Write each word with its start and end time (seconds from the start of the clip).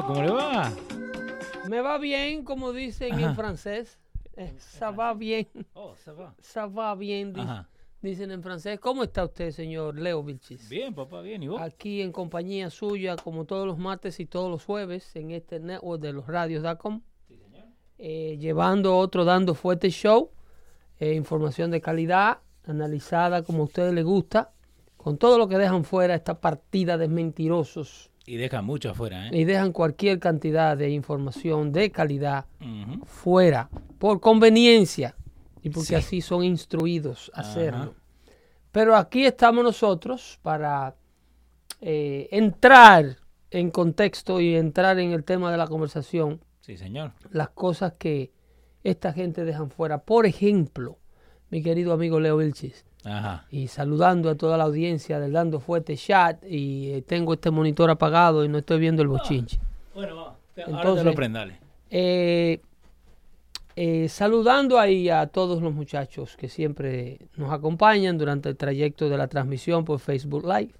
Va? 0.00 0.06
¿Cómo 0.06 0.22
le 0.22 0.30
va? 0.30 0.72
Me 1.68 1.80
va 1.80 1.98
bien, 1.98 2.44
como 2.44 2.72
dicen 2.72 3.18
en 3.20 3.34
francés. 3.34 3.98
Eh, 4.36 4.52
ça 4.58 4.90
va 4.90 5.12
bien. 5.14 5.46
Oh, 5.74 5.94
se 5.96 6.10
va. 6.12 6.34
Ça 6.40 6.66
va 6.66 6.94
bien, 6.94 7.32
Ajá. 7.38 7.68
dicen 8.00 8.30
en 8.30 8.42
francés. 8.42 8.80
¿Cómo 8.80 9.02
está 9.02 9.24
usted, 9.24 9.50
señor 9.50 9.96
Leo 9.98 10.22
Vilchis? 10.22 10.68
Bien, 10.68 10.94
papá, 10.94 11.20
bien. 11.20 11.42
¿Y 11.42 11.48
vos? 11.48 11.60
Aquí 11.60 12.00
en 12.00 12.10
compañía 12.12 12.70
suya, 12.70 13.16
como 13.16 13.44
todos 13.44 13.66
los 13.66 13.76
martes 13.78 14.18
y 14.20 14.26
todos 14.26 14.50
los 14.50 14.64
jueves, 14.64 15.14
en 15.16 15.30
este 15.32 15.60
network 15.60 16.00
de 16.00 16.12
los 16.12 16.26
radios.com. 16.26 17.02
Eh, 17.98 18.38
llevando 18.40 18.96
otro 18.96 19.24
Dando 19.26 19.54
Fuerte 19.54 19.90
Show. 19.90 20.30
eh, 20.98 21.14
información 21.14 21.70
de 21.70 21.80
calidad, 21.80 22.38
analizada 22.64 23.42
como 23.42 23.62
a 23.62 23.64
ustedes 23.64 23.92
les 23.94 24.04
gusta. 24.04 24.52
Con 24.96 25.16
todo 25.18 25.38
lo 25.38 25.48
que 25.48 25.56
dejan 25.58 25.84
fuera 25.84 26.14
esta 26.14 26.40
partida 26.40 26.98
de 26.98 27.08
mentirosos. 27.08 28.09
Y 28.26 28.36
deja 28.36 28.62
mucho 28.62 28.90
afuera, 28.90 29.28
¿eh? 29.28 29.30
Y 29.32 29.44
dejan 29.44 29.72
cualquier 29.72 30.18
cantidad 30.20 30.76
de 30.76 30.90
información 30.90 31.72
de 31.72 31.90
calidad 31.90 32.44
fuera 33.04 33.68
por 33.98 34.20
conveniencia 34.20 35.16
y 35.62 35.70
porque 35.70 35.88
Sí. 35.88 35.94
así 35.94 36.20
son 36.20 36.44
instruidos 36.44 37.30
a 37.34 37.40
hacerlo. 37.40 37.94
Pero 38.72 38.94
aquí 38.96 39.24
estamos 39.26 39.64
nosotros 39.64 40.38
para 40.42 40.94
eh, 41.80 42.28
entrar 42.30 43.16
en 43.50 43.70
contexto 43.70 44.40
y 44.40 44.54
entrar 44.54 44.98
en 44.98 45.12
el 45.12 45.24
tema 45.24 45.50
de 45.50 45.56
la 45.56 45.66
conversación, 45.66 46.40
Sí, 46.60 46.76
señor. 46.76 47.12
las 47.30 47.48
cosas 47.50 47.94
que 47.94 48.30
esta 48.84 49.12
gente 49.12 49.44
dejan 49.44 49.70
fuera. 49.70 49.98
Por 50.02 50.26
ejemplo, 50.26 50.98
mi 51.50 51.62
querido 51.62 51.92
amigo 51.94 52.20
Leo 52.20 52.36
Vilchis, 52.36 52.84
Ajá. 53.04 53.46
y 53.50 53.68
saludando 53.68 54.28
a 54.28 54.34
toda 54.34 54.58
la 54.58 54.64
audiencia 54.64 55.18
del 55.20 55.32
Dando 55.32 55.58
Fuerte 55.60 55.96
Chat, 55.96 56.44
y 56.44 56.90
eh, 56.92 57.02
tengo 57.02 57.32
este 57.34 57.50
monitor 57.50 57.88
apagado 57.90 58.44
y 58.44 58.48
no 58.48 58.58
estoy 58.58 58.78
viendo 58.78 59.00
el 59.02 59.08
bochinche. 59.08 59.58
Bueno, 59.94 60.16
va. 60.16 60.22
Ahora 60.24 60.36
te 60.54 60.62
Entonces- 60.70 61.04
lo 61.06 61.14
prendale. 61.14 61.58
Eh, 61.90 62.60
eh, 63.76 64.08
saludando 64.08 64.78
ahí 64.78 65.08
a 65.08 65.26
todos 65.28 65.62
los 65.62 65.72
muchachos 65.72 66.36
que 66.36 66.48
siempre 66.48 67.18
nos 67.36 67.50
acompañan 67.52 68.18
durante 68.18 68.48
el 68.50 68.56
trayecto 68.56 69.08
de 69.08 69.16
la 69.16 69.28
transmisión 69.28 69.84
por 69.84 69.98
Facebook 70.00 70.44
Live 70.44 70.74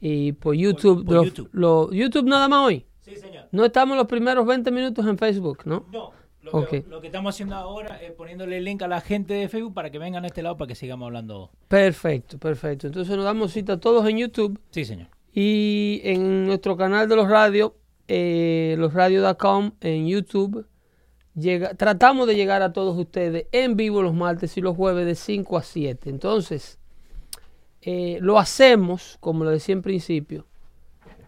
y 0.00 0.32
por 0.32 0.54
YouTube. 0.54 1.04
por 1.04 1.24
YouTube. 1.26 1.48
lo- 1.52 1.92
YouTube 1.92 2.26
nada 2.26 2.48
más 2.48 2.66
hoy. 2.66 2.86
Sí, 3.00 3.14
señor. 3.16 3.44
No 3.52 3.64
estamos 3.64 3.96
los 3.96 4.06
primeros 4.06 4.46
20 4.46 4.70
minutos 4.70 5.06
en 5.06 5.18
Facebook, 5.18 5.60
¿no? 5.66 5.84
No. 5.92 6.10
Lo, 6.52 6.66
que, 6.66 6.84
lo 6.88 7.00
que 7.00 7.06
estamos 7.08 7.34
haciendo 7.34 7.54
ahora 7.56 7.96
es 8.02 8.12
poniéndole 8.12 8.58
el 8.58 8.64
link 8.64 8.82
a 8.82 8.88
la 8.88 9.00
gente 9.00 9.34
de 9.34 9.48
Facebook 9.48 9.74
para 9.74 9.90
que 9.90 9.98
vengan 9.98 10.24
a 10.24 10.26
este 10.28 10.42
lado 10.42 10.56
para 10.56 10.68
que 10.68 10.74
sigamos 10.74 11.06
hablando. 11.06 11.50
Perfecto, 11.68 12.38
perfecto. 12.38 12.86
Entonces 12.86 13.14
nos 13.16 13.24
damos 13.24 13.52
cita 13.52 13.78
todos 13.78 14.08
en 14.08 14.18
YouTube 14.18 14.58
Sí, 14.70 14.84
señor. 14.84 15.08
y 15.32 16.00
en 16.04 16.46
nuestro 16.46 16.76
canal 16.76 17.08
de 17.08 17.16
los 17.16 17.28
radios, 17.28 17.72
eh, 18.08 18.76
losradios.com 18.78 19.72
en 19.80 20.06
YouTube. 20.06 20.66
Llega, 21.34 21.74
tratamos 21.74 22.26
de 22.26 22.34
llegar 22.34 22.62
a 22.62 22.72
todos 22.72 22.96
ustedes 22.96 23.46
en 23.52 23.76
vivo 23.76 24.00
los 24.02 24.14
martes 24.14 24.56
y 24.56 24.62
los 24.62 24.74
jueves 24.74 25.04
de 25.04 25.14
5 25.14 25.58
a 25.58 25.62
7. 25.62 26.08
Entonces, 26.08 26.78
eh, 27.82 28.18
lo 28.22 28.38
hacemos, 28.38 29.18
como 29.20 29.44
lo 29.44 29.50
decía 29.50 29.74
en 29.74 29.82
principio, 29.82 30.46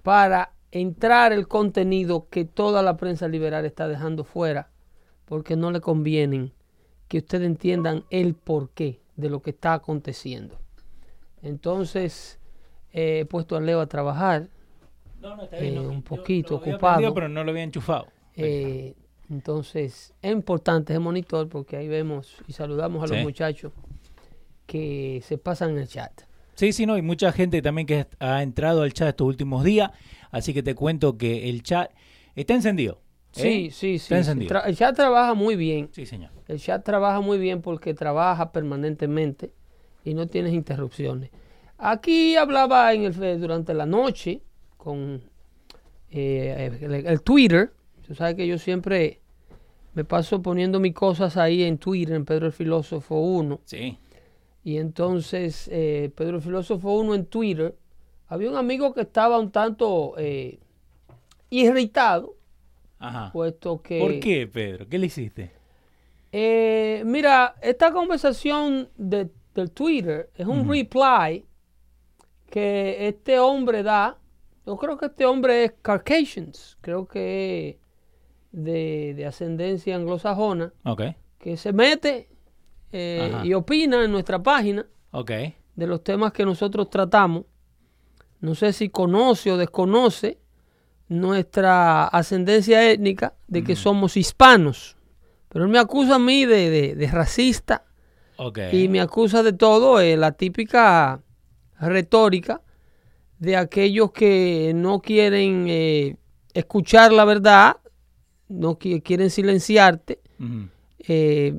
para 0.03 0.53
entrar 0.71 1.33
el 1.33 1.47
contenido 1.47 2.27
que 2.31 2.45
toda 2.47 2.83
la 2.83 2.97
prensa 2.97 3.29
liberal 3.29 3.67
está 3.67 3.87
dejando 3.87 4.25
fuera, 4.25 4.71
porque 5.29 5.57
no 5.57 5.71
le 5.71 5.81
convienen 5.81 6.53
que 7.07 7.19
ustedes 7.19 7.47
entiendan 7.47 8.05
el 8.11 8.35
porqué 8.35 9.01
de 9.17 9.29
lo 9.31 9.43
que 9.43 9.51
está 9.51 9.75
aconteciendo. 9.75 10.59
Entonces, 11.43 12.39
eh, 12.93 13.21
he 13.21 13.25
puesto 13.27 13.57
a 13.57 13.61
Leo 13.61 13.81
a 13.81 13.87
trabajar. 13.87 14.49
No, 15.21 15.37
no, 15.37 15.43
está 15.45 15.59
Eh, 15.59 15.71
no, 15.73 15.83
un 15.83 16.03
poquito 16.03 16.55
lo 16.55 16.57
ocupado. 16.73 17.15
pero 17.15 17.29
no 17.29 17.45
lo 17.45 17.51
había 17.51 17.63
enchufado. 17.63 18.07
Eh, 18.37 18.95
entonces, 19.31 20.15
es 20.23 20.33
importante 20.33 20.93
ese 20.93 21.01
monitor 21.01 21.49
porque 21.49 21.77
ahí 21.77 21.89
vemos 21.89 22.37
y 22.47 22.53
saludamos 22.53 23.03
a 23.03 23.07
los 23.09 23.19
Sí. 23.19 23.23
muchachos 23.25 23.73
que 24.67 25.23
se 25.25 25.39
pasan 25.39 25.71
en 25.71 25.79
el 25.79 25.89
chat. 25.89 26.23
Sí, 26.55 26.73
sí, 26.73 26.87
no, 26.87 26.95
hay 26.95 27.03
mucha 27.03 27.33
gente 27.33 27.63
también 27.63 27.87
que 27.87 28.07
ha 28.19 28.43
entrado 28.43 28.83
al 28.83 28.93
chat 28.93 29.09
estos 29.09 29.27
últimos 29.27 29.65
días, 29.65 29.91
así 30.31 30.53
que 30.53 30.63
te 30.63 30.75
cuento 30.75 31.17
que 31.17 31.49
el 31.49 31.63
chat 31.63 31.91
está 32.35 32.55
encendido. 32.55 33.01
¿Eh? 33.37 33.41
Sí, 33.41 33.71
sí, 33.71 33.99
sí. 33.99 34.15
Encendido. 34.15 34.63
El 34.65 34.77
chat 34.77 34.95
trabaja 34.97 35.35
muy 35.35 35.57
bien. 35.57 35.89
Sí, 35.93 36.07
señor. 36.07 36.31
El 36.47 36.59
chat 36.59 36.85
trabaja 36.85 37.21
muy 37.21 37.39
bien 37.39 37.63
porque 37.63 37.95
trabaja 37.95 38.53
permanentemente 38.53 39.53
y 40.05 40.15
no 40.15 40.27
tienes 40.27 40.53
interrupciones. 40.53 41.31
Aquí 41.77 42.37
hablaba 42.37 42.93
en 42.93 43.05
el, 43.05 43.41
durante 43.41 43.75
la 43.75 43.87
noche 43.87 44.41
con 44.77 45.23
eh, 46.11 46.79
el, 46.81 46.95
el 47.07 47.23
Twitter. 47.23 47.73
Tú 48.07 48.15
sabes 48.15 48.35
que 48.35 48.47
yo 48.47 48.59
siempre 48.59 49.21
me 49.95 50.05
paso 50.05 50.41
poniendo 50.41 50.81
mis 50.81 50.95
cosas 50.95 51.37
ahí 51.37 51.63
en 51.63 51.79
Twitter, 51.79 52.17
en 52.17 52.25
Pedro 52.25 52.47
el 52.47 52.53
Filósofo 52.53 53.21
1. 53.21 53.61
Sí. 53.65 53.99
Y 54.65 54.79
entonces, 54.79 55.69
eh, 55.71 56.11
Pedro 56.15 56.37
el 56.37 56.43
Filósofo 56.43 56.93
1 56.93 57.15
en 57.15 57.27
Twitter, 57.27 57.77
había 58.27 58.51
un 58.51 58.57
amigo 58.57 58.93
que 58.95 59.03
estaba 59.03 59.39
un 59.39 59.51
tanto 59.51 60.15
irritado, 61.51 62.38
Ajá. 62.99 63.31
puesto 63.33 63.81
que... 63.83 64.01
¿Por 64.01 64.19
qué, 64.21 64.47
Pedro? 64.47 64.89
¿Qué 64.89 64.99
le 64.99 65.07
hiciste? 65.07 65.53
Eh, 66.33 67.03
mira, 67.07 67.55
esta 67.63 67.93
conversación 67.93 68.89
de, 68.97 69.29
del 69.55 69.71
Twitter 69.71 70.31
es 70.35 70.47
un 70.47 70.69
reply 70.69 71.45
que 72.51 73.09
este 73.09 73.39
hombre 73.39 73.83
da. 73.83 74.19
Yo 74.67 74.77
creo 74.77 74.99
que 74.99 75.07
este 75.07 75.25
hombre 75.25 75.65
es 75.65 75.73
Caucasians, 75.81 76.77
creo 76.81 77.07
que 77.07 77.69
es 77.71 77.77
de, 78.53 79.15
de 79.15 79.27
ascendencia 79.27 79.97
anglosajona, 79.97 80.73
Ok. 80.85 81.03
que 81.39 81.57
se 81.57 81.73
mete 81.73 82.29
eh, 82.93 83.33
y 83.45 83.55
opina 83.55 84.05
en 84.05 84.11
nuestra 84.13 84.43
página 84.43 84.87
Ok. 85.13 85.31
de 85.77 85.87
los 85.87 86.03
temas 86.05 86.33
que 86.33 86.45
nosotros 86.45 86.91
tratamos. 86.91 87.45
No 88.41 88.55
sé 88.55 88.73
si 88.73 88.89
conoce 88.91 89.51
o 89.51 89.57
desconoce 89.57 90.39
nuestra 91.09 92.07
ascendencia 92.07 92.91
étnica 92.91 93.35
de 93.47 93.65
que 93.65 93.77
somos 93.77 94.17
hispanos. 94.17 94.97
Pero 95.49 95.65
él 95.65 95.71
me 95.71 95.79
acusa 95.79 96.17
a 96.17 96.19
mí 96.19 96.45
de, 96.45 96.69
de- 96.71 96.95
de 96.95 97.07
racista 97.07 97.85
y 98.73 98.89
me 98.89 99.01
acusa 99.01 99.43
de 99.43 99.53
todo, 99.53 100.01
eh, 100.01 100.17
la 100.17 100.33
típica 100.33 101.23
retórica 101.81 102.61
de 103.39 103.57
aquellos 103.57 104.13
que 104.13 104.73
no 104.75 105.01
quieren 105.01 105.67
eh, 105.69 106.17
escuchar 106.55 107.13
la 107.13 107.25
verdad, 107.25 107.77
no 108.49 108.79
qui- 108.79 109.03
quieren 109.03 109.31
silenciarte, 109.31 110.21
Ujú. 110.39 110.69
eh, 111.01 111.55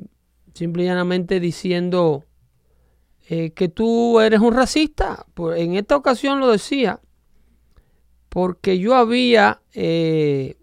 simple 0.54 0.82
y 0.84 0.86
llanamente 0.86 1.40
diciendo 1.40 2.24
eh, 3.28 3.50
que 3.52 3.68
tú 3.68 4.18
eres 4.20 4.40
un 4.40 4.54
racista. 4.54 5.24
Por- 5.34 5.56
en 5.56 5.74
esta 5.74 5.96
ocasión 5.96 6.40
lo 6.40 6.48
decía 6.50 7.00
porque 8.30 8.78
yo 8.78 8.94
había, 8.94 9.60
eh, 9.74 10.56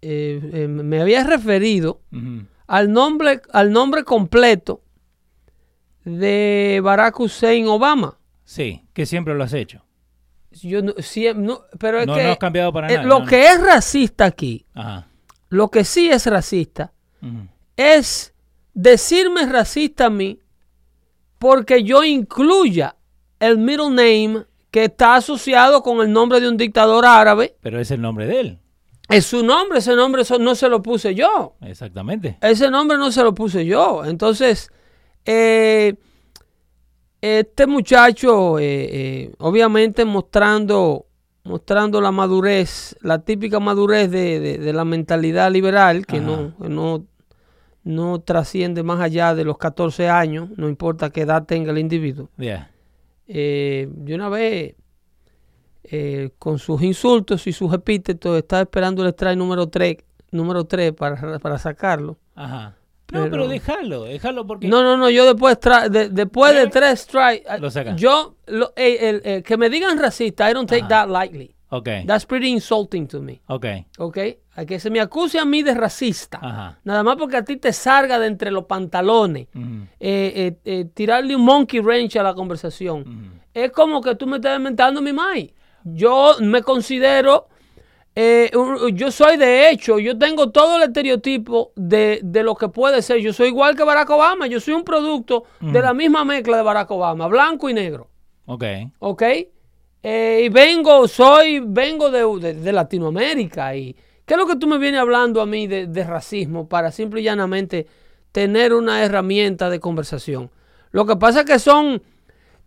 eh, 0.00 0.40
eh, 0.54 0.68
me 0.68 1.00
había 1.02 1.24
referido 1.24 2.00
al 2.66 2.90
nombre, 2.92 3.42
al 3.52 3.70
nombre 3.72 4.04
completo 4.04 4.80
de 6.04 6.80
Barack 6.82 7.18
Hussein 7.20 7.66
Obama. 7.68 8.18
Sí, 8.44 8.84
que 8.94 9.04
siempre 9.06 9.34
lo 9.34 9.44
has 9.44 9.52
hecho. 9.52 9.84
Yo 10.62 10.80
no, 10.82 10.92
siem- 10.94 11.36
no, 11.36 11.62
pero 11.78 12.00
es 12.00 12.06
No, 12.06 12.14
que 12.14 12.22
no 12.24 12.30
has 12.30 12.38
cambiado 12.38 12.72
para 12.72 12.88
eh, 12.90 12.96
nada. 12.96 13.06
lo 13.06 13.24
que 13.26 13.46
es 13.48 13.60
racista 13.60 14.24
aquí, 14.24 14.64
Ajá. 14.74 15.06
lo 15.50 15.70
que 15.70 15.84
sí 15.84 16.08
es 16.08 16.26
racista, 16.26 16.92
es 17.76 18.32
decirme 18.72 19.44
racista 19.46 20.06
a 20.06 20.10
mí 20.10 20.40
porque 21.38 21.84
yo 21.84 22.02
incluya 22.04 22.96
el 23.40 23.58
middle 23.58 23.90
name 23.90 24.44
que 24.70 24.84
está 24.84 25.16
asociado 25.16 25.82
con 25.82 26.00
el 26.00 26.12
nombre 26.12 26.40
de 26.40 26.48
un 26.48 26.56
dictador 26.56 27.06
árabe. 27.06 27.56
Pero 27.60 27.80
es 27.80 27.90
el 27.90 28.00
nombre 28.00 28.26
de 28.26 28.40
él. 28.40 28.58
Es 29.08 29.24
su 29.24 29.42
nombre, 29.44 29.78
ese 29.78 29.96
nombre 29.96 30.22
no 30.38 30.54
se 30.54 30.68
lo 30.68 30.82
puse 30.82 31.14
yo. 31.14 31.54
Exactamente. 31.62 32.36
Ese 32.42 32.70
nombre 32.70 32.98
no 32.98 33.10
se 33.10 33.22
lo 33.22 33.34
puse 33.34 33.64
yo. 33.64 34.04
Entonces, 34.04 34.70
eh, 35.24 35.94
este 37.20 37.66
muchacho, 37.66 38.58
eh, 38.58 38.64
eh, 38.90 39.34
obviamente 39.38 40.04
mostrando, 40.04 41.06
mostrando 41.44 42.00
la 42.00 42.12
madurez, 42.12 42.96
la 43.00 43.20
típica 43.20 43.58
madurez 43.60 44.10
de, 44.10 44.38
de- 44.40 44.58
de 44.58 44.72
la 44.72 44.84
mentalidad 44.84 45.50
liberal, 45.50 46.06
que 46.06 46.18
Ajá. 46.18 46.26
no, 46.26 46.56
que 46.58 46.68
no, 46.68 47.04
no 47.84 48.20
trasciende 48.20 48.82
más 48.82 49.00
allá 49.00 49.34
de 49.34 49.44
los 49.44 49.56
14 49.58 50.08
años, 50.08 50.50
no 50.56 50.68
importa 50.68 51.10
qué 51.10 51.22
edad 51.22 51.44
tenga 51.44 51.72
el 51.72 51.78
individuo. 51.78 52.28
Yeah. 52.36 52.70
Eh, 53.28 53.86
de 53.90 54.14
una 54.14 54.28
vez, 54.30 54.74
eh, 55.84 56.30
con 56.38 56.58
sus 56.58 56.82
insultos 56.82 57.46
y 57.46 57.52
sus 57.52 57.72
epítetos, 57.72 58.36
está 58.38 58.60
esperando 58.62 59.02
el 59.02 59.10
strike 59.10 59.36
número 59.38 59.68
3, 59.68 59.98
número 60.30 60.64
3 60.64 60.92
para, 60.92 61.38
para 61.38 61.58
sacarlo. 61.58 62.16
Ajá. 62.34 62.74
No, 63.10 63.20
Pero- 63.20 63.30
pero, 63.30 63.48
déjalo, 63.48 64.04
déjalo 64.04 64.46
porque. 64.46 64.68
No, 64.68 64.82
no, 64.82 64.96
no, 64.98 65.08
yo 65.08 65.24
después, 65.24 65.58
de- 65.90 66.10
después 66.10 66.54
de 66.54 66.66
tres 66.66 67.00
strikes, 67.00 67.46
yo, 67.96 68.34
lo- 68.46 68.72
el- 68.76 69.42
que 69.42 69.56
me 69.56 69.70
digan 69.70 69.98
racista, 69.98 70.50
I 70.50 70.52
don't 70.52 70.68
take 70.68 70.82
Ajá. 70.82 70.88
that 70.88 71.08
lightly. 71.08 71.54
Ok. 71.70 71.88
That's 72.06 72.24
pretty 72.24 72.48
insulting 72.48 73.06
to 73.08 73.20
me, 73.20 73.40
Ok. 73.46 73.66
¿ok? 73.98 74.18
A 74.56 74.64
que 74.64 74.80
se 74.80 74.88
me 74.90 75.00
acuse 75.00 75.38
a 75.38 75.44
mí 75.44 75.62
de 75.62 75.74
racista, 75.74 76.38
Ajá. 76.42 76.78
nada 76.82 77.02
más 77.02 77.16
porque 77.16 77.36
a 77.36 77.44
ti 77.44 77.56
te 77.58 77.72
salga 77.72 78.18
de 78.18 78.26
entre 78.26 78.50
los 78.50 78.64
pantalones, 78.64 79.48
eh, 79.54 79.86
eh, 80.00 80.56
eh, 80.64 80.84
tirarle 80.94 81.36
un 81.36 81.42
monkey 81.44 81.80
wrench 81.80 82.16
a 82.16 82.22
la 82.22 82.32
conversación. 82.34 83.40
Es 83.52 83.70
como 83.72 84.00
que 84.00 84.14
tú 84.14 84.26
me 84.26 84.36
estás 84.36 84.56
inventando 84.58 85.00
mi 85.02 85.12
mai. 85.12 85.52
Yo 85.84 86.36
me 86.40 86.62
considero, 86.62 87.48
yo 88.92 89.10
soy 89.10 89.36
de 89.36 89.70
hecho, 89.70 89.98
yo 89.98 90.18
tengo 90.18 90.50
todo 90.50 90.76
el 90.78 90.84
estereotipo 90.84 91.72
de, 91.76 92.20
de 92.24 92.42
lo 92.42 92.54
que 92.54 92.68
puede 92.68 93.02
ser. 93.02 93.18
Yo 93.20 93.32
soy 93.32 93.48
igual 93.48 93.76
que 93.76 93.84
Barack 93.84 94.10
Obama, 94.10 94.46
yo 94.46 94.58
soy 94.58 94.74
un 94.74 94.84
producto 94.84 95.44
de 95.60 95.80
la 95.80 95.92
misma 95.94 96.24
mezcla 96.24 96.56
de 96.56 96.62
Barack 96.62 96.90
Obama, 96.90 97.26
blanco 97.28 97.68
y 97.68 97.74
negro. 97.74 98.08
Ok. 98.46 98.64
¿Ok? 99.00 99.22
Eh, 100.02 100.42
y 100.44 100.48
vengo, 100.48 101.08
soy, 101.08 101.60
vengo 101.60 102.10
de, 102.10 102.24
de- 102.40 102.60
de 102.60 102.72
Latinoamérica. 102.72 103.74
¿Y 103.76 103.94
qué 104.24 104.34
es 104.34 104.38
lo 104.38 104.46
que 104.46 104.56
tú 104.56 104.66
me 104.66 104.78
vienes 104.78 105.00
hablando 105.00 105.40
a 105.40 105.46
mí 105.46 105.66
de, 105.66 105.86
de 105.86 106.04
racismo 106.04 106.68
para 106.68 106.92
simple 106.92 107.20
y 107.20 107.24
llanamente 107.24 107.86
tener 108.32 108.72
una 108.72 109.02
herramienta 109.04 109.68
de 109.70 109.80
conversación? 109.80 110.50
Lo 110.92 111.04
que 111.04 111.16
pasa 111.16 111.40
es 111.40 111.46
que 111.46 111.58
son, 111.58 112.00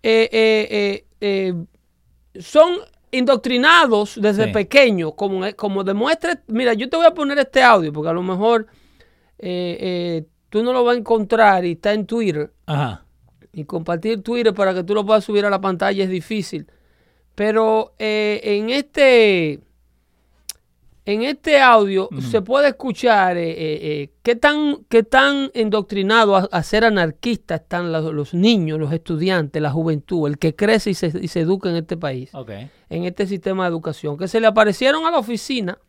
eh, 0.03 0.29
eh, 0.31 0.67
eh, 0.71 1.05
eh, 1.21 1.53
son 2.39 2.75
indoctrinados 3.11 4.19
desde 4.21 4.45
Sí. 4.45 4.51
pequeños, 4.51 5.13
como, 5.15 5.41
como 5.55 5.83
demuestra, 5.83 6.41
mira, 6.47 6.73
yo 6.73 6.89
te 6.89 6.97
voy 6.97 7.05
a 7.05 7.13
poner 7.13 7.39
este 7.39 7.61
audio 7.63 7.91
porque 7.91 8.09
a 8.09 8.13
lo 8.13 8.23
mejor 8.23 8.67
eh, 9.39 9.77
eh, 9.79 10.25
tú 10.49 10.63
no 10.63 10.71
lo 10.73 10.83
vas 10.83 10.95
a 10.95 10.99
encontrar 10.99 11.65
y 11.65 11.71
está 11.73 11.93
en 11.93 12.05
Twitter 12.05 12.51
Ajá. 12.67 13.03
y 13.51 13.65
compartir 13.65 14.21
Twitter 14.21 14.53
para 14.53 14.73
que 14.73 14.83
tú 14.83 14.93
lo 14.93 15.05
puedas 15.05 15.23
subir 15.23 15.45
a 15.45 15.49
la 15.49 15.59
pantalla 15.61 16.03
es 16.03 16.09
difícil. 16.09 16.67
Pero 17.35 17.93
eh, 17.99 18.41
en 18.43 18.69
este 18.69 19.59
en 21.03 21.23
este 21.23 21.59
audio 21.59 22.09
se 22.29 22.41
puede 22.41 22.69
escuchar 22.69 23.35
eh, 23.35 23.49
eh, 23.49 23.79
eh, 23.81 24.09
qué 24.21 24.35
tan 24.35 24.85
qué 24.87 25.01
tan 25.01 25.49
endoctrinados 25.55 26.43
a, 26.43 26.57
a 26.57 26.63
ser 26.63 26.85
anarquistas 26.85 27.61
están 27.61 27.91
los, 27.91 28.13
los 28.13 28.33
niños, 28.35 28.79
los 28.79 28.93
estudiantes, 28.93 29.59
la 29.61 29.71
juventud, 29.71 30.27
el 30.27 30.37
que 30.37 30.55
crece 30.55 30.91
y 30.91 30.93
se, 30.93 31.11
y 31.19 31.27
se 31.27 31.39
educa 31.39 31.69
en 31.69 31.77
este 31.77 31.97
país, 31.97 32.29
en 32.89 33.03
este 33.05 33.25
sistema 33.25 33.63
de 33.63 33.69
educación, 33.71 34.15
que 34.15 34.27
se 34.27 34.39
le 34.39 34.47
aparecieron 34.47 35.05
a 35.05 35.11
la 35.11 35.17
oficina 35.17 35.79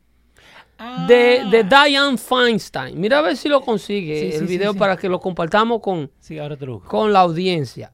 de, 1.06 1.44
de 1.50 1.64
Diane 1.64 2.16
Feinstein. 2.16 2.98
Mira 2.98 3.18
a 3.18 3.22
ver 3.22 3.36
si 3.36 3.48
lo 3.48 3.60
consigue 3.60 4.30
Sí, 4.30 4.36
el 4.36 4.48
sí, 4.48 4.56
video 4.56 4.72
sí. 4.72 4.78
para 4.78 4.96
que 4.96 5.08
lo 5.08 5.20
compartamos 5.20 5.80
con, 5.80 6.10
ahora 6.40 6.56
con 6.86 7.12
la 7.12 7.20
audiencia. 7.20 7.92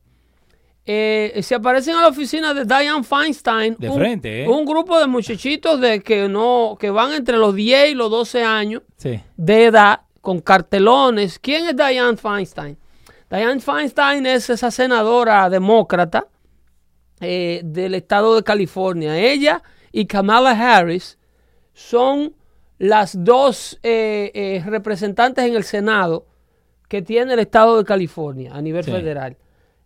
Eh, 0.90 1.40
se 1.42 1.54
aparecen 1.54 1.96
a 1.96 2.00
la 2.00 2.08
oficina 2.08 2.54
de 2.54 2.64
Diane 2.64 3.04
Feinstein. 3.04 3.76
De 3.78 3.90
un, 3.90 3.96
frente, 3.98 4.44
¿eh? 4.44 4.48
Un 4.48 4.64
grupo 4.64 4.98
de 4.98 5.06
muchachitos 5.06 5.78
de 5.82 6.00
que 6.00 6.28
no, 6.30 6.78
que 6.80 6.88
van 6.90 7.12
entre 7.12 7.36
los 7.36 7.54
10 7.54 7.90
y 7.90 7.94
los 7.94 8.10
12 8.10 8.42
años 8.42 8.80
Sí. 8.96 9.20
de 9.36 9.64
edad, 9.66 10.00
con 10.22 10.40
cartelones. 10.40 11.38
¿Quién 11.38 11.66
es 11.68 11.76
Diane 11.76 12.16
Feinstein? 12.16 12.78
Diane 13.30 13.60
Feinstein 13.60 14.24
es 14.24 14.48
esa 14.48 14.70
senadora 14.70 15.50
demócrata 15.50 16.26
eh, 17.20 17.60
del 17.64 17.94
estado 17.94 18.34
de 18.36 18.42
California. 18.42 19.18
Ella 19.18 19.62
y 19.92 20.06
Kamala 20.06 20.52
Harris 20.52 21.18
son 21.74 22.34
las 22.78 23.22
dos 23.24 23.78
eh, 23.82 24.62
representantes 24.64 25.44
en 25.44 25.54
el 25.54 25.64
Senado 25.64 26.24
que 26.88 27.02
tiene 27.02 27.34
el 27.34 27.40
estado 27.40 27.76
de 27.76 27.84
California 27.84 28.52
a 28.54 28.62
nivel 28.62 28.84
Sí. 28.84 28.90
federal. 28.90 29.36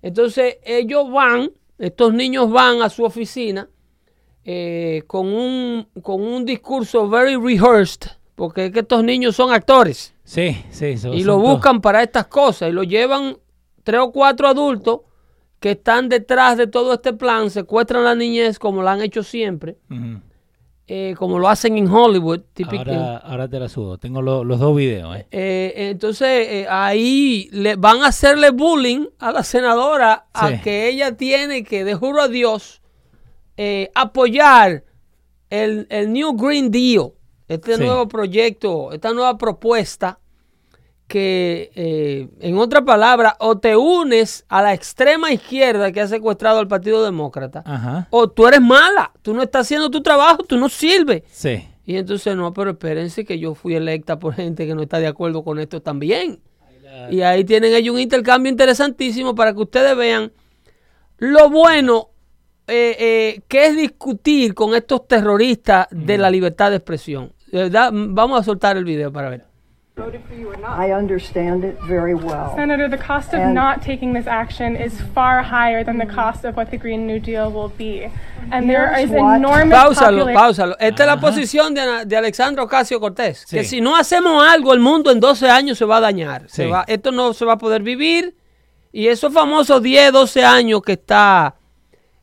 Entonces 0.02 0.56
ellos 0.64 1.10
van, 1.10 1.50
estos 1.78 2.12
niños 2.12 2.50
van 2.50 2.82
a 2.82 2.90
su 2.90 3.04
oficina 3.04 3.68
eh, 4.44 5.04
con, 5.06 5.26
un, 5.32 5.86
con 6.02 6.20
un 6.20 6.44
discurso 6.44 7.08
very 7.08 7.36
rehearsed, 7.36 8.10
porque 8.34 8.66
es 8.66 8.72
que 8.72 8.80
estos 8.80 9.04
niños 9.04 9.36
son 9.36 9.52
actores 9.52 10.14
Sí, 10.24 10.56
sí. 10.70 10.96
son- 10.98 11.14
y 11.14 11.22
lo 11.22 11.34
todos- 11.36 11.48
buscan 11.54 11.80
para 11.80 12.02
estas 12.02 12.26
cosas 12.26 12.70
y 12.70 12.72
lo 12.72 12.82
llevan 12.82 13.36
tres 13.84 14.00
o 14.00 14.10
cuatro 14.10 14.48
adultos 14.48 15.00
que 15.60 15.72
están 15.72 16.08
detrás 16.08 16.56
de 16.56 16.66
todo 16.66 16.94
este 16.94 17.12
plan, 17.12 17.48
secuestran 17.50 18.02
a 18.02 18.06
la 18.06 18.14
niñez 18.16 18.58
como 18.58 18.82
lo 18.82 18.88
han 18.88 19.00
hecho 19.00 19.22
siempre, 19.22 19.76
Ujú. 19.88 20.20
Eh, 20.88 21.14
como 21.16 21.38
lo 21.38 21.48
hacen 21.48 21.78
en 21.78 21.88
Hollywood. 21.88 22.40
Ahora, 22.94 23.16
ahora 23.18 23.48
te 23.48 23.58
la 23.60 23.68
subo. 23.68 23.98
Tengo 23.98 24.20
lo- 24.20 24.44
los 24.44 24.58
dos 24.58 24.76
videos, 24.76 25.16
¿eh? 25.16 25.26
Eh, 25.30 25.72
entonces 25.90 26.28
eh, 26.48 26.66
ahí 26.68 27.48
le 27.52 27.76
van 27.76 28.02
a 28.02 28.08
hacerle 28.08 28.50
bullying 28.50 29.06
a 29.18 29.32
la 29.32 29.42
senadora 29.44 30.26
a 30.34 30.60
que 30.60 30.88
ella 30.88 31.16
tiene 31.16 31.64
que, 31.64 31.84
de 31.84 31.94
juro 31.94 32.20
a 32.22 32.28
Dios, 32.28 32.82
eh, 33.56 33.90
apoyar 33.94 34.84
el, 35.50 35.86
el 35.90 36.12
New 36.12 36.32
Green 36.34 36.70
Deal, 36.70 37.12
este 37.48 37.76
Sí. 37.76 37.82
nuevo 37.84 38.08
proyecto, 38.08 38.92
esta 38.92 39.12
nueva 39.12 39.36
propuesta 39.38 40.18
que, 41.12 41.70
eh, 41.74 42.28
en 42.40 42.56
otra 42.56 42.86
palabra, 42.86 43.36
o 43.38 43.58
te 43.58 43.76
unes 43.76 44.46
a 44.48 44.62
la 44.62 44.72
extrema 44.72 45.30
izquierda 45.30 45.92
que 45.92 46.00
ha 46.00 46.06
secuestrado 46.06 46.58
al 46.58 46.68
Partido 46.68 47.04
Demócrata, 47.04 47.62
Ajá. 47.66 48.08
o 48.08 48.30
tú 48.30 48.48
eres 48.48 48.62
mala, 48.62 49.12
tú 49.20 49.34
no 49.34 49.42
estás 49.42 49.66
haciendo 49.66 49.90
tu 49.90 50.02
trabajo, 50.02 50.42
tú 50.42 50.56
no 50.56 50.70
sirves. 50.70 51.22
Sí. 51.30 51.68
Y 51.84 51.96
entonces, 51.96 52.34
no, 52.34 52.54
pero 52.54 52.70
espérense 52.70 53.26
que 53.26 53.38
yo 53.38 53.54
fui 53.54 53.74
electa 53.74 54.18
por 54.18 54.32
gente 54.32 54.66
que 54.66 54.74
no 54.74 54.80
está 54.80 55.00
de 55.00 55.06
acuerdo 55.06 55.44
con 55.44 55.58
esto 55.58 55.82
también. 55.82 56.40
Y 57.10 57.20
ahí 57.20 57.44
tienen 57.44 57.74
ellos 57.74 57.94
un 57.94 58.00
intercambio 58.00 58.50
interesantísimo 58.50 59.34
para 59.34 59.52
que 59.52 59.60
ustedes 59.60 59.94
vean 59.94 60.32
lo 61.18 61.50
bueno 61.50 62.08
eh, 62.68 62.96
eh, 62.98 63.40
que 63.48 63.66
es 63.66 63.76
discutir 63.76 64.54
con 64.54 64.74
estos 64.74 65.06
terroristas 65.06 65.88
de 65.90 66.16
la 66.16 66.30
libertad 66.30 66.70
de 66.70 66.76
expresión. 66.76 67.34
Verdad, 67.52 67.90
vamos 67.92 68.40
a 68.40 68.44
soltar 68.44 68.78
el 68.78 68.84
video 68.86 69.12
para 69.12 69.28
ver. 69.28 69.51
I 70.64 70.92
understand 70.92 71.64
it 71.64 71.76
very 71.86 72.14
well. 72.14 72.52
Senator, 72.56 72.88
the 72.88 72.98
cost 72.98 73.32
of 73.34 73.40
And- 73.40 73.54
not 73.54 73.82
taking 73.82 74.12
this 74.14 74.26
action 74.26 74.76
is 74.76 74.92
far 75.14 75.42
higher 75.42 75.84
than 75.84 75.98
the 75.98 76.06
cost 76.06 76.44
of 76.44 76.56
what 76.56 76.70
the 76.70 76.78
Green 76.78 77.06
New 77.06 77.20
Deal 77.20 77.50
will 77.50 77.70
be. 77.76 78.08
And 78.50 78.68
there 78.68 78.92
is 79.00 79.10
what- 79.10 79.36
enormous 79.36 79.72
Páusalo, 79.78 80.26
páusalo. 80.32 80.76
Esta 80.80 81.02
es 81.04 81.06
la 81.06 81.16
posición 81.20 81.74
de, 81.74 82.04
de 82.06 82.16
Alexandra 82.16 82.62
Ocasio 82.64 82.98
Cortés. 83.00 83.46
Que 83.46 83.62
Sí. 83.64 83.76
si 83.76 83.80
no 83.80 83.96
hacemos 83.96 84.42
algo, 84.46 84.72
el 84.74 84.80
mundo 84.80 85.10
en 85.10 85.20
12 85.20 85.48
años 85.48 85.78
se 85.78 85.84
va 85.84 85.98
a 85.98 86.00
dañar. 86.00 86.48
Se 86.48 86.64
Sí. 86.64 86.70
va- 86.70 86.84
esto 86.86 87.12
no 87.12 87.32
se 87.32 87.44
va 87.44 87.52
a 87.54 87.58
poder 87.58 87.82
vivir. 87.82 88.34
Y 88.92 89.06
esos 89.08 89.32
famosos 89.32 89.82
10, 89.82 90.12
12 90.12 90.44
años 90.44 90.82
que 90.82 90.92
está 90.92 91.54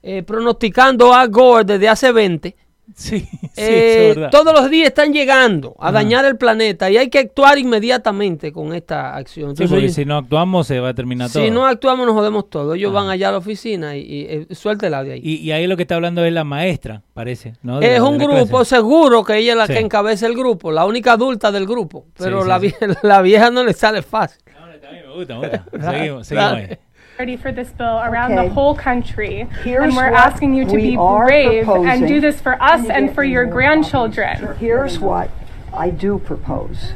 eh, 0.02 0.24
pronosticando 0.24 1.14
a 1.14 1.28
Gore 1.28 1.66
desde 1.66 1.90
hace 1.90 2.12
20, 2.14 2.56
Sí, 2.96 3.20
sí, 3.42 3.50
eh, 3.58 4.10
es 4.10 4.16
verdad. 4.16 4.30
todos 4.32 4.54
los 4.54 4.70
días 4.70 4.88
están 4.90 5.14
llegando 5.14 5.76
a 5.80 5.92
dañar 5.92 6.26
el 6.26 6.38
planeta 6.38 6.90
y 6.90 6.98
hay 6.98 7.10
que 7.10 7.20
actuar 7.20 7.58
inmediatamente 7.58 8.52
con 8.52 8.74
esta 8.74 9.16
acción. 9.16 9.56
Sí, 9.56 9.66
porque 9.68 9.90
si 9.90 10.06
no 10.06 10.18
actuamos 10.18 10.68
se 10.68 10.80
va 10.80 10.90
a 10.90 10.94
terminar 10.94 11.30
todo. 11.32 11.44
si 11.44 11.52
no 11.52 11.66
actuamos 11.66 12.06
nos 12.06 12.16
jodemos 12.16 12.50
todo. 12.50 12.74
Ellos 12.74 12.92
van 12.94 13.10
allá 13.10 13.30
a 13.30 13.32
la 13.34 13.38
oficina 13.38 13.96
y, 13.96 14.02
y, 14.02 14.22
eh, 14.30 14.48
suelta 14.56 14.88
el 14.88 14.94
audio 14.94 15.14
ahí. 15.14 15.22
y, 15.24 15.36
y 15.38 15.52
ahí 15.52 15.68
lo 15.68 15.76
que 15.78 15.84
está 15.84 15.96
hablando 15.96 16.24
es 16.26 16.34
la 16.34 16.44
maestra, 16.44 17.04
parece. 17.14 17.54
¿no? 17.64 17.80
De 17.80 17.96
Es 17.96 18.02
un 18.02 18.18
grupo, 18.18 18.48
clase. 18.58 18.76
seguro 18.76 19.24
que 19.24 19.38
ella 19.38 19.52
es 19.54 19.58
la 19.58 19.68
Sí. 19.68 19.74
que 19.74 19.80
encabeza 19.80 20.26
el 20.28 20.36
grupo, 20.36 20.72
la 20.72 20.86
única 20.86 21.14
adulta 21.14 21.52
del 21.52 21.66
grupo. 21.68 22.06
Pero 22.18 22.42
Sí, 22.44 22.48
la, 22.48 22.60
sí, 22.60 22.68
vie- 22.68 22.98
la 23.04 23.22
vieja 23.22 23.50
no 23.52 23.64
le 23.64 23.74
sale 23.74 24.02
fácil. 24.02 24.42
No, 24.60 24.68
bien, 24.92 25.08
me 25.08 25.14
gusta, 25.16 25.36
me 25.40 25.48
gusta. 25.50 25.92
Seguimos, 25.92 26.28
seguimos 26.28 26.54
ahí. 26.54 26.78
Ready 27.20 27.36
for 27.36 27.52
this 27.52 27.70
bill 27.72 28.00
around 28.00 28.32
Okay. 28.32 28.48
the 28.48 28.54
whole 28.54 28.74
country. 28.74 29.46
Here's 29.62 29.84
and 29.84 29.94
we're 29.94 30.06
asking 30.06 30.54
you 30.54 30.64
to 30.64 30.74
be 30.74 30.96
brave 30.96 31.68
and 31.68 32.08
do 32.08 32.22
this 32.22 32.40
for 32.40 32.54
us 32.64 32.88
and 32.90 33.14
for 33.14 33.26
your 33.26 33.46
grandchildren. 33.46 34.56
Here's 34.58 35.00
what 35.00 35.30
I 35.74 35.90
do 35.90 36.18
propose. 36.18 36.94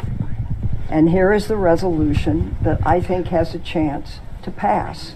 And 0.90 1.10
here 1.10 1.34
is 1.34 1.48
the 1.48 1.58
resolution 1.58 2.56
that 2.62 2.80
I 2.88 3.02
think 3.02 3.28
has 3.28 3.54
a 3.54 3.60
chance 3.60 4.22
to 4.44 4.52
pass. 4.52 5.16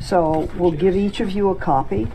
So 0.00 0.48
we'll 0.56 0.70
give 0.70 0.96
each 0.96 1.20
of 1.20 1.30
you 1.32 1.50
a 1.50 1.54
copy. 1.54 2.08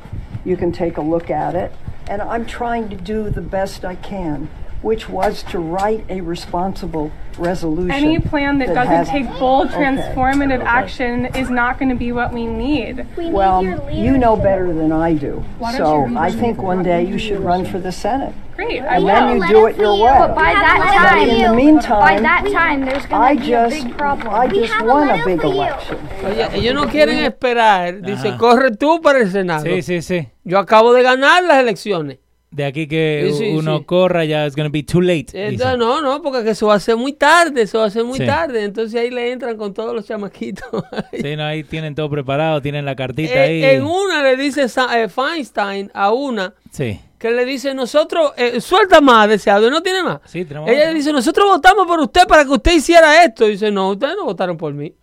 You 0.43 0.57
can 0.57 0.71
take 0.71 0.97
a 0.97 1.01
look 1.01 1.29
at 1.29 1.53
it. 1.53 1.73
And 2.09 2.23
I'm 2.23 2.47
trying 2.47 2.89
to 2.89 2.95
do 2.95 3.29
the 3.29 3.41
best 3.41 3.85
I 3.85 3.93
can, 3.93 4.49
which 4.85 5.09
was 5.09 5.41
to 5.41 5.57
write 5.57 6.05
a 6.09 6.21
responsible 6.21 7.09
resolution. 7.39 7.89
Any 7.91 8.19
plan 8.19 8.59
that 8.59 8.67
doesn't 8.67 9.05
take 9.11 9.27
bold, 9.39 9.69
Okay. 9.69 9.77
transformative 9.81 10.63
action 10.63 11.25
is 11.41 11.49
not 11.49 11.79
going 11.79 11.89
to 11.89 11.95
be 11.95 12.11
what 12.11 12.31
we 12.31 12.45
need. 12.45 13.03
Well, 13.17 13.63
you 13.91 14.15
know 14.19 14.35
better 14.35 14.71
than 14.71 14.91
I 14.91 15.13
do. 15.13 15.43
So 15.75 16.07
I 16.15 16.29
think 16.31 16.61
one 16.61 16.83
day 16.83 17.01
you 17.03 17.17
should 17.17 17.39
run 17.39 17.65
for 17.65 17.79
the 17.79 17.91
Senate. 17.91 18.33
Great. 18.55 18.83
I 18.83 18.97
And 18.97 19.03
will. 19.03 19.13
then 19.15 19.37
you 19.37 19.47
do 19.47 19.65
it 19.65 19.75
your 19.75 19.95
way. 19.95 20.13
But 20.19 20.35
by 20.35 20.53
that 20.53 20.77
But 20.79 21.09
time, 21.09 21.29
in 21.29 21.41
the 21.41 21.53
meantime, 21.55 21.99
by 21.99 22.19
that 22.21 22.43
time, 22.53 22.85
there's 22.85 23.05
going 23.07 23.37
to 23.39 23.43
be 23.43 23.53
a 23.53 23.67
big 23.69 23.97
problem. 23.97 24.29
I 24.33 24.47
just 24.47 24.85
won 24.85 25.09
a 25.09 25.25
big 25.25 25.43
election. 25.43 25.97
Oye, 26.23 26.47
ellos 26.53 26.73
no 26.75 26.85
quieren 26.85 27.19
esperar. 27.25 28.01
Dice, 28.01 28.29
Ajá. 28.29 28.37
corre 28.37 28.69
tú 28.77 29.01
para 29.01 29.19
el 29.19 29.29
Senado. 29.31 29.63
Sí, 29.65 29.81
sí, 29.81 30.01
sí. 30.03 30.29
Yo 30.45 30.59
acabo 30.59 30.93
de 30.93 31.01
ganar 31.03 31.43
las 31.43 31.57
elecciones. 31.57 32.19
De 32.55 32.63
aquí 32.65 32.87
que 32.87 33.31
Sí, 33.33 33.37
sí, 33.39 33.49
uno 33.55 33.79
sí. 33.79 33.83
corra 33.83 34.23
ya 34.23 34.45
es 34.45 34.55
gonna 34.55 34.69
be 34.69 34.81
too 34.83 35.01
late. 35.01 35.27
Entonces, 35.33 35.77
no, 35.77 35.99
no, 36.01 36.21
porque 36.21 36.41
que 36.43 36.51
eso 36.51 36.67
va 36.67 36.75
a 36.75 36.79
ser 36.79 36.95
muy 36.95 37.11
tarde, 37.11 37.63
eso 37.63 37.79
va 37.79 37.85
a 37.87 37.89
ser 37.89 38.05
muy 38.05 38.17
Sí. 38.19 38.25
tarde. 38.25 38.63
Entonces 38.63 38.99
ahí 39.01 39.11
le 39.11 39.31
entran 39.33 39.57
con 39.57 39.73
todos 39.73 39.93
los 39.93 40.05
chamaquitos. 40.07 40.65
Sí, 41.11 41.35
no, 41.35 41.43
ahí 41.43 41.63
tienen 41.65 41.95
todo 41.95 42.09
preparado, 42.09 42.61
tienen 42.61 42.85
la 42.85 42.95
cartita 42.95 43.33
Eh, 43.45 43.65
ahí. 43.65 43.75
en 43.75 43.83
una 43.85 44.23
le 44.23 44.37
dice 44.37 44.63
eh, 44.93 45.09
Feinstein 45.09 45.91
a 45.93 46.13
una 46.13 46.53
Sí. 46.71 46.99
que 47.19 47.31
le 47.31 47.43
dice, 47.43 47.73
nosotros, 47.73 48.31
eh, 48.37 48.61
suelta 48.61 49.01
más 49.01 49.27
deseado, 49.27 49.69
no 49.69 49.81
tiene 49.81 50.03
más. 50.03 50.19
Sí, 50.25 50.45
tenemos 50.45 50.69
Ella 50.69 50.79
otra. 50.79 50.91
le 50.91 50.97
dice, 50.97 51.11
nosotros 51.11 51.47
votamos 51.47 51.87
por 51.87 51.99
usted 51.99 52.25
para 52.27 52.45
que 52.45 52.51
usted 52.51 52.73
hiciera 52.73 53.23
esto. 53.25 53.47
Y 53.47 53.51
dice, 53.51 53.69
no, 53.71 53.89
ustedes 53.91 54.15
no 54.17 54.25
votaron 54.25 54.55
por 54.57 54.73
mí. 54.73 54.93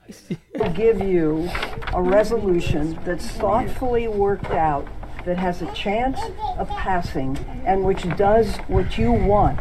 will 0.59 0.73
give 0.75 0.99
you 1.07 1.47
a 1.93 2.01
resolution 2.01 2.97
that's 3.05 3.27
thoughtfully 3.39 4.07
worked 4.09 4.53
out, 4.57 4.85
that 5.25 5.37
has 5.39 5.63
a 5.63 5.73
chance 5.73 6.19
of 6.59 6.69
passing, 6.69 7.37
and 7.67 7.85
which 7.85 8.03
does 8.17 8.59
what 8.69 8.97
you 8.99 9.13
want. 9.13 9.59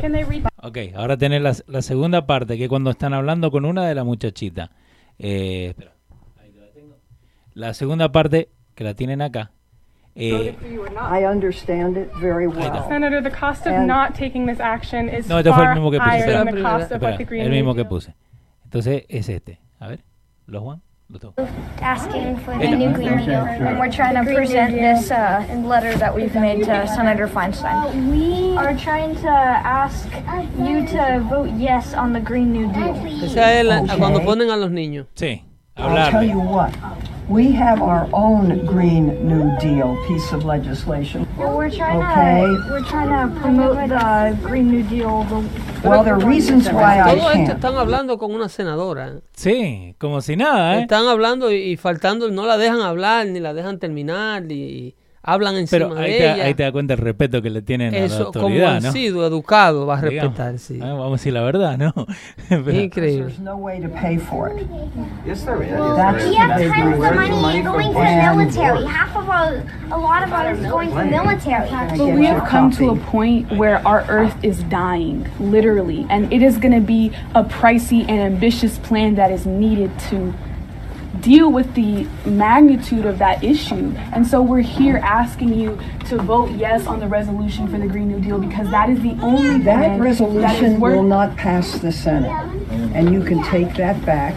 Can 0.00 0.12
they 0.12 0.24
read 0.24 0.46
Ok, 0.62 0.78
ahora 0.96 1.16
tenés 1.16 1.40
la, 1.42 1.52
la 1.66 1.82
segunda 1.82 2.26
parte, 2.26 2.56
que 2.58 2.68
cuando 2.68 2.90
están 2.90 3.12
hablando 3.14 3.50
con 3.50 3.64
una 3.64 3.86
de 3.86 3.94
las 3.94 4.04
muchachitas. 4.04 4.70
Eh, 5.18 5.68
espera, 5.70 5.92
ahí 6.42 6.50
te 6.52 6.60
la 6.60 6.66
tengo. 6.72 6.96
La 7.54 7.74
segunda 7.74 8.10
parte, 8.12 8.48
que 8.74 8.84
la 8.84 8.94
tienen 8.94 9.20
acá. 9.22 9.50
Eh, 10.14 10.54
I 10.98 11.24
understand 11.24 11.96
it 11.96 12.10
very 12.20 12.46
well. 12.46 12.84
Senator, 12.88 13.22
the 13.22 13.30
cost 13.30 13.66
of 13.66 13.72
And- 13.74 13.86
not 13.86 14.14
taking 14.14 14.46
this 14.46 14.58
action 14.60 15.08
is 15.08 15.28
no, 15.28 15.38
este 15.38 15.50
fue 15.52 15.60
el 15.62 15.66
far 15.66 15.74
mismo 15.76 15.90
que 15.90 15.98
puse. 15.98 16.10
higher 16.10 16.28
Espera, 16.28 16.44
than 16.44 16.54
the 16.56 16.62
cost 16.62 16.84
of 16.90 16.92
espera, 16.96 17.10
what 17.12 17.18
the 17.18 17.24
Green 17.24 17.42
el 17.42 17.48
New 17.50 17.56
mismo 17.56 17.74
que 17.74 17.82
Deal- 17.84 17.88
puse. 17.88 18.14
Entonces 18.64 19.04
es 19.08 19.28
este. 19.28 19.60
A 19.78 19.86
ver, 19.88 20.00
¿lo 20.46 20.60
Juan? 20.62 20.82
Lo 21.12 21.18
tengo. 21.18 21.34
asking 21.82 22.36
for 22.44 22.52
the 22.56 22.66
Hey, 22.66 22.76
new. 22.76 22.92
Green 22.92 23.16
Deal, 23.26 23.40
and 23.44 23.78
we're 23.80 23.90
trying 23.90 24.14
to 24.14 24.22
present 24.32 24.74
this 24.74 25.10
uh, 25.10 25.44
letter 25.66 25.96
that 25.98 26.14
we've 26.14 26.34
made 26.36 26.62
to 26.64 26.86
Senator 26.86 27.26
Feinstein. 27.26 28.10
We 28.12 28.56
are 28.56 28.76
trying 28.76 29.16
to 29.16 29.28
ask 29.28 30.06
you 30.56 30.86
to 30.86 31.18
vote 31.28 31.50
yes 31.56 31.94
on 31.94 32.12
the 32.12 32.20
Green 32.20 32.52
New 32.52 32.70
Deal. 32.72 32.94
Esa 33.24 33.52
es 33.58 33.66
la- 33.66 33.80
Ok. 33.82 33.98
cuando 33.98 34.20
ponen 34.22 34.50
a 34.50 34.56
los 34.56 34.70
niños. 34.70 35.06
Sí, 35.16 35.42
I'll 35.76 36.10
tell 36.10 36.22
you 36.24 36.38
what, 36.38 36.74
we 37.28 37.52
have 37.52 37.80
our 37.80 38.08
own 38.12 38.66
Green 38.66 39.06
New 39.26 39.56
Deal 39.58 39.96
piece 40.06 40.32
of 40.32 40.44
legislation. 40.44 41.26
Well, 41.38 41.56
we're 41.56 41.70
trying 41.70 41.98
Okay. 42.02 42.40
to 42.42 42.70
we're 42.70 42.84
trying 42.84 43.08
to 43.32 43.40
promote 43.40 43.76
the 43.88 44.36
Green 44.46 44.70
New 44.70 44.82
Deal. 44.82 45.24
The, 45.24 45.88
Well, 45.88 46.04
there 46.04 46.14
are 46.14 46.26
reasons 46.26 46.68
why 46.70 47.00
I 47.00 47.14
Todo 47.16 47.30
esto 47.30 47.52
están 47.52 47.76
hablando 47.76 48.18
con 48.18 48.32
una 48.34 48.48
senadora. 48.50 49.20
Sí, 49.34 49.94
como 49.98 50.20
si 50.20 50.36
nada, 50.36 50.76
¿eh? 50.76 50.82
Están 50.82 51.06
hablando 51.06 51.50
y, 51.50 51.72
y 51.72 51.76
faltando, 51.76 52.30
no 52.30 52.44
la 52.46 52.58
dejan 52.58 52.82
hablar, 52.82 53.26
ni 53.28 53.40
la 53.40 53.54
dejan 53.54 53.78
terminar, 53.78 54.50
y 54.52 54.94
hablan 55.22 55.56
encima 55.56 55.88
Pero 55.90 56.00
ahí 56.00 56.12
de 56.12 56.18
te, 56.18 56.32
ella. 56.34 56.44
ahí 56.44 56.54
te 56.54 56.62
das 56.62 56.72
cuenta 56.72 56.94
el 56.94 57.00
respeto 57.00 57.42
que 57.42 57.50
le 57.50 57.60
tienen 57.62 57.94
a 57.94 57.98
la 57.98 58.04
Eso, 58.06 58.32
como 58.32 58.46
autoridad, 58.46 58.76
han 58.76 58.82
¿no? 58.84 58.92
sido 58.92 59.26
educado, 59.26 59.86
va 59.86 59.98
a 59.98 60.00
Digamos. 60.02 60.36
respetar, 60.36 60.58
sí. 60.58 60.78
Ah, 60.82 60.92
Vamos 60.94 61.08
a 61.08 61.10
decir 61.12 61.32
la 61.34 61.42
verdad, 61.42 61.76
¿no? 61.78 61.92
Pero- 62.48 62.70
Increíble. 62.72 63.26
There's 63.26 63.38
no 63.40 63.56
way 63.56 63.80
to 63.80 63.88
pay 63.88 64.16
for 64.18 64.48
it. 64.48 64.66
Yes, 65.26 65.44
there 65.44 65.62
is. 65.62 65.70
That's 65.96 66.24
we 66.24 66.30
the 66.30 66.36
have 66.36 66.58
big 66.58 66.70
tons 66.72 66.94
of 66.94 67.40
money 67.40 67.62
going 67.62 67.88
to 67.88 67.92
the 67.92 68.00
And- 68.00 68.36
military. 68.38 68.84
Half 68.86 69.16
of 69.16 69.28
our, 69.28 69.62
a 69.92 69.98
lot 69.98 70.22
of 70.22 70.32
ours 70.32 70.58
is 70.58 70.66
going 70.70 70.88
to 70.90 70.94
the 70.96 71.04
military. 71.04 71.68
But 71.98 72.16
we 72.18 72.24
have 72.26 72.48
come 72.48 72.70
to 72.72 72.90
a 72.90 72.96
point 72.96 73.52
where 73.52 73.86
our 73.86 74.04
earth 74.08 74.34
is 74.42 74.62
dying, 74.64 75.26
literally, 75.38 76.06
and 76.08 76.32
it 76.32 76.42
is 76.42 76.56
going 76.58 76.72
to 76.74 76.80
be 76.80 77.12
a 77.34 77.44
pricey 77.44 78.08
and 78.08 78.20
ambitious 78.20 78.78
plan 78.78 79.16
that 79.16 79.30
is 79.30 79.44
needed 79.46 79.90
to 80.10 80.32
deal 81.20 81.50
with 81.52 81.72
the 81.74 82.06
magnitude 82.24 83.04
of 83.06 83.18
that 83.18 83.42
issue. 83.44 83.92
And 84.12 84.26
so 84.26 84.40
we're 84.42 84.62
here 84.62 84.98
asking 84.98 85.54
you 85.54 85.78
to 86.08 86.16
vote 86.18 86.50
yes 86.56 86.86
on 86.86 87.00
the 87.00 87.06
resolution 87.08 87.68
for 87.68 87.78
the 87.78 87.86
Green 87.86 88.08
New 88.08 88.20
Deal 88.20 88.38
because 88.38 88.68
that 88.70 88.88
is 88.90 89.00
the 89.02 89.16
only 89.22 89.58
That 89.64 89.80
that 89.80 89.94
is 89.96 90.00
resolution 90.00 90.80
worth 90.80 90.96
will 90.96 91.02
not 91.02 91.36
pass 91.36 91.78
the 91.80 91.92
Senate, 91.92 92.30
and 92.94 93.12
you 93.12 93.22
can 93.22 93.42
take 93.44 93.74
that 93.76 93.96
back 94.04 94.34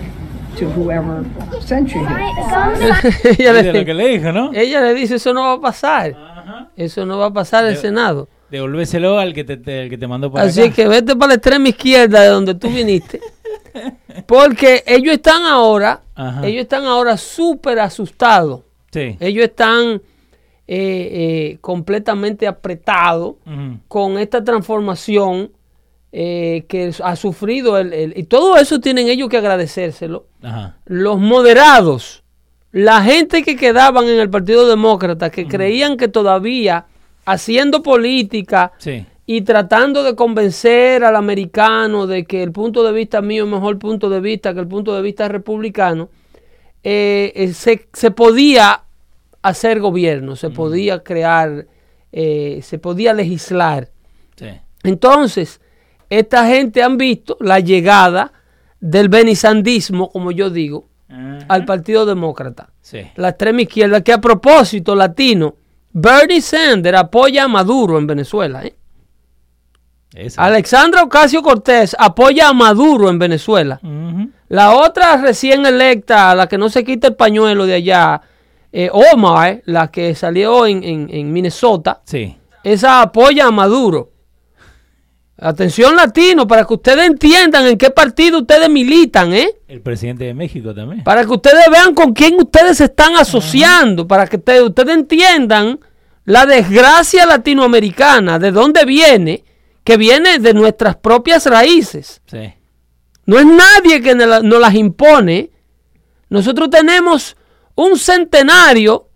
to 0.58 0.70
whoever 0.70 1.26
sent 1.62 1.94
you 1.94 2.06
here. 2.06 2.20
ella, 3.40 3.54
Mira 3.54 3.74
lo 3.74 3.86
que 3.86 3.94
le, 3.94 4.04
le 4.04 4.08
dijo, 4.20 4.32
¿no? 4.32 4.52
ella 4.54 4.82
le 4.82 4.94
dice, 4.94 5.16
eso 5.16 5.34
no 5.34 5.42
va 5.42 5.54
a 5.54 5.60
pasar. 5.62 6.16
Eso 6.76 7.06
no 7.06 7.18
va 7.18 7.28
a 7.28 7.34
pasar 7.34 7.66
el 7.66 7.78
Senado. 7.78 8.28
Devolvéselo 8.52 9.18
al 9.18 9.34
que 9.34 9.44
te, 9.44 9.58
te- 9.58 9.82
al 9.82 9.90
que 9.90 9.98
te 9.98 10.06
mandó 10.08 10.32
para 10.32 10.46
Así 10.46 10.62
acá. 10.62 10.74
que 10.76 10.88
vete 10.88 11.16
para 11.16 11.30
la 11.30 11.34
extrema 11.36 11.70
izquierda 11.70 12.22
de 12.22 12.28
donde 12.28 12.54
tú 12.54 12.70
viniste. 12.70 13.20
Porque 14.28 14.84
ellos 14.86 15.14
están 15.16 15.44
ahora, 15.44 16.02
Ajá. 16.16 16.46
ellos 16.48 16.62
están 16.64 16.86
ahora 16.86 17.18
súper 17.18 17.80
asustados. 17.80 18.62
Sí. 18.92 19.18
Ellos 19.20 19.46
están 19.46 19.94
eh, 19.96 20.02
eh, 20.68 21.58
completamente 21.62 22.48
apretados 22.48 23.36
con 23.88 24.18
esta 24.18 24.44
transformación 24.44 25.52
eh, 26.12 26.66
que 26.68 26.94
ha 27.04 27.16
sufrido 27.16 27.78
el, 27.80 27.92
el- 27.92 28.14
y 28.18 28.24
todo 28.24 28.56
eso 28.58 28.80
tienen 28.80 29.08
ellos 29.10 29.30
que 29.30 29.38
agradecérselo. 29.38 30.28
Ajá. 30.44 30.78
Los 30.86 31.20
moderados, 31.20 32.24
la 32.72 33.02
gente 33.04 33.42
que 33.44 33.56
quedaban 33.56 34.06
en 34.08 34.20
el 34.20 34.30
Partido 34.30 34.68
Demócrata, 34.68 35.32
que 35.32 35.48
creían 35.48 35.98
que 35.98 36.08
todavía 36.08 36.86
haciendo 37.26 37.82
política 37.82 38.74
Sí. 38.78 39.06
Y 39.26 39.42
tratando 39.42 40.04
de 40.04 40.16
convencer 40.16 41.04
al 41.04 41.16
americano 41.16 42.08
de 42.08 42.26
que 42.26 42.44
el 42.44 42.52
punto 42.52 42.84
de 42.84 42.92
vista 42.92 43.22
mío 43.22 43.46
es 43.46 43.50
mejor 43.50 43.80
punto 43.80 44.10
de 44.10 44.20
vista 44.20 44.54
que 44.54 44.60
el 44.60 44.68
punto 44.68 44.96
de 44.96 45.02
vista 45.02 45.28
republicano, 45.30 46.10
eh, 46.84 47.32
eh, 47.36 47.54
se, 47.54 47.88
se 47.94 48.12
podía 48.12 48.84
hacer 49.42 49.80
gobierno, 49.80 50.36
se 50.36 50.50
podía 50.50 51.04
crear, 51.04 51.68
eh, 52.12 52.60
se 52.64 52.80
podía 52.80 53.14
legislar. 53.14 53.90
Sí. 54.36 54.48
Entonces, 54.84 55.62
esta 56.10 56.46
gente 56.48 56.84
han 56.84 56.98
visto 56.98 57.38
la 57.40 57.60
llegada 57.60 58.34
del 58.80 59.08
benisandismo, 59.08 60.10
como 60.10 60.32
yo 60.32 60.50
digo, 60.50 60.88
al 61.48 61.64
Partido 61.64 62.06
Demócrata. 62.06 62.72
Sí. 62.82 63.02
La 63.16 63.30
extrema 63.30 63.62
izquierda, 63.62 64.02
que 64.02 64.12
a 64.12 64.20
propósito, 64.20 64.96
latino, 64.96 65.56
Bernie 65.92 66.42
Sanders 66.42 66.98
apoya 66.98 67.44
a 67.44 67.48
Maduro 67.48 68.00
en 68.00 68.08
Venezuela. 68.08 68.66
¿eh? 68.66 68.74
Alexandra 70.38 71.04
Ocasio 71.04 71.42
Cortés 71.42 71.96
apoya 71.98 72.50
a 72.50 72.54
Maduro 72.54 73.10
en 73.10 73.20
Venezuela. 73.20 73.80
La 74.50 74.72
otra 74.76 75.18
recién 75.18 75.66
electa, 75.66 76.36
la 76.36 76.48
que 76.48 76.58
no 76.58 76.70
se 76.70 76.84
quita 76.84 77.08
el 77.08 77.16
pañuelo 77.16 77.66
de 77.66 77.74
allá, 77.76 78.22
eh, 78.72 78.90
Omar, 78.92 79.62
la 79.66 79.90
que 79.90 80.14
salió 80.16 80.66
en, 80.66 80.84
en- 80.84 81.10
en 81.12 81.34
Minnesota, 81.34 82.02
Sí. 82.06 82.36
esa 82.64 83.02
apoya 83.02 83.48
a 83.48 83.52
Maduro. 83.52 84.12
Atención 85.36 85.96
latino, 85.96 86.48
para 86.48 86.64
que 86.64 86.74
ustedes 86.76 87.08
entiendan 87.08 87.66
en 87.66 87.78
qué 87.78 87.90
partido 87.90 88.40
ustedes 88.40 88.70
militan, 88.70 89.34
¿eh? 89.34 89.50
El 89.68 89.82
presidente 89.82 90.26
de 90.26 90.34
México 90.36 90.74
también. 90.76 91.04
Para 91.04 91.26
que 91.26 91.32
ustedes 91.32 91.66
vean 91.72 91.96
con 91.96 92.14
quién 92.14 92.36
ustedes 92.40 92.78
se 92.78 92.86
están 92.86 93.16
asociando, 93.16 94.08
para 94.08 94.28
que 94.28 94.38
te- 94.38 94.62
ustedes 94.62 94.96
entiendan 94.96 95.80
la 96.26 96.46
desgracia 96.46 97.26
latinoamericana, 97.26 98.38
de 98.38 98.52
dónde 98.52 98.86
viene, 98.86 99.44
que 99.84 99.98
viene 99.98 100.40
de 100.40 100.54
nuestras 100.54 100.96
propias 100.96 101.46
raíces. 101.46 102.22
Sí. 102.26 102.54
No 103.26 103.38
es 103.40 103.46
nadie 103.46 104.02
que 104.02 104.16
nos 104.16 104.28
la- 104.28 104.42
nos 104.42 104.60
las 104.60 104.74
impone. 104.76 105.52
Nosotros 106.30 106.70
tenemos 106.70 107.36
un 107.76 107.98
centenario 107.98 109.08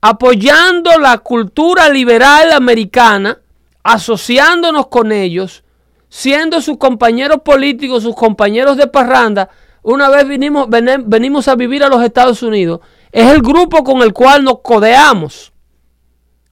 apoyando 0.00 0.98
la 0.98 1.18
cultura 1.18 1.88
liberal 1.88 2.52
americana, 2.52 3.38
asociándonos 3.82 4.88
con 4.88 5.12
ellos, 5.12 5.64
siendo 6.08 6.60
sus 6.60 6.76
compañeros 6.78 7.40
políticos, 7.44 8.02
sus 8.02 8.14
compañeros 8.14 8.76
de 8.76 8.86
parranda. 8.86 9.48
Una 9.82 10.08
vez 10.08 10.26
vinimos, 10.26 10.68
venimos 10.68 11.48
a 11.48 11.54
vivir 11.54 11.82
a 11.84 11.88
los 11.88 12.02
Estados 12.02 12.42
Unidos. 12.42 12.80
Es 13.12 13.30
el 13.30 13.40
grupo 13.40 13.82
con 13.84 14.02
el 14.02 14.12
cual 14.12 14.44
nos 14.44 14.60
codeamos. 14.60 15.52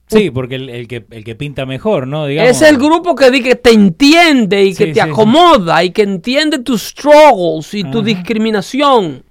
Sí, 0.07 0.29
porque 0.29 0.55
el, 0.55 0.69
el 0.69 0.87
que, 0.87 1.05
el 1.09 1.23
que 1.23 1.35
pinta 1.35 1.65
mejor, 1.65 2.07
¿no? 2.07 2.27
Digamos. 2.27 2.51
Es 2.51 2.61
el 2.61 2.77
grupo 2.77 3.15
que, 3.15 3.31
que 3.41 3.55
te 3.55 3.71
entiende 3.71 4.63
y 4.63 4.69
que 4.69 4.75
Sí, 4.75 4.83
te 4.93 4.93
sí, 4.93 4.93
sí. 4.93 4.99
acomoda 4.99 5.83
y 5.83 5.89
que 5.91 6.03
entiende 6.03 6.59
tus 6.59 6.83
struggles 6.89 7.73
y 7.73 7.83
tu 7.89 8.03
discriminación 8.03 9.23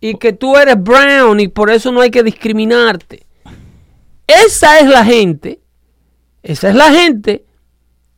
y 0.00 0.14
que 0.18 0.34
tú 0.34 0.56
eres 0.56 0.76
brown 0.82 1.40
y 1.40 1.48
por 1.48 1.70
eso 1.70 1.90
no 1.92 2.02
hay 2.02 2.10
que 2.10 2.22
discriminarte. 2.22 3.26
Esa 4.26 4.78
es 4.80 4.86
la 4.86 5.02
gente, 5.04 5.60
esa 6.42 6.68
es 6.68 6.74
la 6.74 6.92
gente 6.92 7.44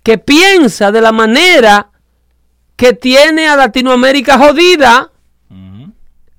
que 0.02 0.18
piensa 0.18 0.90
de 0.90 1.00
la 1.00 1.12
manera 1.12 1.90
que 2.74 2.92
tiene 2.94 3.46
a 3.46 3.54
Latinoamérica 3.56 4.36
jodida. 4.38 5.12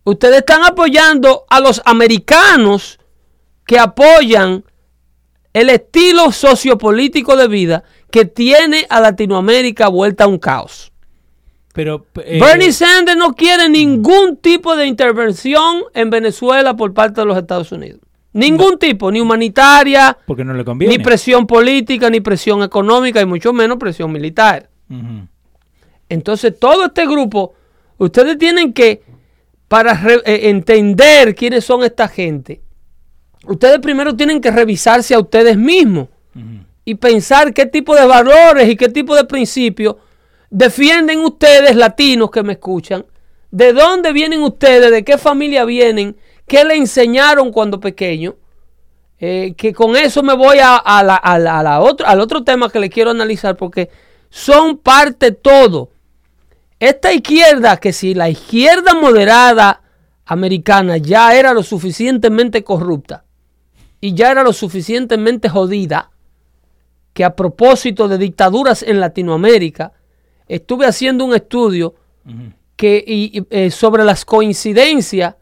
Ustedes 0.03 0.39
están 0.39 0.63
apoyando 0.63 1.45
a 1.49 1.59
los 1.59 1.81
americanos 1.85 2.99
que 3.65 3.77
apoyan 3.79 4.65
el 5.53 5.69
estilo 5.69 6.31
sociopolítico 6.31 7.35
de 7.35 7.47
vida 7.47 7.83
que 8.09 8.25
tiene 8.25 8.85
a 8.89 8.99
Latinoamérica 9.01 9.87
vuelta 9.89 10.25
a 10.25 10.27
un 10.27 10.37
caos. 10.37 10.91
Pero. 11.73 12.05
eh, 12.23 12.39
Bernie 12.39 12.73
Sanders 12.73 13.17
no 13.17 13.33
quiere 13.33 13.69
ningún 13.69 14.37
tipo 14.37 14.75
de 14.75 14.85
intervención 14.87 15.83
en 15.93 16.09
Venezuela 16.09 16.75
por 16.75 16.93
parte 16.93 17.21
de 17.21 17.27
los 17.27 17.37
Estados 17.37 17.71
Unidos. 17.71 18.01
Ningún 18.33 18.77
tipo, 18.77 19.11
ni 19.11 19.19
humanitaria, 19.19 20.17
Porque 20.25 20.45
no 20.45 20.53
le 20.53 20.63
conviene. 20.63 20.97
ni 20.97 21.03
presión 21.03 21.45
política, 21.45 22.09
ni 22.09 22.21
presión 22.21 22.63
económica, 22.63 23.19
y 23.19 23.25
mucho 23.25 23.51
menos 23.51 23.77
presión 23.77 24.11
militar. 24.11 24.69
Entonces, 26.07 26.57
todo 26.57 26.85
este 26.85 27.05
grupo, 27.05 27.53
ustedes 27.97 28.37
tienen 28.37 28.73
que, 28.73 29.01
para 29.67 29.93
eh, 30.25 30.49
entender 30.49 31.35
quiénes 31.35 31.65
son 31.65 31.83
esta 31.83 32.07
gente, 32.07 32.61
ustedes 33.45 33.79
primero 33.79 34.15
tienen 34.15 34.41
que 34.41 34.51
revisarse 34.51 35.13
a 35.15 35.19
ustedes 35.19 35.57
mismos 35.57 36.07
y 36.85 36.95
pensar 36.95 37.53
qué 37.53 37.65
tipo 37.65 37.95
de 37.95 38.05
valores 38.05 38.67
y 38.69 38.75
qué 38.75 38.89
tipo 38.89 39.15
de 39.15 39.23
principios 39.25 39.95
defienden 40.49 41.19
ustedes, 41.19 41.75
latinos 41.75 42.31
que 42.31 42.43
me 42.43 42.53
escuchan, 42.53 43.05
de 43.51 43.73
dónde 43.73 44.11
vienen 44.13 44.41
ustedes, 44.41 44.91
de 44.91 45.03
qué 45.03 45.17
familia 45.17 45.63
vienen, 45.65 46.15
qué 46.47 46.63
le 46.65 46.75
enseñaron 46.75 47.51
cuando 47.51 47.79
pequeño. 47.79 48.35
Eh, 49.23 49.53
que 49.55 49.71
con 49.71 49.95
eso 49.95 50.23
me 50.23 50.33
voy 50.33 50.57
a, 50.57 50.77
a 50.77 51.03
la- 51.03 51.15
a 51.15 51.37
la- 51.37 51.59
a 51.59 51.63
la 51.63 51.79
otro, 51.79 52.07
al 52.07 52.19
otro 52.19 52.43
tema 52.43 52.69
que 52.71 52.79
le 52.79 52.89
quiero 52.89 53.11
analizar 53.11 53.55
porque 53.55 53.89
son 54.31 54.77
parte 54.79 55.31
todo. 55.31 55.91
Esta 56.79 57.13
izquierda, 57.13 57.77
que 57.77 57.93
si 57.93 58.15
la 58.15 58.29
izquierda 58.29 58.95
moderada 58.95 59.83
americana 60.25 60.97
ya 60.97 61.35
era 61.35 61.53
lo 61.53 61.61
suficientemente 61.61 62.63
corrupta 62.63 63.23
y 64.01 64.13
ya 64.15 64.31
era 64.31 64.43
lo 64.43 64.51
suficientemente 64.51 65.47
jodida, 65.47 66.11
que 67.13 67.23
a 67.23 67.35
propósito 67.35 68.07
de 68.07 68.17
dictaduras 68.17 68.83
en 68.83 68.99
Latinoamérica, 68.99 69.93
estuve 70.47 70.85
haciendo 70.87 71.23
un 71.23 71.35
estudio 71.35 71.95
que, 72.75 73.03
y- 73.05 73.39
y, 73.39 73.45
eh, 73.49 73.69
sobre 73.71 74.03
las 74.03 74.25
coincidencias 74.25 75.35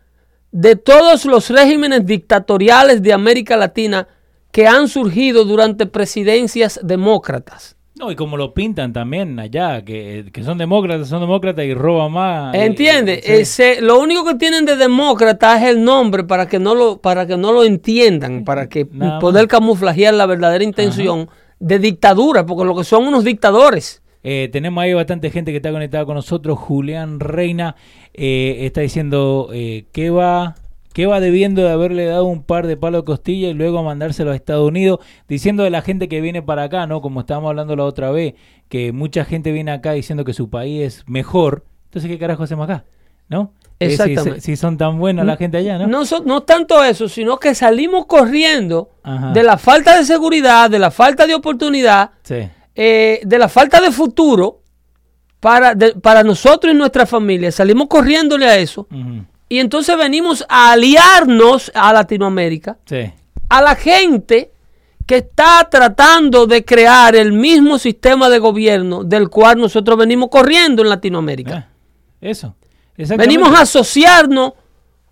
de 0.52 0.76
todos 0.76 1.26
los 1.26 1.50
regímenes 1.50 2.06
dictatoriales 2.06 3.02
de 3.02 3.14
América 3.14 3.56
Latina 3.56 4.08
que 4.52 4.68
han 4.68 4.88
surgido 4.88 5.46
durante 5.46 5.86
presidencias 5.86 6.80
demócratas. 6.84 7.76
No, 8.00 8.10
y 8.10 8.16
como 8.16 8.38
lo 8.38 8.54
pintan 8.54 8.94
también 8.94 9.38
allá, 9.40 9.84
que, 9.84 10.30
que 10.32 10.42
son 10.44 10.58
demócratas, 10.58 11.10
son 11.10 11.20
demócratas 11.20 11.66
y 11.66 11.74
roban 11.74 12.14
más. 12.14 12.56
y- 12.56 12.60
¿Entiendes? 12.60 13.26
sí. 13.26 13.32
Ese- 13.34 13.82
lo 13.82 14.00
único 14.00 14.24
que 14.24 14.36
tienen 14.36 14.64
de 14.66 14.78
demócrata 14.78 15.58
es 15.58 15.64
el 15.70 15.84
nombre 15.84 16.24
para 16.24 16.48
que 16.48 16.60
no 16.60 16.76
lo, 16.76 16.98
para 17.02 17.28
que 17.28 17.36
no 17.36 17.52
lo 17.52 17.66
entiendan, 17.66 18.46
para 18.46 18.70
que 18.70 18.88
Nada 18.92 19.20
poder 19.20 19.44
más. 19.44 19.50
camuflajear 19.52 20.14
la 20.14 20.26
verdadera 20.26 20.64
intención 20.64 21.30
de 21.60 21.78
dictadura, 21.78 22.46
porque 22.46 22.64
lo 22.64 22.74
que 22.74 22.86
son 22.86 23.06
unos 23.06 23.26
dictadores. 23.26 24.02
Eh, 24.24 24.48
tenemos 24.52 24.82
ahí 24.82 24.94
bastante 24.94 25.30
gente 25.30 25.52
que 25.52 25.58
está 25.58 25.72
conectada 25.72 26.06
con 26.06 26.16
nosotros. 26.16 26.58
Julián 26.58 27.20
Reina 27.20 27.76
eh, 28.14 28.60
está 28.62 28.80
diciendo 28.82 29.50
eh, 29.54 29.86
que 29.92 30.10
va 30.10 30.56
que 31.00 31.06
va 31.06 31.22
debiendo 31.22 31.62
de 31.62 31.70
haberle 31.72 32.04
dado 32.08 32.26
un 32.26 32.44
par 32.44 32.68
de 32.68 32.76
palos 32.76 33.04
de 33.04 33.06
costilla 33.06 33.48
y 33.48 33.54
luego 33.54 33.82
mandárselo 33.84 34.32
a 34.32 34.36
Estados 34.36 34.68
Unidos, 34.68 35.00
diciendo 35.30 35.64
de 35.64 35.70
la 35.70 35.82
gente 35.82 36.10
que 36.10 36.20
viene 36.20 36.42
para 36.42 36.64
acá, 36.64 36.88
¿no? 36.88 37.00
Como 37.02 37.22
estábamos 37.22 37.52
hablando 37.52 37.74
la 37.78 37.86
otra 37.86 38.12
vez, 38.12 38.34
que 38.68 38.92
mucha 38.92 39.24
gente 39.24 39.54
viene 39.54 39.72
acá 39.72 39.94
diciendo 39.94 40.26
que 40.26 40.34
su 40.34 40.50
país 40.50 40.82
es 40.84 41.04
mejor. 41.08 41.64
Entonces, 41.86 42.12
¿qué 42.12 42.20
carajo 42.20 42.44
hacemos 42.44 42.66
acá? 42.70 42.84
¿No? 43.30 43.54
Si- 43.80 43.86
Exactamente. 43.86 44.42
Si, 44.42 44.58
son 44.58 44.78
tan 44.78 45.00
buenos 45.00 45.26
la 45.26 45.38
gente 45.38 45.56
allá, 45.56 45.78
¿no? 45.78 45.88
No, 45.88 46.04
so- 46.04 46.22
no 46.26 46.44
tanto 46.44 46.84
eso, 46.84 47.08
sino 47.08 47.38
que 47.38 47.56
salimos 47.56 48.06
corriendo 48.06 48.90
Ajá. 49.02 49.32
de 49.32 49.44
la 49.44 49.58
falta 49.58 49.98
de 49.98 50.04
seguridad, 50.04 50.70
de 50.70 50.80
la 50.80 50.92
falta 50.92 51.26
de 51.28 51.34
oportunidad, 51.34 52.10
Sí. 52.24 52.40
eh, 52.76 53.22
de 53.24 53.38
la 53.40 53.48
falta 53.48 53.80
de 53.80 53.92
futuro 53.92 54.64
para, 55.40 55.76
de- 55.76 55.94
para 55.94 56.24
nosotros 56.24 56.74
y 56.74 56.78
nuestra 56.78 57.06
familia. 57.06 57.54
Salimos 57.54 57.88
corriéndole 57.88 58.48
a 58.48 58.58
eso. 58.58 58.86
Ujú. 58.92 59.24
Y 59.50 59.60
entonces 59.60 59.98
venimos 59.98 60.46
a 60.48 60.72
aliarnos 60.74 61.72
a 61.74 61.92
Latinoamérica, 61.92 62.78
Sí. 62.86 63.12
a 63.50 63.62
la 63.62 63.76
gente 63.76 64.52
que 65.08 65.18
está 65.18 65.68
tratando 65.72 66.46
de 66.46 66.64
crear 66.64 67.16
el 67.16 67.34
mismo 67.34 67.80
sistema 67.80 68.30
de 68.30 68.38
gobierno 68.38 69.04
del 69.04 69.28
cual 69.30 69.58
nosotros 69.58 69.98
venimos 69.98 70.30
corriendo 70.30 70.84
en 70.84 70.90
Latinoamérica. 70.90 71.68
Ah, 71.68 71.74
eso. 72.22 72.56
Venimos 72.96 73.50
a 73.58 73.62
asociarnos 73.62 74.54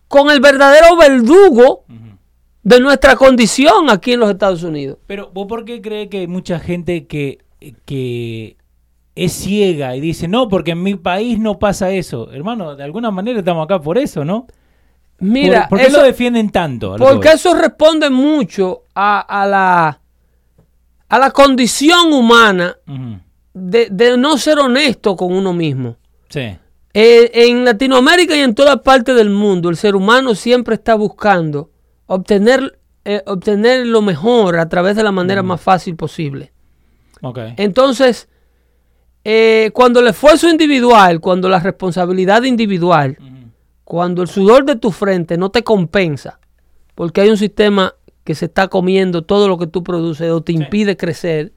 con 0.07 0.29
el 0.29 0.39
verdadero 0.39 0.95
verdugo 0.97 1.83
de 2.61 2.79
nuestra 2.79 3.15
condición 3.15 3.89
aquí 3.89 4.13
en 4.13 4.19
los 4.19 4.29
Estados 4.29 4.61
Unidos. 4.61 4.97
Pero 5.07 5.31
¿vos 5.33 5.47
por 5.47 5.65
qué 5.65 5.81
crees 5.81 6.09
que 6.09 6.19
hay 6.19 6.27
mucha 6.27 6.59
gente 6.59 7.07
que, 7.07 7.39
que 7.85 8.57
es 9.17 9.33
ciega 9.33 9.95
y 9.95 10.01
dice, 10.01 10.27
no, 10.27 10.47
porque 10.47 10.71
en 10.71 10.83
mi 10.83 10.95
país 10.95 11.39
no 11.39 11.59
pasa 11.59 11.89
eso? 11.91 12.31
Hermano, 12.31 12.75
de 12.75 12.83
alguna 12.83 13.11
manera 13.11 13.39
estamos 13.39 13.65
acá 13.65 13.79
por 13.81 13.97
eso, 13.97 14.23
¿no? 14.25 14.47
Mira, 15.19 15.61
¿Por, 15.67 15.69
por 15.69 15.79
qué 15.79 15.85
eso- 15.87 15.97
lo 15.97 16.03
defienden 16.03 16.49
tanto? 16.51 16.95
porque 16.97 17.29
eso 17.29 17.53
responde 17.55 18.09
mucho 18.09 18.83
a, 18.93 19.19
a 19.21 19.47
la, 19.47 19.99
a 21.09 21.19
la 21.19 21.31
condición 21.31 22.13
humana 22.13 22.77
de, 23.53 23.87
de 23.89 24.17
no 24.17 24.37
ser 24.37 24.59
honesto 24.59 25.15
con 25.15 25.33
uno 25.33 25.53
mismo. 25.53 25.97
Sí. 26.29 26.55
Eh, 26.93 27.31
en 27.49 27.65
Latinoamérica 27.65 28.35
y 28.35 28.39
en 28.41 28.53
toda 28.55 28.81
parte 28.83 29.13
del 29.13 29.29
mundo, 29.29 29.69
el 29.69 29.75
ser 29.77 29.95
humano 29.95 30.35
siempre 30.35 30.75
está 30.75 30.95
buscando 30.95 31.71
obtener, 32.05 32.79
eh, 33.05 33.21
obtener 33.25 33.87
lo 33.87 34.01
mejor 34.01 34.57
a 34.59 34.69
través 34.69 34.95
de 34.95 35.03
la 35.03 35.11
manera 35.11 35.41
más 35.43 35.61
fácil 35.61 35.95
posible. 35.95 36.51
Ok. 37.21 37.39
Entonces, 37.57 38.29
eh, 39.23 39.71
cuando 39.73 39.99
el 39.99 40.07
esfuerzo 40.07 40.49
individual, 40.49 41.19
cuando 41.19 41.49
la 41.49 41.59
responsabilidad 41.59 42.43
individual, 42.43 43.17
cuando 43.83 44.21
el 44.21 44.27
sudor 44.27 44.65
de 44.65 44.75
tu 44.75 44.91
frente 44.91 45.37
no 45.37 45.49
te 45.49 45.63
compensa, 45.63 46.39
porque 46.95 47.21
hay 47.21 47.29
un 47.29 47.37
sistema 47.37 47.93
que 48.23 48.35
se 48.35 48.45
está 48.45 48.67
comiendo 48.67 49.23
todo 49.23 49.47
lo 49.47 49.57
que 49.57 49.67
tú 49.67 49.83
produces 49.83 50.29
o 50.31 50.41
te 50.41 50.51
impide 50.51 50.97
crecer, 50.97 51.53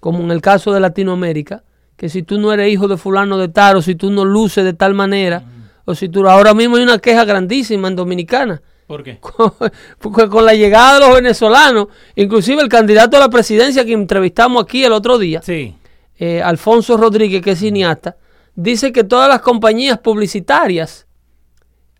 como 0.00 0.20
en 0.20 0.30
el 0.30 0.40
caso 0.40 0.72
de 0.72 0.80
Latinoamérica, 0.80 1.64
que 1.96 2.08
si 2.08 2.22
tú 2.22 2.38
no 2.38 2.52
eres 2.52 2.72
hijo 2.72 2.86
de 2.86 2.96
fulano 2.96 3.38
de 3.38 3.48
tal, 3.48 3.76
o 3.76 3.82
si 3.82 3.96
tú 3.96 4.10
no 4.10 4.24
luces 4.24 4.64
de 4.64 4.72
tal 4.72 4.94
manera, 4.94 5.42
o 5.84 5.94
si 5.94 6.08
tú 6.08 6.26
ahora 6.28 6.54
mismo 6.54 6.76
hay 6.76 6.84
una 6.84 6.98
queja 6.98 7.24
grandísima 7.24 7.88
en 7.88 7.96
Dominicana, 7.96 8.62
¿Por 8.86 9.02
qué? 9.02 9.18
porque 9.98 10.28
con 10.28 10.46
la 10.46 10.54
llegada 10.54 10.94
de 10.94 11.00
los 11.00 11.14
venezolanos, 11.14 11.88
inclusive 12.14 12.62
el 12.62 12.68
candidato 12.68 13.16
a 13.16 13.20
la 13.20 13.28
presidencia 13.28 13.84
que 13.84 13.92
entrevistamos 13.92 14.62
aquí 14.62 14.84
el 14.84 14.92
otro 14.92 15.18
día, 15.18 15.42
Sí. 15.42 15.74
Eh, 16.18 16.42
Alfonso 16.42 16.96
Rodríguez, 16.96 17.42
que 17.42 17.52
es 17.52 17.60
cineasta, 17.60 18.16
dice 18.54 18.92
que 18.92 19.04
todas 19.04 19.28
las 19.28 19.40
compañías 19.40 19.98
publicitarias 19.98 21.06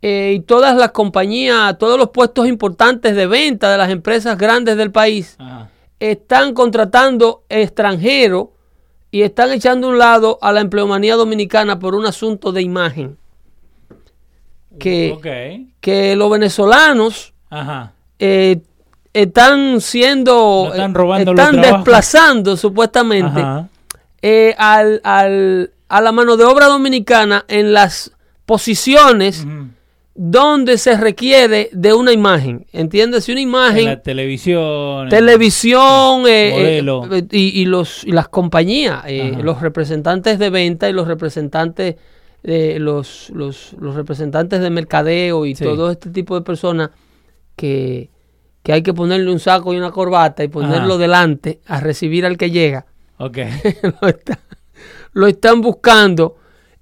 eh, 0.03 0.35
y 0.37 0.41
todas 0.41 0.77
las 0.77 0.91
compañías, 0.91 1.79
todos 1.79 1.99
los 1.99 2.11
puestos 2.11 2.49
importantes 2.49 3.15
de 3.15 3.27
venta 3.27 3.71
de 3.71 3.79
las 3.79 3.91
empresas 3.91 4.37
grandes 4.37 4.77
del 4.77 4.91
país 4.91 5.37
Ajá. 5.39 5.71
están 6.01 6.55
contratando 6.55 7.45
extranjeros 7.49 8.49
y 9.11 9.23
están 9.23 9.53
echando 9.53 9.87
a 9.87 9.91
un 9.91 9.99
lado 9.99 10.39
a 10.43 10.53
la 10.53 10.61
empleomanía 10.61 11.15
dominicana 11.15 11.79
por 11.79 11.95
un 11.95 12.07
asunto 12.07 12.53
de 12.53 12.63
imagen. 12.63 13.17
Que, 14.79 15.67
que 15.81 16.15
los 16.15 16.31
venezolanos 16.31 17.35
Ajá. 17.51 17.93
eh, 18.21 18.61
están 19.13 19.81
siendo, 19.81 20.67
No 20.69 20.71
están 20.71 20.95
robando 20.95 21.31
están 21.33 21.61
desplazando 21.61 22.57
supuestamente 22.57 23.41
Ajá. 23.41 23.69
Eh, 24.23 24.55
al, 24.59 25.01
al- 25.05 25.71
a 25.89 26.01
la 26.01 26.13
mano 26.13 26.37
de 26.37 26.45
obra 26.45 26.67
dominicana 26.67 27.45
en 27.49 27.73
las 27.73 28.13
posiciones 28.47 29.47
donde 30.15 30.79
se 30.79 30.97
requiere 30.97 31.71
de 31.73 31.95
una 31.95 32.13
imagen. 32.13 32.67
¿Entiendes? 32.73 33.29
Una 33.29 33.41
En 33.41 33.49
imagen, 33.49 33.85
la 33.85 34.03
televisión. 34.03 35.05
en- 35.05 35.09
televisión 35.11 36.27
eh, 36.27 36.79
eh, 36.79 36.83
Modelo. 36.83 37.09
y, 37.31 37.61
y 37.61 37.65
los, 37.67 38.05
y 38.05 38.11
las 38.13 38.29
compañías, 38.29 39.05
eh, 39.07 39.37
los 39.41 39.61
representantes 39.63 40.39
de 40.41 40.51
venta 40.51 40.89
y 40.89 40.93
los 40.93 41.07
representantes, 41.07 41.95
eh, 42.43 42.79
los, 42.81 43.31
los, 43.31 43.75
los 43.79 43.95
representantes 43.95 44.61
de 44.61 44.71
mercadeo 44.71 45.47
y 45.47 45.55
Sí. 45.55 45.63
todo 45.65 45.91
este 45.91 46.11
tipo 46.11 46.35
de 46.35 46.43
personas 46.43 46.91
que, 47.55 48.11
que 48.65 48.73
hay 48.73 48.83
que 48.83 48.93
ponerle 48.95 49.31
un 49.31 49.39
saco 49.39 49.73
y 49.73 49.77
una 49.79 49.91
corbata 49.93 50.43
y 50.43 50.49
ponerlo 50.49 50.95
Ajá. 50.95 51.03
delante 51.03 51.61
a 51.67 51.81
recibir 51.81 52.27
al 52.27 52.37
que 52.37 52.51
llega. 52.51 52.87
Ok. 53.19 53.39
lo, 54.03 54.09
está- 54.09 54.39
lo 55.13 55.27
están 55.27 55.61
buscando 55.61 56.37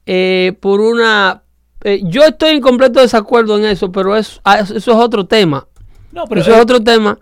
eh, 0.05 0.53
por 0.61 0.81
una... 0.81 1.43
eh, 1.83 2.01
yo 2.05 2.23
estoy 2.25 2.51
en 2.57 2.61
completo 2.61 3.01
desacuerdo 3.01 3.59
en 3.59 3.65
eso, 3.65 3.91
pero 3.91 4.17
es, 4.17 4.41
ah, 4.45 4.59
eso 4.61 4.77
es 4.77 4.89
otro 4.89 5.27
tema. 5.27 5.67
No, 6.13 6.25
pero, 6.27 6.41
eso 6.41 6.53
es 6.53 6.59
eh, 6.59 6.61
otro 6.61 6.81
tema 6.83 7.19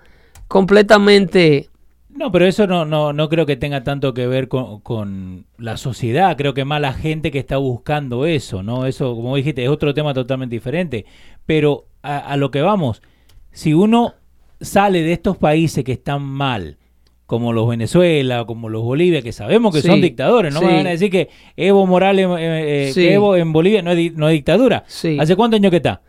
completamente... 0.49 1.69
no, 2.11 2.31
pero 2.31 2.47
eso 2.47 2.67
no, 2.67 2.85
no, 2.85 3.13
no 3.13 3.29
creo 3.29 3.47
que 3.47 3.57
tenga 3.57 3.83
tanto 3.85 4.15
que 4.15 4.27
ver 4.27 4.49
con, 4.49 4.81
con 4.81 5.47
la 5.59 5.77
sociedad. 5.77 6.37
Creo 6.37 6.55
que 6.55 6.65
más 6.65 6.81
la 6.81 6.93
gente 6.93 7.31
que 7.31 7.39
está 7.39 7.57
buscando 7.57 8.27
eso, 8.27 8.63
¿no? 8.63 8.87
Eso, 8.87 9.15
como 9.17 9.37
dijiste, 9.37 9.65
es 9.65 9.69
otro 9.71 9.95
tema 9.95 10.15
totalmente 10.15 10.55
diferente. 10.55 11.07
Pero 11.47 11.87
a, 12.03 12.19
a 12.19 12.37
lo 12.37 12.51
que 12.51 12.63
vamos, 12.63 13.03
si 13.53 13.75
uno 13.75 14.15
sale 14.61 15.03
de 15.03 15.13
estos 15.13 15.37
países 15.37 15.85
que 15.85 15.93
están 15.93 16.23
mal, 16.23 16.79
como 17.27 17.53
los 17.53 17.69
Venezuela, 17.69 18.45
como 18.47 18.69
los 18.69 18.83
Bolivia, 18.83 19.23
que 19.23 19.33
sabemos 19.33 19.75
que 19.75 19.81
Sí, 19.81 19.89
son 19.89 20.01
dictadores, 20.01 20.53
no 20.53 20.61
sí. 20.61 20.67
me 20.67 20.75
van 20.75 20.87
a 20.87 20.91
decir 20.91 21.11
que 21.11 21.31
Evo 21.57 21.87
Morales, 21.87 22.27
eh, 22.39 22.89
eh, 22.89 22.93
Sí. 22.93 23.01
que 23.03 23.15
Evo 23.15 23.35
en 23.37 23.53
Bolivia 23.53 23.81
no 23.83 23.91
es, 23.93 23.97
di- 23.97 24.11
no 24.11 24.29
es 24.29 24.33
dictadura. 24.35 24.85
¿Hace 25.19 25.35
cuántos 25.37 25.59
años 25.59 25.71
que 25.71 25.77
está? 25.79 26.03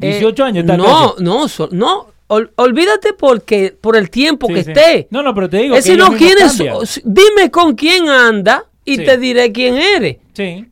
Eh, 0.00 0.08
18 0.10 0.44
años 0.44 0.64
está 0.64 0.76
No, 0.76 0.84
casi. 1.12 1.24
no, 1.24 1.48
so- 1.48 1.68
no. 1.72 2.06
ol- 2.28 2.50
olvídate 2.56 3.12
porque 3.12 3.72
por 3.80 3.96
el 3.96 4.10
tiempo 4.10 4.48
que 4.48 4.60
esté. 4.60 5.06
No, 5.10 5.22
no, 5.22 5.32
pero 5.34 5.48
te 5.48 5.58
digo 5.58 5.76
Es 5.76 5.84
que 5.86 5.92
ellos 5.92 6.10
no. 6.58 6.80
Dime 7.04 7.50
con 7.52 7.74
quién 7.76 8.08
anda 8.08 8.64
y 8.84 8.96
te 8.98 9.16
diré 9.18 9.52
quién 9.52 9.76
eres. 9.76 10.16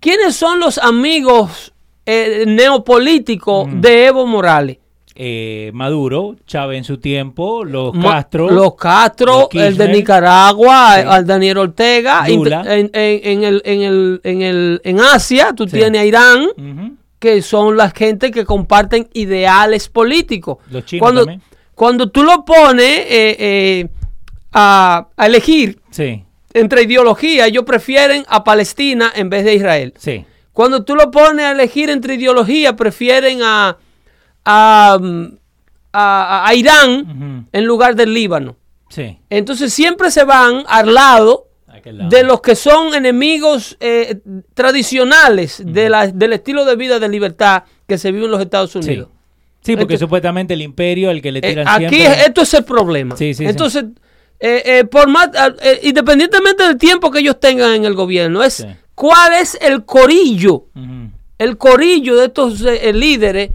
¿Quiénes 0.01 0.35
son 0.35 0.59
los 0.59 0.79
amigos 0.79 1.73
eh, 2.07 2.45
neopolíticos 2.47 3.69
Mm. 3.69 3.81
de 3.81 4.07
Evo 4.07 4.27
Morales? 4.27 4.79
Eh, 5.17 5.71
Maduro, 5.75 6.37
Chávez 6.47 6.79
en 6.79 6.85
su 6.85 6.99
tiempo, 6.99 7.65
los 7.65 7.95
Ma- 7.95 8.15
Castro, 8.15 8.51
Los 8.51 8.75
Castro, 8.75 9.49
los 9.53 9.63
el 9.65 9.77
de. 9.77 9.89
Nicaragua, 9.89 10.95
Sí. 10.97 11.03
al 11.09 11.27
Daniel 11.27 11.59
Ortega. 11.59 12.29
Lula. 12.29 12.63
En, 12.67 12.91
en- 12.93 13.21
en 13.25 13.45
el, 13.45 13.63
en, 13.65 13.83
el, 13.83 14.21
en, 14.25 14.43
el, 14.43 14.81
en 14.85 15.01
Asia, 15.01 15.53
tú 15.55 15.65
Sí. 15.69 15.77
tienes 15.79 16.01
a 16.01 16.05
Irán, 16.05 16.49
que 17.19 17.43
son 17.43 17.77
la 17.77 17.91
gente 17.91 18.31
que 18.31 18.45
comparten 18.45 19.09
ideales 19.15 19.89
políticos. 19.89 20.59
Los 20.71 20.85
chinos 20.85 21.03
cuando, 21.03 21.21
también. 21.25 21.43
cuando 21.75 22.11
tú 22.11 22.23
lo 22.25 22.45
pones 22.45 22.99
eh, 23.09 23.37
eh, 23.39 23.89
a, 24.53 25.09
a 25.17 25.27
elegir 25.27 25.81
Sí, 25.91 26.23
entre 26.53 26.83
ideología, 26.83 27.47
ellos 27.47 27.65
prefieren 27.65 28.25
a 28.29 28.45
Palestina 28.45 29.13
en 29.15 29.31
vez 29.31 29.45
de 29.45 29.55
Israel. 29.55 29.95
sí, 29.97 30.25
Cuando 30.53 30.85
tú 30.85 30.95
lo 30.97 31.11
pones 31.11 31.45
a 31.47 31.53
elegir 31.53 31.89
entre 31.91 32.15
ideología, 32.15 32.77
prefieren 32.77 33.41
a, 33.43 33.77
a, 34.45 34.99
mm, 35.01 35.27
a- 35.93 36.45
a 36.49 36.55
Irán 36.55 37.47
en 37.53 37.65
lugar 37.65 37.95
del 37.97 38.13
Líbano. 38.15 38.57
sí. 38.91 39.19
Entonces 39.31 39.73
siempre 39.73 40.11
se 40.11 40.25
van 40.25 40.65
al 40.69 40.93
lado 40.95 41.49
de 41.85 42.23
los 42.23 42.41
que 42.41 42.55
son 42.55 42.95
enemigos 42.95 43.77
eh, 43.81 44.19
tradicionales 44.55 45.63
de 45.65 45.89
la- 45.91 46.07
del 46.07 46.33
estilo 46.33 46.65
de 46.65 46.77
vida 46.77 46.99
de 46.99 47.09
libertad 47.09 47.65
que 47.87 47.99
se 47.99 48.11
vive 48.13 48.25
en 48.25 48.31
los 48.31 48.41
Estados. 48.41 48.75
Unidos. 48.77 49.09
Sí, 49.61 49.73
porque 49.73 49.83
Entonces- 49.95 50.01
supuestamente 50.01 50.55
el 50.55 50.63
imperio, 50.63 51.11
el 51.11 51.21
que 51.23 51.33
le 51.33 51.39
Eh, 51.41 51.43
tiran 51.43 51.69
aquí 51.69 51.97
siempre... 51.97 52.21
esto 52.27 52.43
es 52.43 52.55
el 52.55 52.65
problema. 52.65 53.17
Sí, 53.17 53.35
sí, 53.35 53.45
sí. 53.45 53.47
Entonces, 53.51 53.85
eh, 54.41 54.63
eh, 54.65 54.85
por 54.85 55.09
más, 55.09 55.31
eh, 55.63 55.81
independientemente 55.85 56.63
del 56.65 56.77
tiempo 56.79 57.11
que 57.11 57.21
ellos 57.21 57.39
tengan 57.41 57.73
en 57.75 57.85
el 57.85 57.95
gobierno, 57.95 58.43
es 58.43 58.67
cuál 58.95 59.33
es 59.35 59.57
el 59.61 59.85
corillo 59.85 60.67
el 61.39 61.57
corillo 61.59 62.17
de 62.17 62.27
estos 62.27 62.63
eh, 62.63 62.89
eh, 62.89 62.93
líderes 62.93 63.51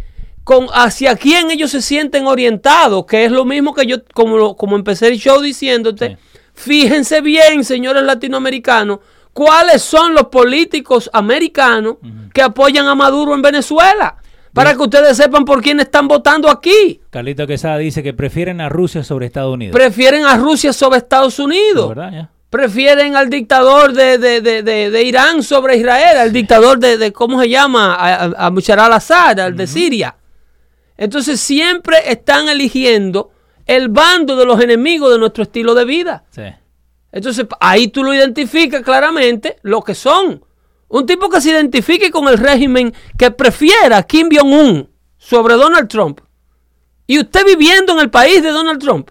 con 0.49 0.65
hacia 0.73 1.15
quién 1.15 1.51
ellos 1.51 1.69
se 1.69 1.79
sienten 1.79 2.25
orientados, 2.25 3.05
que 3.05 3.23
es 3.23 3.31
lo 3.31 3.45
mismo 3.45 3.71
que 3.75 3.85
yo, 3.85 3.97
como, 4.15 4.55
como 4.57 4.75
empecé 4.77 5.09
el 5.09 5.19
show 5.19 5.39
diciéndote, 5.41 6.17
fíjense 6.55 7.21
bien, 7.21 7.63
señores 7.63 8.01
latinoamericanos, 8.01 8.97
cuáles 9.31 9.83
son 9.83 10.15
los 10.15 10.23
políticos 10.29 11.07
americanos 11.13 11.97
que 12.33 12.41
apoyan 12.41 12.87
a 12.87 12.95
Maduro 12.95 13.35
en 13.35 13.43
Venezuela, 13.43 14.15
para 14.51 14.73
que 14.73 14.81
ustedes 14.81 15.15
sepan 15.17 15.45
por 15.45 15.61
quién 15.61 15.79
están 15.81 16.07
votando 16.07 16.49
aquí. 16.49 16.99
Carlito 17.11 17.45
Quesada 17.45 17.77
dice 17.77 18.01
que 18.01 18.13
prefieren 18.15 18.59
a 18.59 18.69
Rusia 18.69 19.03
sobre 19.03 19.27
Estados 19.27 19.53
Unidos. 19.53 19.75
Prefieren 19.75 20.25
a 20.25 20.35
Rusia 20.35 20.73
sobre 20.73 20.97
Estados 20.97 21.37
Unidos. 21.37 21.85
Prefieren 22.49 23.15
al 23.15 23.29
dictador 23.29 23.93
de, 23.93 24.17
de- 24.17 24.41
de- 24.41 24.63
de- 24.63 24.89
de 24.89 25.03
Irán 25.03 25.43
sobre 25.43 25.77
Israel, 25.77 26.17
al 26.17 26.33
dictador 26.33 26.79
de, 26.79 26.97
de- 26.97 27.13
¿cómo 27.13 27.39
se 27.39 27.47
llama? 27.49 27.93
A, 27.93 28.15
a, 28.15 28.25
a 28.47 28.49
Bashar 28.49 28.79
al-Assad, 28.79 29.39
al 29.39 29.55
de 29.55 29.67
Siria. 29.67 30.15
Entonces 30.99 31.39
siempre 31.39 31.95
están 32.11 32.49
eligiendo 32.49 33.31
el 33.65 33.87
bando 33.87 34.35
de 34.35 34.43
los 34.45 34.59
enemigos 34.61 35.09
de 35.13 35.17
nuestro 35.17 35.43
estilo 35.43 35.73
de 35.73 35.85
vida. 35.85 36.25
Sí. 36.29 36.41
Entonces 37.13 37.45
ahí 37.61 37.87
tú 37.87 38.03
lo 38.03 38.13
identificas 38.13 38.81
claramente 38.83 39.55
lo 39.61 39.81
que 39.81 39.95
son. 39.95 40.43
Un 40.89 41.05
tipo 41.05 41.29
que 41.29 41.39
se 41.39 41.51
identifique 41.51 42.11
con 42.11 42.27
el 42.27 42.37
régimen 42.37 42.93
que 43.17 43.31
prefiera 43.31 44.03
Kim 44.03 44.27
Jong-un 44.29 44.89
sobre 45.17 45.53
Donald 45.55 45.87
Trump. 45.87 46.19
Y 47.07 47.17
usted 47.19 47.45
viviendo 47.45 47.93
en 47.93 47.99
el 47.99 48.09
país 48.09 48.43
de 48.43 48.49
Donald 48.49 48.81
Trump. 48.81 49.09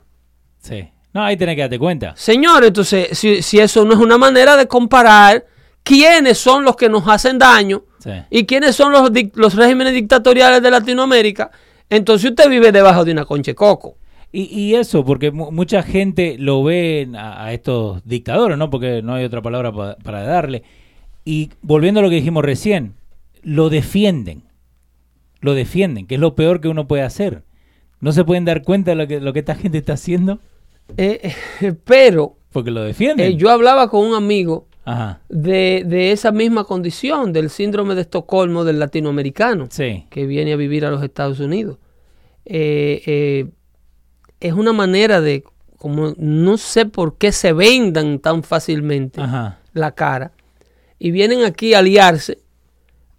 Sí. 0.60 0.90
No, 1.14 1.22
ahí 1.24 1.38
tenés 1.38 1.54
que 1.54 1.62
darte 1.62 1.78
cuenta. 1.78 2.14
Señor, 2.16 2.64
entonces, 2.64 3.16
si, 3.18 3.40
si 3.40 3.58
eso 3.60 3.86
no 3.86 3.94
es 3.94 3.98
una 3.98 4.18
manera 4.18 4.56
de 4.58 4.68
comparar 4.68 5.46
quiénes 5.82 6.36
son 6.36 6.64
los 6.64 6.76
que 6.76 6.90
nos 6.90 7.08
hacen 7.08 7.38
daño 7.38 7.84
Sí. 7.98 8.10
y 8.30 8.44
quiénes 8.44 8.76
son 8.76 8.92
los, 8.92 9.10
los 9.34 9.54
regímenes 9.54 9.94
dictatoriales 9.94 10.62
de 10.62 10.70
Latinoamérica, 10.70 11.50
entonces 11.90 12.30
usted 12.30 12.48
vive 12.50 12.72
debajo 12.72 13.04
de 13.04 13.12
una 13.12 13.24
concha 13.24 13.50
de 13.52 13.54
coco. 13.56 13.96
Y, 14.30 14.42
y 14.54 14.74
eso, 14.74 15.04
porque 15.04 15.30
mu- 15.30 15.50
mucha 15.50 15.82
gente 15.82 16.36
lo 16.38 16.62
ve 16.62 17.08
a, 17.16 17.46
a 17.46 17.52
estos 17.54 18.02
dictadores, 18.04 18.58
¿no? 18.58 18.68
Porque 18.68 19.00
no 19.02 19.14
hay 19.14 19.24
otra 19.24 19.40
palabra 19.40 19.72
pa- 19.72 19.96
para 19.96 20.22
darle. 20.22 20.62
Y 21.24 21.50
volviendo 21.62 22.00
a 22.00 22.02
lo 22.02 22.10
que 22.10 22.16
dijimos 22.16 22.44
recién, 22.44 22.94
lo 23.42 23.70
defienden. 23.70 24.42
Lo 25.40 25.54
defienden, 25.54 26.06
que 26.06 26.16
es 26.16 26.20
lo 26.20 26.34
peor 26.34 26.60
que 26.60 26.68
uno 26.68 26.86
puede 26.88 27.02
hacer. 27.04 27.42
¿No 28.00 28.12
se 28.12 28.24
pueden 28.24 28.44
dar 28.44 28.62
cuenta 28.62 28.90
de 28.90 28.96
lo 28.96 29.06
que, 29.06 29.20
lo 29.20 29.32
que 29.32 29.38
esta 29.38 29.54
gente 29.54 29.78
está 29.78 29.94
haciendo? 29.94 30.40
Eh, 30.96 31.32
eh, 31.62 31.72
pero 31.84 32.36
Porque 32.52 32.70
lo 32.70 32.82
defienden. 32.82 33.32
eh, 33.32 33.36
yo 33.36 33.50
hablaba 33.50 33.88
con 33.88 34.04
un 34.06 34.14
amigo 34.14 34.66
Ajá. 34.90 35.20
de, 35.28 35.84
de 35.86 36.12
esa 36.12 36.32
misma 36.32 36.64
condición, 36.64 37.32
del 37.32 37.50
síndrome 37.50 37.94
de 37.94 38.00
Estocolmo 38.02 38.64
del 38.64 38.78
latinoamericano, 38.78 39.66
Sí. 39.70 40.06
que 40.10 40.26
viene 40.26 40.52
a 40.52 40.56
vivir 40.56 40.84
a 40.86 40.90
los 40.90 41.02
Estados 41.02 41.40
Unidos. 41.40 41.76
Eh, 42.46 43.02
eh, 43.06 43.46
es 44.40 44.52
una 44.54 44.72
manera 44.72 45.20
de, 45.20 45.44
como 45.76 46.14
no 46.16 46.56
sé 46.56 46.86
por 46.86 47.18
qué 47.18 47.32
se 47.32 47.52
vendan 47.52 48.18
tan 48.20 48.42
fácilmente 48.42 49.20
Ajá. 49.20 49.58
la 49.74 49.92
cara, 49.92 50.32
y 50.98 51.10
vienen 51.10 51.44
aquí 51.44 51.74
a 51.74 51.80
aliarse 51.80 52.38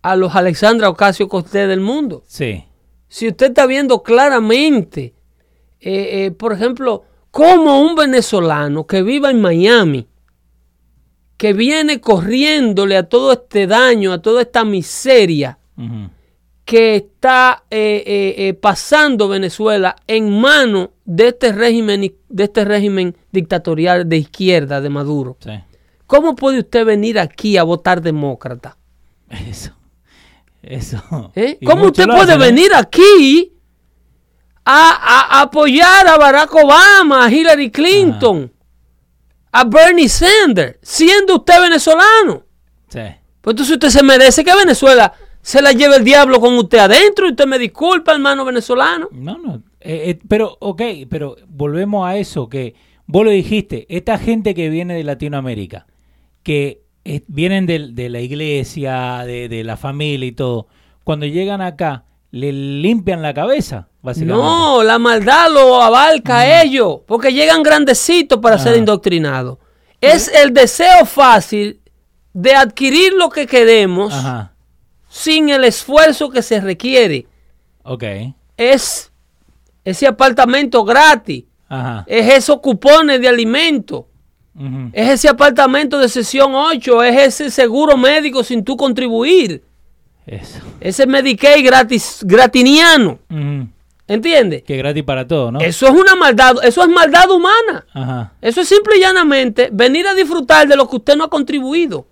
a 0.02 0.16
los 0.16 0.36
Alexandra 0.36 0.90
Ocasio 0.90 1.28
Cortés 1.30 1.68
del 1.68 1.82
mundo. 1.82 2.24
Sí. 2.26 2.64
Si 3.08 3.28
usted 3.28 3.48
está 3.48 3.66
viendo 3.68 4.02
claramente, 4.02 5.14
eh, 5.82 6.32
por 6.38 6.54
ejemplo, 6.54 7.04
como 7.32 7.82
un 7.82 7.96
venezolano 7.96 8.86
que 8.88 9.02
viva 9.04 9.30
en 9.32 9.40
Miami, 9.42 10.08
que 11.40 11.54
viene 11.54 12.02
corriéndole 12.02 12.98
a 12.98 13.04
todo 13.04 13.32
este 13.32 13.66
daño, 13.66 14.12
a 14.12 14.22
toda 14.22 14.42
esta 14.42 14.66
miseria 14.66 15.58
que 16.66 16.98
está 16.98 17.64
eh, 17.72 18.04
eh, 18.06 18.36
eh, 18.50 18.54
pasando 18.56 19.30
Venezuela 19.30 19.96
en 20.06 20.38
manos 20.42 20.90
de 21.06 21.30
este 21.30 21.54
régimen 21.54 22.14
de 22.28 22.44
este 22.44 22.66
régimen 22.66 23.16
dictatorial 23.32 24.08
de 24.10 24.18
izquierda 24.18 24.82
de 24.82 24.90
Maduro. 24.90 25.38
Sí. 25.40 25.52
¿Cómo 26.06 26.36
puede 26.36 26.60
usted 26.60 26.86
venir 26.86 27.18
aquí 27.18 27.56
a 27.56 27.64
votar 27.64 28.02
demócrata? 28.02 28.78
Eso. 29.50 29.72
Eso. 30.62 31.32
¿Eh? 31.36 31.58
¿Cómo 31.66 31.86
usted 31.86 32.06
puede 32.06 32.34
hacen, 32.34 32.40
venir 32.40 32.72
aquí 32.76 33.54
a, 34.66 34.90
a- 34.92 35.40
a 35.40 35.42
apoyar 35.44 36.06
a 36.06 36.18
Barack 36.18 36.54
Obama, 36.54 37.26
a 37.26 37.32
Hillary 37.32 37.72
Clinton, 37.72 38.52
a 39.52 39.64
Bernie 39.64 40.10
Sanders, 40.10 40.78
siendo 40.82 41.38
usted 41.38 41.62
venezolano? 41.62 42.44
Sí. 42.88 43.00
Pues 43.42 43.54
entonces 43.54 43.74
usted 43.74 43.90
se 43.90 44.04
merece 44.04 44.44
que 44.44 44.56
Venezuela 44.56 45.14
se 45.42 45.62
la 45.62 45.72
lleve 45.72 45.96
el 45.98 46.04
diablo 46.04 46.40
con 46.40 46.58
usted 46.58 46.80
adentro 46.80 47.28
y 47.28 47.32
usted 47.32 47.48
me 47.48 47.58
disculpa, 47.58 48.14
hermano 48.14 48.46
venezolano. 48.46 49.08
No, 49.12 49.38
no. 49.38 49.64
eh, 49.80 50.10
eh, 50.10 50.20
pero, 50.28 50.58
ok, 50.60 50.82
pero 51.10 51.36
volvemos 51.48 52.08
a 52.08 52.18
eso 52.18 52.50
que 52.50 52.76
vos 53.06 53.24
lo 53.24 53.32
dijiste. 53.32 53.86
Esta 53.90 54.18
gente 54.18 54.54
que 54.54 54.70
viene 54.70 54.96
de 54.96 55.04
Latinoamérica, 55.04 55.88
que 56.44 56.84
eh, 57.06 57.22
vienen 57.28 57.66
de, 57.66 58.10
la 58.10 58.20
iglesia, 58.20 59.24
de, 59.26 59.48
de 59.48 59.64
la 59.64 59.78
familia 59.78 60.28
y 60.28 60.34
todo, 60.34 60.68
cuando 61.04 61.26
llegan 61.26 61.62
acá, 61.62 62.04
le 62.32 62.52
limpian 62.52 63.22
la 63.22 63.34
cabeza, 63.34 63.88
básicamente. 64.02 64.42
No, 64.44 64.84
la 64.84 65.00
maldad 65.00 65.52
lo 65.52 65.82
abarca 65.82 66.40
a 66.40 66.62
ellos, 66.64 67.00
porque 67.08 67.34
llegan 67.34 67.64
grandecitos 67.64 68.40
para 68.40 68.58
ser 68.60 68.74
Ah. 68.74 68.78
indoctrinados. 68.78 69.58
Es 70.02 70.28
el 70.34 70.54
deseo 70.54 71.06
fácil 71.06 71.82
de 72.34 72.54
adquirir 72.56 73.14
lo 73.14 73.30
que 73.30 73.48
queremos 73.48 74.14
sin 75.10 75.50
el 75.50 75.64
esfuerzo 75.66 76.30
que 76.30 76.42
se 76.42 76.62
requiere. 76.62 77.26
Ok. 77.84 78.04
Es 78.56 79.12
ese 79.84 80.06
apartamento 80.08 80.84
gratis, 80.86 81.46
Ajá. 81.68 82.04
es 82.08 82.32
esos 82.34 82.60
cupones 82.60 83.20
de 83.20 83.28
alimento, 83.28 84.08
es 84.94 85.10
ese 85.10 85.30
apartamento 85.30 85.98
de 85.98 86.10
sesión 86.10 86.54
8, 86.54 87.02
es 87.04 87.18
ese 87.40 87.50
seguro 87.50 87.98
médico 87.98 88.44
sin 88.44 88.64
tú 88.64 88.76
contribuir, 88.78 89.64
Eso. 90.32 90.60
ese 90.80 91.08
Medicaid 91.08 91.66
gratis, 91.66 92.20
gratiniano, 92.24 93.18
Ujú. 93.32 93.68
¿entiendes? 94.08 94.64
Que 94.64 94.78
gratis 94.78 95.04
para 95.04 95.26
todo, 95.28 95.52
¿no? 95.52 95.60
Eso 95.60 95.88
es 95.88 95.92
una 95.94 96.16
maldad, 96.16 96.56
eso 96.64 96.84
es 96.84 96.90
maldad 96.90 97.30
humana. 97.32 97.86
Ajá. 97.94 98.34
Eso 98.42 98.62
es 98.62 98.68
simple 98.68 98.98
y 98.98 99.00
llanamente 99.00 99.70
venir 99.72 100.08
a 100.08 100.14
disfrutar 100.14 100.68
de 100.68 100.76
lo 100.76 100.88
que 100.90 100.98
usted 100.98 101.16
no 101.16 101.24
ha 101.24 101.30
contribuido. 101.30 102.06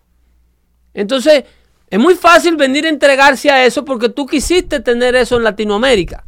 Entonces, 0.94 1.44
es 1.90 2.00
muy 2.00 2.16
fácil 2.16 2.56
venir 2.56 2.86
a 2.86 2.90
entregarse 2.90 3.50
a 3.52 3.64
eso 3.66 3.86
porque 3.86 4.10
tú 4.10 4.26
quisiste 4.26 4.80
tener 4.80 5.16
eso 5.16 5.38
en 5.38 5.44
Latinoamérica. 5.44 6.24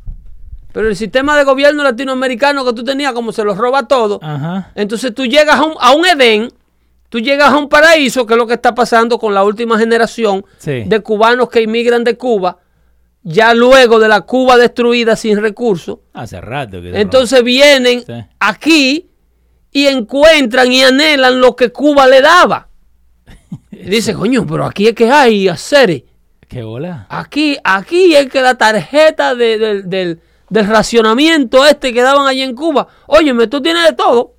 Pero 0.71 0.87
el 0.87 0.95
sistema 0.95 1.35
de 1.35 1.43
gobierno 1.43 1.81
latinoamericano 1.83 2.63
que 2.63 2.73
tú 2.73 2.83
tenías, 2.83 3.13
como 3.13 3.31
se 3.31 3.43
los 3.43 3.57
roba 3.57 3.87
todo, 3.87 4.19
Ajá. 4.21 4.71
entonces 4.75 5.13
tú 5.15 5.25
llegas 5.25 5.55
a 5.59 5.63
un, 5.63 5.73
a 5.79 5.91
un 5.93 6.05
Edén, 6.05 6.53
tú 7.09 7.19
llegas 7.19 7.51
a 7.51 7.57
un 7.57 7.67
paraíso, 7.69 8.25
que 8.25 8.33
es 8.33 8.37
lo 8.37 8.47
que 8.47 8.53
está 8.53 8.73
pasando 8.75 9.17
con 9.19 9.33
la 9.33 9.43
última 9.43 9.77
generación 9.77 10.45
Sí. 10.57 10.83
de 10.85 10.99
cubanos 11.01 11.49
que 11.49 11.61
inmigran 11.61 12.03
de 12.03 12.15
Cuba, 12.17 12.57
ya 13.23 13.53
luego 13.53 13.99
de 13.99 14.07
la 14.07 14.21
Cuba 14.21 14.57
destruida 14.57 15.15
sin 15.15 15.41
recursos. 15.41 15.99
Hace 16.13 16.39
rato 16.41 16.81
que 16.81 16.99
Entonces 16.99 17.43
vienen 17.43 18.03
Sí. 18.05 18.13
aquí 18.39 19.09
y 19.71 19.87
encuentran 19.87 20.71
y 20.71 20.83
anhelan 20.83 21.41
lo 21.41 21.55
que 21.55 21.71
Cuba 21.71 22.07
le 22.07 22.21
daba. 22.21 22.69
Y 23.71 23.77
dice, 23.89 24.13
coño, 24.13 24.45
pero 24.47 24.65
aquí 24.65 24.87
es 24.87 24.93
que 24.95 25.09
hay 25.11 25.47
hacer. 25.47 26.05
Qué 26.47 26.63
bola. 26.63 27.05
Aquí, 27.09 27.57
aquí 27.63 28.15
es 28.15 28.27
que 28.29 28.41
la 28.41 28.55
tarjeta 28.55 29.35
de- 29.35 29.57
del- 29.59 29.89
del, 29.89 30.19
del 30.49 30.67
racionamiento 30.67 31.63
este 31.65 31.93
que 31.93 32.01
daban 32.01 32.25
allí 32.25 32.41
en 32.41 32.55
Cuba. 32.55 32.87
Óyeme, 33.05 33.45
tú 33.47 33.61
tienes 33.61 33.85
de 33.85 33.93
todo. 33.93 34.33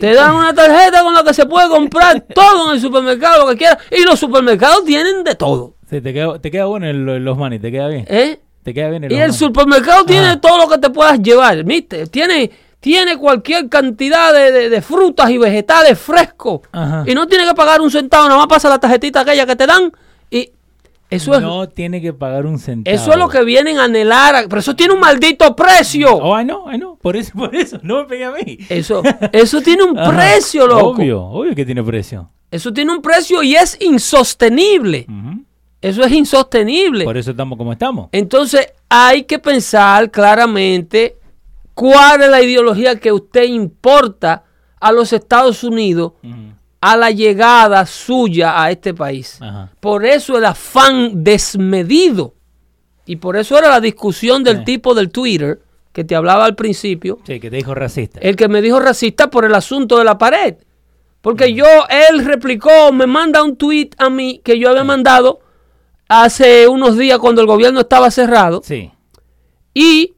Te 0.00 0.14
dan 0.14 0.34
una 0.34 0.54
tarjeta 0.54 1.02
con 1.02 1.12
la 1.12 1.22
que 1.24 1.34
se 1.34 1.44
puede 1.46 1.68
comprar 1.68 2.20
todo 2.34 2.68
en 2.70 2.76
el 2.76 2.80
supermercado, 2.80 3.44
lo 3.44 3.50
que 3.50 3.56
quieras. 3.58 3.78
Y 3.90 4.04
los 4.04 4.18
supermercados 4.18 4.84
tienen 4.84 5.24
de 5.24 5.34
todo. 5.34 5.74
Sí, 5.90 6.00
te, 6.00 6.12
queda, 6.12 6.38
te 6.38 6.50
queda 6.50 6.66
bueno 6.66 6.86
el, 6.88 7.04
los 7.24 7.36
manis, 7.38 7.60
te 7.60 7.70
queda 7.72 7.88
bien. 7.88 8.04
¿eh? 8.08 8.40
Te 8.62 8.74
queda 8.74 8.90
bien 8.90 9.04
el 9.04 9.12
Y 9.12 9.14
el 9.16 9.20
manis. 9.22 9.36
supermercado 9.36 10.04
tiene 10.04 10.36
todo 10.38 10.58
lo 10.58 10.68
que 10.68 10.78
te 10.78 10.90
puedas 10.90 11.20
llevar, 11.20 11.62
¿viste? 11.64 12.06
Tiene, 12.06 12.50
tiene 12.80 13.16
cualquier 13.16 13.68
cantidad 13.68 14.32
de, 14.32 14.50
de- 14.52 14.68
de 14.70 14.82
frutas 14.82 15.30
y 15.30 15.38
vegetales 15.38 15.98
frescos. 15.98 16.60
Ajá. 16.72 17.04
Y 17.06 17.14
no 17.14 17.26
tiene 17.26 17.44
que 17.46 17.54
pagar 17.54 17.80
un 17.80 17.90
centavo, 17.90 18.24
nada 18.28 18.38
más 18.38 18.48
pasa 18.48 18.68
la 18.68 18.78
tarjetita 18.78 19.20
aquella 19.20 19.46
que 19.46 19.56
te 19.56 19.66
dan. 19.66 19.92
Y 20.30 20.50
eso 21.10 21.34
es, 21.34 21.40
No 21.40 21.68
tiene 21.68 22.00
que 22.00 22.12
pagar 22.12 22.46
un 22.46 22.58
centavo. 22.58 22.94
eso 22.94 23.12
es 23.12 23.16
lo 23.18 23.28
que 23.28 23.44
vienen 23.44 23.78
a 23.78 23.84
anhelar. 23.84 24.46
Pero 24.48 24.58
eso 24.60 24.74
tiene 24.74 24.94
un 24.94 25.00
maldito 25.00 25.54
precio. 25.54 26.14
Oh, 26.16 26.34
ay, 26.34 26.44
no, 26.44 26.68
ay, 26.68 26.78
no. 26.78 26.96
Por 26.96 27.16
eso, 27.16 27.32
por 27.34 27.54
eso. 27.54 27.78
No 27.82 27.98
me 27.98 28.04
pegue 28.04 28.24
a 28.24 28.32
mí. 28.32 28.58
Eso, 28.68 29.02
eso 29.32 29.60
tiene 29.62 29.84
un 29.84 29.98
Ajá. 29.98 30.10
precio, 30.16 30.66
loco. 30.66 30.88
Obvio, 30.90 31.22
obvio 31.22 31.54
que 31.54 31.64
tiene 31.64 31.82
precio. 31.84 32.30
Eso 32.50 32.72
tiene 32.72 32.92
un 32.92 33.02
precio 33.02 33.42
y 33.42 33.54
es 33.56 33.76
insostenible. 33.80 35.06
Eso 35.80 36.02
es 36.02 36.12
insostenible. 36.12 37.04
Por 37.04 37.16
eso 37.16 37.30
estamos 37.32 37.56
como 37.58 37.72
estamos. 37.72 38.08
Entonces 38.12 38.72
hay 38.88 39.24
que 39.24 39.38
pensar 39.38 40.10
claramente 40.10 41.16
cuál 41.74 42.22
es 42.22 42.30
la 42.30 42.42
ideología 42.42 42.98
que 42.98 43.12
usted 43.12 43.44
importa 43.44 44.44
a 44.80 44.92
los 44.92 45.12
Estados 45.12 45.62
Unidos. 45.64 46.12
A 46.92 46.96
la 46.96 47.10
llegada 47.10 47.84
suya 47.86 48.62
a 48.62 48.70
este 48.70 48.94
país. 48.94 49.38
Ajá. 49.40 49.70
Por 49.80 50.04
eso 50.04 50.38
el 50.38 50.44
afán 50.44 51.24
desmedido. 51.24 52.34
Y 53.06 53.16
por 53.16 53.36
eso 53.36 53.58
era 53.58 53.68
la 53.70 53.80
discusión 53.80 54.42
del 54.44 54.58
Sí. 54.58 54.64
tipo 54.64 54.94
del 54.94 55.10
Twitter 55.10 55.60
que 55.92 56.04
te 56.04 56.14
hablaba 56.14 56.44
al 56.44 56.54
principio. 56.54 57.18
Sí, 57.26 57.40
que 57.40 57.50
te 57.50 57.56
dijo 57.56 57.74
racista. 57.74 58.18
El 58.20 58.36
que 58.36 58.48
me 58.48 58.60
dijo 58.62 58.78
racista 58.80 59.30
por 59.30 59.44
el 59.44 59.54
asunto 59.54 59.98
de 59.98 60.04
la 60.04 60.18
pared. 60.18 60.56
Porque 61.22 61.54
yo, 61.54 61.64
él 61.88 62.24
replicó, 62.24 62.92
me 62.92 63.06
manda 63.06 63.42
un 63.42 63.56
tweet 63.56 63.90
a 63.98 64.10
mí 64.10 64.40
que 64.44 64.58
yo 64.58 64.70
había 64.70 64.84
mandado 64.84 65.40
hace 66.08 66.68
unos 66.68 66.96
días 66.98 67.18
cuando 67.18 67.40
el 67.40 67.46
gobierno 67.46 67.80
estaba 67.80 68.10
cerrado. 68.10 68.60
Sí. 68.64 68.90
Y 69.74 70.14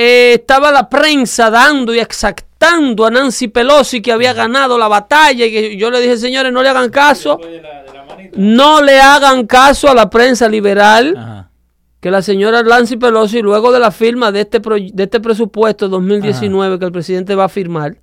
eh, 0.00 0.34
estaba 0.34 0.70
la 0.70 0.88
prensa 0.88 1.50
dando 1.50 1.92
y 1.94 1.98
exactando 1.98 3.04
a 3.06 3.10
Nancy 3.10 3.48
Pelosi 3.48 4.00
que 4.00 4.12
había 4.12 4.32
ganado 4.32 4.78
la 4.78 4.86
batalla. 4.88 5.44
Y 5.46 5.50
que 5.52 5.76
yo 5.76 5.90
le 5.90 6.00
dije, 6.00 6.16
señores, 6.16 6.52
no 6.52 6.62
le 6.62 6.68
hagan 6.68 6.90
caso. 6.90 7.38
No 8.34 8.82
le 8.82 9.00
hagan 9.00 9.46
caso 9.46 9.88
a 9.88 9.94
la 9.94 10.08
prensa 10.10 10.48
liberal. 10.48 11.14
Ajá. 11.16 11.50
Que 12.00 12.10
la 12.12 12.22
señora 12.22 12.62
Nancy 12.62 12.96
Pelosi, 12.96 13.42
luego 13.42 13.72
de 13.72 13.80
la 13.80 13.90
firma 13.90 14.30
de 14.30 14.42
este, 14.42 14.62
proy- 14.62 14.92
de 14.92 15.02
este 15.04 15.18
presupuesto 15.18 15.88
2019 15.88 16.78
que 16.78 16.84
el 16.84 16.92
presidente 16.92 17.34
va 17.34 17.44
a 17.46 17.48
firmar, 17.48 17.96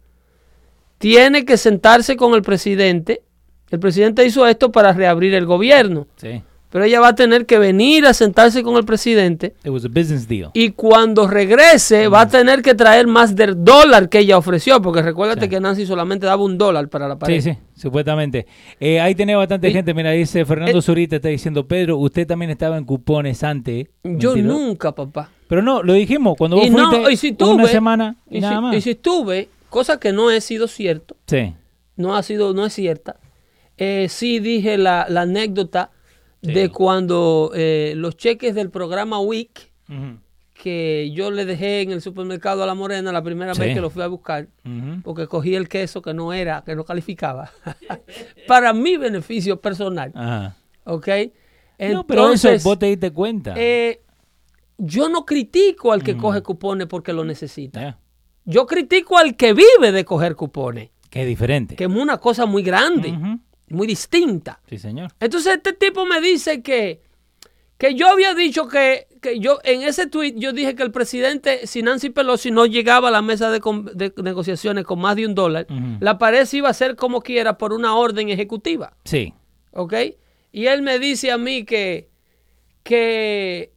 tiene 0.98 1.46
que 1.46 1.56
sentarse 1.58 2.16
con 2.18 2.34
el 2.34 2.42
presidente. 2.42 3.22
El 3.70 3.80
presidente 3.80 4.26
hizo 4.26 4.46
esto 4.48 4.72
para 4.72 4.92
reabrir 4.94 5.34
el 5.34 5.46
gobierno. 5.46 6.08
Sí. 6.18 6.44
Pero 6.76 6.84
ella 6.84 7.00
va 7.00 7.08
a 7.08 7.16
tener 7.16 7.46
que 7.46 7.58
venir 7.58 8.06
a 8.06 8.14
sentarse 8.14 8.62
con 8.62 8.76
el 8.76 8.84
presidente 8.84 9.54
It 9.64 9.70
was 9.72 9.86
a 9.86 9.88
business 9.88 10.28
deal. 10.28 10.50
y 10.54 10.72
cuando 10.72 11.26
regrese 11.26 12.10
va 12.10 12.20
a 12.22 12.28
tener 12.28 12.62
que 12.62 12.76
traer 12.76 13.08
más 13.08 13.34
del 13.34 13.64
dólar 13.64 14.10
que 14.10 14.20
ella 14.20 14.38
ofreció, 14.38 14.82
porque 14.82 15.02
recuérdate 15.02 15.48
que 15.48 15.62
Nancy 15.62 15.86
solamente 15.86 16.26
daba 16.26 16.44
un 16.44 16.58
dólar 16.58 16.90
para 16.90 17.08
la 17.08 17.18
pared. 17.18 17.40
Sí, 17.40 17.54
sí, 17.54 17.58
supuestamente. 17.78 18.46
Eh, 18.78 19.00
ahí 19.00 19.16
tenés 19.16 19.38
bastante 19.38 19.72
gente. 19.72 19.94
Mira, 19.94 20.12
dice 20.12 20.44
Fernando 20.44 20.80
Eh, 20.80 20.82
Zurita, 20.82 21.16
está 21.16 21.30
diciendo, 21.30 21.66
Pedro, 21.66 21.98
usted 21.98 22.28
también 22.28 22.52
estaba 22.52 22.78
en 22.78 22.84
cupones 22.84 23.42
antes. 23.46 23.88
Yo 24.04 24.36
nunca, 24.36 24.92
papá. 24.94 25.30
Pero 25.48 25.62
no, 25.62 25.82
lo 25.82 25.94
dijimos, 25.94 26.36
cuando 26.38 26.58
vos 26.58 26.68
Y 26.68 26.72
no, 26.72 26.92
fuiste 26.92 27.14
y 27.14 27.16
si 27.16 27.28
una 27.30 27.38
tuve, 27.38 27.68
semana 27.70 28.18
y, 28.30 28.40
y 28.40 28.42
nada 28.42 28.56
si, 28.58 28.62
más. 28.62 28.76
y 28.76 28.82
si 28.82 28.90
estuve, 28.90 29.48
cosa 29.70 29.98
que 29.98 30.12
no 30.12 30.30
he 30.30 30.42
sido 30.42 30.68
cierto, 30.68 31.16
Sí, 31.26 31.54
no 31.96 32.18
ha 32.18 32.22
sido, 32.22 32.54
no 32.54 32.66
es 32.66 32.74
cierta. 32.74 33.16
Eh, 33.78 34.08
sí 34.10 34.40
dije 34.40 34.78
la, 34.78 35.06
la 35.08 35.22
anécdota 35.22 35.92
Sí. 36.46 36.54
de 36.54 36.70
cuando 36.70 37.52
eh, 37.56 37.94
los 37.96 38.16
cheques 38.18 38.56
del 38.56 38.70
programa 38.72 39.20
WIC 39.20 39.72
que 40.54 41.12
yo 41.14 41.32
le 41.32 41.46
dejé 41.46 41.82
en 41.82 41.92
el 41.92 42.02
supermercado 42.02 42.64
a 42.64 42.66
la 42.66 42.74
Morena 42.74 43.12
la 43.12 43.22
primera 43.22 43.54
Sí. 43.54 43.62
vez 43.62 43.74
que 43.76 43.82
lo 43.82 43.90
fui 43.90 44.02
a 44.04 44.08
buscar, 44.08 44.48
porque 45.04 45.28
cogí 45.28 45.54
el 45.54 45.68
queso 45.68 46.02
que 46.02 46.14
no 46.14 46.32
era, 46.34 46.64
que 46.66 46.76
no 46.76 46.86
calificaba, 46.86 47.52
para 48.48 48.74
mi 48.74 48.98
beneficio 48.98 49.60
personal. 49.60 50.12
Ajá. 50.16 50.56
¿Ok? 50.86 51.08
no, 51.92 52.08
pero 52.08 52.32
eso 52.32 52.48
Entonces, 52.48 52.64
vos 52.64 52.80
te 52.80 52.86
diste 52.86 53.12
cuenta. 53.12 53.54
eh, 53.58 54.02
yo 54.78 55.10
no 55.10 55.26
critico 55.26 55.92
al 55.92 56.04
que 56.04 56.16
coge 56.18 56.42
cupones 56.42 56.88
porque 56.88 57.12
lo 57.14 57.24
necesita. 57.26 58.00
Yo 58.46 58.66
critico 58.66 59.18
al 59.18 59.36
que 59.36 59.54
vive 59.54 59.92
de 59.92 60.06
coger 60.06 60.36
cupones, 60.36 60.90
Que 61.10 61.22
es 61.22 61.28
diferente. 61.28 61.76
que 61.76 61.86
es 61.86 61.90
una 61.90 62.18
cosa 62.18 62.46
muy 62.46 62.62
grande. 62.64 63.18
Muy 63.70 63.88
distinta. 63.88 64.62
Sí, 64.70 64.78
señor. 64.78 65.12
Entonces 65.20 65.56
este 65.56 65.74
tipo 65.74 66.06
me 66.06 66.22
dice 66.22 66.62
que, 66.62 67.02
que 67.78 67.96
yo 67.96 68.08
había 68.08 68.34
dicho 68.34 68.68
que, 68.68 69.08
que 69.22 69.40
yo 69.40 69.60
en 69.64 69.82
ese 69.82 70.08
tweet 70.08 70.34
yo 70.38 70.54
dije 70.54 70.76
que 70.76 70.84
el 70.84 70.92
presidente, 70.92 71.68
si 71.68 71.82
Nancy 71.82 72.10
Pelosi 72.10 72.52
no 72.52 72.66
llegaba 72.66 73.08
a 73.08 73.12
la 73.12 73.22
mesa 73.22 73.50
de, 73.50 73.60
de 73.94 74.14
negociaciones 74.24 74.86
con 74.86 75.00
más 75.00 75.16
de 75.16 75.26
un 75.26 75.36
dólar, 75.36 75.68
la 76.00 76.18
pared 76.18 76.46
se 76.46 76.58
iba 76.58 76.68
a 76.68 76.72
hacer 76.72 76.96
como 76.96 77.22
quiera 77.22 77.58
por 77.58 77.74
una 77.74 77.96
orden 77.96 78.30
ejecutiva. 78.30 78.94
Sí. 79.04 79.34
¿ok? 79.76 79.94
Y 80.52 80.68
él 80.68 80.82
me 80.82 80.98
dice 81.00 81.32
a 81.32 81.38
mí 81.38 81.66
que, 81.66 82.10
que 82.84 83.74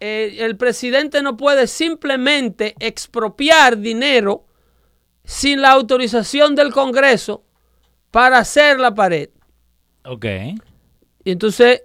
eh, 0.00 0.36
el 0.40 0.56
presidente 0.56 1.22
no 1.22 1.36
puede 1.36 1.66
simplemente 1.66 2.74
expropiar 2.80 3.78
dinero 3.78 4.46
sin 5.24 5.60
la 5.60 5.72
autorización 5.72 6.54
del 6.54 6.72
Congreso 6.72 7.44
para 8.16 8.38
hacer 8.38 8.80
la 8.80 8.94
pared. 8.94 9.28
Ok. 10.06 10.24
Y 11.22 11.30
entonces, 11.30 11.82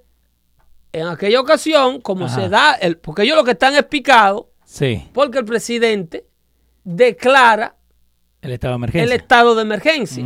en 0.94 1.08
aquella 1.08 1.42
ocasión, 1.42 2.00
como 2.00 2.28
Ajá. 2.28 2.36
se 2.36 2.48
da, 2.48 2.74
el, 2.76 2.98
porque 2.98 3.24
ellos 3.24 3.36
lo 3.36 3.44
que 3.44 3.52
están 3.52 3.76
es 3.76 3.84
picados, 3.84 4.46
Sí. 4.64 5.10
porque 5.12 5.40
el 5.40 5.44
presidente 5.46 6.26
declara 6.86 7.76
El 8.42 8.54
estado 8.54 8.72
de 8.72 8.78
emergencia. 8.78 9.04
el 9.04 9.12
estado 9.22 9.56
de 9.56 9.62
emergencia 9.64 10.26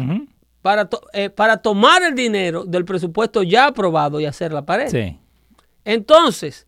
para, 0.61 0.85
to- 0.87 1.01
eh, 1.11 1.31
para 1.31 1.57
tomar 1.57 2.03
el 2.03 2.13
dinero 2.13 2.65
del 2.65 2.85
presupuesto 2.85 3.41
ya 3.41 3.65
aprobado 3.65 4.19
y 4.19 4.25
hacer 4.27 4.53
la 4.53 4.63
pared. 4.63 4.89
Sí. 4.89 5.19
Entonces, 5.85 6.67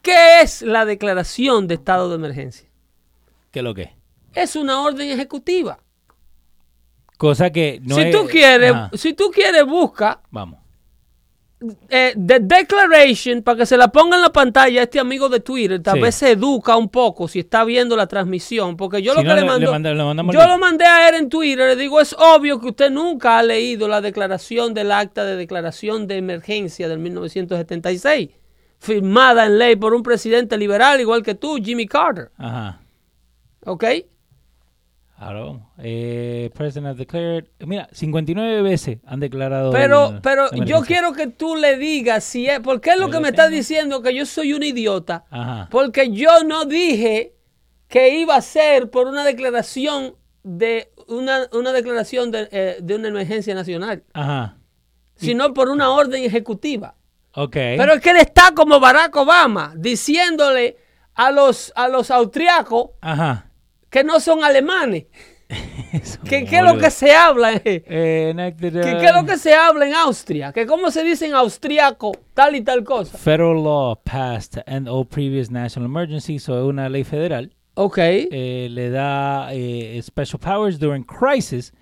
¿qué 0.00 0.40
es 0.40 0.62
la 0.62 0.86
declaración 0.86 1.66
de 1.66 1.74
estado 1.74 2.08
de 2.08 2.14
emergencia? 2.14 2.66
¿Qué 3.50 3.58
es 3.58 3.62
lo 3.64 3.74
que 3.74 3.82
es? 3.82 3.90
Es 4.32 4.56
una 4.56 4.80
orden 4.80 5.10
ejecutiva. 5.10 5.80
Cosa 7.18 7.50
que 7.50 7.80
no 7.82 7.96
si 7.96 8.00
es- 8.00 8.10
tú 8.16 8.26
quieres, 8.26 8.72
Ajá. 8.72 8.90
si 8.94 9.12
tú 9.12 9.30
quieres 9.30 9.66
busca 9.66 10.20
Vamos. 10.30 10.60
eh, 11.90 12.14
the 12.14 12.38
declaration 12.38 13.42
para 13.42 13.58
que 13.58 13.66
se 13.66 13.76
la 13.76 13.88
ponga 13.88 14.14
en 14.14 14.22
la 14.22 14.30
pantalla 14.30 14.84
este 14.84 15.00
amigo 15.00 15.28
de 15.28 15.40
Twitter, 15.40 15.82
tal 15.82 15.96
Sí. 15.96 16.00
vez 16.02 16.14
se 16.14 16.30
educa 16.30 16.76
un 16.76 16.88
poco 16.88 17.26
si 17.26 17.40
está 17.40 17.64
viendo 17.64 17.96
la 17.96 18.06
transmisión, 18.06 18.76
porque 18.76 19.02
yo 19.02 19.12
Si 19.14 19.18
lo 19.18 19.24
no, 19.24 19.34
que 19.34 19.40
le 19.40 19.46
mando, 19.46 19.70
manda- 19.72 19.92
le 19.92 20.04
mandamos 20.04 20.32
yo 20.32 20.40
el 20.42 20.48
lo 20.48 20.58
mandé 20.58 20.84
a 20.84 21.08
él 21.08 21.16
en 21.16 21.28
Twitter, 21.28 21.66
le 21.66 21.74
digo, 21.74 22.00
es 22.00 22.14
obvio 22.16 22.60
que 22.60 22.68
usted 22.68 22.90
nunca 22.90 23.38
ha 23.38 23.42
leído 23.42 23.88
la 23.88 24.00
declaración 24.00 24.72
del 24.72 24.92
acta 24.92 25.24
de 25.24 25.34
declaración 25.34 26.06
de 26.06 26.18
emergencia 26.18 26.88
del 26.88 27.00
1976, 27.00 28.30
firmada 28.78 29.46
en 29.46 29.58
ley 29.58 29.74
por 29.74 29.92
un 29.92 30.04
presidente 30.04 30.56
liberal 30.56 31.00
igual 31.00 31.24
que 31.24 31.34
tú, 31.34 31.56
Jimmy 31.60 31.86
Carter. 31.88 32.30
Ajá. 32.38 32.80
¿Ok? 33.66 33.84
Ahora 35.20 35.40
vamos. 35.40 35.62
Eh, 35.78 36.50
President 36.54 36.86
has 36.86 36.96
declared. 36.96 37.46
Mira, 37.60 37.88
59 37.92 38.62
veces 38.62 38.98
han 39.04 39.18
declarado. 39.20 39.72
Pero, 39.72 40.10
el- 40.10 40.20
pero 40.20 40.48
yo 40.64 40.82
quiero 40.82 41.12
que 41.12 41.26
tú 41.26 41.56
le 41.56 41.76
digas 41.76 42.22
si 42.22 42.46
es, 42.46 42.60
porque 42.60 42.90
es 42.90 42.98
lo 42.98 43.10
que 43.10 43.18
me 43.18 43.30
está 43.30 43.44
tengo. 43.46 43.56
diciendo 43.56 44.00
que 44.02 44.14
yo 44.14 44.24
soy 44.26 44.52
un 44.52 44.62
idiota, 44.62 45.24
Ajá. 45.30 45.68
porque 45.70 46.10
yo 46.12 46.44
no 46.44 46.64
dije 46.66 47.34
que 47.88 48.18
iba 48.20 48.36
a 48.36 48.42
ser 48.42 48.90
por 48.90 49.08
una 49.08 49.24
declaración 49.24 50.14
de 50.44 50.92
una, 51.08 51.48
una 51.52 51.72
declaración 51.72 52.30
de, 52.30 52.48
eh, 52.52 52.76
de 52.80 52.94
una 52.94 53.08
emergencia 53.08 53.54
nacional, 53.56 54.04
Ajá. 54.12 54.56
sino 55.16 55.52
por 55.52 55.68
una 55.68 55.90
orden 55.90 56.22
ejecutiva. 56.22 56.94
Ok. 57.34 57.54
Pero 57.54 57.94
es 57.94 58.00
que 58.00 58.10
él 58.10 58.18
está 58.18 58.52
como 58.54 58.78
Barack 58.78 59.16
Obama 59.16 59.72
diciéndole 59.76 60.76
a 61.14 61.30
los, 61.32 61.72
a 61.74 61.88
los 61.88 62.10
austriacos 62.12 62.90
Ajá. 63.00 63.47
Que 63.90 64.04
no 64.04 64.20
son 64.20 64.42
alemanes. 64.44 65.06
¿Qué, 66.28 66.44
qué 66.44 66.58
es 66.58 66.62
lo 66.62 66.76
que 66.76 66.90
se 66.90 67.14
habla? 67.14 67.54
eh? 67.54 67.60
Eh, 67.86 68.28
enacted, 68.32 68.72
¿Qué, 68.82 68.96
qué 68.98 69.06
es 69.06 69.14
lo 69.14 69.24
que 69.24 69.38
se 69.38 69.54
habla 69.54 69.86
en 69.86 69.94
Austria? 69.94 70.52
¿Que 70.52 70.66
¿Cómo 70.66 70.90
se 70.90 71.02
dice 71.02 71.26
en 71.26 71.34
austriaco 71.34 72.12
tal 72.34 72.54
y 72.54 72.60
tal 72.60 72.84
cosa? 72.84 73.16
Federal 73.16 73.54
law 73.62 73.96
passed 74.04 74.52
to 74.62 74.70
end 74.70 74.88
all 74.88 75.06
previous 75.06 75.50
national 75.50 75.86
emergencies. 75.88 76.42
So, 76.42 76.58
es 76.58 76.64
una 76.64 76.88
ley 76.90 77.02
federal. 77.04 77.50
Ok. 77.74 77.96
eh, 77.98 78.68
le 78.70 78.90
da 78.90 79.48
eh, 79.52 79.98
special 80.02 80.38
powers 80.38 80.78
during 80.78 81.02
crisis. 81.04 81.72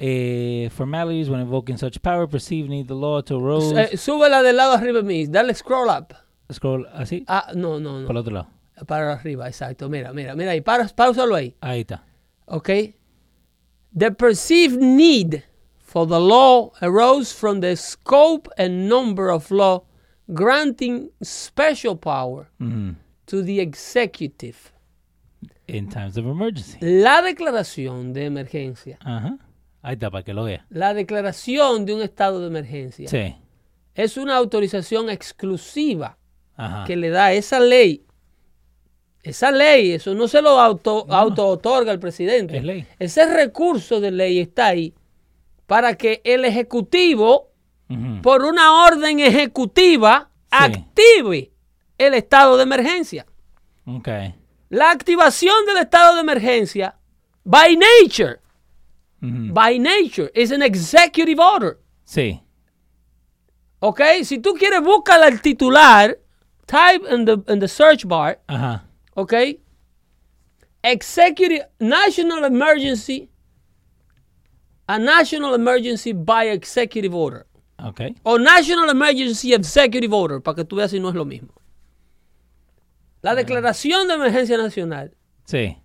Eh, 0.00 0.68
formalities 0.70 1.28
when 1.28 1.40
invoking 1.40 1.76
such 1.76 2.00
power 2.00 2.28
perceived 2.28 2.70
need 2.70 2.86
the 2.86 2.94
law 2.94 3.20
to 3.20 3.36
arose. 3.36 3.96
Súbela 3.96 4.42
del 4.44 4.56
lado 4.58 4.74
arriba 4.74 4.98
de 4.98 5.02
mí. 5.04 5.26
Dale 5.26 5.52
scroll 5.54 5.88
up. 5.88 6.14
Scroll 6.52 6.86
así. 6.94 7.24
Ah, 7.26 7.50
no, 7.56 7.80
no, 7.80 8.06
Por 8.06 8.10
el 8.10 8.14
no. 8.14 8.20
otro 8.20 8.32
lado. 8.34 8.48
Para 8.86 9.12
arriba, 9.14 9.46
exacto. 9.48 9.88
Mira, 9.88 10.12
mira, 10.12 10.34
mira 10.34 10.52
ahí. 10.52 10.60
Para, 10.60 10.86
pausalo 10.88 11.34
ahí. 11.34 11.54
Ahí 11.60 11.80
está. 11.80 12.04
Ok. 12.46 12.68
The 13.96 14.10
perceived 14.12 14.80
need 14.80 15.42
for 15.78 16.06
the 16.06 16.20
law 16.20 16.72
arose 16.80 17.32
from 17.32 17.60
the 17.60 17.74
scope 17.76 18.48
and 18.58 18.88
number 18.88 19.30
of 19.30 19.50
law 19.50 19.84
granting 20.32 21.10
special 21.22 21.96
power 21.96 22.50
Ujú. 22.60 22.94
to 23.26 23.42
the 23.42 23.60
executive. 23.60 24.72
In 25.66 25.88
times 25.88 26.16
of 26.16 26.26
emergency. 26.26 26.78
La 26.80 27.22
declaración 27.22 28.12
de 28.12 28.26
emergencia, 28.26 28.98
Ajá. 29.00 29.38
Ahí 29.82 29.94
está, 29.94 30.10
para 30.10 30.22
que 30.24 30.32
lo 30.34 30.44
vea. 30.44 30.66
la 30.70 30.92
declaración 30.94 31.84
de 31.86 31.94
un 31.94 32.02
estado 32.02 32.40
de 32.40 32.46
emergencia, 32.48 33.08
Sí. 33.08 33.36
es 33.94 34.16
una 34.16 34.36
autorización 34.36 35.08
exclusiva 35.10 36.18
Ajá. 36.56 36.84
que 36.86 36.96
le 36.96 37.10
da 37.10 37.32
esa 37.32 37.60
ley. 37.60 38.04
Esa 39.22 39.50
ley, 39.50 39.92
eso 39.92 40.14
no 40.14 40.28
se 40.28 40.40
lo 40.40 40.60
auto, 40.60 41.06
auto 41.10 41.46
otorga 41.46 41.92
el 41.92 41.98
presidente. 41.98 42.56
Es 42.58 42.64
ley. 42.64 42.86
Ese 42.98 43.26
recurso 43.32 44.00
de 44.00 44.10
ley 44.10 44.38
está 44.38 44.66
ahí 44.68 44.94
para 45.66 45.94
que 45.94 46.20
el 46.24 46.44
ejecutivo, 46.44 47.50
por 48.22 48.44
una 48.44 48.84
orden 48.86 49.20
ejecutiva, 49.20 50.30
Sí. 50.50 50.56
active 50.64 51.52
el 51.98 52.14
estado 52.14 52.56
de 52.56 52.62
emergencia. 52.62 53.26
Ok. 53.86 54.08
La 54.70 54.90
activación 54.90 55.54
del 55.66 55.78
estado 55.78 56.14
de 56.14 56.20
emergencia, 56.22 56.96
by 57.44 57.76
nature, 57.76 58.40
by 59.20 59.78
nature, 59.78 60.30
is 60.34 60.52
an 60.52 60.62
executive 60.62 61.38
order. 61.42 61.78
Sí. 62.04 62.40
¿Ok? 63.80 64.00
Si 64.24 64.38
tú 64.38 64.54
quieres, 64.54 64.80
buscar 64.82 65.20
el 65.30 65.40
titular, 65.42 66.18
type 66.66 67.14
in 67.14 67.24
the, 67.24 67.52
in 67.52 67.60
the 67.60 67.68
search 67.68 68.04
bar, 68.06 68.40
Ajá. 68.46 68.84
¿Ok? 69.18 69.34
Executive, 70.82 71.66
National 71.80 72.44
Emergency, 72.44 73.28
a 74.86 74.98
National 74.98 75.54
Emergency 75.54 76.12
by 76.12 76.48
Executive 76.48 77.12
Order. 77.14 77.46
Ok. 77.84 78.00
O 78.22 78.38
National 78.38 78.88
Emergency 78.90 79.52
Executive 79.52 80.14
Order, 80.14 80.40
para 80.40 80.54
que 80.54 80.64
tú 80.64 80.76
veas 80.76 80.90
si 80.92 81.00
no 81.00 81.08
es 81.08 81.14
lo 81.16 81.24
mismo. 81.24 81.52
La 83.22 83.34
declaración 83.34 84.06
de 84.06 84.14
emergencia 84.14 84.56
nacional 84.56 85.12
Sí. 85.44 85.76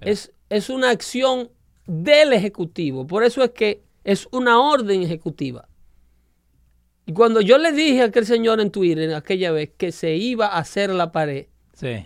es, 0.00 0.32
es 0.48 0.70
una 0.70 0.90
acción 0.90 1.50
del 1.86 2.32
Ejecutivo. 2.32 3.04
Por 3.06 3.24
eso 3.24 3.42
es 3.42 3.50
que 3.50 3.82
es 4.04 4.28
una 4.30 4.60
orden 4.60 5.02
ejecutiva. 5.02 5.68
Y 7.04 7.12
cuando 7.12 7.40
yo 7.40 7.58
le 7.58 7.72
dije 7.72 8.02
a 8.02 8.06
aquel 8.06 8.26
señor 8.26 8.60
en 8.60 8.70
Twitter 8.70 9.04
en 9.08 9.14
aquella 9.14 9.50
vez 9.50 9.70
que 9.76 9.90
se 9.90 10.14
iba 10.14 10.46
a 10.46 10.58
hacer 10.58 10.90
la 10.90 11.10
pared, 11.10 11.46
Sí. 11.74 12.04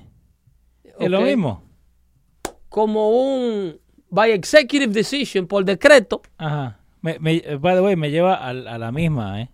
Es 0.99 1.11
lo 1.11 1.21
mismo. 1.23 1.63
como 2.69 3.11
un 3.11 3.79
by 4.11 4.31
executive 4.33 4.93
decision 4.93 5.47
por 5.47 5.65
decreto, 5.65 6.23
Ajá. 6.39 6.79
Me, 7.01 7.19
me, 7.19 7.37
eh, 7.37 7.57
by 7.61 7.75
the 7.75 7.81
way, 7.81 7.97
me 7.97 8.11
lleva 8.11 8.35
al- 8.35 8.69
a, 8.69 8.79
la 8.79 8.93
misma, 8.93 9.41
¿eh? 9.43 9.51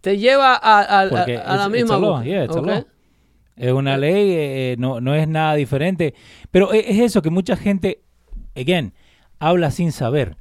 te 0.00 0.18
lleva 0.18 0.54
a, 0.54 0.80
a- 0.80 1.00
a- 1.00 1.02
a 1.02 1.56
la 1.56 1.68
misma 1.68 1.94
a 1.94 1.98
law, 1.98 2.22
yeah, 2.22 2.44
it's 2.44 2.54
a 2.56 2.60
Ok. 2.60 2.66
law. 2.66 2.84
Es 3.56 3.72
una 3.72 3.96
ley, 3.96 4.32
eh, 4.32 4.76
no, 4.78 5.00
no 5.00 5.14
es 5.14 5.28
nada 5.28 5.54
diferente. 5.54 6.14
Pero 6.50 6.72
e- 6.72 6.90
es 6.90 6.98
eso 7.00 7.22
que 7.22 7.30
mucha 7.30 7.54
gente, 7.56 8.02
again, 8.56 8.92
habla 9.38 9.70
sin 9.70 9.92
saber. 9.92 10.36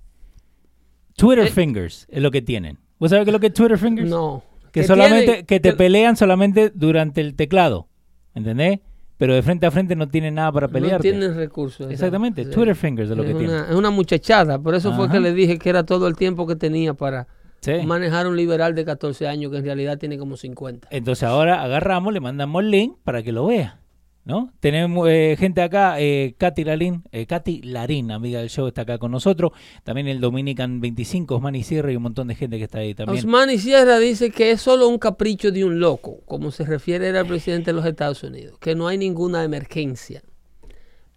Twitter 1.15 1.45
Eh. 1.47 1.51
fingers 1.51 2.08
es 2.10 2.21
lo 2.21 2.32
que 2.32 2.41
tienen. 2.41 2.80
¿Vos 2.99 3.10
sabés 3.12 3.25
qué 3.25 3.30
es 3.32 3.34
lo 3.34 3.39
que 3.39 3.47
es 3.47 3.54
Twitter 3.54 3.77
fingers? 3.77 4.10
No. 4.10 4.43
Que, 4.71 4.82
Que 4.82 4.84
solamente, 4.88 5.25
tienen- 5.25 5.45
que 5.45 5.60
te 5.60 5.69
que- 5.71 5.75
pelean 5.75 6.15
solamente 6.17 6.71
durante 6.73 7.21
el 7.21 7.36
teclado. 7.36 7.88
¿Entendés? 8.34 8.80
Pero 9.21 9.36
de 9.36 9.43
frente 9.43 9.67
a 9.67 9.71
frente 9.71 9.95
no 9.95 10.07
tienen 10.07 10.34
nada 10.34 10.51
para 10.51 10.65
No 10.65 10.73
pelearte. 10.73 11.03
tienen 11.12 11.36
recursos. 11.36 11.91
Exactamente, 11.91 12.43
sí. 12.43 12.49
Twitter 12.49 12.75
fingers 12.75 13.12
es 13.12 13.15
lo 13.15 13.21
que 13.23 13.29
es 13.34 13.38
tienen. 13.38 13.55
una, 13.55 13.69
es 13.69 13.75
una 13.75 13.91
muchachada, 13.91 14.57
por 14.57 14.73
eso 14.73 14.93
fue 14.95 15.05
Ajá. 15.05 15.13
que 15.13 15.19
le 15.19 15.31
dije 15.36 15.60
que 15.60 15.69
era 15.69 15.84
todo 15.86 16.07
el 16.07 16.15
tiempo 16.15 16.47
que 16.47 16.55
tenía 16.55 16.95
para 16.95 17.27
Sí. 17.60 17.73
manejar 17.86 18.25
un 18.25 18.36
liberal 18.36 18.73
de 18.73 18.84
14 18.84 19.27
años 19.27 19.51
que 19.51 19.60
en 19.60 19.65
realidad 19.65 19.99
tiene 19.99 20.17
como 20.17 20.38
50. 20.38 20.88
Entonces 20.89 21.21
ahora 21.23 21.62
agarramos, 21.62 22.12
le 22.13 22.19
mandamos 22.19 22.63
el 22.63 22.71
link 22.71 22.95
para 23.03 23.21
que 23.21 23.31
lo 23.31 23.45
vea. 23.45 23.77
¿No? 24.23 24.53
Tenemos 24.60 25.10
eh, 25.10 25.36
gente 25.38 25.63
acá, 25.63 25.99
eh, 25.99 26.36
Katy 26.38 26.63
Larín, 26.63 27.03
eh, 27.12 27.25
Katy 27.25 27.63
Larín, 27.63 28.12
amiga 28.12 28.39
del 28.39 28.49
show, 28.49 28.67
está 28.67 28.84
acá 28.84 28.99
con 28.99 29.12
nosotros. 29.12 29.51
También 29.84 30.07
el 30.07 30.19
Dominican 30.19 30.79
25, 30.79 31.36
Osmani 31.38 31.63
Sierra 31.63 31.91
y 31.91 31.95
un 31.95 32.03
montón 32.03 32.27
de 32.27 32.36
gente 32.36 32.60
que 32.60 32.65
está 32.65 32.79
ahí 32.79 32.93
también. 32.93 33.17
Osmani 33.17 33.57
Sierra 33.57 33.97
dice 33.97 34.29
que 34.29 34.51
es 34.51 34.62
solo 34.62 34.88
un 34.88 34.99
capricho 34.99 35.51
de 35.51 35.65
un 35.65 35.79
loco, 35.79 36.19
como 36.25 36.51
se 36.51 36.65
refiere 36.65 37.10
el 37.10 37.25
presidente 37.25 37.71
de 37.71 37.73
los 37.73 37.86
Estados 37.86 38.21
Unidos, 38.21 38.60
que 38.60 38.75
no 38.75 38.88
hay 38.88 38.99
ninguna 38.99 39.43
emergencia. 39.43 40.21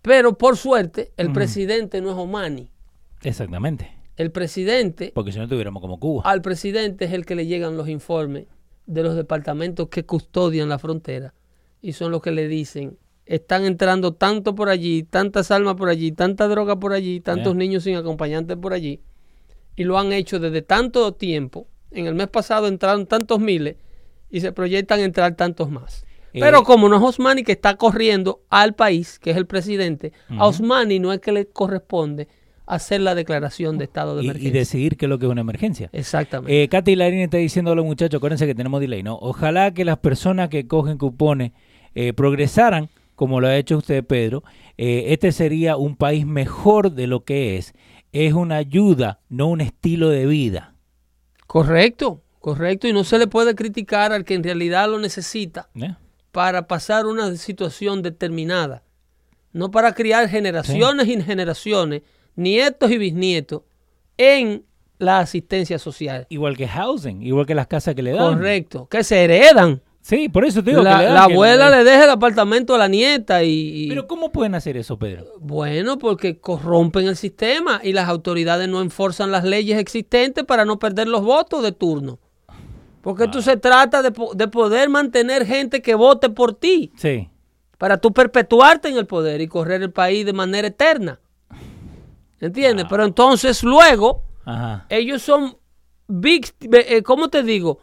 Pero 0.00 0.38
por 0.38 0.56
suerte, 0.56 1.12
el 1.18 1.32
presidente 1.32 2.00
no 2.00 2.10
es 2.10 2.16
Omani. 2.16 2.70
Exactamente. 3.22 3.90
El 4.16 4.30
presidente, 4.30 5.12
Porque 5.14 5.32
si 5.32 5.38
no 5.38 5.48
tuviéramos 5.48 5.80
como 5.80 5.98
Cuba. 5.98 6.22
al 6.24 6.40
presidente 6.40 7.04
es 7.04 7.12
el 7.12 7.26
que 7.26 7.34
le 7.34 7.46
llegan 7.46 7.76
los 7.76 7.88
informes 7.88 8.46
de 8.86 9.02
los 9.02 9.16
departamentos 9.16 9.88
que 9.88 10.06
custodian 10.06 10.68
la 10.68 10.78
frontera 10.78 11.34
y 11.84 11.92
son 11.92 12.10
los 12.10 12.22
que 12.22 12.30
le 12.30 12.48
dicen, 12.48 12.96
están 13.26 13.66
entrando 13.66 14.14
tanto 14.14 14.54
por 14.54 14.70
allí, 14.70 15.02
tantas 15.02 15.50
almas 15.50 15.74
por 15.74 15.90
allí, 15.90 16.12
tanta 16.12 16.48
droga 16.48 16.80
por 16.80 16.94
allí, 16.94 17.20
tantos 17.20 17.54
niños 17.54 17.82
sin 17.84 17.96
acompañantes 17.96 18.56
por 18.56 18.72
allí. 18.72 19.00
Y 19.76 19.84
lo 19.84 19.98
han 19.98 20.12
hecho 20.14 20.38
desde 20.40 20.62
tanto 20.62 21.12
tiempo. 21.12 21.68
En 21.90 22.06
el 22.06 22.14
mes 22.14 22.28
pasado 22.28 22.68
entraron 22.68 23.06
tantos 23.06 23.38
miles 23.38 23.76
y 24.30 24.40
se 24.40 24.50
proyectan 24.52 25.00
entrar 25.00 25.36
tantos 25.36 25.70
más. 25.70 26.04
Eh, 26.32 26.40
Pero 26.40 26.62
como 26.64 26.88
no 26.88 26.96
es 26.96 27.02
Osmani 27.02 27.42
que 27.44 27.52
está 27.52 27.76
corriendo 27.76 28.40
al 28.48 28.74
país, 28.74 29.18
que 29.18 29.32
es 29.32 29.36
el 29.36 29.46
presidente, 29.46 30.12
a 30.30 30.46
Osmani 30.46 30.98
no 31.00 31.12
es 31.12 31.20
que 31.20 31.32
le 31.32 31.46
corresponde 31.46 32.28
hacer 32.66 33.02
la 33.02 33.14
declaración 33.14 33.76
de 33.76 33.84
estado 33.84 34.16
de 34.16 34.22
y, 34.22 34.26
y 34.26 34.30
emergencia. 34.30 34.58
decidir 34.58 34.96
qué 34.96 35.04
es 35.04 35.10
lo 35.10 35.18
que 35.18 35.26
es 35.26 35.32
una 35.32 35.42
emergencia. 35.42 35.90
Exactamente. 35.92 36.62
Eh, 36.62 36.68
Katy 36.68 36.96
Larín 36.96 37.20
está 37.20 37.36
diciendo 37.36 37.72
a 37.72 37.74
los 37.74 37.84
muchachos, 37.84 38.16
acuérdense 38.18 38.46
que 38.46 38.54
tenemos 38.54 38.80
delay, 38.80 39.02
¿no? 39.02 39.18
Ojalá 39.20 39.74
que 39.74 39.84
las 39.84 39.98
personas 39.98 40.48
que 40.48 40.66
cogen 40.66 40.96
cupones 40.96 41.52
eh, 41.94 42.12
progresaran, 42.12 42.90
como 43.14 43.40
lo 43.40 43.46
ha 43.46 43.56
hecho 43.56 43.78
usted, 43.78 44.04
Pedro. 44.04 44.42
Eh, 44.76 45.06
este 45.08 45.32
sería 45.32 45.76
un 45.76 45.96
país 45.96 46.26
mejor 46.26 46.92
de 46.92 47.06
lo 47.06 47.24
que 47.24 47.56
es. 47.56 47.74
Es 48.12 48.32
una 48.32 48.56
ayuda, 48.56 49.20
no 49.28 49.48
un 49.48 49.60
estilo 49.60 50.08
de 50.08 50.26
vida. 50.26 50.74
Correcto, 51.46 52.22
correcto. 52.40 52.88
Y 52.88 52.92
no 52.92 53.04
se 53.04 53.18
le 53.18 53.26
puede 53.26 53.54
criticar 53.54 54.12
al 54.12 54.24
que 54.24 54.34
en 54.34 54.42
realidad 54.42 54.88
lo 54.88 54.98
necesita 54.98 55.68
¿eh? 55.74 55.94
para 56.32 56.66
pasar 56.66 57.06
una 57.06 57.34
situación 57.36 58.02
determinada. 58.02 58.82
No 59.52 59.70
para 59.70 59.94
criar 59.94 60.28
generaciones 60.28 61.06
y 61.06 61.22
generaciones, 61.22 62.02
nietos 62.34 62.90
y 62.90 62.98
bisnietos, 62.98 63.62
en 64.16 64.64
la 64.98 65.20
asistencia 65.20 65.78
social. 65.78 66.26
Igual 66.28 66.56
que 66.56 66.66
housing, 66.66 67.22
igual 67.22 67.46
que 67.46 67.54
las 67.54 67.68
casas 67.68 67.94
que 67.94 68.02
le 68.02 68.12
dan. 68.12 68.34
Correcto. 68.34 68.88
Que 68.88 69.04
se 69.04 69.22
heredan. 69.22 69.80
Sí, 70.06 70.28
por 70.28 70.44
eso 70.44 70.62
te 70.62 70.68
digo 70.68 70.82
La, 70.82 70.98
que 70.98 71.04
la 71.04 71.26
que 71.26 71.32
abuela 71.32 71.70
le 71.70 71.82
deja 71.82 72.04
el 72.04 72.10
apartamento 72.10 72.74
a 72.74 72.78
la 72.78 72.88
nieta 72.88 73.42
y... 73.42 73.86
Pero 73.88 74.06
¿cómo 74.06 74.30
pueden 74.30 74.54
hacer 74.54 74.76
eso, 74.76 74.98
Pedro? 74.98 75.24
Bueno, 75.40 75.96
porque 75.96 76.38
corrompen 76.38 77.06
el 77.06 77.16
sistema 77.16 77.80
y 77.82 77.94
las 77.94 78.06
autoridades 78.10 78.68
no 78.68 78.82
enforzan 78.82 79.32
las 79.32 79.44
leyes 79.44 79.78
existentes 79.78 80.44
para 80.44 80.66
no 80.66 80.78
perder 80.78 81.08
los 81.08 81.22
votos 81.22 81.62
de 81.62 81.72
turno. 81.72 82.18
Porque 83.00 83.24
esto 83.24 83.40
se 83.40 83.56
trata 83.56 84.02
de, 84.02 84.12
de 84.34 84.48
poder 84.48 84.90
mantener 84.90 85.46
gente 85.46 85.80
que 85.80 85.94
vote 85.94 86.28
por 86.28 86.52
ti, 86.52 86.92
Sí. 86.98 87.30
para 87.78 87.96
tú 87.96 88.12
perpetuarte 88.12 88.88
en 88.90 88.98
el 88.98 89.06
poder 89.06 89.40
y 89.40 89.48
correr 89.48 89.80
el 89.80 89.90
país 89.90 90.26
de 90.26 90.34
manera 90.34 90.68
eterna. 90.68 91.18
¿Entiendes? 92.40 92.84
Pero 92.90 93.06
entonces 93.06 93.62
luego 93.62 94.22
Ajá. 94.44 94.84
ellos 94.90 95.22
son 95.22 95.56
big, 96.06 96.46
eh, 96.60 97.02
¿cómo 97.02 97.28
te 97.30 97.42
digo? 97.42 97.78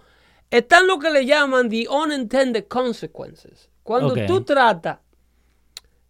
Están 0.52 0.86
lo 0.86 0.99
que 0.99 1.10
le 1.10 1.26
llaman 1.26 1.70
the 1.70 1.88
unintended 1.89 2.68
consequences. 2.68 3.70
Cuando 3.84 4.14
Ok. 4.14 4.20
tú 4.28 4.43
tratas 4.43 4.99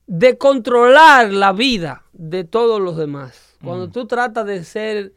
de 0.08 0.38
controlar 0.38 1.32
la 1.32 1.54
vida 1.54 2.04
de 2.12 2.44
todos 2.44 2.82
los 2.82 2.98
demás, 2.98 3.56
cuando 3.64 3.90
tú 3.90 4.08
tratas 4.08 4.46
de 4.48 4.64
ser 4.64 5.14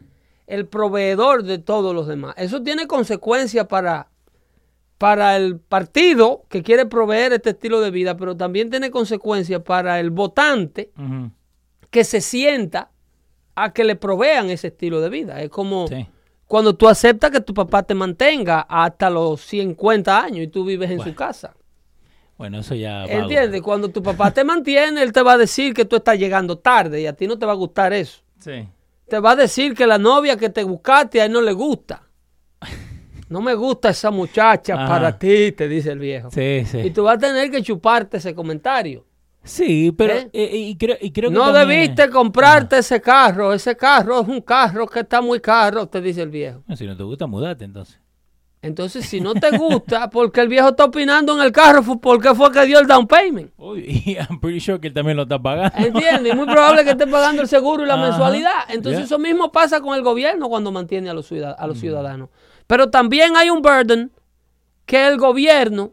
el 0.47 0.67
proveedor 0.67 1.43
de 1.43 1.59
todos 1.59 1.95
los 1.95 2.07
demás, 2.07 2.35
eso 2.37 2.63
tiene 2.63 2.87
consecuencias 2.87 3.67
para, 3.67 4.09
para 4.99 5.37
el 5.37 5.59
partido 5.59 6.45
que 6.51 6.63
quiere 6.63 6.85
proveer 6.87 7.33
este 7.33 7.51
estilo 7.51 7.81
de 7.81 7.91
vida, 7.91 8.17
pero 8.17 8.37
también 8.37 8.69
tiene 8.71 8.91
consecuencias 8.91 9.63
para 9.63 9.99
el 9.99 10.11
votante 10.11 10.93
que 11.91 12.05
se 12.05 12.21
sienta 12.21 12.91
a 13.55 13.73
que 13.73 13.85
le 13.85 13.97
provean 13.97 14.51
ese 14.51 14.67
estilo 14.69 15.01
de 15.01 15.09
vida. 15.09 15.41
Es 15.41 15.49
como 15.49 15.89
Sí. 15.89 16.07
Cuando 16.55 16.77
tú 16.77 16.87
aceptas 16.87 17.33
que 17.33 17.41
tu 17.41 17.53
papá 17.53 17.83
te 17.83 17.95
mantenga 17.95 18.61
hasta 18.61 19.11
los 19.11 19.41
50 19.41 20.23
años 20.23 20.39
y 20.45 20.47
tú 20.47 20.65
vives 20.65 20.89
en 20.89 21.01
su 21.01 21.13
casa. 21.13 21.53
Bueno, 22.39 22.61
eso 22.61 22.77
ya. 22.77 23.01
vago. 23.01 23.11
¿Entiendes? 23.11 23.61
Cuando 23.61 23.89
tu 23.89 24.01
papá 24.01 24.31
te 24.31 24.45
mantiene, 24.45 25.03
él 25.03 25.13
te 25.13 25.21
va 25.21 25.33
a 25.33 25.37
decir 25.37 25.75
que 25.75 25.85
tú 25.85 25.97
estás 25.97 26.17
llegando 26.17 26.57
tarde 26.57 27.01
y 27.01 27.09
a 27.09 27.13
ti 27.13 27.27
no 27.27 27.37
te 27.37 27.45
va 27.45 27.51
a 27.51 27.57
gustar 27.57 27.93
eso. 27.93 28.23
Sí. 28.39 28.69
Te 29.09 29.19
va 29.19 29.33
a 29.33 29.35
decir 29.35 29.75
que 29.75 29.85
la 29.85 29.99
novia 29.99 30.37
que 30.37 30.49
te 30.49 30.63
buscaste 30.63 31.21
a 31.21 31.25
él 31.25 31.33
no 31.33 31.41
le 31.41 31.51
gusta. 31.51 32.05
No 33.29 33.41
me 33.41 33.55
gusta 33.55 33.89
esa 33.89 34.13
muchacha 34.13 34.75
Ajá. 34.75 34.87
para 34.89 35.19
ti, 35.19 35.51
te 35.51 35.67
dice 35.67 35.91
el 35.91 35.99
viejo. 35.99 36.31
Sí, 36.31 36.59
Y 36.63 36.65
sí. 36.67 36.91
tú 36.93 37.03
vas 37.03 37.17
a 37.17 37.19
tener 37.19 37.51
que 37.51 37.63
chuparte 37.65 38.19
ese 38.19 38.33
comentario. 38.33 39.05
Sí, 39.45 39.93
pero. 39.93 40.15
¿Eh? 40.15 40.31
eh, 40.33 40.57
y, 40.57 40.77
creo, 40.77 40.97
y 41.01 41.11
creo 41.13 41.31
que. 41.31 41.35
No 41.37 41.53
también- 41.53 41.69
debiste 41.95 42.09
comprarte 42.11 42.79
ese 42.79 43.01
carro. 43.01 43.53
Ese 43.53 43.77
carro 43.77 44.21
es 44.23 44.29
un 44.29 44.41
carro 44.41 44.87
que 44.87 45.01
está 45.01 45.21
muy 45.21 45.39
caro, 45.41 45.87
te 45.87 46.01
dice 46.01 46.23
el 46.23 46.31
viejo. 46.31 46.63
Si 46.75 46.87
no 46.87 46.97
te 46.97 47.03
gusta, 47.03 47.27
mudate 47.27 47.65
entonces. 47.65 48.01
Entonces, 48.63 49.05
si 49.05 49.21
no 49.21 49.35
te 49.35 49.55
gusta, 49.59 50.09
porque 50.11 50.41
el 50.41 50.49
viejo 50.49 50.71
está 50.71 50.87
opinando 50.87 51.35
en 51.39 51.43
el 51.45 51.53
carro, 51.53 51.83
fue 51.83 52.01
porque 52.01 52.35
fue 52.35 52.51
que 52.51 52.65
dio 52.65 52.79
el 52.81 52.87
down 52.87 53.07
payment. 53.07 53.53
Uy, 53.59 53.81
y 54.07 54.13
I'm 54.15 54.41
pretty 54.41 54.59
sure 54.61 54.81
que 54.81 54.89
él 54.89 54.95
también 54.95 55.19
lo 55.19 55.25
está 55.25 55.39
pagando. 55.39 55.77
¿Entiendes? 55.77 56.33
Y 56.33 56.35
muy 56.37 56.47
probable 56.47 56.83
que 56.83 56.93
esté 56.93 57.07
pagando 57.07 57.43
el 57.43 57.49
seguro 57.49 57.85
y 57.85 57.87
la 57.87 57.95
Ajá. 58.01 58.03
mensualidad. 58.09 58.61
Entonces, 58.71 59.01
Yeah. 59.01 59.05
eso 59.05 59.19
mismo 59.19 59.53
pasa 59.53 59.83
con 59.83 59.95
el 59.95 60.03
gobierno 60.03 60.49
cuando 60.49 60.73
mantiene 60.73 61.11
a 61.11 61.13
los, 61.15 61.27
ciudad- 61.27 61.55
a 61.59 61.67
los 61.67 61.79
ciudadanos. 61.79 62.31
Pero 62.67 62.89
también 62.89 63.37
hay 63.37 63.51
un 63.51 63.61
burden 63.61 64.11
que 64.87 65.07
el 65.07 65.19
gobierno 65.19 65.93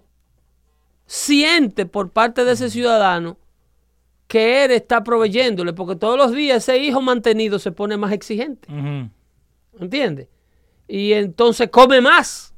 siente 1.06 1.86
por 1.86 2.12
parte 2.12 2.46
de 2.46 2.54
ese 2.54 2.70
ciudadano 2.70 3.38
que 4.32 4.64
él 4.64 4.72
está 4.72 5.04
proveyéndole, 5.04 5.74
porque 5.74 5.98
todos 5.98 6.18
los 6.18 6.32
días 6.32 6.60
ese 6.60 6.78
hijo 6.78 7.02
mantenido 7.02 7.60
se 7.60 7.74
pone 7.74 7.98
más 7.98 8.14
exigente. 8.14 8.72
Ujú. 8.72 9.10
¿Entiendes? 9.78 10.30
Y 10.88 11.12
entonces 11.12 11.68
come 11.70 12.00
más. 12.00 12.54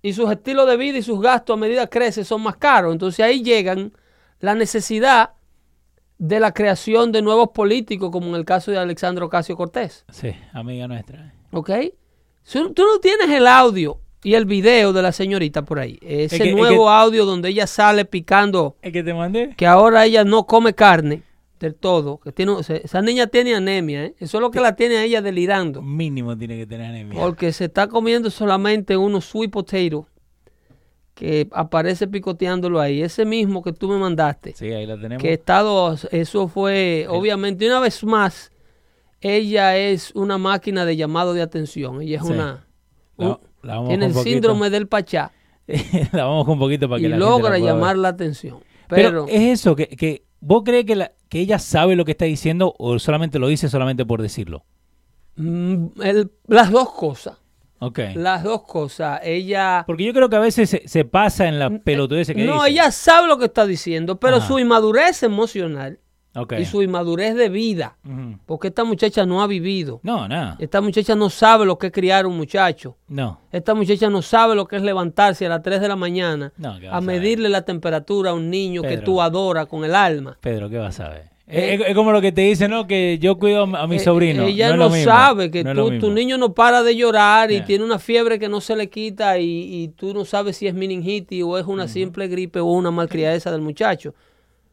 Y 0.00 0.14
sus 0.14 0.30
estilos 0.30 0.66
de 0.66 0.78
vida 0.78 0.96
y 0.96 1.02
sus 1.02 1.20
gastos 1.20 1.52
a 1.52 1.60
medida 1.60 1.86
que 1.88 1.98
crece 1.98 2.24
son 2.24 2.40
más 2.40 2.56
caros. 2.56 2.94
Entonces 2.94 3.22
ahí 3.22 3.42
llegan 3.42 3.92
la 4.40 4.54
necesidad 4.54 5.34
de 6.16 6.40
la 6.40 6.54
creación 6.54 7.12
de 7.12 7.20
nuevos 7.20 7.50
políticos, 7.50 8.08
como 8.10 8.28
en 8.28 8.36
el 8.36 8.46
caso 8.46 8.70
de 8.70 8.78
Alexandro 8.78 9.26
Ocasio 9.26 9.58
Cortés. 9.58 10.06
Sí, 10.08 10.34
amiga 10.54 10.88
nuestra. 10.88 11.34
¿Ok? 11.50 11.70
Tú 12.50 12.82
no 12.82 12.98
tienes 12.98 13.28
el 13.28 13.46
audio 13.46 14.00
y 14.24 14.34
el 14.34 14.44
video 14.46 14.92
de 14.92 15.02
la 15.02 15.12
señorita 15.12 15.64
por 15.64 15.78
ahí. 15.78 15.98
Ese 16.02 16.38
que- 16.38 16.50
es 16.50 16.56
nuevo 16.56 16.84
que- 16.86 16.90
audio 16.90 17.24
donde 17.24 17.48
ella 17.50 17.66
sale 17.66 18.04
picando 18.04 18.76
¿Es 18.82 18.92
que 18.92 19.02
te 19.02 19.14
mandé? 19.14 19.54
que 19.56 19.66
ahora 19.66 20.04
ella 20.04 20.24
no 20.24 20.44
come 20.46 20.74
carne 20.74 21.22
del 21.60 21.74
todo. 21.74 22.18
Que 22.18 22.30
tiene, 22.32 22.54
esa 22.60 23.02
niña 23.02 23.26
tiene 23.28 23.54
anemia, 23.54 24.04
¿eh? 24.06 24.14
Eso 24.18 24.38
es 24.38 24.40
lo 24.40 24.50
que 24.50 24.60
la 24.60 24.76
tiene 24.76 24.96
a 24.98 25.04
ella 25.04 25.20
delirando. 25.22 25.82
Mínimo 25.82 26.36
tiene 26.36 26.56
que 26.56 26.66
tener 26.66 26.86
anemia. 26.86 27.18
Porque 27.20 27.52
se 27.52 27.64
está 27.66 27.88
comiendo 27.88 28.30
solamente 28.30 28.96
unos 28.96 29.24
sweet 29.24 29.50
potatoes 29.50 30.06
que 31.14 31.48
aparece 31.50 32.06
picoteándolo 32.06 32.80
ahí. 32.80 33.02
Ese 33.02 33.24
mismo 33.24 33.62
que 33.62 33.72
tú 33.72 33.88
me 33.88 33.98
mandaste. 33.98 34.54
Sí, 34.54 34.66
ahí 34.72 34.86
la 34.86 34.96
tenemos. 35.00 35.20
Que 35.22 35.32
estado, 35.32 35.96
eso 36.12 36.46
fue, 36.46 37.06
obviamente, 37.08 37.66
una 37.66 37.80
vez 37.80 38.04
más, 38.04 38.52
ella 39.20 39.76
es 39.76 40.12
una 40.14 40.38
máquina 40.38 40.84
de 40.84 40.96
llamado 40.96 41.34
de 41.34 41.42
atención. 41.42 42.00
Ella 42.02 42.18
es 42.18 42.26
Sí. 42.26 42.32
una... 42.32 42.66
Un- 43.16 43.38
tiene 43.86 44.06
el 44.06 44.14
síndrome 44.14 44.70
del 44.70 44.86
pachá 44.88 45.32
la 46.12 46.24
vamos 46.24 46.44
con 46.46 46.54
un 46.54 46.58
poquito 46.60 46.88
para 46.88 46.98
que 47.00 47.06
y 47.06 47.08
la 47.08 47.16
gente 47.16 47.24
la 47.26 47.30
logra 47.30 47.48
pueda 47.50 47.64
ver. 47.64 47.74
llamar 47.74 47.96
la 47.98 48.08
atención. 48.08 48.58
Pero, 48.88 49.08
Pero, 49.10 49.26
es 49.28 49.60
eso, 49.60 49.76
que, 49.76 49.86
que 49.88 50.22
vos 50.40 50.62
crees 50.64 50.86
que, 50.86 50.96
la- 50.96 51.12
que 51.28 51.40
ella 51.40 51.58
sabe 51.58 51.94
lo 51.94 52.04
que 52.06 52.12
está 52.12 52.24
diciendo 52.24 52.74
o 52.78 52.98
solamente 52.98 53.38
lo 53.38 53.48
dice 53.48 53.68
solamente 53.68 54.06
por 54.06 54.22
decirlo. 54.22 54.64
mm, 55.36 55.86
el- 56.02 56.30
las 56.46 56.70
dos 56.70 56.90
cosas. 56.92 57.36
Ok. 57.80 57.98
Las 58.16 58.42
dos 58.42 58.62
cosas. 58.62 59.20
Ella... 59.22 59.84
Porque 59.86 60.04
yo 60.04 60.12
creo 60.12 60.28
que 60.28 60.36
a 60.36 60.40
veces 60.40 60.68
se, 60.70 60.88
se 60.88 61.04
pasa 61.04 61.46
en 61.46 61.58
la 61.58 61.70
pelotudez 61.78 62.26
que 62.28 62.34
No, 62.34 62.54
dice. 62.64 62.70
ella 62.70 62.90
sabe 62.90 63.28
lo 63.28 63.38
que 63.38 63.44
está 63.44 63.66
diciendo, 63.66 64.18
pero 64.18 64.36
Ajá. 64.38 64.48
su 64.48 64.58
inmadurez 64.58 65.22
emocional 65.22 66.00
Y 66.58 66.64
su 66.64 66.82
inmadurez 66.82 67.34
de 67.34 67.48
vida, 67.48 67.96
porque 68.46 68.68
esta 68.68 68.84
muchacha 68.84 69.24
no 69.26 69.42
ha 69.42 69.46
vivido. 69.46 70.00
No, 70.02 70.28
nada. 70.28 70.56
Esta 70.58 70.80
muchacha 70.80 71.14
no 71.14 71.30
sabe 71.30 71.64
lo 71.66 71.78
que 71.78 71.88
es 71.88 71.92
criar 71.92 72.26
un 72.26 72.36
muchacho. 72.36 72.96
No. 73.08 73.40
Esta 73.52 73.74
muchacha 73.74 74.08
no 74.10 74.22
sabe 74.22 74.54
lo 74.54 74.66
que 74.66 74.76
es 74.76 74.82
levantarse 74.82 75.46
a 75.46 75.48
las 75.48 75.62
3 75.62 75.80
de 75.80 75.88
la 75.88 75.96
mañana 75.96 76.52
No, 76.56 76.78
¿qué 76.78 76.86
vas 76.86 76.96
a 76.96 77.00
medirle 77.00 77.48
la 77.48 77.62
temperatura 77.62 78.30
a 78.30 78.34
un 78.34 78.50
niño 78.50 78.82
que 78.82 78.98
tú 78.98 79.20
adoras 79.22 79.66
con 79.66 79.84
el 79.84 79.94
alma. 79.94 80.36
Pedro, 80.40 80.68
¿qué 80.68 80.78
vas 80.78 81.00
a 81.00 81.08
ver? 81.08 81.28
Eh, 81.50 81.78
es, 81.80 81.88
es 81.88 81.94
como 81.94 82.12
lo 82.12 82.20
que 82.20 82.30
te 82.30 82.42
dicen, 82.42 82.70
¿no? 82.70 82.86
Que 82.86 83.18
yo 83.18 83.38
cuido 83.38 83.62
a 83.74 83.86
mi 83.86 83.96
Eh, 83.96 84.00
sobrino. 84.00 84.42
Ella 84.44 84.68
no, 84.68 84.76
no, 84.76 84.84
es 84.84 84.90
lo 84.90 84.96
mismo. 84.98 85.10
sabe 85.12 85.50
que 85.50 85.64
No 85.64 85.72
tú- 85.74 85.98
tu 85.98 86.10
niño 86.12 86.36
no 86.36 86.52
para 86.52 86.82
de 86.82 86.94
llorar 86.94 87.50
y 87.50 87.62
tiene 87.62 87.84
una 87.86 87.98
fiebre 87.98 88.38
que 88.38 88.50
no 88.50 88.60
se 88.60 88.76
le 88.76 88.90
quita 88.90 89.38
y, 89.38 89.46
y 89.84 89.88
tú 89.88 90.12
no 90.12 90.26
sabes 90.26 90.58
si 90.58 90.66
es 90.66 90.74
meningitis 90.74 91.42
o 91.42 91.56
es 91.56 91.64
una 91.64 91.88
simple 91.88 92.28
gripe 92.28 92.60
o 92.60 92.66
una 92.66 92.90
malcriadeza 92.90 93.50
del 93.50 93.62
muchacho. 93.62 94.14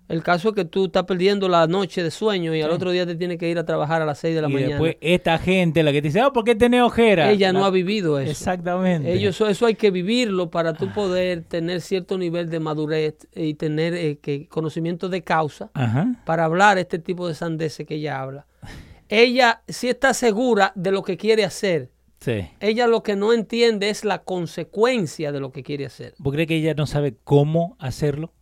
El 0.08 0.22
caso 0.22 0.50
es 0.50 0.56
que 0.56 0.66
tú 0.66 0.86
estás 0.86 1.04
perdiendo 1.06 1.50
la 1.50 1.66
noche 1.66 2.04
de 2.04 2.12
sueño 2.12 2.54
y 2.54 2.62
al 2.62 2.70
otro 2.70 2.92
día 2.92 3.08
te 3.08 3.16
tienes 3.16 3.40
que 3.40 3.50
ir 3.50 3.58
a 3.58 3.66
trabajar 3.66 4.04
a 4.04 4.06
las 4.06 4.20
6 4.20 4.36
de 4.36 4.42
la 4.42 4.50
y 4.50 4.54
mañana. 4.54 4.70
después 4.74 4.98
esta 5.02 5.38
gente, 5.40 5.82
la 5.82 5.92
que 5.92 6.02
te 6.02 6.10
dice, 6.10 6.20
ah, 6.22 6.32
¿por 6.32 6.44
qué 6.44 6.54
tenés 6.54 6.82
ojera? 6.82 7.32
Ella 7.32 7.52
no 7.52 7.66
ha 7.66 7.72
vivido 7.72 8.20
eso. 8.20 8.30
Exactamente. 8.30 9.12
Ellos, 9.12 9.36
eso, 9.36 9.48
eso 9.48 9.66
hay 9.66 9.76
que 9.76 9.90
vivirlo 9.90 10.52
para 10.52 10.74
tú 10.74 10.92
poder 10.94 11.44
tener 11.44 11.82
cierto 11.82 12.18
nivel 12.18 12.50
de 12.50 12.60
madurez 12.60 13.28
y 13.36 13.56
tener 13.56 13.96
eh, 13.96 14.20
que, 14.22 14.48
conocimiento 14.48 15.10
de 15.10 15.24
causa 15.24 15.72
Ajá. 15.74 16.14
para 16.26 16.46
hablar 16.46 16.78
este 16.78 17.00
tipo 17.00 17.28
de 17.28 17.34
sandeces 17.34 17.88
que 17.88 17.96
ella 17.96 18.22
habla. 18.22 18.46
Ella 19.10 19.62
sí 19.68 19.90
está 19.90 20.14
segura 20.14 20.72
de 20.76 20.92
lo 20.92 21.02
que 21.04 21.18
quiere 21.18 21.46
hacer. 21.46 21.90
Sí. 22.20 22.48
Ella 22.60 22.88
lo 22.88 23.04
que 23.04 23.16
no 23.16 23.34
entiende 23.34 23.90
es 23.90 24.04
la 24.04 24.24
consecuencia 24.24 25.32
de 25.32 25.40
lo 25.40 25.52
que 25.52 25.64
quiere 25.64 25.86
hacer. 25.86 26.14
¿Vos 26.18 26.34
crees 26.34 26.48
que 26.48 26.56
ella 26.56 26.74
no 26.74 26.88
sabe 26.88 27.16
cómo 27.24 27.76
hacerlo? 27.80 28.34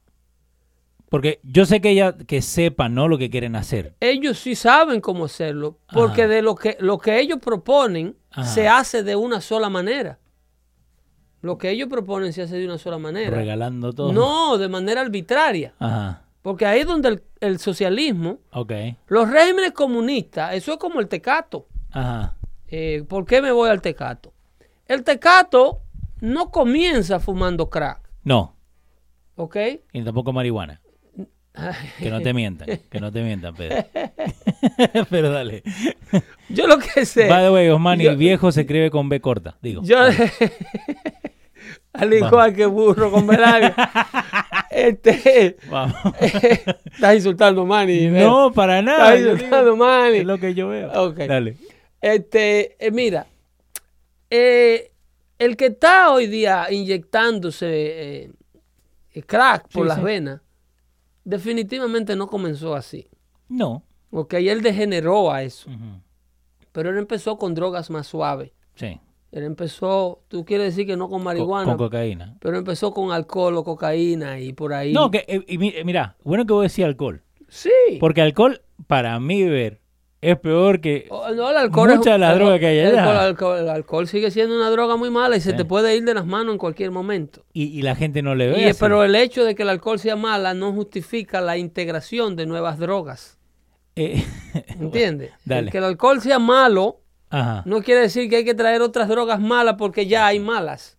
Porque 1.13 1.39
yo 1.43 1.67
sé 1.67 1.79
que 1.79 1.91
ella 1.91 2.17
que 2.17 2.41
sepa, 2.41 2.89
¿no? 2.89 3.07
Lo 3.07 3.19
que 3.19 3.29
quieren 3.29 3.55
hacer. 3.55 3.93
Ellos 3.99 4.39
sí 4.39 4.55
saben 4.55 4.99
cómo 4.99 5.25
hacerlo, 5.25 5.77
porque 5.93 6.23
Ajá. 6.23 6.31
de 6.33 6.41
lo 6.41 6.55
que, 6.55 6.75
lo 6.79 6.97
que 6.97 7.19
ellos 7.19 7.37
proponen 7.37 8.17
Ajá. 8.31 8.45
se 8.49 8.67
hace 8.67 9.03
de 9.03 9.15
una 9.15 9.39
sola 9.39 9.69
manera. 9.69 10.17
Lo 11.41 11.59
que 11.59 11.69
ellos 11.69 11.87
proponen 11.87 12.33
se 12.33 12.41
hace 12.41 12.57
de 12.57 12.65
una 12.65 12.79
sola 12.79 12.97
manera. 12.97 13.29
Regalando 13.37 13.93
todo. 13.93 14.11
No, 14.11 14.57
de 14.57 14.67
manera 14.69 15.01
arbitraria. 15.01 15.75
Ajá. 15.77 16.23
Porque 16.41 16.65
ahí 16.65 16.79
es 16.79 16.87
donde 16.87 17.09
el, 17.09 17.23
el 17.41 17.59
socialismo, 17.59 18.39
Ok. 18.51 18.73
los 19.05 19.29
regímenes 19.29 19.73
comunistas, 19.73 20.55
eso 20.55 20.71
es 20.73 20.77
como 20.79 20.99
el 20.99 21.07
tecato. 21.07 21.67
Ajá. 21.91 22.37
Eh, 22.69 23.03
¿Por 23.07 23.25
qué 23.27 23.39
me 23.39 23.51
voy 23.51 23.69
al 23.69 23.81
tecato? 23.83 24.33
El 24.87 25.03
tecato 25.03 25.79
no 26.21 26.49
comienza 26.49 27.19
fumando 27.19 27.69
crack, 27.69 27.99
No. 28.23 28.55
¿ok? 29.35 29.57
Y 29.91 30.01
tampoco 30.03 30.33
marihuana. 30.33 30.79
Que 31.99 32.09
no 32.09 32.21
te 32.21 32.33
mientan. 32.33 32.67
Que 32.89 32.99
no 32.99 33.11
te 33.11 33.21
mientan, 33.23 33.55
Pedro. 33.55 33.85
Pero 35.09 35.29
dale. 35.31 35.63
Yo 36.49 36.67
lo 36.67 36.77
que 36.79 37.05
sé. 37.05 37.27
By 37.27 37.43
the 37.45 37.51
way, 37.51 37.69
Osmani, 37.69 38.03
yo- 38.05 38.17
viejo 38.17 38.51
se 38.51 38.61
escribe 38.61 38.89
con 38.91 39.09
B 39.09 39.19
corta. 39.21 39.57
Digo. 39.61 39.81
Yo, 39.83 39.97
al 41.93 42.13
igual 42.13 42.53
que 42.55 42.65
burro 42.65 43.11
con 43.11 43.27
velarga. 43.27 43.75
este, 44.71 45.57
Vamos. 45.69 45.95
estás 46.19 47.15
insultando 47.15 47.65
Manny. 47.65 48.09
¿ves? 48.09 48.23
No, 48.23 48.51
para 48.51 48.81
nada. 48.81 49.13
Estás 49.15 49.33
insultando 49.33 49.73
digo, 49.73 49.85
Manny. 49.85 50.17
Es 50.17 50.25
lo 50.25 50.37
que 50.39 50.53
yo 50.53 50.67
veo. 50.69 51.11
Dale. 51.13 51.55
Este, 52.01 52.75
eh, 52.85 52.91
mira, 52.91 53.27
eh, 54.29 54.91
el 55.39 55.55
que 55.55 55.67
está 55.67 56.11
hoy 56.11 56.27
día 56.27 56.67
inyectándose 56.71 57.67
eh, 58.23 58.31
crack 59.25 59.69
por 59.69 59.83
Sí, 59.83 59.87
las 59.89 59.97
sí. 59.99 60.03
venas, 60.03 60.41
definitivamente 61.23 62.15
no 62.15 62.27
comenzó 62.27 62.75
así. 62.75 63.07
No. 63.49 63.83
Ok, 64.11 64.33
él 64.35 64.61
degeneró 64.61 65.31
a 65.31 65.43
eso. 65.43 65.69
Pero 66.71 66.89
él 66.89 66.97
empezó 66.97 67.37
con 67.37 67.53
drogas 67.53 67.89
más 67.89 68.07
suaves. 68.07 68.51
Sí. 68.75 68.99
Él 69.31 69.43
empezó, 69.43 70.21
tú 70.27 70.45
quieres 70.45 70.67
decir 70.67 70.85
que 70.85 70.95
no 70.95 71.09
con 71.09 71.23
marihuana, 71.23 71.65
con 71.65 71.77
cocaína. 71.77 72.37
pero 72.39 72.57
empezó 72.57 72.93
con 72.93 73.11
alcohol 73.11 73.57
o 73.57 73.63
cocaína 73.63 74.39
y 74.39 74.53
por 74.53 74.73
ahí. 74.73 74.93
No, 74.93 75.09
que, 75.09 75.25
eh, 75.27 75.43
eh, 75.47 75.83
mira, 75.83 76.15
bueno 76.23 76.45
que 76.45 76.53
vos 76.53 76.61
decís 76.63 76.85
alcohol. 76.85 77.23
sí. 77.49 77.69
Porque 77.99 78.21
alcohol, 78.21 78.61
para 78.85 79.19
mí 79.19 79.43
ver, 79.43 79.81
es 80.31 80.39
peor 80.39 80.79
que... 80.81 81.07
O- 81.09 81.29
no, 81.31 81.49
el 81.51 81.57
alcohol 81.57 81.91
es- 81.91 81.97
Mucha 81.97 82.13
de 82.13 82.17
la 82.19 82.31
el- 82.33 82.39
droga 82.39 82.59
que 82.59 82.67
hay 82.67 82.79
el, 82.79 82.97
allá. 82.97 83.03
alcohol- 83.03 83.15
el 83.15 83.19
alcohol- 83.35 83.59
el 83.59 83.69
alcohol 83.69 84.07
sigue 84.07 84.31
siendo 84.31 84.55
una 84.55 84.69
droga 84.69 84.95
muy 84.95 85.09
mala 85.09 85.35
y 85.37 85.41
se 85.41 85.51
Sí. 85.51 85.57
te 85.57 85.65
puede 85.65 85.95
ir 85.95 86.03
de 86.05 86.13
las 86.13 86.25
manos 86.25 86.53
en 86.53 86.57
cualquier 86.57 86.91
momento. 86.91 87.45
Y, 87.53 87.63
y 87.65 87.81
la 87.81 87.95
gente 87.95 88.21
no 88.21 88.35
le 88.35 88.47
ve 88.47 88.61
Y, 88.61 88.63
así. 88.65 88.77
pero 88.79 89.03
el 89.03 89.15
hecho 89.15 89.43
de 89.43 89.55
que 89.55 89.63
el 89.63 89.69
alcohol 89.69 89.99
sea 89.99 90.15
mala 90.15 90.53
no 90.53 90.71
justifica 90.73 91.41
la 91.41 91.57
integración 91.57 92.35
de 92.35 92.45
nuevas 92.45 92.79
drogas. 92.79 93.37
Eh, 93.95 94.23
¿Entiendes? 94.79 95.31
dale. 95.45 95.67
El 95.67 95.71
que 95.71 95.77
el 95.77 95.83
alcohol 95.83 96.19
sea 96.21 96.39
malo 96.39 97.01
Ajá. 97.29 97.61
no 97.65 97.81
quiere 97.83 98.01
decir 98.01 98.29
que 98.29 98.37
hay 98.37 98.45
que 98.45 98.55
traer 98.55 98.81
otras 98.81 99.07
drogas 99.07 99.39
malas 99.39 99.75
porque 99.77 100.07
ya 100.07 100.25
hay 100.27 100.39
malas. 100.39 100.97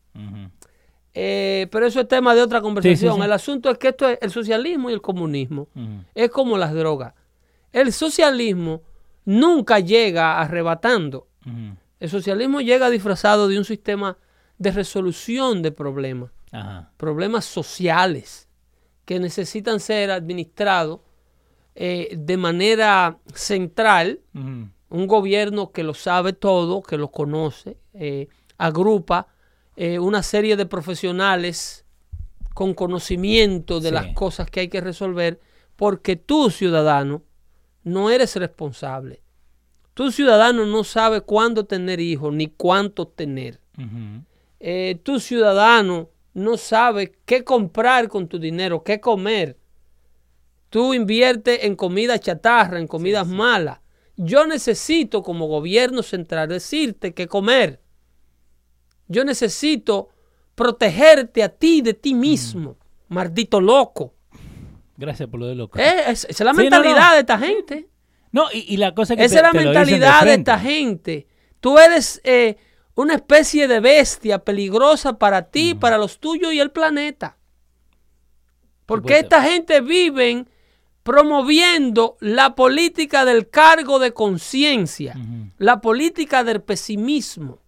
Eh, 1.17 1.69
pero 1.71 1.87
eso 1.87 2.01
es 2.01 2.09
tema 2.09 2.35
de 2.35 2.43
otra 2.43 2.61
conversación. 2.61 3.17
sí. 3.17 3.23
El 3.23 3.33
asunto 3.33 3.71
es 3.71 3.79
que 3.79 3.89
esto 3.89 4.09
es 4.09 4.19
el 4.21 4.31
socialismo 4.31 4.91
y 4.91 4.95
el 4.95 5.01
comunismo. 5.01 5.69
Es 6.15 6.31
como 6.31 6.59
las 6.59 6.75
drogas. 6.75 7.15
El 7.73 7.93
socialismo 7.93 8.83
nunca 9.25 9.81
llega 9.81 10.41
arrebatando. 10.41 11.29
El 12.01 12.09
socialismo 12.11 12.61
llega 12.61 12.91
disfrazado 12.91 13.49
de 13.49 13.59
un 13.59 13.65
sistema 13.65 14.17
de 14.59 14.71
resolución 14.73 15.63
de 15.63 15.73
problemas, 15.73 16.31
Ajá. 16.53 16.91
problemas 16.97 17.45
sociales 17.45 18.49
que 19.05 19.19
necesitan 19.21 19.81
ser 19.81 20.11
administrados 20.11 21.01
eh, 21.75 22.15
de 22.17 22.37
manera 22.37 23.19
central 23.35 24.21
un 24.33 25.07
gobierno 25.09 25.73
que 25.73 25.83
lo 25.83 25.93
sabe 25.93 26.33
todo, 26.33 26.83
que 26.83 26.97
lo 26.97 27.11
conoce, 27.11 27.77
eh, 27.95 28.29
agrupa 28.59 29.27
eh, 29.77 29.99
una 29.99 30.23
serie 30.23 30.57
de 30.57 30.67
profesionales 30.67 31.85
con 32.55 32.75
conocimiento 32.75 33.81
de 33.81 33.89
Sí. 33.89 33.95
las 33.95 34.15
cosas 34.15 34.49
que 34.49 34.61
hay 34.61 34.69
que 34.69 34.81
resolver, 34.81 35.41
porque 35.75 36.15
tú, 36.15 36.49
ciudadano, 36.51 37.23
no 37.85 38.11
eres 38.11 38.35
responsable. 38.37 39.23
Tu 39.95 40.11
ciudadano 40.11 40.67
no 40.67 40.83
sabe 40.83 41.21
cuándo 41.21 41.67
tener 41.67 42.01
hijos 42.01 42.35
ni 42.35 42.49
cuánto 42.49 43.07
tener. 43.07 43.61
Eh, 44.59 44.99
tu 45.03 45.21
ciudadano 45.21 46.11
no 46.33 46.57
sabe 46.57 47.17
qué 47.25 47.45
comprar 47.45 48.09
con 48.09 48.27
tu 48.27 48.39
dinero, 48.39 48.83
qué 48.83 49.01
comer. 49.01 49.57
Tú 50.69 50.95
inviertes 50.95 51.61
en 51.63 51.77
comida 51.77 52.19
chatarra, 52.19 52.81
en 52.81 52.89
comidas 52.89 53.29
malas. 53.29 53.79
Yo 54.17 54.47
necesito 54.47 55.23
como 55.23 55.47
gobierno 55.47 56.03
central 56.03 56.49
decirte 56.49 57.15
qué 57.15 57.29
comer. 57.29 57.81
Yo 59.07 59.25
necesito 59.25 60.09
protegerte 60.55 61.43
a 61.43 61.49
ti 61.49 61.83
de 61.83 61.95
ti 61.95 62.15
mismo, 62.15 62.77
maldito 63.09 63.61
loco. 63.61 64.15
Gracias 64.97 65.29
por 65.29 65.41
lo 65.41 65.47
de 65.47 65.55
loco. 65.55 65.79
Eh, 65.79 66.03
es- 66.09 66.25
esa 66.25 66.29
es 66.29 66.41
la 66.41 66.53
Sí, 66.53 66.59
mentalidad 66.59 67.09
no. 67.09 67.15
de 67.15 67.21
esta 67.21 67.39
gente. 67.39 67.89
No, 68.33 68.47
y, 68.53 68.73
y 68.73 68.77
la 68.77 68.95
cosa 68.95 69.17
que 69.17 69.25
Esa 69.25 69.35
te- 69.35 69.37
es 69.39 69.43
la 69.43 69.51
te 69.53 69.65
mentalidad 69.65 70.25
de, 70.25 70.35
esta 70.35 70.59
gente. 70.59 71.27
Tú 71.61 71.79
eres 71.79 72.21
eh, 72.25 72.57
una 72.95 73.15
especie 73.15 73.67
de 73.69 73.81
bestia 73.81 74.41
peligrosa 74.41 75.19
para 75.19 75.51
ti, 75.51 75.75
para 75.75 75.99
los 75.99 76.19
tuyos 76.19 76.53
y 76.53 76.61
el 76.61 76.71
planeta. 76.71 77.39
Porque 78.87 79.19
esta 79.21 79.43
gente 79.43 79.81
viven 79.81 80.49
promoviendo 81.03 82.17
la 82.21 82.55
política 82.55 83.25
del 83.25 83.49
cargo 83.51 83.99
de 83.99 84.13
conciencia, 84.13 85.15
la 85.59 85.81
política 85.81 86.45
del 86.45 86.63
pesimismo, 86.63 87.61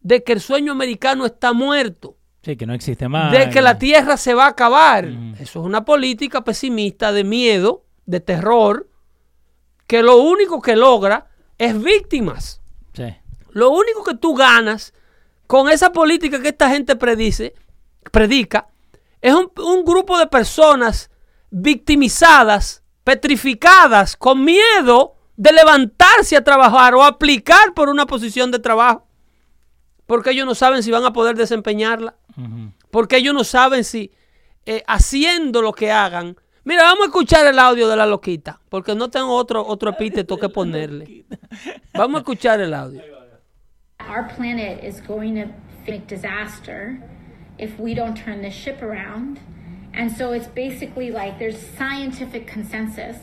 de 0.00 0.22
que 0.22 0.32
el 0.32 0.40
sueño 0.40 0.72
americano 0.72 1.26
está 1.26 1.52
muerto, 1.52 2.16
Sí, 2.42 2.56
que 2.56 2.66
no 2.66 2.74
existe 2.74 3.08
más. 3.08 3.30
de 3.30 3.50
que 3.50 3.62
la 3.62 3.78
tierra 3.78 4.16
se 4.16 4.34
va 4.34 4.46
a 4.46 4.48
acabar. 4.48 5.06
Ujú. 5.06 5.34
Eso 5.38 5.60
es 5.60 5.66
una 5.66 5.84
política 5.84 6.42
pesimista 6.42 7.12
de 7.12 7.24
miedo, 7.24 7.84
de 8.06 8.20
terror, 8.20 8.88
que 9.86 10.02
lo 10.02 10.16
único 10.16 10.60
que 10.60 10.74
logra 10.74 11.28
es 11.58 11.80
víctimas. 11.80 12.60
Sí. 12.94 13.14
Lo 13.50 13.70
único 13.70 14.02
que 14.02 14.16
tú 14.16 14.34
ganas 14.34 14.92
con 15.46 15.68
esa 15.68 15.92
política 15.92 16.40
que 16.42 16.48
esta 16.48 16.68
gente 16.70 16.96
predice, 16.96 17.54
predica 18.10 18.68
es 19.20 19.34
un, 19.34 19.50
un 19.58 19.84
grupo 19.84 20.18
de 20.18 20.26
personas 20.26 21.10
victimizadas, 21.50 22.82
petrificadas, 23.04 24.16
con 24.16 24.44
miedo 24.44 25.14
de 25.36 25.52
levantarse 25.52 26.36
a 26.36 26.44
trabajar 26.44 26.94
o 26.94 27.04
aplicar 27.04 27.74
por 27.74 27.88
una 27.88 28.06
posición 28.06 28.50
de 28.50 28.58
trabajo. 28.58 29.06
Porque 30.12 30.32
ellos 30.32 30.44
no 30.44 30.54
saben 30.54 30.82
si 30.82 30.90
van 30.90 31.06
a 31.06 31.14
poder 31.14 31.36
desempeñarla. 31.36 32.14
Ujú. 32.36 32.70
Porque 32.90 33.16
ellos 33.16 33.32
no 33.32 33.44
saben 33.44 33.82
si 33.82 34.12
eh, 34.66 34.82
haciendo 34.86 35.62
lo 35.62 35.72
que 35.72 35.90
hagan. 35.90 36.36
Mira, 36.64 36.82
vamos 36.82 37.04
a 37.04 37.06
escuchar 37.06 37.46
el 37.46 37.58
audio 37.58 37.88
de 37.88 37.96
la 37.96 38.04
loquita. 38.04 38.60
Porque 38.68 38.94
no 38.94 39.08
tengo 39.08 39.34
otro, 39.34 39.66
otro 39.66 39.88
epíteto 39.88 40.36
que 40.36 40.48
ponerle. 40.50 41.24
Vamos 41.94 42.16
a 42.16 42.18
escuchar 42.18 42.60
el 42.60 42.74
audio. 42.74 43.00
Our 44.06 44.28
planet 44.36 44.84
is 44.84 45.00
going 45.00 45.34
to 45.36 45.48
face 45.86 46.02
disaster 46.06 47.00
if 47.56 47.80
we 47.80 47.94
don't 47.94 48.14
turn 48.14 48.42
this 48.42 48.52
ship 48.52 48.82
around. 48.82 49.40
And 49.94 50.12
so 50.12 50.32
it's 50.32 50.48
basically 50.48 51.10
like 51.10 51.38
there's 51.38 51.56
scientific 51.78 52.46
consensus 52.46 53.16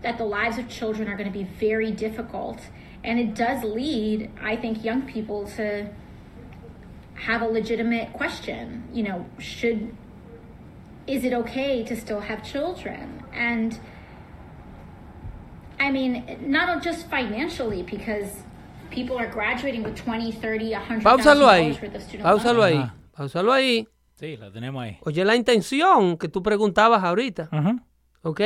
that 0.00 0.16
the 0.16 0.24
lives 0.24 0.56
of 0.56 0.66
children 0.70 1.08
are 1.08 1.16
going 1.18 1.30
to 1.30 1.38
be 1.38 1.44
very 1.44 1.92
difficult. 1.92 2.70
And 3.04 3.18
it 3.18 3.34
does 3.34 3.62
lead, 3.64 4.30
I 4.42 4.56
think, 4.56 4.82
young 4.82 5.02
people 5.02 5.46
to 5.56 5.90
have 7.14 7.42
a 7.42 7.46
legitimate 7.46 8.12
question. 8.12 8.84
You 8.92 9.02
know, 9.04 9.26
should, 9.38 9.94
is 11.06 11.24
it 11.24 11.32
okay 11.32 11.82
to 11.84 11.96
still 11.96 12.20
have 12.20 12.42
children? 12.42 13.22
And 13.32 13.78
I 15.80 15.90
mean, 15.90 16.24
not 16.46 16.82
just 16.82 17.08
financially, 17.08 17.82
because 17.82 18.28
people 18.90 19.18
are 19.18 19.26
graduating 19.30 19.82
with 19.82 19.96
20, 19.96 20.30
30, 20.32 20.72
100,000 20.72 21.02
Páusalo 21.02 21.48
ahí. 21.48 21.60
dollars 21.72 21.82
worth 21.82 21.94
of 21.96 22.02
student 22.02 22.24
Páusalo 22.24 22.58
loans. 22.58 22.72
ahí. 22.72 22.78
Ajá. 22.78 22.94
Páusalo 23.16 23.52
ahí. 23.52 23.86
Sí, 24.14 24.36
lo 24.36 24.52
tenemos 24.52 24.82
ahí. 24.82 24.98
Oye, 25.02 25.24
la 25.24 25.34
intención 25.34 26.16
que 26.16 26.28
tú 26.28 26.42
preguntabas 26.42 27.02
ahorita. 27.02 27.48
Ajá. 27.50 27.76
¿Ok? 28.22 28.40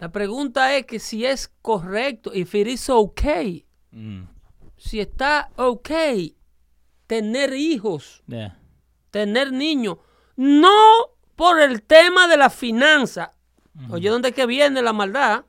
La 0.00 0.12
pregunta 0.12 0.74
es 0.76 0.84
que 0.84 0.98
si 0.98 1.24
es 1.24 1.48
correcto, 1.62 2.30
if 2.34 2.54
it 2.54 2.66
is 2.66 2.90
okay, 2.90 3.64
Mm, 3.92 4.24
si 4.76 5.00
está 5.00 5.48
ok 5.56 5.90
tener 7.06 7.54
hijos, 7.54 8.22
tener 9.10 9.52
niños, 9.52 9.98
no 10.36 10.70
por 11.34 11.60
el 11.60 11.82
tema 11.82 12.28
de 12.28 12.36
la 12.36 12.50
finanza. 12.50 13.32
Oye, 13.90 14.08
¿dónde 14.08 14.28
es 14.30 14.34
que 14.34 14.46
viene 14.46 14.80
la 14.82 14.92
maldad? 14.92 15.44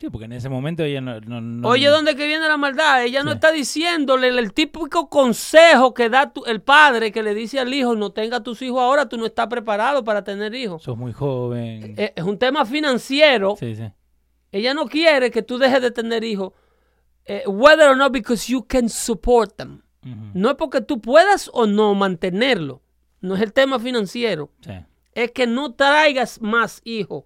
Sí, 0.00 0.10
porque 0.10 0.26
en 0.26 0.32
ese 0.32 0.48
momento 0.48 0.84
ella 0.84 1.00
no... 1.00 1.20
no- 1.20 1.40
no- 1.40 1.68
Oye, 1.68 1.88
¿dónde 1.88 2.12
es 2.12 2.16
que 2.16 2.26
viene 2.28 2.46
la 2.46 2.56
maldad? 2.56 3.02
Ella 3.02 3.24
no 3.24 3.32
está 3.32 3.50
diciéndole 3.50 4.28
el, 4.28 4.38
el 4.38 4.52
típico 4.52 5.08
consejo 5.08 5.92
que 5.92 6.08
da 6.08 6.32
tu- 6.32 6.44
el 6.44 6.60
padre 6.60 7.10
que 7.10 7.22
le 7.22 7.34
dice 7.34 7.58
al 7.58 7.72
hijo, 7.74 7.96
no 7.96 8.10
tenga 8.10 8.40
tus 8.42 8.62
hijos 8.62 8.80
ahora, 8.80 9.08
tú 9.08 9.16
no 9.16 9.26
estás 9.26 9.48
preparado 9.48 10.04
para 10.04 10.22
tener 10.22 10.54
hijos. 10.54 10.82
Sos 10.84 10.96
muy 10.96 11.12
joven. 11.12 11.94
Eh, 11.98 12.12
Es 12.14 12.22
un 12.24 12.38
tema 12.38 12.64
financiero. 12.64 13.56
sí, 13.58 13.74
sí. 13.74 13.90
Ella 14.52 14.72
no 14.72 14.86
quiere 14.86 15.30
que 15.30 15.42
tú 15.42 15.58
dejes 15.58 15.82
de 15.82 15.90
tener 15.90 16.22
hijos, 16.24 16.52
eh, 17.26 17.42
whether 17.46 17.88
or 17.90 17.96
not 17.96 18.12
because 18.12 18.50
you 18.50 18.64
can 18.66 18.88
support 18.88 19.56
them. 19.56 19.82
No 20.34 20.50
es 20.50 20.56
porque 20.56 20.80
tú 20.80 21.00
puedas 21.00 21.50
o 21.52 21.66
no 21.66 21.94
mantenerlo. 21.94 22.82
No 23.20 23.34
es 23.34 23.42
el 23.42 23.52
tema 23.52 23.78
financiero. 23.78 24.50
Sí. 24.60 24.72
Es 25.14 25.32
que 25.32 25.46
no 25.46 25.74
traigas 25.74 26.40
más 26.40 26.80
hijos. 26.84 27.24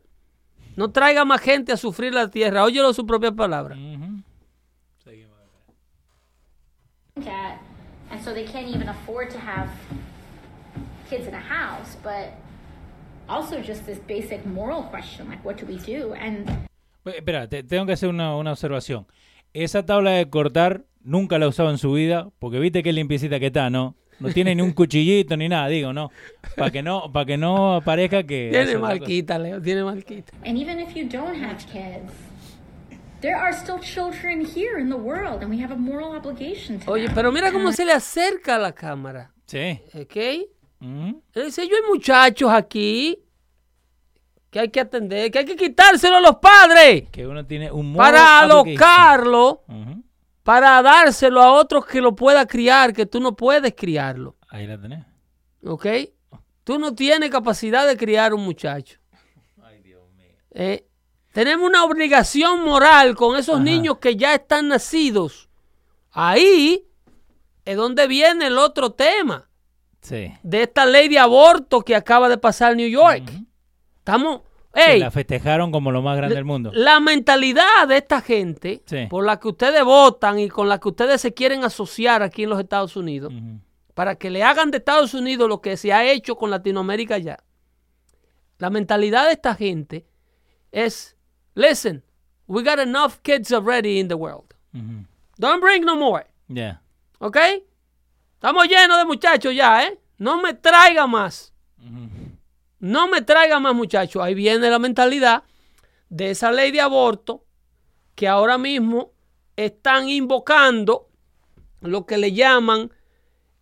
No 0.77 0.91
traiga 0.91 1.25
más 1.25 1.41
gente 1.41 1.73
a 1.73 1.77
sufrir 1.77 2.15
la 2.15 2.29
tierra. 2.31 2.65
Óyelo 2.65 2.93
su 2.95 3.05
propia 3.07 3.33
palabra. 3.33 3.77
And 8.11 8.23
so 8.23 8.33
they 8.35 8.45
can't 8.45 8.69
even 8.69 8.89
afford 8.89 9.31
to 9.31 9.39
have 9.39 9.69
kids 11.09 11.27
in 11.27 11.35
a 11.35 11.41
house. 11.41 11.97
But 12.03 12.35
also 13.29 13.61
just 13.61 13.87
this 13.87 13.99
basic 14.07 14.45
moral 14.47 14.83
question, 14.85 15.29
like 15.29 15.43
what 15.45 15.57
do 15.59 15.67
we 15.67 15.77
do? 15.79 16.13
And 16.15 16.47
Espera, 17.05 17.49
te- 17.49 17.63
tengo 17.63 17.87
que 17.87 17.93
hacer 17.95 18.09
una, 18.09 18.37
una 18.37 18.53
observación. 18.53 19.07
Esa 19.55 19.85
tabla 19.85 20.13
de 20.13 20.29
cortar 20.31 20.85
nunca 21.05 21.39
la 21.39 21.47
ha 21.47 21.49
usado 21.49 21.71
en 21.71 21.79
su 21.79 21.93
vida, 21.93 22.29
porque 22.39 22.59
viste 22.59 22.83
qué 22.83 22.93
limpiecita 22.93 23.39
que 23.41 23.47
está, 23.47 23.71
¿no? 23.71 23.95
No 24.21 24.33
tiene 24.33 24.55
ni 24.55 24.63
un 24.63 24.73
cuchillito 24.75 25.37
ni 25.37 25.49
nada, 25.49 25.69
digo, 25.69 25.93
¿no? 25.93 26.11
Para 26.57 26.71
que 26.71 26.83
no, 26.83 27.11
para 27.13 27.27
que 27.27 27.37
no 27.37 27.81
parezca 27.85 28.23
que... 28.25 28.49
Tiene 28.53 28.79
marquita, 28.79 29.39
Leo. 29.39 29.61
Tiene 29.61 29.85
marquita. 29.85 30.33
and 30.45 30.57
even 30.59 30.79
if 30.79 30.95
you 30.95 31.09
don't 31.09 31.37
have 31.43 31.59
kids, 31.67 32.13
there 33.21 33.37
are 33.37 33.53
still 33.53 33.79
children 33.81 34.45
here 34.45 34.79
in 34.81 34.89
the 34.89 34.97
world, 34.97 35.43
and 35.43 35.51
we 35.51 35.63
have 35.63 35.73
a 35.73 35.77
moral 35.77 36.15
obligation 36.17 36.79
to 36.81 36.91
Oye, 36.91 37.09
pero 37.15 37.33
mira 37.33 37.51
cómo 37.53 37.73
se 37.73 37.85
le 37.85 37.93
acerca 37.93 38.57
a 38.57 38.59
la 38.59 38.73
cámara. 38.73 39.33
Sí. 39.47 39.81
¿Ok? 39.95 40.17
Él 40.17 41.45
dice, 41.45 41.69
yo 41.69 41.77
hay 41.77 41.83
muchachos 41.89 42.51
aquí 42.51 43.17
que 44.51 44.59
hay 44.61 44.69
que 44.69 44.81
atender, 44.81 45.31
que 45.31 45.39
hay 45.39 45.45
que 45.45 45.57
quitárselo 45.57 46.17
a 46.17 46.21
los 46.21 46.37
padres 46.37 47.05
Que 47.11 47.27
uno 47.27 47.47
tiene 47.47 47.71
un 47.71 47.93
moral 47.93 48.13
para 48.13 48.41
alocarlo 48.41 49.63
Ujú. 49.69 50.03
Para 50.43 50.83
dárselo 50.83 51.41
a 51.43 51.53
otros 51.53 51.87
que 51.87 52.01
lo 52.01 52.15
pueda 52.17 52.47
criar, 52.47 52.93
que 52.93 53.07
tú 53.07 53.21
no 53.21 53.37
puedes 53.37 53.75
criarlo. 53.75 54.37
Ahí 54.49 54.67
la 54.67 54.81
tenés. 54.81 55.05
¿Ok? 55.65 55.87
Tú 56.65 56.79
no 56.79 56.95
tienes 56.95 57.31
capacidad 57.31 57.87
de 57.87 57.97
criar 57.97 58.35
un 58.35 58.45
muchacho. 58.45 58.99
Eh, 60.55 60.87
tenemos 61.33 61.67
una 61.67 61.85
obligación 61.85 62.63
moral 62.63 63.15
con 63.17 63.37
esos 63.39 63.55
Ajá. 63.57 63.65
niños 63.65 63.99
que 63.99 64.17
ya 64.17 64.35
están 64.35 64.69
nacidos. 64.69 65.49
Ahí 66.11 66.87
es 67.65 67.77
donde 67.77 68.07
viene 68.07 68.49
el 68.49 68.59
otro 68.59 68.91
tema 68.93 69.49
Sí. 70.03 70.33
de 70.43 70.63
esta 70.65 70.85
ley 70.85 71.09
de 71.09 71.19
aborto 71.19 71.81
que 71.81 71.97
acaba 71.97 72.29
de 72.29 72.37
pasar 72.37 72.73
en 72.73 72.79
New 72.79 72.89
York. 72.91 73.23
Estamos... 73.99 74.43
¡Ey! 74.75 75.01
la 75.01 75.11
festejaron 75.11 75.71
como 75.71 75.93
lo 75.93 76.01
más 76.03 76.17
grande 76.17 76.35
del 76.35 76.45
mundo. 76.45 76.71
La 76.75 76.99
mentalidad 77.01 77.87
de 77.89 77.99
esta 77.99 78.21
gente 78.23 78.83
Sí. 78.87 79.07
por 79.11 79.25
la 79.27 79.39
que 79.39 79.49
ustedes 79.49 79.85
votan 79.85 80.39
y 80.39 80.49
con 80.49 80.69
la 80.69 80.79
que 80.79 80.89
ustedes 80.89 81.21
se 81.21 81.35
quieren 81.35 81.63
asociar 81.65 82.23
aquí 82.23 82.45
en 82.45 82.51
los 82.51 82.59
Estados 82.61 82.97
Unidos, 82.97 83.33
para 83.95 84.15
que 84.17 84.31
le 84.31 84.43
hagan 84.43 84.71
de 84.71 84.79
Estados 84.79 85.13
Unidos 85.15 85.49
lo 85.49 85.61
que 85.61 85.77
se 85.77 85.93
ha 85.93 86.11
hecho 86.11 86.37
con 86.37 86.51
Latinoamérica 86.51 87.19
ya. 87.19 87.39
La 88.59 88.71
mentalidad 88.71 89.27
de 89.27 89.33
esta 89.33 89.55
gente 89.55 90.07
es, 90.71 91.17
listen, 91.55 92.03
we 92.47 92.63
got 92.63 92.79
enough 92.79 93.17
kids 93.23 93.53
already 93.53 93.99
in 93.99 94.09
the 94.09 94.15
world. 94.15 94.55
Don't 95.37 95.61
bring 95.61 95.85
no 95.85 95.97
more. 95.97 96.27
Yeah. 96.49 96.81
¿Ok? 97.19 97.37
Estamos 98.35 98.67
llenos 98.69 98.97
de 98.99 99.05
muchachos 99.05 99.55
ya, 99.55 99.85
¿eh? 99.87 99.99
No 100.19 100.41
me 100.41 100.55
traiga 100.55 101.07
más. 101.07 101.53
No 102.83 103.07
me 103.07 103.23
traiga 103.23 103.61
más 103.61 103.75
muchachos. 103.77 104.21
Ahí 104.23 104.35
viene 104.35 104.69
la 104.69 104.81
mentalidad 104.81 105.45
de 106.09 106.31
esa 106.31 106.51
ley 106.51 106.73
de 106.73 106.81
aborto 106.81 107.45
que 108.17 108.27
ahora 108.27 108.59
mismo 108.59 109.13
están 109.57 110.09
invocando 110.09 111.09
lo 111.81 112.07
que 112.07 112.19
le 112.19 112.33
llaman 112.33 112.91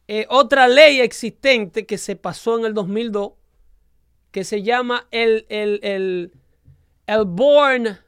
eh, 0.09 0.27
otra 0.31 0.66
ley 0.68 1.01
existente 1.01 1.85
que 1.85 1.99
se 1.99 2.16
pasó 2.16 2.59
en 2.59 2.64
el 2.64 2.73
2002 2.75 3.33
que 4.31 4.43
se 4.43 4.62
llama 4.62 5.07
el, 5.11 5.45
el, 5.51 5.81
el, 5.83 6.33
el 7.07 7.25
Born, 7.27 7.99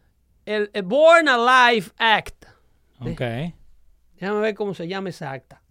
el, 0.47 0.71
el 0.73 0.83
Born 0.83 1.29
Alive 1.29 1.89
Act. 1.99 2.47
Ok. 3.01 3.21
Déjame 4.19 4.41
ver 4.41 4.55
cómo 4.55 4.73
se 4.73 4.89
llama 4.89 5.11
esa 5.11 5.31
acta. 5.31 5.63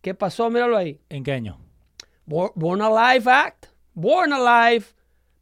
¿Qué 0.00 0.14
pasó? 0.14 0.48
Míralo 0.50 0.76
ahí. 0.78 0.98
¿En 1.10 1.22
qué 1.24 1.32
año? 1.32 1.58
Bor- 2.26 2.52
Born 2.54 2.80
Alive 2.80 3.30
Act. 3.30 3.66
Born 3.94 4.32
Alive 4.32 4.86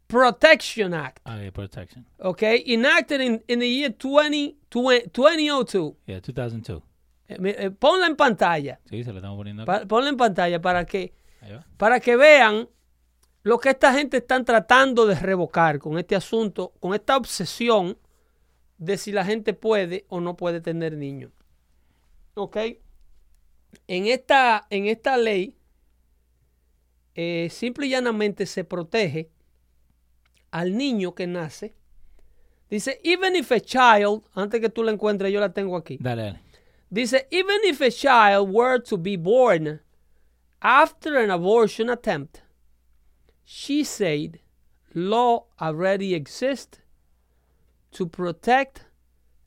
Protection 0.07 0.93
Act. 0.93 1.19
Ah, 1.25 1.37
yeah, 1.39 1.51
protection. 1.51 2.05
Okay, 2.19 2.63
enacted 2.67 3.21
in, 3.21 3.43
in 3.47 3.59
the 3.59 3.67
year 3.67 3.89
20, 3.91 4.55
20 4.69 5.09
2002. 5.11 5.95
Yeah, 6.05 6.19
2002. 6.21 6.81
Eh, 7.29 7.37
eh, 7.57 7.69
ponla 7.71 8.05
en 8.07 8.15
pantalla. 8.15 8.79
Sí, 8.89 9.03
se 9.03 9.11
lo 9.11 9.17
estamos 9.19 9.37
poniendo 9.37 9.65
Pa- 9.65 9.85
ponla 9.87 10.09
en 10.09 10.17
pantalla 10.17 10.61
para 10.61 10.85
que, 10.85 11.13
para 11.77 11.99
que 11.99 12.15
vean 12.15 12.67
lo 13.43 13.57
que 13.59 13.69
esta 13.69 13.93
gente 13.93 14.17
están 14.17 14.45
tratando 14.45 15.05
de 15.05 15.15
revocar 15.15 15.79
con 15.79 15.97
este 15.97 16.15
asunto, 16.15 16.73
con 16.79 16.93
esta 16.93 17.17
obsesión 17.17 17.97
de 18.77 18.97
si 18.97 19.11
la 19.11 19.25
gente 19.25 19.53
puede 19.53 20.05
o 20.09 20.19
no 20.19 20.35
puede 20.35 20.61
tener 20.61 20.95
niños. 20.97 21.31
¿Ok? 22.35 22.57
En 23.87 24.07
esta, 24.07 24.67
en 24.69 24.85
esta 24.87 25.17
ley, 25.17 25.55
eh, 27.15 27.49
simple 27.51 27.87
y 27.87 27.89
llanamente 27.89 28.45
se 28.45 28.63
protege 28.63 29.29
al 30.51 30.75
niño 30.77 31.13
que 31.15 31.27
nace. 31.27 31.73
Dice, 32.69 32.99
even 33.03 33.35
if 33.35 33.51
a 33.51 33.59
child, 33.59 34.23
antes 34.33 34.59
que 34.59 34.69
tú 34.69 34.83
la 34.83 34.91
encuentres, 34.91 35.31
yo 35.31 35.39
la 35.39 35.53
tengo 35.53 35.77
aquí. 35.77 35.97
Dale, 35.99 36.23
dale. 36.23 36.39
Dice, 36.89 37.27
even 37.31 37.57
if 37.65 37.81
a 37.81 37.91
child 37.91 38.49
were 38.51 38.79
to 38.79 38.97
be 38.97 39.15
born 39.15 39.81
after 40.61 41.17
an 41.17 41.29
abortion 41.29 41.89
attempt, 41.89 42.41
she 43.43 43.83
said, 43.83 44.39
law 44.93 45.45
already 45.59 46.15
exists 46.15 46.79
to 47.91 48.07
protect 48.07 48.85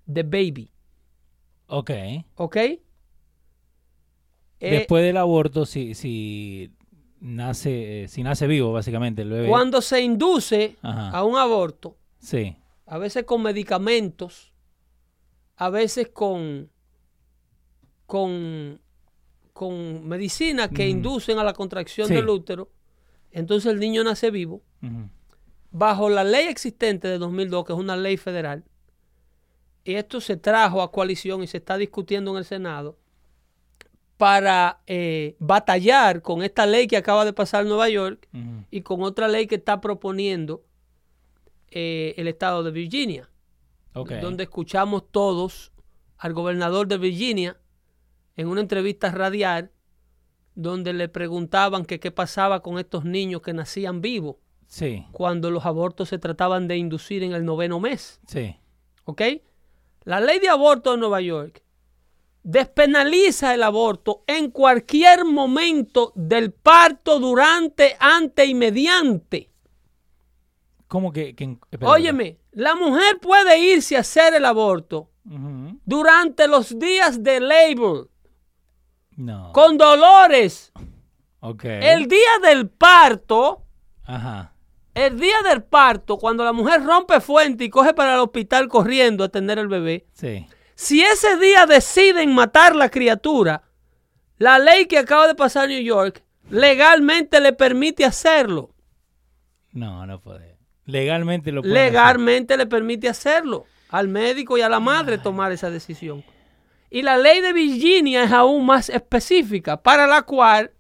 the 0.07 0.23
baby. 0.23 0.71
Ok. 1.69 1.91
¿Ok? 2.37 2.57
Eh, 2.57 2.81
Después 4.61 5.05
del 5.05 5.17
aborto, 5.17 5.67
si, 5.67 5.95
si 5.95 6.71
nace, 7.27 8.05
eh, 8.05 8.09
si 8.09 8.23
nace 8.23 8.47
vivo, 8.47 8.73
básicamente, 8.73 9.23
el 9.23 9.31
bebé. 9.31 9.49
cuando 9.49 9.81
se 9.83 10.01
induce 10.01 10.77
Ajá. 10.83 11.11
a 11.11 11.25
un 11.25 11.37
aborto, 11.37 11.97
Sí. 12.19 12.57
a 12.87 12.99
veces 12.99 13.25
con 13.25 13.43
medicamentos, 13.43 14.53
a 15.57 15.69
veces 15.71 16.09
con, 16.09 16.71
con, 18.07 18.81
con 19.53 20.07
medicinas 20.07 20.69
que 20.69 20.87
Mm. 20.87 20.91
inducen 20.91 21.39
a 21.39 21.45
la 21.45 21.53
contracción 21.53 22.09
Sí. 22.09 22.15
del 22.15 22.29
útero, 22.29 22.71
entonces 23.33 23.73
el 23.73 23.81
niño 23.81 24.05
nace 24.05 24.31
vivo. 24.31 24.63
Bajo 25.73 26.09
la 26.09 26.25
ley 26.25 26.47
existente 26.47 27.09
de 27.09 27.19
2002, 27.19 27.65
que 27.67 27.73
es 27.73 27.79
una 27.79 27.97
ley 27.97 28.17
federal, 28.17 28.65
y 29.85 29.95
esto 29.95 30.21
se 30.21 30.37
trajo 30.37 30.81
a 30.83 30.91
coalición 30.93 31.43
y 31.43 31.47
se 31.47 31.59
está 31.59 31.77
discutiendo 31.77 32.31
en 32.33 32.39
el 32.39 32.45
Senado 32.45 32.97
para 34.17 34.81
eh, 34.87 35.37
batallar 35.39 36.23
con 36.23 36.43
esta 36.43 36.67
ley 36.67 36.87
que 36.87 36.97
acaba 36.97 37.25
de 37.25 37.33
pasar 37.33 37.63
en 37.63 37.69
Nueva 37.69 37.89
York 37.89 38.29
y 38.71 38.81
con 38.83 39.03
otra 39.03 39.29
ley 39.29 39.47
que 39.47 39.57
está 39.57 39.81
proponiendo 39.81 40.65
eh, 41.71 42.15
el 42.17 42.29
estado 42.29 42.63
de 42.63 42.71
Virginia, 42.71 43.29
donde 43.93 44.45
escuchamos 44.45 45.05
todos 45.11 45.73
al 46.17 46.33
gobernador 46.33 46.89
de 46.89 46.99
Virginia 46.99 47.59
en 48.37 48.49
una 48.49 48.61
entrevista 48.63 49.11
radial 49.11 49.71
donde 50.55 50.95
le 50.95 51.09
preguntaban 51.09 51.85
que 51.85 52.01
qué 52.01 52.11
pasaba 52.11 52.61
con 52.63 52.79
estos 52.79 53.05
niños 53.05 53.43
que 53.43 53.53
nacían 53.53 54.01
vivos 54.01 54.37
Sí, 54.69 55.05
cuando 55.13 55.51
los 55.53 55.65
abortos 55.65 56.09
se 56.09 56.19
trataban 56.19 56.67
de 56.67 56.77
inducir 56.77 57.23
en 57.23 57.33
el 57.33 57.45
noveno 57.45 57.79
mes. 57.79 58.21
sí. 58.27 58.57
¿Ok? 59.05 59.23
La 60.03 60.21
ley 60.21 60.41
de 60.41 60.49
aborto 60.49 60.91
de 60.93 60.99
Nueva 60.99 61.21
York 61.21 61.63
despenaliza 62.49 63.53
el 63.55 63.65
aborto 63.65 64.23
en 64.29 64.53
cualquier 64.53 65.25
momento 65.25 66.13
del 66.15 66.53
parto, 66.53 67.19
durante, 67.19 67.97
antes 67.99 68.49
y 68.49 68.55
mediante. 68.55 69.51
¿Cómo 70.87 71.13
que? 71.13 71.35
que 71.35 71.59
Óyeme, 71.83 72.39
la 72.53 72.77
mujer 72.77 73.19
puede 73.21 73.59
irse 73.59 73.97
a 73.97 74.01
hacer 74.01 74.33
el 74.35 74.45
aborto 74.45 75.11
durante 75.85 76.47
los 76.47 76.79
días 76.79 77.21
de 77.25 77.41
labor, 77.41 78.09
No. 79.17 79.53
con 79.53 79.77
dolores. 79.77 80.73
Ok. 81.41 81.65
El 81.65 82.07
día 82.07 82.39
del 82.45 82.69
parto, 82.69 83.65
Ajá. 84.05 84.53
el 84.95 85.19
día 85.19 85.43
del 85.49 85.65
parto, 85.65 86.17
cuando 86.17 86.45
la 86.45 86.53
mujer 86.53 86.85
rompe 86.85 87.21
fuente 87.21 87.65
y 87.65 87.71
coge 87.71 87.93
para 87.93 88.15
el 88.15 88.21
hospital 88.21 88.69
corriendo 88.69 89.25
a 89.25 89.27
atender 89.27 89.59
el 89.59 89.67
bebé, 89.67 90.07
Sí. 90.13 90.47
Si 90.77 91.03
ese 91.03 91.39
día 91.39 91.65
deciden 91.65 92.35
matar 92.35 92.77
la 92.77 92.91
criatura, 92.91 93.63
la 94.37 94.59
ley 94.59 94.85
que 94.87 94.99
acaba 94.99 95.27
de 95.27 95.35
pasar 95.35 95.65
en 95.71 95.77
New 95.79 95.85
York 95.85 96.23
legalmente 96.51 97.41
le 97.41 97.55
permite 97.55 98.05
hacerlo. 98.05 98.71
No, 99.73 100.07
no 100.07 100.21
puede. 100.21 100.59
Legalmente 100.85 101.51
lo 101.51 101.63
puede. 101.63 101.73
Legalmente 101.75 102.57
le 102.59 102.67
permite 102.67 103.09
hacerlo 103.09 103.65
al 103.89 104.09
médico 104.09 104.59
y 104.59 104.61
a 104.61 104.69
la 104.69 104.79
madre 104.79 105.17
tomar 105.17 105.51
esa 105.51 105.71
decisión. 105.71 106.23
Y 106.91 107.01
la 107.03 107.17
ley 107.17 107.41
de 107.41 107.55
Virginia 107.55 108.25
es 108.25 108.33
aún 108.33 108.67
más 108.67 108.91
específica, 108.91 109.83
para 109.83 110.07
la 110.07 110.23
cual 110.23 110.73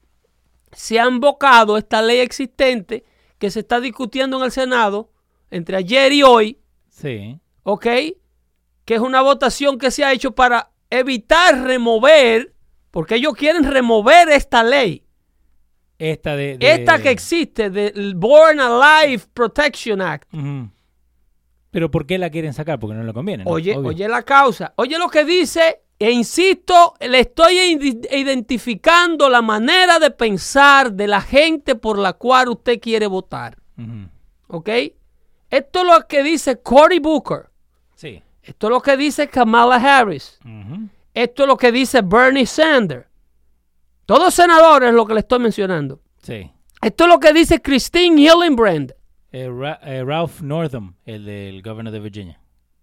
se 0.72 1.00
ha 1.00 1.08
invocado 1.08 1.78
esta 1.78 2.02
ley 2.02 2.18
existente 2.18 3.02
que 3.38 3.50
se 3.50 3.60
está 3.60 3.80
discutiendo 3.80 4.36
en 4.36 4.44
el 4.44 4.52
Senado 4.52 5.10
entre 5.50 5.78
ayer 5.78 6.12
y 6.12 6.22
hoy, 6.22 6.60
Sí. 6.90 7.40
¿ok? 7.62 7.86
Que 8.86 8.94
es 8.94 9.00
una 9.00 9.20
votación 9.20 9.76
que 9.78 9.90
se 9.90 10.02
ha 10.04 10.12
hecho 10.14 10.34
para 10.34 10.70
evitar 10.88 11.60
remover, 11.62 12.54
porque 12.90 13.16
ellos 13.16 13.34
quieren 13.34 13.64
remover 13.64 14.30
esta 14.30 14.62
ley, 14.62 15.02
Esta 15.98 16.34
de. 16.36 16.56
de- 16.56 16.72
esta 16.72 17.02
que 17.02 17.10
existe, 17.10 17.68
del 17.68 18.14
Born 18.14 18.58
Alive 18.60 19.24
Protection 19.34 20.00
Act. 20.00 20.32
Pero 21.70 21.90
¿por 21.90 22.06
qué 22.06 22.16
la 22.16 22.30
quieren 22.30 22.54
sacar? 22.54 22.78
Porque 22.78 22.94
no 22.96 23.02
le 23.02 23.12
conviene. 23.12 23.44
¿no? 23.44 23.50
Oye, 23.50 23.76
Obvio. 23.76 23.90
oye 23.90 24.08
la 24.08 24.22
causa, 24.22 24.72
oye 24.76 24.96
lo 24.98 25.08
que 25.08 25.24
dice, 25.24 25.82
e 25.98 26.10
insisto, 26.10 26.94
le 27.00 27.20
estoy 27.20 27.58
ide- 27.58 28.16
identificando 28.18 29.28
la 29.28 29.42
manera 29.42 29.98
de 29.98 30.10
pensar 30.10 30.92
de 30.92 31.06
la 31.08 31.20
gente 31.20 31.74
por 31.74 31.98
la 31.98 32.12
cual 32.14 32.48
usted 32.50 32.80
quiere 32.80 33.06
votar, 33.08 33.58
Ujú. 33.76 34.08
¿ok? 34.58 34.68
Esto 35.50 35.80
es 35.80 35.86
lo 35.86 36.06
que 36.06 36.22
dice 36.22 36.62
Cory 36.62 36.98
Booker, 36.98 37.50
Sí. 37.94 38.22
Esto 38.46 38.66
es 38.68 38.70
lo 38.70 38.80
que 38.80 38.96
dice 38.96 39.28
Kamala 39.28 39.76
Harris. 39.76 40.38
Esto 41.14 41.42
es 41.42 41.48
lo 41.48 41.56
que 41.56 41.72
dice 41.72 42.00
Bernie 42.02 42.46
Sanders. 42.46 43.06
Todos 44.04 44.34
senadores 44.34 44.92
lo 44.94 45.04
que 45.06 45.14
le 45.14 45.20
estoy 45.20 45.38
mencionando. 45.40 46.00
Sí. 46.22 46.50
Esto 46.80 47.04
es 47.04 47.10
lo 47.10 47.18
que 47.18 47.32
dice 47.32 47.60
Christine 47.60 48.20
Hillenbrand. 48.20 48.94
Eh, 49.32 49.48
Ra- 49.50 49.80
eh, 49.82 50.04
Ralph 50.04 50.40
Northam, 50.42 50.94
el 51.04 51.24
del 51.24 51.60
gobernador 51.62 51.98
de 52.00 52.04
Virginia, 52.04 52.40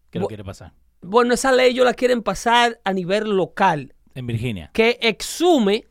que 0.09 0.19
lo 0.19 0.27
quiere 0.27 0.43
pasar. 0.43 0.73
Bueno, 1.01 1.33
esa 1.33 1.51
ley 1.51 1.71
ellos 1.71 1.85
la 1.85 1.93
quieren 1.93 2.21
pasar 2.21 2.79
a 2.83 2.91
nivel 2.93 3.29
local, 3.35 3.93
En 4.15 4.27
Virginia. 4.27 4.69
que 4.73 4.97
exume, 5.01 5.85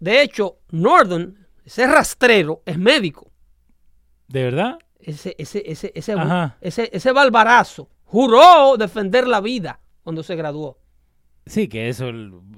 de 0.00 0.22
hecho, 0.22 0.58
Northern, 0.70 1.46
ese 1.64 1.86
rastrero, 1.86 2.62
es 2.66 2.78
médico. 2.78 3.30
¿De 4.28 4.42
verdad? 4.44 4.78
Ese, 5.00 5.34
ese, 5.38 5.62
ese, 5.66 5.92
ese, 5.94 6.12
Ajá. 6.12 6.56
ese, 6.60 6.90
ese 6.92 7.12
barbarazo 7.12 7.88
juró 8.06 8.76
defender 8.78 9.26
la 9.28 9.40
vida 9.40 9.80
cuando 10.02 10.22
se 10.22 10.34
graduó. 10.36 10.78
Sí, 11.44 11.68
que 11.68 11.88
eso 11.88 12.08
es 12.08 12.14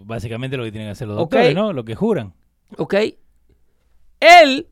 básicamente 0.07 0.57
lo 0.57 0.64
que 0.64 0.70
tienen 0.72 0.88
que 0.88 0.92
hacer 0.92 1.09
los 1.09 1.16
doctores, 1.16 1.55
¿no? 1.55 1.72
Lo 1.72 1.84
que 1.84 1.94
juran. 1.94 2.32
¿Ok? 2.78 2.94
Él, 4.20 4.66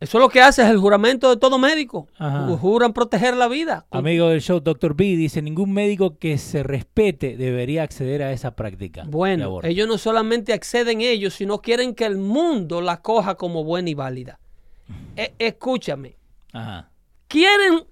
eso 0.00 0.18
es 0.18 0.22
lo 0.22 0.28
que 0.28 0.40
hace, 0.40 0.62
es 0.62 0.68
el 0.68 0.78
juramento 0.78 1.30
de 1.30 1.36
todo 1.36 1.58
médico. 1.58 2.08
Ajá. 2.18 2.46
Juran 2.56 2.92
proteger 2.92 3.36
la 3.36 3.48
vida. 3.48 3.86
Amigo 3.90 4.28
del 4.28 4.40
show, 4.40 4.60
Dr. 4.60 4.94
B 4.94 5.04
dice, 5.16 5.42
ningún 5.42 5.72
médico 5.72 6.18
que 6.18 6.38
se 6.38 6.62
respete 6.62 7.36
debería 7.36 7.84
acceder 7.84 8.22
a 8.22 8.32
esa 8.32 8.54
práctica. 8.56 9.04
Bueno, 9.06 9.44
aborto". 9.44 9.68
ellos 9.68 9.86
no 9.88 9.96
solamente 9.96 10.52
acceden 10.52 11.00
ellos, 11.00 11.34
sino 11.34 11.60
quieren 11.60 11.94
que 11.94 12.04
el 12.06 12.16
mundo 12.18 12.80
la 12.80 13.00
coja 13.00 13.36
como 13.36 13.64
buena 13.64 13.90
y 13.90 13.94
válida. 13.94 14.40
E- 15.16 15.34
escúchame, 15.38 16.16
Ajá. 16.52 16.90
quieren 17.28 17.84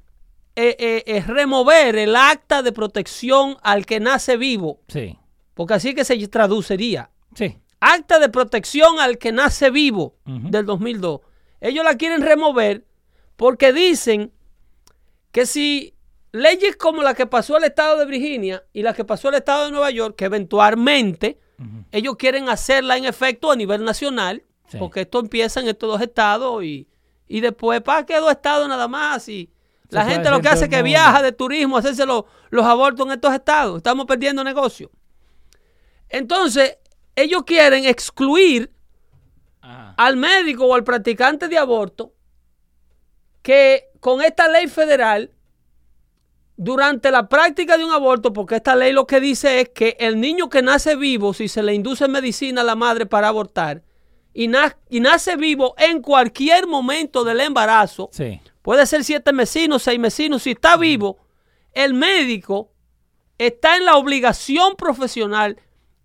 eh, 0.56 0.76
eh, 0.78 1.02
eh, 1.06 1.20
remover 1.26 1.96
el 1.96 2.14
acta 2.16 2.62
de 2.62 2.72
protección 2.72 3.56
al 3.62 3.86
que 3.86 4.00
nace 4.00 4.36
vivo, 4.36 4.80
Sí. 4.88 5.18
porque 5.54 5.74
así 5.74 5.94
que 5.94 6.04
se 6.04 6.28
traduciría. 6.28 7.10
Sí. 7.34 7.58
Acta 7.80 8.18
de 8.18 8.28
protección 8.28 9.00
al 9.00 9.18
que 9.18 9.32
nace 9.32 9.70
vivo 9.70 10.16
Ujú. 10.26 10.50
del 10.50 10.66
2002. 10.66 11.20
Ellos 11.60 11.84
la 11.84 11.96
quieren 11.96 12.22
remover 12.22 12.84
porque 13.36 13.72
dicen 13.72 14.32
que 15.32 15.46
si 15.46 15.94
leyes 16.32 16.76
como 16.76 17.02
la 17.02 17.14
que 17.14 17.26
pasó 17.26 17.56
el 17.56 17.64
estado 17.64 17.98
de 17.98 18.06
Virginia 18.06 18.62
y 18.72 18.82
la 18.82 18.92
que 18.94 19.04
pasó 19.04 19.28
el 19.30 19.36
estado 19.36 19.64
de 19.66 19.70
Nueva 19.72 19.90
York, 19.90 20.16
que 20.16 20.26
eventualmente 20.26 21.38
ellos 21.92 22.16
quieren 22.16 22.48
hacerla 22.48 22.96
en 22.96 23.04
efecto 23.04 23.50
a 23.50 23.56
nivel 23.56 23.84
nacional, 23.84 24.42
Sí. 24.68 24.78
porque 24.78 25.02
esto 25.02 25.20
empieza 25.20 25.60
en 25.60 25.68
estos 25.68 25.88
dos 25.90 26.00
estados 26.00 26.64
y, 26.64 26.88
y 27.28 27.40
después, 27.40 27.80
¿para 27.82 28.04
qué 28.06 28.16
dos 28.16 28.30
estados 28.32 28.68
nada 28.68 28.88
más? 28.88 29.28
Y 29.28 29.50
la 29.92 30.04
gente 30.06 30.30
lo 30.30 30.40
que 30.40 30.48
hace 30.48 30.64
es 30.64 30.70
que 30.70 30.82
viaja 30.82 31.22
de 31.22 31.32
turismo 31.32 31.76
a 31.76 31.80
hacerse 31.80 32.04
los, 32.06 32.24
los 32.50 32.64
abortos 32.64 33.06
en 33.06 33.12
estos 33.12 33.32
estados. 33.34 33.76
Estamos 33.78 34.06
perdiendo 34.06 34.42
negocio. 34.42 34.90
Entonces, 36.08 36.78
ellos 37.16 37.42
quieren 37.44 37.84
excluir 37.84 38.72
Ajá. 39.60 39.94
al 39.96 40.16
médico 40.16 40.66
o 40.66 40.74
al 40.74 40.84
practicante 40.84 41.48
de 41.48 41.58
aborto 41.58 42.12
que 43.42 43.88
con 44.00 44.22
esta 44.22 44.48
ley 44.48 44.66
federal, 44.66 45.30
durante 46.56 47.10
la 47.10 47.28
práctica 47.28 47.76
de 47.76 47.84
un 47.84 47.90
aborto, 47.92 48.32
porque 48.32 48.56
esta 48.56 48.76
ley 48.76 48.92
lo 48.92 49.06
que 49.06 49.20
dice 49.20 49.60
es 49.60 49.68
que 49.70 49.96
el 49.98 50.20
niño 50.20 50.48
que 50.48 50.62
nace 50.62 50.96
vivo, 50.96 51.34
si 51.34 51.48
se 51.48 51.62
le 51.62 51.74
induce 51.74 52.06
medicina 52.08 52.60
a 52.60 52.64
la 52.64 52.76
madre 52.76 53.06
para 53.06 53.28
abortar, 53.28 53.82
y, 54.34 54.48
na- 54.48 54.76
y 54.88 55.00
nace 55.00 55.36
vivo 55.36 55.74
en 55.78 56.00
cualquier 56.02 56.66
momento 56.66 57.24
del 57.24 57.40
embarazo, 57.40 58.08
Sí. 58.12 58.40
Puede 58.62 58.86
ser 58.86 59.04
siete 59.04 59.32
mesinos, 59.32 59.82
seis 59.82 59.98
mesinos, 59.98 60.42
si 60.44 60.52
está 60.52 60.76
vivo, 60.76 61.18
el 61.72 61.94
médico 61.94 62.72
está 63.38 63.76
en 63.76 63.84
la 63.84 63.96
obligación 63.96 64.76
profesional 64.76 65.58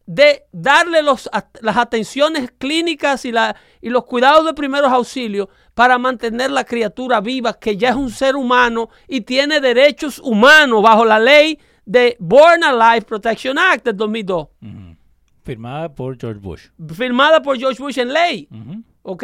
de 0.05 0.43
darle 0.53 1.03
los, 1.03 1.29
las 1.61 1.77
atenciones 1.77 2.51
clínicas 2.57 3.25
y, 3.25 3.31
la, 3.31 3.55
y 3.81 3.89
los 3.89 4.05
cuidados 4.05 4.45
de 4.45 4.53
primeros 4.53 4.91
auxilios 4.91 5.49
para 5.73 5.97
mantener 5.97 6.49
la 6.49 6.63
criatura 6.63 7.19
viva, 7.19 7.59
que 7.59 7.75
ya 7.77 7.89
es 7.89 7.95
un 7.95 8.09
ser 8.09 8.35
humano 8.37 8.89
y 9.07 9.21
tiene 9.21 9.59
derechos 9.59 10.19
humanos 10.19 10.81
bajo 10.81 11.03
la 11.03 11.19
ley 11.19 11.59
de 11.85 12.15
Born 12.19 12.63
Alive 12.63 13.05
Protection 13.05 13.57
Act 13.59 13.85
del 13.85 13.97
2002, 13.97 14.47
Ujú. 14.61 14.95
Firmada 15.43 15.93
por 15.93 16.17
George 16.19 16.39
Bush. 16.39 16.67
firmada 16.93 17.41
por 17.41 17.57
George 17.57 17.81
Bush 17.81 17.99
en 17.99 18.11
ley. 18.11 18.47
¿ok? 19.03 19.23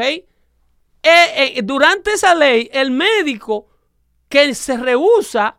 Eh, 1.03 1.57
eh, 1.57 1.61
durante 1.63 2.13
esa 2.13 2.33
ley, 2.33 2.69
el 2.71 2.89
médico 2.91 3.67
que 4.29 4.55
se 4.55 4.77
rehúsa 4.77 5.57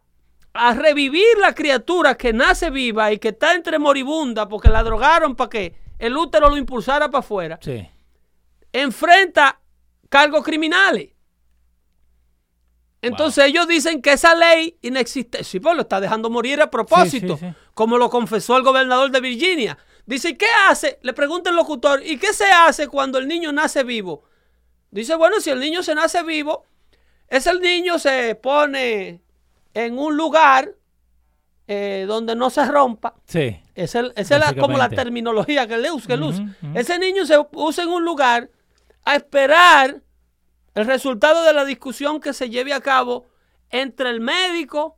a 0.54 0.72
revivir 0.74 1.36
la 1.40 1.54
criatura 1.54 2.16
que 2.16 2.32
nace 2.32 2.70
viva 2.70 3.12
y 3.12 3.18
que 3.18 3.28
está 3.28 3.54
entre 3.54 3.78
moribunda 3.78 4.48
porque 4.48 4.68
la 4.70 4.82
drogaron 4.82 5.36
para 5.36 5.50
que 5.50 5.74
el 5.98 6.16
útero 6.16 6.48
lo 6.48 6.56
impulsara 6.56 7.10
para 7.10 7.20
afuera, 7.20 7.58
Sí. 7.62 7.86
enfrenta 8.72 9.60
cargos 10.08 10.42
criminales. 10.44 11.10
Entonces 13.02 13.44
ellos 13.44 13.68
dicen 13.68 14.00
que 14.00 14.12
esa 14.12 14.34
ley 14.34 14.78
inexiste. 14.80 15.44
Sí, 15.44 15.60
pues 15.60 15.76
lo 15.76 15.82
está 15.82 16.00
dejando 16.00 16.30
morir 16.30 16.62
a 16.62 16.70
propósito, 16.70 17.36
Sí, 17.36 17.44
sí, 17.46 17.50
sí. 17.50 17.56
como 17.74 17.98
lo 17.98 18.08
confesó 18.08 18.56
el 18.56 18.62
gobernador 18.62 19.10
de 19.10 19.20
Virginia. 19.20 19.76
Dice, 20.06 20.38
¿qué 20.38 20.46
hace? 20.68 20.98
Le 21.02 21.12
pregunta 21.12 21.50
el 21.50 21.56
locutor, 21.56 22.00
¿y 22.04 22.16
qué 22.16 22.32
se 22.32 22.46
hace 22.46 22.88
cuando 22.88 23.18
el 23.18 23.28
niño 23.28 23.52
nace 23.52 23.84
vivo? 23.84 24.24
Dice, 24.94 25.14
bueno, 25.16 25.40
si 25.40 25.50
el 25.50 25.58
niño 25.60 25.82
se 25.82 25.94
nace 25.94 26.22
vivo, 26.22 26.64
ese 27.28 27.52
niño 27.58 27.98
se 27.98 28.34
pone 28.36 29.20
en 29.74 29.98
un 29.98 30.16
lugar 30.16 30.70
eh, 31.66 32.04
donde 32.06 32.36
no 32.36 32.48
se 32.50 32.64
rompa. 32.66 33.14
Sí. 33.26 33.60
Es, 33.74 33.94
esa 33.94 34.12
es 34.16 34.30
la- 34.30 34.54
como 34.54 34.78
la 34.78 34.88
terminología 34.88 35.66
que 35.66 35.74
él 35.74 35.86
usa. 35.92 36.14
usa. 36.14 36.42
Ujú, 36.42 36.68
ujú. 36.68 36.78
Ese 36.78 36.98
niño 36.98 37.26
se 37.26 37.36
usa 37.52 37.84
en 37.84 37.90
un 37.90 38.04
lugar 38.04 38.50
a 39.04 39.16
esperar 39.16 40.00
el 40.74 40.86
resultado 40.86 41.42
de 41.44 41.52
la 41.54 41.64
discusión 41.64 42.20
que 42.20 42.32
se 42.32 42.48
lleve 42.50 42.72
a 42.72 42.80
cabo 42.80 43.26
entre 43.70 44.10
el 44.10 44.20
médico 44.20 44.96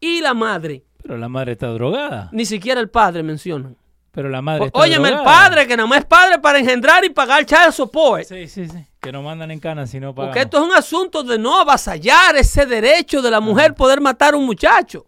y 0.00 0.20
la 0.20 0.34
madre. 0.34 0.84
Pero 1.00 1.16
la 1.16 1.28
madre 1.28 1.52
está 1.52 1.68
drogada. 1.68 2.28
Ni 2.32 2.44
siquiera 2.46 2.80
el 2.80 2.88
padre 2.90 3.22
mencionan. 3.22 3.76
Pero 4.10 4.28
la 4.28 4.42
madre 4.42 4.66
está 4.66 4.78
Óyeme, 4.80 5.08
el 5.10 5.22
padre, 5.22 5.66
que 5.66 5.76
nada 5.76 5.86
más 5.88 6.00
es 6.00 6.04
padre 6.06 6.38
para 6.38 6.58
engendrar 6.58 7.04
y 7.04 7.10
pagar 7.10 7.44
child 7.46 7.72
support. 7.72 8.24
Sí, 8.24 8.48
sí, 8.48 8.68
sí. 8.68 8.86
Que 9.02 9.10
no 9.10 9.20
mandan 9.20 9.50
en 9.50 9.58
cana 9.58 9.84
si 9.84 9.98
no 9.98 10.14
pagan. 10.14 10.30
Porque 10.30 10.42
esto 10.42 10.58
es 10.58 10.64
un 10.64 10.72
asunto 10.72 11.24
de 11.24 11.36
no 11.36 11.60
avasallar 11.60 12.36
ese 12.36 12.66
derecho 12.66 13.20
de 13.20 13.32
la 13.32 13.40
mujer 13.40 13.74
poder 13.74 14.00
matar 14.00 14.34
a 14.34 14.36
un 14.36 14.46
muchacho. 14.46 15.06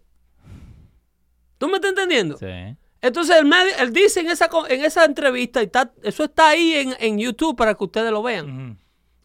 ¿Tú 1.57 1.69
me 1.69 1.75
estás 1.75 1.91
entendiendo? 1.91 2.37
Sí. 2.37 2.75
Entonces 3.01 3.37
él, 3.37 3.49
él 3.79 3.93
dice 3.93 4.19
en 4.19 4.29
esa, 4.29 4.49
en 4.67 4.83
esa 4.83 5.05
entrevista, 5.05 5.61
y 5.61 5.67
está, 5.67 5.93
eso 6.03 6.25
está 6.25 6.49
ahí 6.49 6.73
en, 6.73 6.95
en 6.99 7.17
YouTube 7.17 7.55
para 7.55 7.73
que 7.73 7.85
ustedes 7.85 8.11
lo 8.11 8.21
vean. 8.21 8.77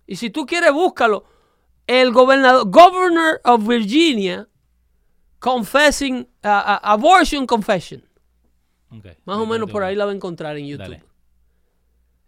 Y 0.06 0.14
si 0.14 0.30
tú 0.30 0.46
quieres, 0.46 0.72
búscalo. 0.72 1.24
El 1.88 2.12
gobernador, 2.12 2.70
Governor 2.70 3.40
of 3.42 3.66
Virginia, 3.66 4.46
confessing, 5.40 6.28
uh, 6.44 6.48
uh, 6.48 6.78
abortion 6.82 7.44
confession. 7.44 8.08
Ok. 8.92 9.06
Más 9.24 9.38
o 9.38 9.46
menos 9.46 9.68
por 9.68 9.82
ahí 9.82 9.96
la 9.96 10.04
va 10.04 10.12
a 10.12 10.14
encontrar 10.14 10.56
en 10.56 10.66
YouTube. 10.68 10.84
Dale. 10.84 11.04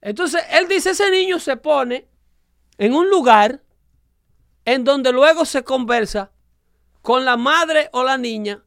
Entonces, 0.01 0.43
él 0.51 0.67
dice, 0.67 0.91
ese 0.91 1.09
niño 1.13 1.39
se 1.39 1.57
pone 1.57 2.09
en 2.79 2.95
un 2.95 3.09
lugar 3.09 3.63
en 4.65 4.85
donde 4.85 5.13
luego 5.13 5.45
se 5.45 5.65
conversa 5.65 6.33
con 7.03 7.25
la 7.25 7.37
madre 7.37 7.89
o 7.93 8.05
la 8.05 8.17
niña, 8.17 8.63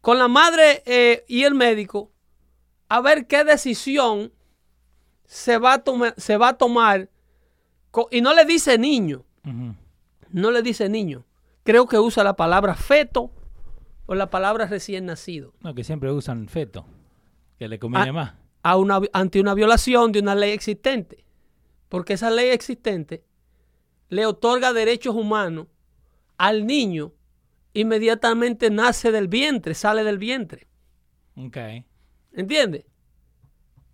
con 0.00 0.18
la 0.18 0.28
madre 0.28 0.82
eh, 0.84 1.24
y 1.28 1.44
el 1.44 1.54
médico, 1.54 2.12
a 2.88 3.00
ver 3.00 3.26
qué 3.26 3.44
decisión 3.44 4.32
se 5.24 5.58
va 5.58 5.74
a, 5.74 5.84
se 6.16 6.36
va 6.36 6.48
a 6.48 6.58
tomar. 6.58 7.10
Y 8.10 8.20
no 8.20 8.34
le 8.34 8.44
dice 8.44 8.78
niño, 8.78 9.24
no 10.30 10.50
le 10.50 10.62
dice 10.62 10.88
niño. 10.88 11.24
Creo 11.64 11.86
que 11.86 11.98
usa 11.98 12.24
la 12.24 12.36
palabra 12.36 12.74
feto 12.74 13.30
o 14.06 14.14
la 14.14 14.30
palabra 14.30 14.66
recién 14.66 15.06
nacido. 15.06 15.52
No, 15.60 15.74
que 15.74 15.84
siempre 15.84 16.10
usan 16.10 16.48
feto. 16.48 16.86
Que 17.58 17.68
le 17.68 17.78
conviene 17.78 18.12
más. 18.12 18.34
a 18.62 18.76
una, 18.76 19.00
ante 19.12 19.40
una 19.40 19.54
violación 19.54 20.12
de 20.12 20.20
una 20.20 20.34
ley 20.34 20.52
existente. 20.52 21.24
Porque 21.88 22.14
esa 22.14 22.30
ley 22.30 22.48
existente 22.48 23.24
le 24.08 24.26
otorga 24.26 24.72
derechos 24.72 25.14
humanos 25.14 25.66
al 26.36 26.66
niño 26.66 27.12
inmediatamente 27.74 28.70
nace 28.70 29.12
del 29.12 29.28
vientre, 29.28 29.74
sale 29.74 30.04
del 30.04 30.18
vientre. 30.18 30.66
Ok. 31.36 31.56
¿Entiendes? 32.32 32.84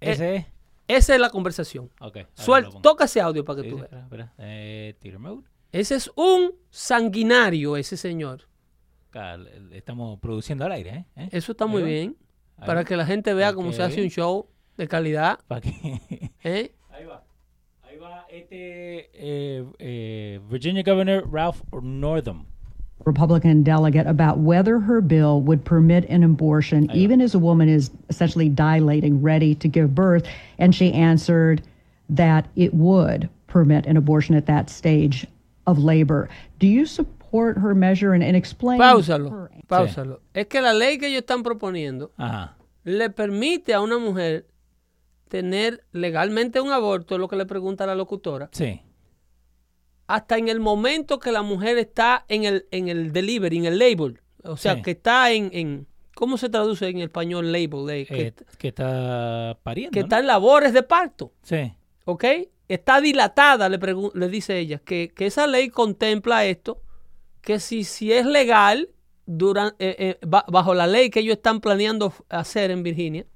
Ese 0.01 0.37
es. 0.37 0.47
Esa 0.87 1.15
es 1.15 1.21
la 1.21 1.31
conversación. 1.31 1.91
Ok. 2.01 2.17
ahora 2.19 2.29
Suel- 2.37 2.81
toca 2.83 3.05
ese 3.07 3.21
audio 3.21 3.45
para 3.45 3.57
que 3.63 3.69
Sí, 3.69 3.71
tú 3.71 3.77
veas. 3.77 3.87
espera, 3.93 4.03
espera. 4.03 4.35
Eh. 4.39 4.97
Ese 5.73 5.95
es 5.97 6.11
un 6.15 6.55
sanguinario, 6.71 7.77
ese 7.77 7.97
señor. 7.97 8.47
Estamos 9.73 10.19
produciendo 10.21 10.65
al 10.65 10.73
aire, 10.73 10.91
¿eh? 10.91 11.07
¿Eh? 11.17 11.29
Eso 11.33 11.53
está 11.53 11.67
muy 11.67 11.83
bien. 11.83 12.17
Para 12.67 12.85
que 12.85 12.97
la 12.97 13.07
gente 13.07 13.33
vea 13.35 13.49
Para 13.49 13.57
cómo 13.57 13.73
se 13.73 13.83
hace 13.83 14.03
un 14.03 14.09
show 14.11 14.49
de 14.77 14.89
calidad. 14.89 15.39
Pa' 15.47 15.61
que- 15.61 16.33
¿eh? 16.43 16.75
este 18.35 19.09
eh, 19.15 19.63
eh, 19.79 20.39
Virginia 20.49 20.83
Governor 20.83 21.23
Ralph 21.27 21.63
Northam. 21.73 22.47
Republican 23.05 23.63
delegate 23.63 24.07
about 24.07 24.39
whether 24.39 24.79
her 24.79 25.01
bill 25.01 25.41
would 25.43 25.65
permit 25.65 26.05
an 26.09 26.23
abortion 26.25 26.91
even 26.93 27.21
as 27.21 27.35
a 27.35 27.39
woman 27.39 27.69
is 27.69 27.91
essentially 28.09 28.49
dilating, 28.49 29.21
ready 29.21 29.55
to 29.55 29.69
give 29.69 29.95
birth. 29.95 30.27
And 30.59 30.75
she 30.75 30.93
answered 30.93 31.63
that 32.09 32.47
it 32.57 32.73
would 32.73 33.29
permit 33.47 33.85
an 33.87 33.97
abortion 33.97 34.35
at 34.35 34.47
that 34.47 34.71
stage 34.71 35.27
of 35.67 35.79
labor. 35.79 36.29
Do 36.59 36.67
you 36.67 36.87
support? 36.87 37.15
support 37.35 37.59
her 37.59 37.75
measure 37.75 38.13
and, 38.13 38.23
and 38.23 38.37
explain 38.37 38.79
Páusalo, 38.79 39.31
her 39.31 39.51
páusalo. 39.67 40.21
Es 40.35 40.47
que 40.47 40.61
la 40.61 40.73
ley 40.73 40.99
que 40.99 41.09
ellos 41.09 41.23
están 41.23 41.43
proponiendo 41.43 42.13
Ajá. 42.17 42.55
le 42.85 43.11
permite 43.11 43.75
a 43.75 43.81
una 43.81 43.99
mujer 43.99 44.47
tener 45.35 45.85
legalmente 45.91 46.61
un 46.61 46.71
aborto, 46.71 47.17
es 47.17 47.21
lo 47.21 47.27
que 47.27 47.35
le 47.35 47.45
pregunta 47.45 47.87
la 47.87 47.97
locutora, 47.97 48.49
Sí. 48.53 48.81
hasta 50.07 50.39
en 50.39 50.49
el 50.49 50.61
momento 50.61 51.19
que 51.19 51.33
la 51.33 51.43
mujer 51.43 51.77
está 51.79 52.25
en 52.29 52.45
el, 52.45 52.67
en 52.71 52.89
el 52.89 53.13
delivery, 53.13 53.57
en 53.59 53.65
el 53.65 53.79
label. 53.81 54.21
O 54.45 54.57
sea, 54.57 54.77
Sí. 54.77 54.83
que 54.83 54.91
está 54.93 55.33
en, 55.33 55.51
en- 55.53 55.87
¿Cómo 56.15 56.39
se 56.39 56.49
traduce 56.49 56.87
en 56.87 56.99
español 57.01 57.51
label? 57.51 57.91
Eh, 57.91 58.07
que, 58.07 58.27
Eh, 58.29 58.35
que 58.59 58.69
está 58.69 59.59
pariendo. 59.65 59.91
que 59.91 59.99
¿no? 60.01 60.05
está 60.07 60.21
en 60.21 60.29
labores 60.29 60.73
de 60.73 60.85
parto. 60.85 61.33
Sí. 61.43 61.73
¿Ok? 62.05 62.25
Está 62.69 63.01
dilatada, 63.01 63.69
le, 63.69 63.79
le 64.15 64.29
dice 64.29 64.57
ella, 64.61 64.79
que, 64.79 65.11
que 65.13 65.27
esa 65.27 65.49
ley 65.49 65.71
contempla 65.71 66.45
esto, 66.47 66.81
que 67.41 67.59
si, 67.59 67.83
si 67.83 68.13
es 68.13 68.25
legal, 68.27 68.91
duran- 69.27 69.75
eh, 69.81 70.19
ba- 70.25 70.45
bajo 70.49 70.73
la 70.75 70.87
ley 70.87 71.11
que 71.11 71.19
ellos 71.21 71.35
están 71.39 71.61
planeando 71.61 72.13
hacer 72.29 72.71
en 72.71 72.85
Virginia, 72.85 73.27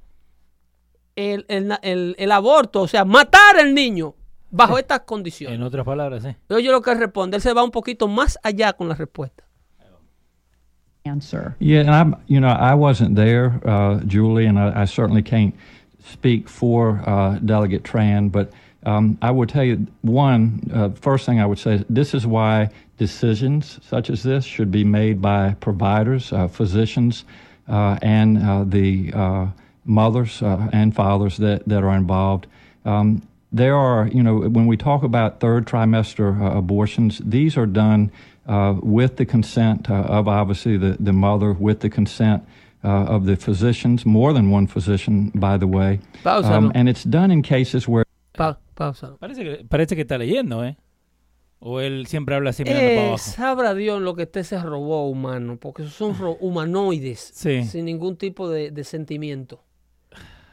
el, 1.18 1.44
el 1.48 1.66
na- 1.68 1.80
el- 1.82 2.14
el 2.18 2.30
aborto, 2.32 2.82
o 2.82 2.88
sea, 2.88 3.04
matar 3.04 3.58
al 3.58 3.74
niño 3.74 4.14
bajo 4.50 4.78
estas 4.78 5.00
condiciones. 5.00 5.56
En 5.58 5.62
otras 5.62 5.84
palabras, 5.84 6.22
sí. 6.22 6.34
Oye 6.54 6.70
lo 6.70 6.80
que 6.80 6.94
responde, 6.94 7.36
él 7.36 7.42
se 7.42 7.52
va 7.52 7.62
un 7.64 7.70
poquito 7.70 8.06
más 8.08 8.38
allá 8.42 8.72
con 8.72 8.88
la 8.88 8.94
respuesta. 8.94 9.44
answer. 11.04 11.54
Yeah, 11.58 11.80
and 11.80 11.90
I'm, 11.90 12.16
you 12.26 12.38
know, 12.38 12.48
I 12.48 12.74
wasn't 12.74 13.14
there, 13.16 13.60
uh, 13.64 14.00
Julie, 14.06 14.44
and 14.46 14.58
I, 14.58 14.82
I 14.82 14.84
certainly 14.84 15.22
can't 15.22 15.54
speak 16.04 16.48
for 16.48 17.00
uh, 17.06 17.38
Delegate 17.38 17.82
Tran, 17.82 18.30
but 18.30 18.52
um, 18.84 19.16
I 19.22 19.30
would 19.30 19.48
tell 19.48 19.64
you 19.64 19.86
one, 20.02 20.60
uh, 20.72 20.90
first 20.90 21.24
thing 21.24 21.40
I 21.40 21.46
would 21.46 21.58
say 21.58 21.74
is 21.76 21.84
this 21.88 22.12
is 22.14 22.26
why 22.26 22.68
decisions 22.98 23.78
such 23.82 24.10
as 24.10 24.22
this 24.22 24.44
should 24.44 24.70
be 24.70 24.84
made 24.84 25.22
by 25.22 25.54
providers, 25.60 26.30
uh, 26.32 26.46
physicians, 26.46 27.24
uh, 27.68 27.96
and 28.02 28.38
uh, 28.42 28.64
the 28.66 29.10
uh, 29.14 29.46
mothers 29.88 30.42
uh, 30.42 30.68
and 30.72 30.94
fathers 30.94 31.36
that, 31.38 31.66
that 31.68 31.82
are 31.82 31.96
involved. 31.96 32.46
Um, 32.84 33.22
there 33.50 33.74
are, 33.74 34.06
you 34.08 34.22
know, 34.22 34.36
when 34.48 34.66
we 34.66 34.76
talk 34.76 35.02
about 35.02 35.40
third 35.40 35.66
trimester 35.66 36.38
uh, 36.40 36.56
abortions, 36.58 37.20
these 37.24 37.56
are 37.56 37.66
done 37.66 38.10
uh, 38.46 38.74
with 38.82 39.16
the 39.16 39.24
consent 39.26 39.90
uh, 39.90 39.94
of 40.18 40.28
obviously 40.28 40.76
the, 40.76 40.96
the 41.00 41.12
mother, 41.12 41.52
with 41.54 41.80
the 41.80 41.88
consent 41.90 42.42
uh, 42.84 42.88
of 43.14 43.24
the 43.24 43.36
physicians, 43.36 44.04
more 44.06 44.32
than 44.32 44.50
one 44.50 44.66
physician, 44.66 45.30
by 45.34 45.56
the 45.56 45.66
way. 45.66 45.98
Páusalo. 46.22 46.70
and 46.74 46.88
it's 46.88 47.04
done 47.04 47.30
in 47.30 47.42
cases 47.42 47.88
where 47.88 48.04
Pa- 48.34 48.58
páusalo. 48.76 49.18
Parece 49.18 49.42
que, 49.42 49.64
parece 49.64 49.96
que 49.96 50.02
está 50.04 50.18
leyendo, 50.18 50.62
¿eh? 50.64 50.76
O 51.60 51.80
él 51.80 52.06
siempre 52.06 52.36
habla 52.36 52.50
así 52.50 52.62
mirando 52.62 52.80
para 52.82 52.92
Eh, 52.92 53.08
abajo. 53.08 53.18
sabrá 53.18 53.74
Dios 53.74 54.00
lo 54.00 54.14
que 54.14 54.22
este 54.22 54.44
se 54.44 54.60
robó 54.62 55.08
humano, 55.10 55.56
porque 55.60 55.82
esos 55.82 55.94
son 55.94 56.16
ro- 56.16 56.36
humanoides, 56.40 57.32
Sí. 57.34 57.64
sin 57.64 57.86
ningún 57.86 58.16
tipo 58.16 58.48
de, 58.48 58.70
de 58.70 58.84
sentimiento. 58.84 59.64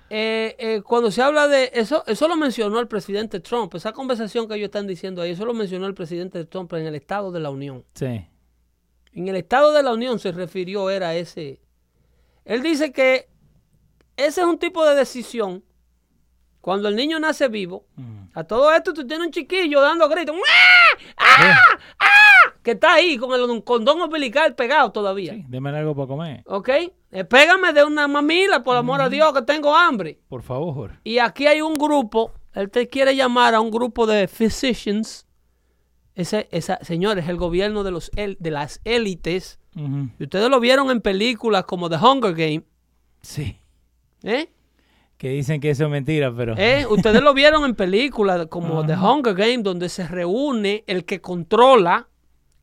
Eh, 0.10 0.56
eh, 0.60 0.82
cuando 0.84 1.10
se 1.10 1.22
habla 1.22 1.48
de 1.48 1.72
eso, 1.74 2.04
eso 2.06 2.28
lo 2.28 2.36
mencionó 2.36 2.80
el 2.80 2.88
presidente 2.88 3.40
Trump, 3.40 3.74
esa 3.74 3.92
conversación 3.92 4.48
que 4.48 4.56
ellos 4.56 4.66
están 4.68 4.86
diciendo 4.86 5.22
ahí, 5.22 5.32
eso 5.32 5.46
lo 5.46 5.54
mencionó 5.54 5.88
el 5.88 5.96
presidente 5.96 6.46
Trump 6.46 6.72
en 6.74 6.86
el 6.86 6.96
Estado 6.96 7.32
de 7.32 7.40
la 7.40 7.50
Unión. 7.50 7.84
Sí. 7.96 8.28
En 9.14 9.28
el 9.28 9.36
Estado 9.36 9.72
de 9.72 9.82
la 9.82 9.94
Unión 9.94 10.20
se 10.20 10.32
refirió 10.32 10.90
era 10.90 11.16
ese. 11.16 11.60
Él 12.44 12.62
dice 12.62 12.92
que 12.92 13.28
ese 14.18 14.42
es 14.42 14.48
un 14.48 14.60
tipo 14.60 14.86
de 14.86 14.96
decisión. 14.96 15.64
Cuando 16.62 16.90
el 16.90 16.96
niño 16.96 17.20
nace 17.20 17.48
vivo, 17.48 17.86
a 18.34 18.44
todo 18.44 18.74
esto 18.74 18.94
tú 18.94 19.06
tienes 19.06 19.28
un 19.28 19.32
chiquillo 19.32 19.82
dando 19.82 20.10
gritos. 20.10 20.36
¡Ah! 20.36 20.98
¡Ah! 21.18 21.80
¡Ah! 22.00 22.25
Que 22.66 22.72
está 22.72 22.96
ahí 22.96 23.16
con 23.18 23.32
el 23.40 23.64
condón 23.64 24.02
umbilical 24.02 24.56
pegado 24.56 24.92
todavía. 24.92 25.34
Sí, 25.36 25.46
deme 25.48 25.70
algo 25.70 25.94
para 25.96 26.08
comer. 26.08 26.42
¿Ok? 26.48 26.70
Eh, 27.12 27.24
pégame 27.24 27.74
de 27.74 27.84
una 27.84 28.08
mamila, 28.08 28.64
por 28.64 28.76
amor 28.76 29.02
a 29.02 29.08
Dios, 29.08 29.32
que 29.34 29.44
tengo 29.44 29.76
hambre. 29.76 30.20
Por 30.28 30.42
favor. 30.42 31.00
Y 31.04 31.20
aquí 31.20 31.46
hay 31.46 31.62
un 31.62 31.76
grupo, 31.78 32.34
él 32.54 32.72
te 32.72 32.88
quiere 32.88 33.16
llamar 33.16 33.54
a 33.54 33.62
un 33.62 33.70
grupo 33.70 34.08
de 34.08 34.28
physicians. 34.28 35.28
Ese, 36.16 36.48
esa, 36.52 36.80
señores, 36.82 37.30
el 37.30 37.38
gobierno 37.38 37.84
de, 37.84 37.92
los, 37.92 38.10
el- 38.16 38.36
de 38.40 38.50
las 38.50 38.82
élites. 38.84 39.60
Y 40.18 40.24
ustedes 40.24 40.50
lo 40.50 40.60
vieron 40.60 40.90
en 40.90 41.02
películas 41.02 41.66
como 41.66 41.88
The 41.90 41.98
Hunger 41.98 42.34
Game. 42.34 42.64
Sí. 43.22 43.60
¿Eh? 44.24 44.50
Que 45.18 45.30
dicen 45.30 45.62
que 45.62 45.70
eso 45.70 45.84
es 45.84 45.90
mentira, 45.92 46.34
pero. 46.36 46.56
¿Eh? 46.58 46.86
Ustedes 46.90 47.22
lo 47.22 47.34
vieron 47.36 47.64
en 47.66 47.76
películas 47.76 48.48
como 48.48 48.86
The. 48.86 48.96
Hunger 48.96 49.36
Game, 49.36 49.60
donde 49.60 49.88
se 49.90 50.08
reúne 50.08 50.84
el 50.88 51.06
que 51.06 51.22
controla 51.22 52.08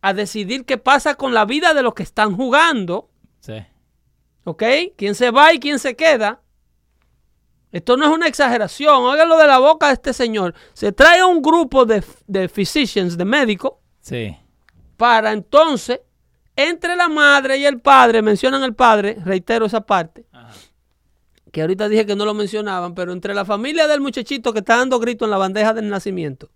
a 0.03 0.13
decidir 0.13 0.65
qué 0.67 0.77
pasa 0.79 1.15
con 1.15 1.33
la 1.33 1.45
vida 1.47 1.73
de 1.75 1.83
los 1.83 1.95
que 1.95 2.03
están 2.03 2.37
jugando. 2.37 3.09
Sí. 3.41 3.55
¿Ok? 4.45 4.63
¿Quién 4.97 5.15
se 5.15 5.31
va 5.31 5.55
y 5.55 5.59
quién 5.61 5.79
se 5.79 5.95
queda? 5.97 6.43
Esto 7.71 7.97
no 7.97 8.05
es 8.05 8.11
una 8.11 8.27
exageración. 8.29 9.03
Óigalo 9.05 9.39
de 9.39 9.47
la 9.47 9.59
boca 9.59 9.87
de 9.87 9.95
este 9.95 10.13
señor. 10.13 10.55
Se 10.75 10.93
trae 10.93 11.25
un 11.25 11.41
grupo 11.41 11.87
de, 11.87 12.05
de 12.27 12.49
physicians, 12.49 13.17
de 13.17 13.25
médicos, 13.25 13.75
Sí. 14.01 14.37
para 14.97 15.33
entonces, 15.33 16.01
entre 16.57 16.97
la 16.97 17.09
madre 17.09 17.57
y 17.59 17.65
el 17.65 17.81
padre, 17.81 18.21
mencionan 18.21 18.63
el 18.65 18.75
padre, 18.75 19.17
reitero 19.25 19.65
esa 19.67 19.81
parte, 19.81 20.27
que 21.53 21.61
ahorita 21.63 21.89
dije 21.89 22.05
que 22.05 22.17
no 22.17 22.25
lo 22.25 22.35
mencionaban, 22.35 22.95
pero 22.95 23.13
entre 23.13 23.33
la 23.35 23.45
familia 23.45 23.87
del 23.87 24.01
muchachito 24.01 24.53
que 24.53 24.59
está 24.59 24.77
dando 24.77 24.99
grito 24.99 25.25
en 25.25 25.31
la 25.31 25.39
bandeja 25.39 25.73
del 25.73 25.89
nacimiento, 25.89 26.51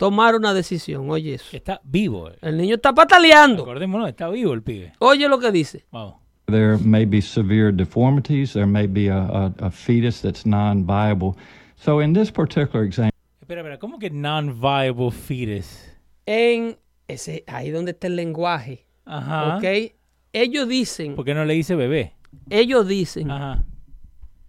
tomar 0.00 0.34
una 0.34 0.54
decisión. 0.54 1.10
Oye 1.10 1.34
eso. 1.34 1.44
Está 1.56 1.80
vivo. 1.84 2.30
eh. 2.30 2.38
El 2.40 2.56
niño 2.56 2.76
está 2.76 2.92
pataleando. 2.94 3.62
Acordémonos, 3.62 4.08
está 4.08 4.28
vivo 4.30 4.54
el 4.54 4.62
pibe. 4.62 4.94
Oye 4.98 5.28
lo 5.28 5.38
que 5.38 5.52
dice. 5.52 5.84
Vamos. 5.92 6.14
there 6.46 6.76
may 6.78 7.04
be 7.04 7.20
severe 7.20 7.70
deformities, 7.70 8.54
there 8.54 8.66
may 8.66 8.86
be 8.88 9.08
a, 9.08 9.18
a, 9.18 9.52
a 9.60 9.70
fetus 9.70 10.20
that's 10.20 10.44
non 10.44 10.84
viable. 10.84 11.36
So, 11.76 12.00
in 12.00 12.12
this 12.12 12.30
particular 12.32 12.84
example, 12.84 13.14
Espera, 13.40 13.60
espera, 13.60 13.78
¿cómo 13.78 13.98
que 14.00 14.10
non-viable 14.10 15.10
fetus? 15.12 15.84
En 16.26 16.76
ese, 17.06 17.44
ahí 17.46 17.70
donde 17.70 17.92
está 17.92 18.06
el 18.08 18.16
lenguaje. 18.16 18.86
Ajá. 19.04 19.58
¿Ok? 19.58 19.92
Ellos 20.32 20.66
dicen, 20.68 21.14
¿Por 21.14 21.24
qué 21.24 21.34
no 21.34 21.44
le 21.44 21.54
dice 21.54 21.74
bebé? 21.76 22.14
ellos 22.48 22.86
dicen, 22.88 23.30
Ajá. 23.30 23.64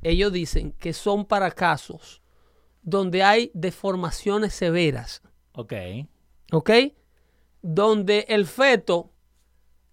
ellos 0.02 0.32
dicen 0.32 0.72
que 0.80 0.94
son 0.94 1.26
para 1.26 1.52
casos 1.52 2.22
donde 2.84 3.22
hay 3.24 3.52
deformaciones 3.54 4.54
severas, 4.54 5.22
Ok. 5.54 5.74
¿ok? 6.52 6.70
Donde 7.62 8.26
el 8.30 8.46
feto 8.46 9.12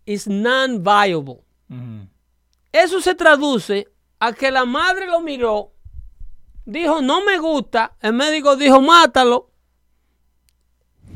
is 0.04 0.26
non-viable. 0.26 1.40
Eso 2.72 3.00
se 3.00 3.14
traduce 3.14 3.88
a 4.20 4.32
que 4.32 4.50
la 4.50 4.64
madre 4.64 5.06
lo 5.06 5.20
miró, 5.20 5.72
dijo, 6.64 7.00
no 7.02 7.24
me 7.24 7.38
gusta, 7.38 7.96
el 8.00 8.12
médico 8.12 8.56
dijo, 8.56 8.80
mátalo. 8.80 9.50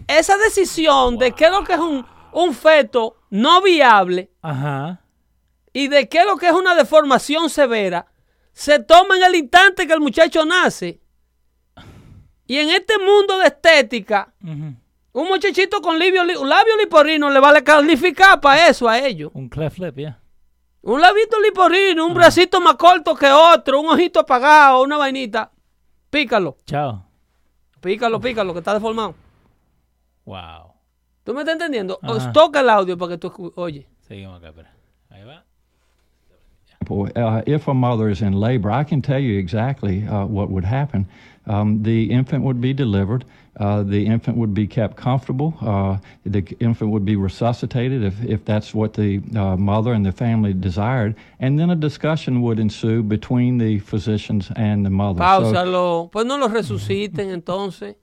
Esa 0.07 0.37
decisión 0.39 1.19
de 1.19 1.33
qué 1.33 1.47
es 1.47 1.51
lo 1.51 1.65
que 1.65 1.75
es 1.75 1.79
un, 1.79 2.05
un 2.33 2.55
feto 2.55 3.17
no 3.31 3.63
viable 3.63 4.31
Ajá. 4.43 5.01
y 5.73 5.89
de 5.89 6.09
qué 6.09 6.21
es 6.21 6.27
lo 6.27 6.37
que 6.37 6.49
es 6.49 6.53
una 6.53 6.75
deformación 6.75 7.49
severa, 7.49 8.07
se 8.53 8.79
toma 8.79 9.17
en 9.17 9.25
el 9.25 9.35
instante 9.37 9.87
que 9.87 9.93
el 9.93 10.01
muchacho 10.01 10.45
nace. 10.45 11.01
Y 12.53 12.59
en 12.59 12.69
este 12.69 12.99
mundo 12.99 13.39
de 13.39 13.47
estética, 13.47 14.31
un 14.43 15.29
muchachito 15.29 15.81
con 15.81 15.99
labio, 15.99 16.23
li- 16.23 16.37
un 16.37 16.49
labio 16.49 16.77
liporino 16.77 17.31
le 17.31 17.41
vale 17.41 17.63
calificar 17.65 18.39
para 18.41 18.69
eso 18.69 18.87
a 18.89 18.99
ellos. 18.99 19.31
Un 19.33 19.49
cleft 19.49 19.79
lip, 19.79 19.97
ya. 19.99 20.19
Un 20.83 21.01
labito 21.01 21.41
liporino, 21.41 22.05
un 22.07 22.13
bracito 22.13 22.61
más 22.61 22.75
corto 22.75 23.15
que 23.15 23.31
otro, 23.31 23.81
un 23.81 23.87
ojito 23.89 24.21
apagado, 24.21 24.83
una 24.83 24.99
vainita. 24.99 25.51
Pícalo, 26.11 26.59
Chao. 26.67 27.07
pícalo, 27.81 28.21
pícalo, 28.21 28.53
que 28.53 28.59
está 28.59 28.75
deformado. 28.75 29.15
Wow. 30.27 30.75
¿Tú 31.25 31.33
me 31.33 31.41
estás 31.41 31.55
entendiendo? 31.55 31.99
Os 32.03 32.31
toca 32.33 32.61
el 32.61 32.69
audio 32.69 32.99
para 32.99 33.13
que 33.13 33.19
tú 33.19 33.53
oye. 33.57 33.89
Seguimos 34.01 34.37
acá, 34.39 34.49
espera. 34.49 34.75
Ahí 35.09 35.25
va. 35.25 35.45
uh, 36.91 37.43
if 37.47 37.67
a 37.69 37.73
mother 37.73 38.11
is 38.11 38.21
in 38.21 38.39
labor, 38.41 38.71
I 38.71 38.85
can 38.85 39.01
tell 39.01 39.21
you 39.21 39.39
exactly 39.39 40.07
uh, 40.07 40.27
what 40.27 40.51
would 40.51 40.65
happen. 40.67 41.09
Um, 41.47 41.83
the 41.83 42.11
infant 42.11 42.45
would 42.45 42.61
be 42.61 42.73
delivered. 42.73 43.25
Uh, 43.59 43.83
the 43.83 44.07
infant 44.07 44.37
would 44.39 44.55
be 44.55 44.67
kept 44.67 44.97
comfortable. 44.97 45.55
Uh, 45.61 45.99
the 46.25 46.43
infant 46.61 46.91
would 46.91 47.05
be 47.05 47.17
resuscitated 47.17 48.03
if, 48.03 48.15
if 48.25 48.45
that's 48.45 48.73
what 48.75 48.95
the 48.95 49.21
uh, 49.37 49.57
mother 49.57 49.93
and 49.93 50.07
the 50.07 50.13
family 50.13 50.55
desired. 50.55 51.15
And 51.39 51.59
then 51.59 51.69
a 51.71 51.77
discussion 51.77 52.41
would 52.43 52.59
ensue 52.59 53.03
between 53.03 53.59
the 53.59 53.79
physicians 53.81 54.51
and 54.57 54.87
the 54.87 54.91
mother. 54.91 55.19
So- 55.19 55.25
Páusalo. 55.53 56.11
Pues 56.11 56.25
no 56.27 56.39
lo 56.39 56.49
resuciten 56.49 57.31
entonces. 57.31 57.97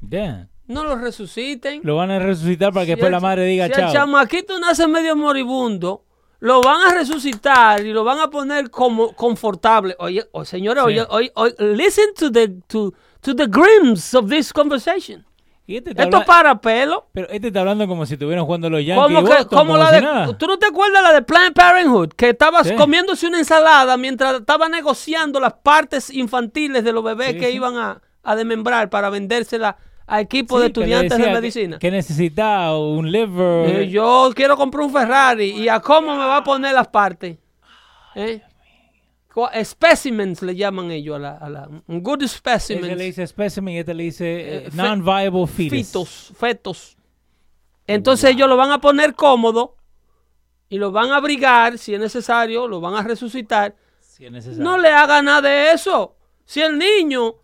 Ya. 0.00 0.46
No 0.68 0.84
lo 0.84 0.96
resuciten. 0.96 1.80
Lo 1.82 1.96
van 1.96 2.10
a 2.10 2.18
resucitar 2.20 2.72
para 2.72 2.86
que 2.86 2.92
Si 2.92 2.96
después 3.00 3.06
el- 3.08 3.12
la 3.12 3.20
madre 3.20 3.46
diga 3.46 3.66
si 3.66 3.72
chao. 3.72 3.88
el 3.88 3.92
chamaquito 3.92 4.58
nace 4.60 4.86
medio 4.86 5.16
moribundo, 5.16 6.04
lo 6.40 6.60
van 6.60 6.80
a 6.82 6.94
resucitar 6.94 7.84
y 7.84 7.92
lo 7.92 8.04
van 8.04 8.18
a 8.20 8.28
poner 8.30 8.70
como 8.70 9.12
confortable. 9.14 9.94
Oye, 9.98 10.24
oh, 10.32 10.44
señores, 10.44 10.82
Sí. 10.84 10.88
oye, 10.88 11.06
oye, 11.08 11.32
oye, 11.34 11.54
listen 11.58 12.06
to 12.18 12.30
the, 12.30 12.48
to, 12.66 12.92
to 13.20 13.34
the 13.34 13.46
grims 13.46 14.14
of 14.14 14.28
this 14.28 14.52
conversation. 14.52 15.24
Y 15.66 15.78
este 15.78 15.90
Esto 15.92 16.02
habla- 16.18 16.24
para 16.26 16.60
pelo. 16.60 17.06
Pero 17.14 17.26
este 17.30 17.46
está 17.46 17.60
hablando 17.60 17.88
como 17.88 18.04
si 18.04 18.14
estuvieran 18.14 18.44
jugando 18.44 18.68
los 18.68 18.84
Yankees. 18.84 19.02
Como, 19.02 19.20
que, 19.24 19.28
Boston, 19.30 19.48
como 19.48 19.60
como 19.72 19.76
la 19.78 19.88
si 19.88 19.94
de. 19.94 20.00
nada. 20.02 20.36
¿Tú 20.36 20.46
no 20.46 20.58
te 20.58 20.66
acuerdas 20.66 21.02
la 21.02 21.12
de 21.14 21.22
Planned 21.22 21.54
Parenthood? 21.54 22.10
Que 22.10 22.28
estaba 22.30 22.62
Sí. 22.64 22.74
comiéndose 22.76 23.26
una 23.26 23.38
ensalada 23.38 23.96
mientras 23.96 24.40
estaba 24.40 24.68
negociando 24.68 25.40
las 25.40 25.54
partes 25.54 26.10
infantiles 26.10 26.84
de 26.84 26.92
los 26.92 27.02
bebés 27.02 27.32
Sí, 27.32 27.38
que 27.38 27.50
iban 27.50 27.78
a, 27.78 28.02
a 28.22 28.36
desmembrar 28.36 28.90
para 28.90 29.08
vendérsela 29.08 29.78
a 30.06 30.20
equipos 30.20 30.60
de 30.60 30.66
Sí, 30.66 30.70
estudiantes 30.70 31.10
de 31.10 31.16
decía 31.16 31.32
que- 31.34 31.40
medicina. 31.40 31.78
Que, 31.78 31.90
necesita 31.90 32.76
un 32.76 33.10
liver. 33.10 33.70
Eh, 33.82 33.88
yo 33.88 34.30
quiero 34.34 34.56
comprar 34.56 34.84
un 34.84 34.92
Ferrari 34.92 35.50
y 35.50 35.68
a 35.68 35.80
cómo 35.80 36.12
me 36.16 36.24
va 36.24 36.38
a 36.38 36.44
poner 36.44 36.74
las 36.74 36.88
partes. 36.88 37.38
¿Eh? 38.14 38.42
Specimens 39.64 40.42
le 40.42 40.54
llaman 40.54 40.90
ellos 40.92 41.16
a 41.16 41.18
la, 41.18 41.32
a 41.36 41.48
la 41.50 41.68
un 41.88 42.02
good 42.02 42.22
Este 42.22 42.36
specimen. 42.38 42.96
le 42.96 43.04
dice 43.04 43.26
specimen 43.26 43.74
y 43.74 43.78
este 43.78 43.92
le 43.94 44.04
dice 44.04 44.24
eh, 44.26 44.56
Eh, 44.66 44.70
non-viable 44.74 45.46
fetus. 45.48 45.70
Fetos, 45.70 46.32
fetos. 46.38 46.96
Entonces 47.86 48.30
ellos 48.30 48.48
lo 48.48 48.56
van 48.56 48.70
a 48.70 48.80
poner 48.80 49.14
cómodo 49.14 49.74
y 50.68 50.78
lo 50.78 50.92
van 50.92 51.10
a 51.10 51.16
abrigar 51.16 51.78
si 51.78 51.94
es 51.94 52.00
necesario, 52.00 52.68
lo 52.68 52.80
van 52.80 52.94
a 52.94 53.02
resucitar. 53.02 53.74
Si 54.00 54.24
es 54.24 54.30
necesario. 54.30 54.62
No 54.62 54.78
le 54.78 54.88
haga 54.90 55.20
nada 55.20 55.42
de 55.42 55.72
eso. 55.72 56.14
Si 56.44 56.60
el 56.60 56.78
niño 56.78 57.34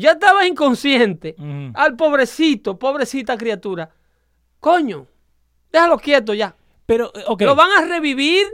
ya 0.00 0.12
estaba 0.12 0.46
inconsciente, 0.46 1.36
al 1.74 1.96
pobrecito, 1.96 2.78
pobrecita 2.78 3.36
criatura, 3.36 3.90
coño, 4.60 5.06
déjalo 5.72 5.98
quieto 5.98 6.34
ya. 6.34 6.56
Pero, 6.86 7.12
eh, 7.14 7.24
ok. 7.26 7.42
Lo 7.42 7.54
van 7.54 7.70
a 7.72 7.86
revivir, 7.86 8.46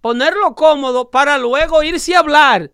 ponerlo 0.00 0.54
cómodo 0.54 1.10
para 1.10 1.38
luego 1.38 1.82
irse 1.82 2.14
a 2.16 2.20
hablar. 2.20 2.72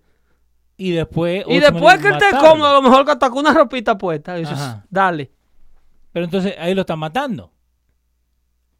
Y 0.76 0.92
después. 0.92 1.44
Y 1.48 1.60
después 1.60 1.98
que 1.98 2.08
esté 2.08 2.30
cómodo, 2.40 2.68
a 2.68 2.72
lo 2.74 2.82
mejor 2.82 3.04
que 3.04 3.12
hasta 3.12 3.28
con 3.28 3.40
una 3.40 3.52
ropita 3.52 3.98
puesta. 3.98 4.34
Dices, 4.36 4.58
dale. 4.88 5.30
Pero 6.12 6.24
entonces 6.24 6.54
ahí 6.58 6.74
lo 6.74 6.80
están 6.82 6.98
matando. 6.98 7.52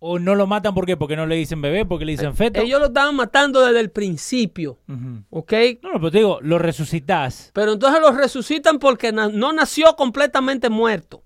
O 0.05 0.19
no 0.19 0.35
lo 0.35 0.49
matan 0.49 0.75
¿por 0.75 0.85
qué? 0.85 0.97
porque 0.97 1.15
no 1.15 1.27
le 1.27 1.37
dicen 1.37 1.63
bebé, 1.63 1.87
porque 1.87 2.05
le 2.05 2.13
dicen 2.13 2.35
feto. 2.35 2.61
Ellos 2.61 2.81
lo 2.81 2.87
estaban 2.87 3.15
matando 3.15 3.61
desde 3.65 3.79
el 3.79 3.91
principio. 3.93 4.79
¿Ok? 5.31 5.53
No, 5.83 5.93
no, 5.93 5.99
pero 6.01 6.11
te 6.11 6.19
digo, 6.19 6.39
lo 6.43 6.59
resucitas. 6.59 7.51
Pero 7.55 7.75
entonces 7.75 8.01
lo 8.01 8.11
resucitan 8.11 8.81
porque 8.81 9.13
na- 9.13 9.29
no 9.29 9.53
nació 9.53 9.95
completamente 9.95 10.69
muerto. 10.71 11.23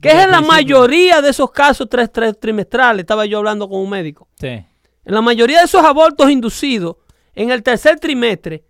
Que 0.00 0.10
es 0.10 0.24
en 0.24 0.30
la 0.30 0.42
mayoría 0.42 1.22
de 1.22 1.30
esos 1.30 1.50
casos 1.50 1.88
tres, 1.88 2.12
tres 2.12 2.38
trimestrales. 2.38 3.00
Estaba 3.00 3.26
yo 3.26 3.38
hablando 3.38 3.68
con 3.68 3.80
un 3.80 3.90
médico. 3.90 4.28
Sí. 4.38 4.46
En 4.48 4.66
la 5.14 5.20
mayoría 5.20 5.58
de 5.58 5.64
esos 5.64 5.82
abortos 5.84 6.30
inducidos, 6.30 6.96
en 7.34 7.50
el 7.50 7.62
tercer 7.64 7.98
trimestre, 7.98 8.64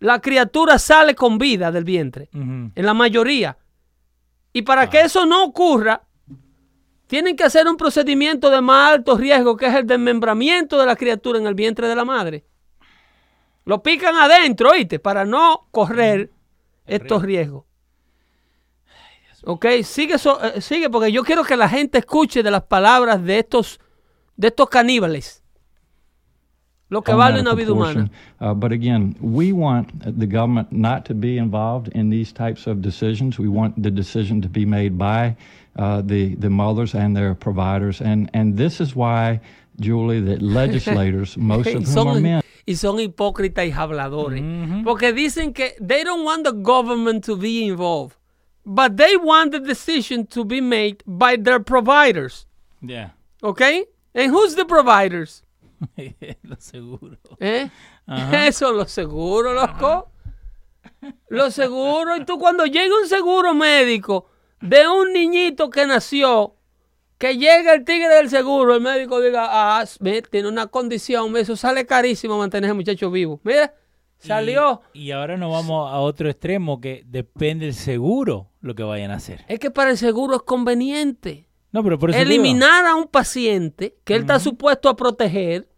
la 0.00 0.20
criatura 0.20 0.78
sale 0.80 1.14
con 1.14 1.38
vida 1.38 1.70
del 1.70 1.84
vientre. 1.84 2.28
En 2.32 2.72
la 2.74 2.94
mayoría. 2.94 3.56
Y 4.52 4.62
para 4.62 4.90
que 4.90 5.02
eso 5.02 5.26
no 5.26 5.44
ocurra, 5.44 6.02
tienen 7.10 7.34
que 7.34 7.42
hacer 7.42 7.66
un 7.66 7.76
procedimiento 7.76 8.50
de 8.50 8.60
más 8.60 8.92
alto 8.92 9.16
riesgo, 9.16 9.56
que 9.56 9.66
es 9.66 9.74
el 9.74 9.84
desmembramiento 9.84 10.78
de 10.78 10.86
la 10.86 10.94
criatura 10.94 11.40
en 11.40 11.46
el 11.48 11.56
vientre 11.56 11.88
de 11.88 11.96
la 11.96 12.04
madre. 12.04 12.44
Lo 13.64 13.82
pican 13.82 14.14
adentro, 14.14 14.70
¿oíste? 14.70 15.00
Para 15.00 15.24
no 15.24 15.66
correr 15.72 16.30
estos 16.86 17.20
riesgos. 17.22 17.64
Ok, 19.42 19.66
sigue, 19.82 20.18
so- 20.18 20.40
eh, 20.40 20.60
sigue, 20.60 20.88
porque 20.88 21.10
yo 21.10 21.24
quiero 21.24 21.42
que 21.42 21.56
la 21.56 21.68
gente 21.68 21.98
escuche 21.98 22.44
de 22.44 22.50
las 22.52 22.62
palabras 22.62 23.24
de 23.24 23.40
estos, 23.40 23.80
de 24.36 24.46
estos 24.48 24.68
caníbales. 24.68 25.42
Lo 26.90 27.02
que 27.02 27.12
vale 27.12 27.40
una 27.40 27.54
vida 27.54 27.72
humana. 27.72 28.08
Uh, 28.40 28.54
but 28.54 28.70
again, 28.70 29.16
we 29.20 29.52
want 29.52 29.88
the 30.02 30.26
government 30.26 30.70
not 30.70 31.04
to 31.06 31.14
be 31.14 31.38
involved 31.38 31.88
in 31.94 32.08
these 32.10 32.32
types 32.32 32.68
of 32.68 32.78
decisions. 32.80 33.36
We 33.38 33.48
want 33.48 33.74
the 33.82 33.90
decision 33.90 34.40
to 34.42 34.48
be 34.48 34.64
made 34.64 34.90
by 34.96 35.36
uh, 35.76 36.02
the 36.02 36.34
the 36.36 36.50
mothers 36.50 36.94
and 36.94 37.16
their 37.16 37.34
providers, 37.34 38.00
and 38.00 38.30
and 38.34 38.56
this 38.56 38.80
is 38.80 38.94
why, 38.94 39.40
Julie, 39.78 40.20
that 40.20 40.42
legislators, 40.60 41.36
most 41.36 41.68
of 41.68 41.86
whom 41.86 42.08
are 42.08 42.20
men, 42.20 42.42
y 42.66 42.74
son 42.74 42.98
hipócritas 42.98 43.66
y 43.66 43.72
habladores. 43.72 44.42
Porque 44.84 45.12
dicen 45.12 45.52
que 45.52 45.74
they 45.80 46.04
don't 46.04 46.24
want 46.24 46.44
the 46.44 46.52
government 46.52 47.24
to 47.24 47.36
be 47.36 47.66
involved. 47.66 48.16
But 48.64 48.96
they 48.96 49.16
want 49.16 49.52
the 49.52 49.60
decision 49.60 50.26
to 50.28 50.44
be 50.44 50.60
made 50.60 51.02
by 51.06 51.36
their 51.36 51.60
providers. 51.60 52.46
Yeah. 52.82 53.10
Okay? 53.42 53.86
And 54.14 54.30
who's 54.30 54.54
the 54.54 54.64
providers? 54.64 55.42
lo 55.96 56.56
seguro. 56.58 57.16
¿Eh? 57.40 57.70
Ajá. 58.06 58.46
Eso 58.46 58.70
lo 58.72 58.84
seguro, 58.84 59.54
loco. 59.54 60.10
Lo 61.30 61.50
seguro. 61.50 62.16
Y 62.16 62.24
tú 62.24 62.38
cuando 62.38 62.66
llega 62.66 62.94
un 62.94 63.08
seguro 63.08 63.54
médico 63.54 64.29
de 64.60 64.88
un 64.88 65.12
niñito 65.12 65.70
que 65.70 65.86
nació, 65.86 66.56
que 67.18 67.36
llega 67.36 67.74
el 67.74 67.84
tigre 67.84 68.08
del 68.14 68.30
seguro, 68.30 68.74
el 68.74 68.80
médico 68.80 69.20
diga, 69.20 69.46
ah, 69.50 69.84
tiene 70.30 70.48
una 70.48 70.66
condición, 70.68 71.36
eso 71.36 71.56
sale 71.56 71.86
carísimo 71.86 72.38
mantener 72.38 72.68
a 72.68 72.72
ese 72.72 72.74
muchacho 72.76 73.10
vivo. 73.10 73.40
Mira, 73.44 73.74
salió. 74.18 74.82
Y, 74.92 75.04
y 75.04 75.12
ahora 75.12 75.36
nos 75.36 75.50
vamos 75.52 75.90
a 75.92 75.98
otro 75.98 76.28
extremo 76.28 76.80
que 76.80 77.02
depende 77.06 77.66
del 77.66 77.74
seguro 77.74 78.50
lo 78.60 78.74
que 78.74 78.82
vayan 78.82 79.10
a 79.10 79.14
hacer. 79.16 79.44
Es 79.48 79.58
que 79.58 79.70
para 79.70 79.90
el 79.90 79.98
seguro 79.98 80.36
es 80.36 80.42
conveniente 80.42 81.48
No, 81.72 81.82
pero 81.82 81.98
por 81.98 82.10
eso 82.10 82.18
digo. 82.18 82.30
eliminar 82.30 82.86
a 82.86 82.94
un 82.94 83.06
paciente 83.08 83.96
que 84.04 84.14
él 84.14 84.22
está 84.22 84.38
supuesto 84.38 84.88
a 84.88 84.96
proteger. 84.96 85.68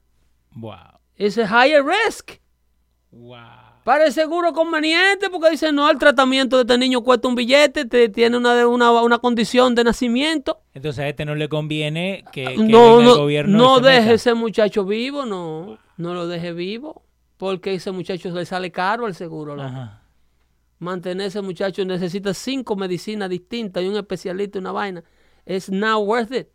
Wow. 0.54 1.00
Ese 1.16 1.42
higher 1.42 1.84
risk. 1.84 2.40
Para 3.84 4.06
el 4.06 4.12
seguro 4.12 4.48
es 4.48 4.54
conveniente 4.54 5.28
porque 5.28 5.50
dice, 5.50 5.72
no, 5.72 5.90
el 5.90 5.98
tratamiento 5.98 6.56
de 6.56 6.62
este 6.62 6.78
niño 6.78 7.02
cuesta 7.02 7.26
un 7.26 7.34
billete, 7.34 7.84
te, 7.84 8.08
tiene 8.08 8.36
una, 8.36 8.66
una, 8.68 8.92
una 9.02 9.18
condición 9.18 9.74
de 9.74 9.82
nacimiento. 9.82 10.60
Entonces 10.72 11.00
a 11.00 11.08
este 11.08 11.24
no 11.24 11.34
le 11.34 11.48
conviene 11.48 12.24
que, 12.32 12.44
que 12.44 12.56
no, 12.58 12.98
venga 12.98 13.04
no, 13.04 13.12
el 13.12 13.18
gobierno. 13.18 13.58
no 13.58 13.76
meta. 13.76 13.88
deje 13.88 14.14
ese 14.14 14.34
muchacho 14.34 14.84
vivo, 14.84 15.26
no, 15.26 15.78
no 15.96 16.14
lo 16.14 16.28
deje 16.28 16.52
vivo, 16.52 17.02
porque 17.36 17.74
ese 17.74 17.90
muchacho 17.90 18.30
le 18.30 18.46
sale 18.46 18.70
caro 18.70 19.06
al 19.06 19.16
seguro. 19.16 19.60
Ajá. 19.60 20.02
Mantener 20.78 21.26
ese 21.26 21.40
muchacho 21.40 21.84
necesita 21.84 22.34
cinco 22.34 22.76
medicinas 22.76 23.28
distintas 23.28 23.82
y 23.82 23.88
un 23.88 23.96
especialista 23.96 24.58
y 24.58 24.60
una 24.60 24.72
vaina. 24.72 25.02
It's 25.44 25.70
not 25.70 26.04
worth 26.06 26.32
it. 26.32 26.48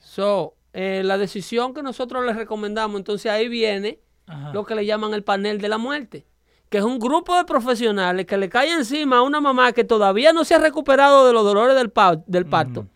So, 0.00 0.54
eh, 0.72 1.02
la 1.04 1.18
decisión 1.18 1.72
que 1.72 1.82
nosotros 1.84 2.26
les 2.26 2.34
recomendamos, 2.34 2.98
entonces 2.98 3.30
ahí 3.30 3.48
viene 3.48 4.00
Ajá. 4.30 4.52
lo 4.52 4.64
que 4.64 4.74
le 4.74 4.86
llaman 4.86 5.12
el 5.14 5.24
panel 5.24 5.60
de 5.60 5.68
la 5.68 5.78
muerte, 5.78 6.26
que 6.68 6.78
es 6.78 6.84
un 6.84 6.98
grupo 6.98 7.36
de 7.36 7.44
profesionales 7.44 8.26
que 8.26 8.36
le 8.36 8.48
cae 8.48 8.72
encima 8.72 9.18
a 9.18 9.22
una 9.22 9.40
mamá 9.40 9.72
que 9.72 9.84
todavía 9.84 10.32
no 10.32 10.44
se 10.44 10.54
ha 10.54 10.58
recuperado 10.58 11.26
de 11.26 11.32
los 11.32 11.44
dolores 11.44 11.76
del, 11.76 11.90
pa- 11.90 12.16
del 12.26 12.46
parto, 12.46 12.86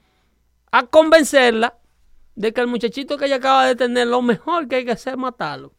a 0.70 0.86
convencerla 0.86 1.76
de 2.36 2.52
que 2.52 2.60
el 2.60 2.66
muchachito 2.68 3.16
que 3.16 3.26
ella 3.26 3.36
acaba 3.36 3.66
de 3.66 3.76
tener, 3.76 4.06
lo 4.08 4.22
mejor 4.22 4.66
que 4.68 4.76
hay 4.76 4.84
que 4.84 4.92
hacer 4.92 5.14
es 5.14 5.18
matarlo. 5.18 5.72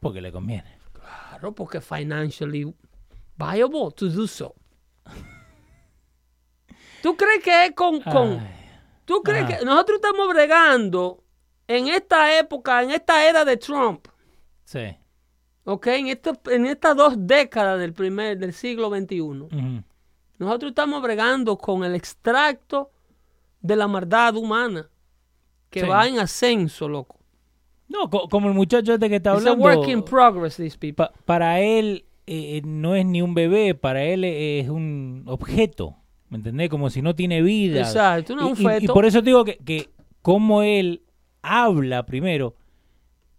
Porque 0.00 0.20
le 0.20 0.32
conviene. 0.32 0.78
Claro, 0.92 1.52
porque 1.54 1.78
es 1.78 1.84
financially 1.84 2.64
viable 3.36 3.90
to 3.96 4.06
do 4.08 4.26
so. 4.26 4.54
¿Tú 7.02 7.16
crees 7.16 7.42
que 7.42 7.66
es 7.66 7.72
con... 7.72 8.00
con. 8.02 8.40
¿Tú 9.04 9.22
crees 9.22 9.44
Ajá. 9.44 9.58
que 9.58 9.64
nosotros 9.64 9.96
estamos 9.96 10.28
bregando 10.28 11.24
en 11.66 11.88
esta 11.88 12.38
época, 12.38 12.82
en 12.82 12.90
esta 12.92 13.28
era 13.28 13.44
de 13.44 13.56
Trump, 13.56 14.06
Sí. 14.70 14.96
¿ok? 15.64 15.86
En, 15.88 16.06
esto- 16.06 16.38
en 16.50 16.66
estas 16.66 16.96
dos 16.96 17.14
décadas 17.16 17.80
del, 17.80 17.92
primer, 17.92 18.38
del 18.38 18.52
siglo 18.52 18.88
XXI, 18.88 19.82
nosotros 20.38 20.70
estamos 20.70 21.02
bregando 21.02 21.58
con 21.58 21.82
el 21.84 21.94
extracto 21.96 22.90
de 23.60 23.74
la 23.76 23.88
maldad 23.88 24.36
humana 24.36 24.88
que 25.70 25.80
Sí. 25.80 25.86
va 25.88 26.06
en 26.06 26.18
ascenso, 26.20 26.88
loco. 26.88 27.16
No, 27.88 28.08
co- 28.08 28.28
como 28.28 28.46
el 28.48 28.54
muchacho 28.54 28.94
este 28.94 29.08
que 29.08 29.16
está 29.16 29.34
It's 29.34 29.44
a 29.46 29.50
hablando. 29.50 29.64
work 29.80 29.88
in 29.88 30.02
progress, 30.04 30.56
these 30.56 30.78
people. 30.78 31.06
pa- 31.06 31.12
para 31.24 31.60
él 31.60 32.04
eh, 32.28 32.58
eh, 32.58 32.62
no 32.64 32.94
es 32.94 33.04
ni 33.04 33.22
un 33.22 33.34
bebé, 33.34 33.74
para 33.74 34.04
él 34.04 34.22
es 34.22 34.68
un 34.68 35.24
objeto. 35.26 35.96
¿Me 36.28 36.36
entendés? 36.36 36.70
Como 36.70 36.88
si 36.90 37.02
no 37.02 37.16
tiene 37.16 37.42
vida. 37.42 37.80
Exacto, 37.80 38.36
no, 38.36 38.42
Y- 38.48 38.52
un 38.52 38.56
y- 38.56 38.60
Y, 38.60 38.66
feto. 38.80 38.94
por 38.94 39.04
eso 39.04 39.18
te 39.18 39.26
digo 39.30 39.44
que, 39.44 39.56
que 39.58 39.88
como 40.22 40.62
él 40.62 41.02
habla 41.42 42.06
primero, 42.06 42.54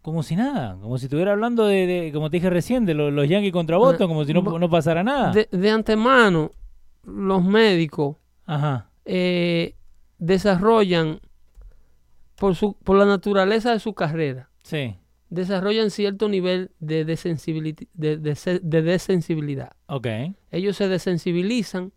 como 0.02 0.24
si 0.24 0.36
nada, 0.36 0.78
como 0.82 0.98
si 0.98 1.06
estuviera 1.06 1.32
hablando 1.34 1.66
de, 1.66 1.86
de- 1.88 2.12
como 2.14 2.30
te 2.30 2.38
dije 2.38 2.50
recién, 2.50 2.86
de 2.86 2.94
lo- 2.94 3.12
los 3.12 3.28
Yankees 3.30 3.52
contra 3.52 3.78
Boston, 3.78 4.08
como 4.08 4.26
si 4.26 4.34
no, 4.34 4.70
pasara 4.70 5.04
nada. 5.04 5.32
de, 5.32 5.48
de 5.52 5.70
antemano, 5.70 6.52
los 7.04 7.44
médicos 7.44 8.18
Ajá. 8.46 8.90
eh, 9.06 9.76
desarrollan, 10.18 11.20
por, 12.36 12.56
su, 12.56 12.74
por 12.84 12.98
la 12.98 13.06
naturaleza 13.06 13.72
de 13.74 13.80
su 13.80 13.94
carrera, 13.94 14.50
Sí. 14.64 14.96
desarrollan 15.30 15.92
cierto 15.92 16.28
nivel 16.30 16.72
de, 16.80 17.06
desensibiliti- 17.06 17.88
de, 17.94 18.18
de 18.18 18.36
se- 18.36 18.60
de 18.60 18.82
desensibilidad. 18.82 19.72
Ok. 19.88 20.08
Ellos 20.52 20.76
se 20.78 20.88
desensibilizan 20.88 21.92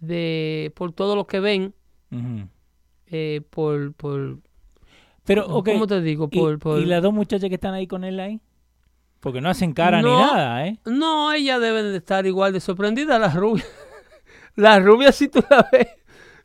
de, 0.00 0.72
por 0.76 0.92
todo 0.92 1.16
lo 1.16 1.26
que 1.26 1.40
ven, 1.40 1.74
eh, 3.06 3.40
por, 3.50 3.94
por, 3.94 4.38
Pero, 5.28 5.46
¿Cómo 5.46 5.82
ok. 5.84 5.88
te 5.88 6.00
digo? 6.00 6.28
¿Y- 6.32 6.38
Por- 6.38 6.58
por- 6.58 6.80
¿Y, 6.80 6.86
las 6.86 7.02
dos 7.02 7.12
muchachas 7.14 7.48
que 7.48 7.54
están 7.54 7.74
ahí 7.74 7.86
con 7.86 8.02
él 8.02 8.18
ahí? 8.18 8.40
Porque 9.20 9.40
no 9.40 9.48
hacen 9.50 9.72
cara 9.72 10.02
ni 10.02 10.10
nada, 10.10 10.66
¿eh? 10.66 10.78
No, 10.86 11.32
ella 11.32 11.58
debe 11.58 11.82
de 11.84 11.98
estar 11.98 12.26
igual 12.26 12.52
de 12.52 12.60
sorprendida, 12.60 13.18
la 13.18 13.28
rubia. 13.28 13.64
La 14.56 14.80
rubia, 14.80 15.12
si 15.12 15.28
tú 15.28 15.40
la 15.48 15.68
ves, 15.70 15.86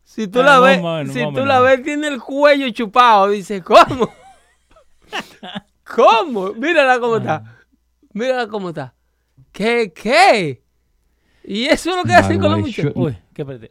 si 0.04 0.28
tú 0.28 0.42
Ah, 0.42 0.44
la 0.44 0.60
ves, 0.60 1.12
si 1.12 1.24
tú 1.34 1.44
la 1.46 1.62
ves, 1.62 1.82
tiene 1.82 2.10
el 2.10 2.20
cuello 2.22 2.70
chupado. 2.70 3.30
Dice, 3.30 3.64
¿cómo? 3.64 4.08
¿Cómo? 5.96 6.54
Mírala 6.54 7.00
cómo 7.00 7.18
está. 7.18 7.44
Mírala 8.14 8.48
cómo 8.48 8.70
está. 8.70 8.94
¿Qué? 9.52 9.92
¿Qué? 9.94 10.62
Y 11.44 11.66
eso 11.66 11.90
es 11.92 11.96
lo 11.96 12.04
que 12.04 12.14
hacen 12.14 12.40
con 12.40 12.52
los 12.52 12.60
muchachos. 12.62 12.92
Uy. 12.96 13.18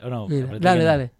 Oh, 0.03 0.09
no, 0.09 0.29
Mira, 0.29 0.47
apreté 0.47 0.65
dale, 0.65 0.85
dale. 0.85 1.13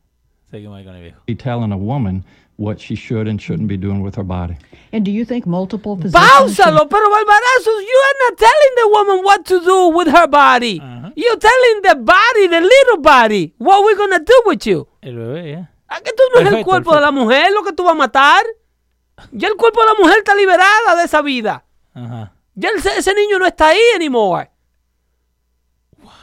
Seguimos 0.51 0.79
ahí 0.79 0.85
con 0.85 0.95
el 0.97 1.03
viejo. 1.03 1.23
Be 1.27 1.35
telling 1.37 1.73
a 1.73 1.77
woman 1.77 2.25
what 2.57 2.81
she 2.81 2.95
should 2.95 3.27
and 3.29 3.41
shouldn't 3.41 3.69
be 3.69 3.77
doing 3.77 4.03
with 4.03 4.15
her 4.17 4.23
body. 4.23 4.57
And 4.93 5.05
do 5.05 5.11
you 5.11 5.25
think 5.25 5.47
multiple 5.47 5.97
physicians? 5.97 6.23
Páusalo, 6.23 6.89
pero 6.89 7.09
Balbarazos, 7.09 7.81
you 7.81 7.99
are 8.07 8.17
not 8.25 8.39
telling 8.39 8.75
the 8.77 8.89
woman 8.89 9.25
what 9.25 9.45
to 9.47 9.61
do 9.61 9.89
with 9.89 10.09
her 10.09 10.27
body. 10.27 10.81
Uh-huh. 10.81 11.11
You're 11.17 11.39
telling 11.39 11.83
the 11.83 11.97
body, 11.97 12.47
the 12.49 12.61
little 12.61 12.99
body, 13.03 13.55
what 13.59 13.85
we're 13.85 13.97
gonna 13.97 14.21
do 14.21 14.43
with 14.47 14.67
you. 14.67 14.87
El 15.03 15.15
bebé, 15.17 15.51
¿ya? 15.51 15.69
¿A 15.89 15.97
ah, 15.97 16.01
que 16.01 16.13
tú 16.13 16.23
no 16.33 16.41
es 16.41 16.47
el 16.47 16.53
Perfecto, 16.53 16.71
cuerpo 16.71 16.95
de 16.95 17.01
la 17.01 17.11
mujer 17.11 17.53
lo 17.53 17.63
que 17.63 17.73
tú 17.73 17.85
vas 17.85 17.93
a 17.93 17.97
matar? 17.97 18.45
Ya 19.31 19.49
el 19.49 19.57
cuerpo 19.57 19.81
de 19.81 19.87
la 19.87 19.95
mujer 19.95 20.19
está 20.19 20.35
liberada 20.35 20.97
de 20.97 21.05
esa 21.05 21.21
vida. 21.21 21.65
Ajá. 21.95 22.33
Ya 22.55 22.71
el- 22.71 22.79
ese 22.79 23.15
niño 23.15 23.39
no 23.39 23.47
está 23.47 23.69
ahí 23.69 23.83
anymore. 23.95 24.51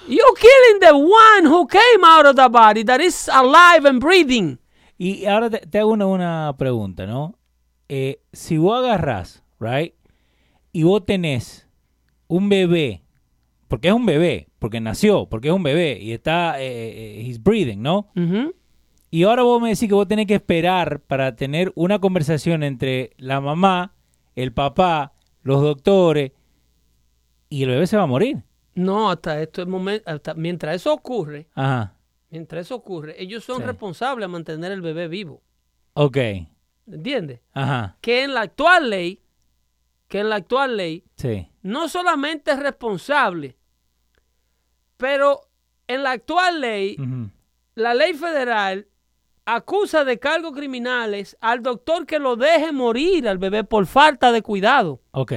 You're 0.07 0.35
killing 0.35 0.79
the 0.79 0.93
one 0.97 1.45
who 1.45 1.67
came 1.67 2.03
out 2.03 2.25
of 2.25 2.35
the 2.35 2.49
body 2.49 2.83
that 2.83 2.99
is 2.99 3.29
alive 3.31 3.85
and 3.85 3.99
breathing. 3.99 4.57
Y 5.01 5.25
ahora 5.25 5.49
te, 5.49 5.59
te 5.59 5.79
hago 5.79 5.93
una, 5.93 6.05
una 6.05 6.55
pregunta, 6.57 7.07
¿no? 7.07 7.39
Eh, 7.87 8.21
si 8.33 8.57
vos 8.57 8.77
agarrás, 8.83 9.43
right, 9.57 9.93
y 10.73 10.83
vos 10.83 11.05
tenés 11.05 11.69
un 12.27 12.49
bebé, 12.49 13.01
porque 13.69 13.87
es 13.87 13.93
un 13.93 14.05
bebé, 14.05 14.49
porque 14.59 14.81
nació, 14.81 15.27
porque 15.27 15.47
es 15.47 15.53
un 15.53 15.63
bebé 15.63 15.97
y 16.01 16.11
está, 16.11 16.61
eh, 16.61 16.67
eh, 16.67 17.21
he's 17.25 17.41
breathing, 17.41 17.81
¿no? 17.81 18.09
Y 19.09 19.23
ahora 19.23 19.43
vos 19.43 19.61
me 19.61 19.69
decís 19.69 19.87
que 19.87 19.95
vos 19.95 20.07
tenés 20.07 20.27
que 20.27 20.35
esperar 20.35 20.99
para 20.99 21.33
tener 21.33 21.71
una 21.75 21.99
conversación 21.99 22.61
entre 22.61 23.11
la 23.17 23.39
mamá, 23.39 23.95
el 24.35 24.51
papá, 24.51 25.13
los 25.43 25.61
doctores, 25.61 26.33
y 27.47 27.63
el 27.63 27.69
bebé 27.69 27.87
se 27.87 27.95
va 27.95 28.03
a 28.03 28.07
morir. 28.07 28.43
No, 28.75 29.09
hasta 29.09 29.41
esto 29.41 29.61
es 29.61 29.67
momento, 29.69 30.11
hasta 30.11 30.33
mientras 30.33 30.75
eso 30.75 30.93
ocurre, 30.93 31.47
Ajá. 31.55 31.95
Mientras 32.29 32.67
eso 32.67 32.75
ocurre, 32.75 33.15
ellos 33.21 33.43
son 33.43 33.57
Sí. 33.57 33.63
responsables 33.63 34.23
de 34.23 34.27
mantener 34.31 34.71
el 34.71 34.81
bebé 34.81 35.07
vivo. 35.07 35.41
Ok. 35.93 36.17
¿Entiendes? 36.87 37.41
Ajá. 37.53 37.97
Que 38.01 38.23
en 38.23 38.33
la 38.33 38.41
actual 38.41 38.89
ley, 38.89 39.21
que 40.07 40.19
en 40.19 40.29
la 40.29 40.37
actual 40.37 40.77
ley, 40.77 41.03
Sí. 41.15 41.47
no 41.61 41.87
solamente 41.89 42.51
es 42.51 42.59
responsable, 42.59 43.57
pero 44.97 45.41
en 45.87 46.03
la 46.03 46.11
actual 46.11 46.61
ley, 46.61 46.97
la 47.75 47.93
ley 47.93 48.13
federal 48.13 48.87
acusa 49.45 50.03
de 50.03 50.19
cargos 50.19 50.51
criminales 50.53 51.37
al 51.41 51.63
doctor 51.63 52.05
que 52.05 52.19
lo 52.19 52.35
deje 52.35 52.71
morir 52.71 53.27
al 53.27 53.37
bebé 53.39 53.63
por 53.63 53.85
falta 53.87 54.31
de 54.31 54.41
cuidado. 54.41 55.01
Ok. 55.11 55.33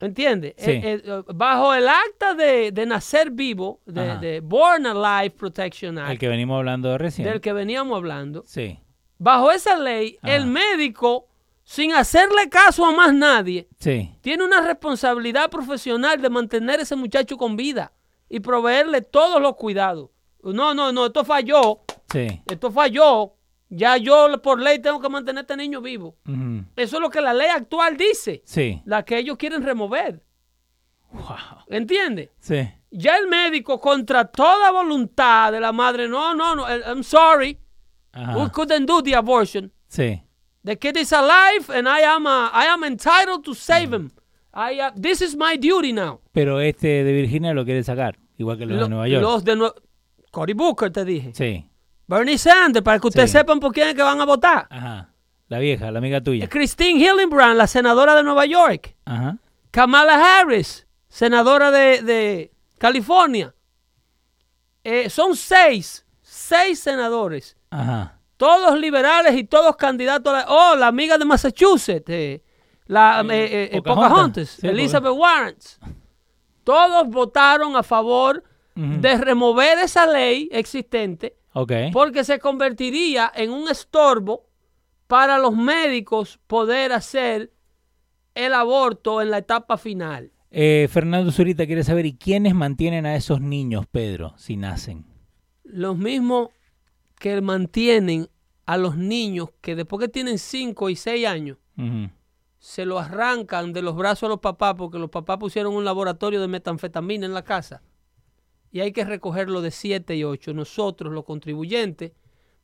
¿Entiendes? 0.00 0.54
Sí. 0.56 0.70
Eh, 0.70 1.02
eh, 1.04 1.22
bajo 1.34 1.74
el 1.74 1.86
acta 1.88 2.34
de, 2.34 2.72
de 2.72 2.86
nacer 2.86 3.30
vivo, 3.30 3.80
de, 3.84 4.40
Born 4.40 4.86
Alive 4.86 5.30
Protection 5.36 5.98
Act, 5.98 6.12
El 6.12 6.18
que 6.18 6.28
venimos 6.28 6.56
hablando 6.56 6.88
de 6.90 6.98
recién. 6.98 7.28
del 7.28 7.40
que 7.40 7.52
veníamos 7.52 7.96
hablando, 7.96 8.42
Sí. 8.46 8.78
bajo 9.18 9.50
esa 9.52 9.76
ley, 9.76 10.18
Ajá. 10.22 10.36
el 10.36 10.46
médico, 10.46 11.26
sin 11.64 11.92
hacerle 11.92 12.48
caso 12.48 12.86
a 12.86 12.92
más 12.92 13.12
nadie, 13.12 13.68
Sí. 13.78 14.10
tiene 14.22 14.42
una 14.44 14.62
responsabilidad 14.62 15.50
profesional 15.50 16.20
de 16.20 16.30
mantener 16.30 16.80
a 16.80 16.82
ese 16.82 16.96
muchacho 16.96 17.36
con 17.36 17.56
vida 17.56 17.92
y 18.28 18.40
proveerle 18.40 19.02
todos 19.02 19.40
los 19.40 19.54
cuidados. 19.56 20.08
No, 20.42 20.72
no, 20.72 20.92
no, 20.92 21.06
esto 21.06 21.24
falló, 21.26 21.80
Sí. 22.10 22.40
esto 22.50 22.70
falló. 22.70 23.34
Ya 23.72 23.96
yo 23.96 24.28
por 24.42 24.60
ley 24.60 24.80
tengo 24.80 25.00
que 25.00 25.08
mantener 25.08 25.38
a 25.38 25.40
este 25.42 25.56
niño 25.56 25.80
vivo. 25.80 26.16
Eso 26.76 26.96
es 26.96 27.00
lo 27.00 27.08
que 27.08 27.20
la 27.20 27.32
ley 27.32 27.48
actual 27.48 27.96
dice, 27.96 28.42
Sí. 28.44 28.82
la 28.84 29.04
que 29.04 29.16
ellos 29.18 29.36
quieren 29.36 29.62
remover. 29.62 30.22
Wow. 31.12 31.64
¿Entiendes? 31.68 32.30
Sí. 32.40 32.68
Ya 32.90 33.16
el 33.16 33.28
médico, 33.28 33.80
contra 33.80 34.24
toda 34.24 34.70
voluntad 34.72 35.52
de 35.52 35.60
la 35.60 35.72
madre, 35.72 36.08
no, 36.08 36.34
no, 36.34 36.54
no, 36.56 36.66
I'm 36.68 37.02
sorry, 37.04 37.58
Ajá. 38.12 38.36
we 38.36 38.50
couldn't 38.50 38.86
do 38.88 39.02
the 39.02 39.14
abortion. 39.14 39.72
Sí. 39.88 40.20
The 40.64 40.76
kid 40.76 40.96
is 40.96 41.12
alive 41.12 41.66
and 41.72 41.88
I 41.88 42.02
am, 42.02 42.26
uh, 42.26 42.50
I 42.52 42.66
am 42.66 42.82
entitled 42.84 43.44
to 43.44 43.54
save 43.54 43.94
him. 43.94 44.10
I, 44.52 44.80
uh, 44.80 44.90
this 45.00 45.22
is 45.22 45.36
my 45.36 45.56
duty 45.56 45.92
now. 45.92 46.20
Pero 46.32 46.60
este 46.60 47.04
de 47.04 47.12
Virginia 47.12 47.54
lo 47.54 47.64
quiere 47.64 47.82
sacar, 47.84 48.18
igual 48.36 48.58
que 48.58 48.66
los 48.66 48.76
Lo- 48.76 48.82
de 48.84 48.88
Nueva 48.90 49.08
York. 49.08 49.22
Los 49.22 49.44
de 49.44 49.54
Nue- 49.56 49.74
Cory 50.32 50.52
Booker, 50.54 50.90
te 50.92 51.04
dije. 51.04 51.32
Sí. 51.34 51.69
Bernie 52.10 52.38
Sanders, 52.38 52.82
para 52.84 52.98
que 52.98 53.06
ustedes 53.06 53.30
Sí. 53.30 53.38
sepan 53.38 53.60
por 53.60 53.72
quién 53.72 53.88
es 53.88 53.94
que 53.94 54.02
van 54.02 54.20
a 54.20 54.24
votar. 54.26 54.66
Ajá. 54.68 55.12
La 55.48 55.58
vieja, 55.60 55.90
la 55.92 55.98
amiga 55.98 56.20
tuya. 56.20 56.48
Christine 56.48 56.98
Hillenbrand, 56.98 57.56
la 57.56 57.66
senadora 57.68 58.14
de 58.16 58.22
Nueva 58.24 58.46
York. 58.46 58.96
Ajá. 59.04 59.36
Kamala 59.70 60.40
Harris, 60.40 60.86
senadora 61.08 61.70
de, 61.70 62.02
de 62.02 62.52
California. 62.78 63.54
Eh, 64.82 65.08
son 65.10 65.36
seis, 65.36 66.04
seis 66.22 66.80
senadores. 66.80 67.56
Ajá. 67.70 68.18
Todos 68.36 68.78
liberales 68.78 69.34
y 69.36 69.44
todos 69.44 69.76
candidatos 69.76 70.32
a 70.32 70.38
la... 70.38 70.46
Oh, 70.48 70.74
la 70.76 70.86
amiga 70.88 71.18
de 71.18 71.24
Massachusetts, 71.24 72.08
eh, 72.08 72.42
la 72.86 73.22
eh, 73.30 73.70
Pocahontas. 73.84 73.94
Pocahontas, 73.94 74.48
Sí, 74.60 74.66
Elizabeth 74.66 75.12
Warren. 75.14 75.56
Todos 76.64 77.06
votaron 77.08 77.76
a 77.76 77.82
favor 77.82 78.42
de 78.74 79.16
remover 79.18 79.78
esa 79.80 80.06
ley 80.06 80.48
existente 80.52 81.36
Ok. 81.52 81.72
porque 81.92 82.24
se 82.24 82.38
convertiría 82.38 83.30
en 83.34 83.50
un 83.50 83.68
estorbo 83.68 84.46
para 85.06 85.38
los 85.38 85.56
médicos 85.56 86.38
poder 86.46 86.92
hacer 86.92 87.52
el 88.34 88.54
aborto 88.54 89.20
en 89.20 89.30
la 89.30 89.38
etapa 89.38 89.76
final. 89.76 90.32
Eh, 90.52 90.88
Fernando 90.90 91.30
Zurita 91.30 91.66
quiere 91.66 91.84
saber, 91.84 92.06
¿y 92.06 92.16
quiénes 92.16 92.54
mantienen 92.54 93.06
a 93.06 93.16
esos 93.16 93.40
niños, 93.40 93.86
Pedro, 93.90 94.34
si 94.36 94.56
nacen? 94.56 95.04
Los 95.64 95.96
mismos 95.96 96.50
que 97.18 97.40
mantienen 97.40 98.28
a 98.66 98.76
los 98.76 98.96
niños 98.96 99.50
que 99.60 99.76
después 99.76 100.00
que 100.00 100.08
tienen 100.08 100.38
5 100.38 100.90
y 100.90 100.96
6 100.96 101.26
años, 101.26 101.58
se 102.58 102.84
lo 102.84 102.98
arrancan 102.98 103.72
de 103.72 103.82
los 103.82 103.96
brazos 103.96 104.24
a 104.24 104.28
los 104.28 104.40
papás 104.40 104.74
porque 104.76 104.98
los 104.98 105.10
papás 105.10 105.38
pusieron 105.38 105.74
un 105.74 105.84
laboratorio 105.84 106.40
de 106.40 106.48
metanfetamina 106.48 107.26
en 107.26 107.34
la 107.34 107.42
casa. 107.42 107.82
Y 108.72 108.80
hay 108.80 108.92
que 108.92 109.04
recogerlo 109.04 109.62
de 109.62 109.70
7 109.70 110.16
y 110.16 110.24
8. 110.24 110.54
Nosotros, 110.54 111.12
los 111.12 111.24
contribuyentes, 111.24 112.12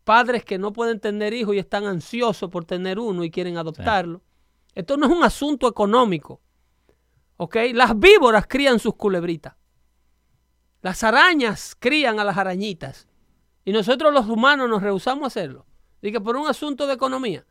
padres 0.05 0.45
que 0.45 0.59
no 0.59 0.73
pueden 0.73 1.01
tener 1.01 1.35
hijos 1.35 1.55
y 1.55 1.59
están 1.59 1.85
ansiosos 1.85 2.51
por 2.51 2.65
tener 2.65 2.99
uno 2.99 3.25
y 3.25 3.31
quieren 3.31 3.59
adoptarlo. 3.59 4.23
Esto 4.75 4.97
no 4.97 5.07
es 5.07 5.13
un 5.13 5.25
asunto 5.25 5.69
económico. 5.69 6.41
¿Ok? 7.39 7.57
Las 7.75 7.99
víboras 7.99 8.47
crían 8.47 8.79
sus 8.79 8.95
culebritas. 8.95 9.55
Las 10.81 11.03
arañas 11.03 11.77
crían 11.79 12.21
a 12.21 12.25
las 12.25 12.37
arañitas. 12.37 13.09
Y 13.65 13.73
nosotros 13.73 14.15
los 14.15 14.29
humanos 14.29 14.69
nos 14.69 14.83
rehusamos 14.83 15.25
a 15.25 15.27
hacerlo. 15.27 15.67
Dice 16.01 16.21
por 16.21 16.37
un 16.37 16.47
asunto 16.47 16.87
de 16.87 16.95
economía. 16.95 17.45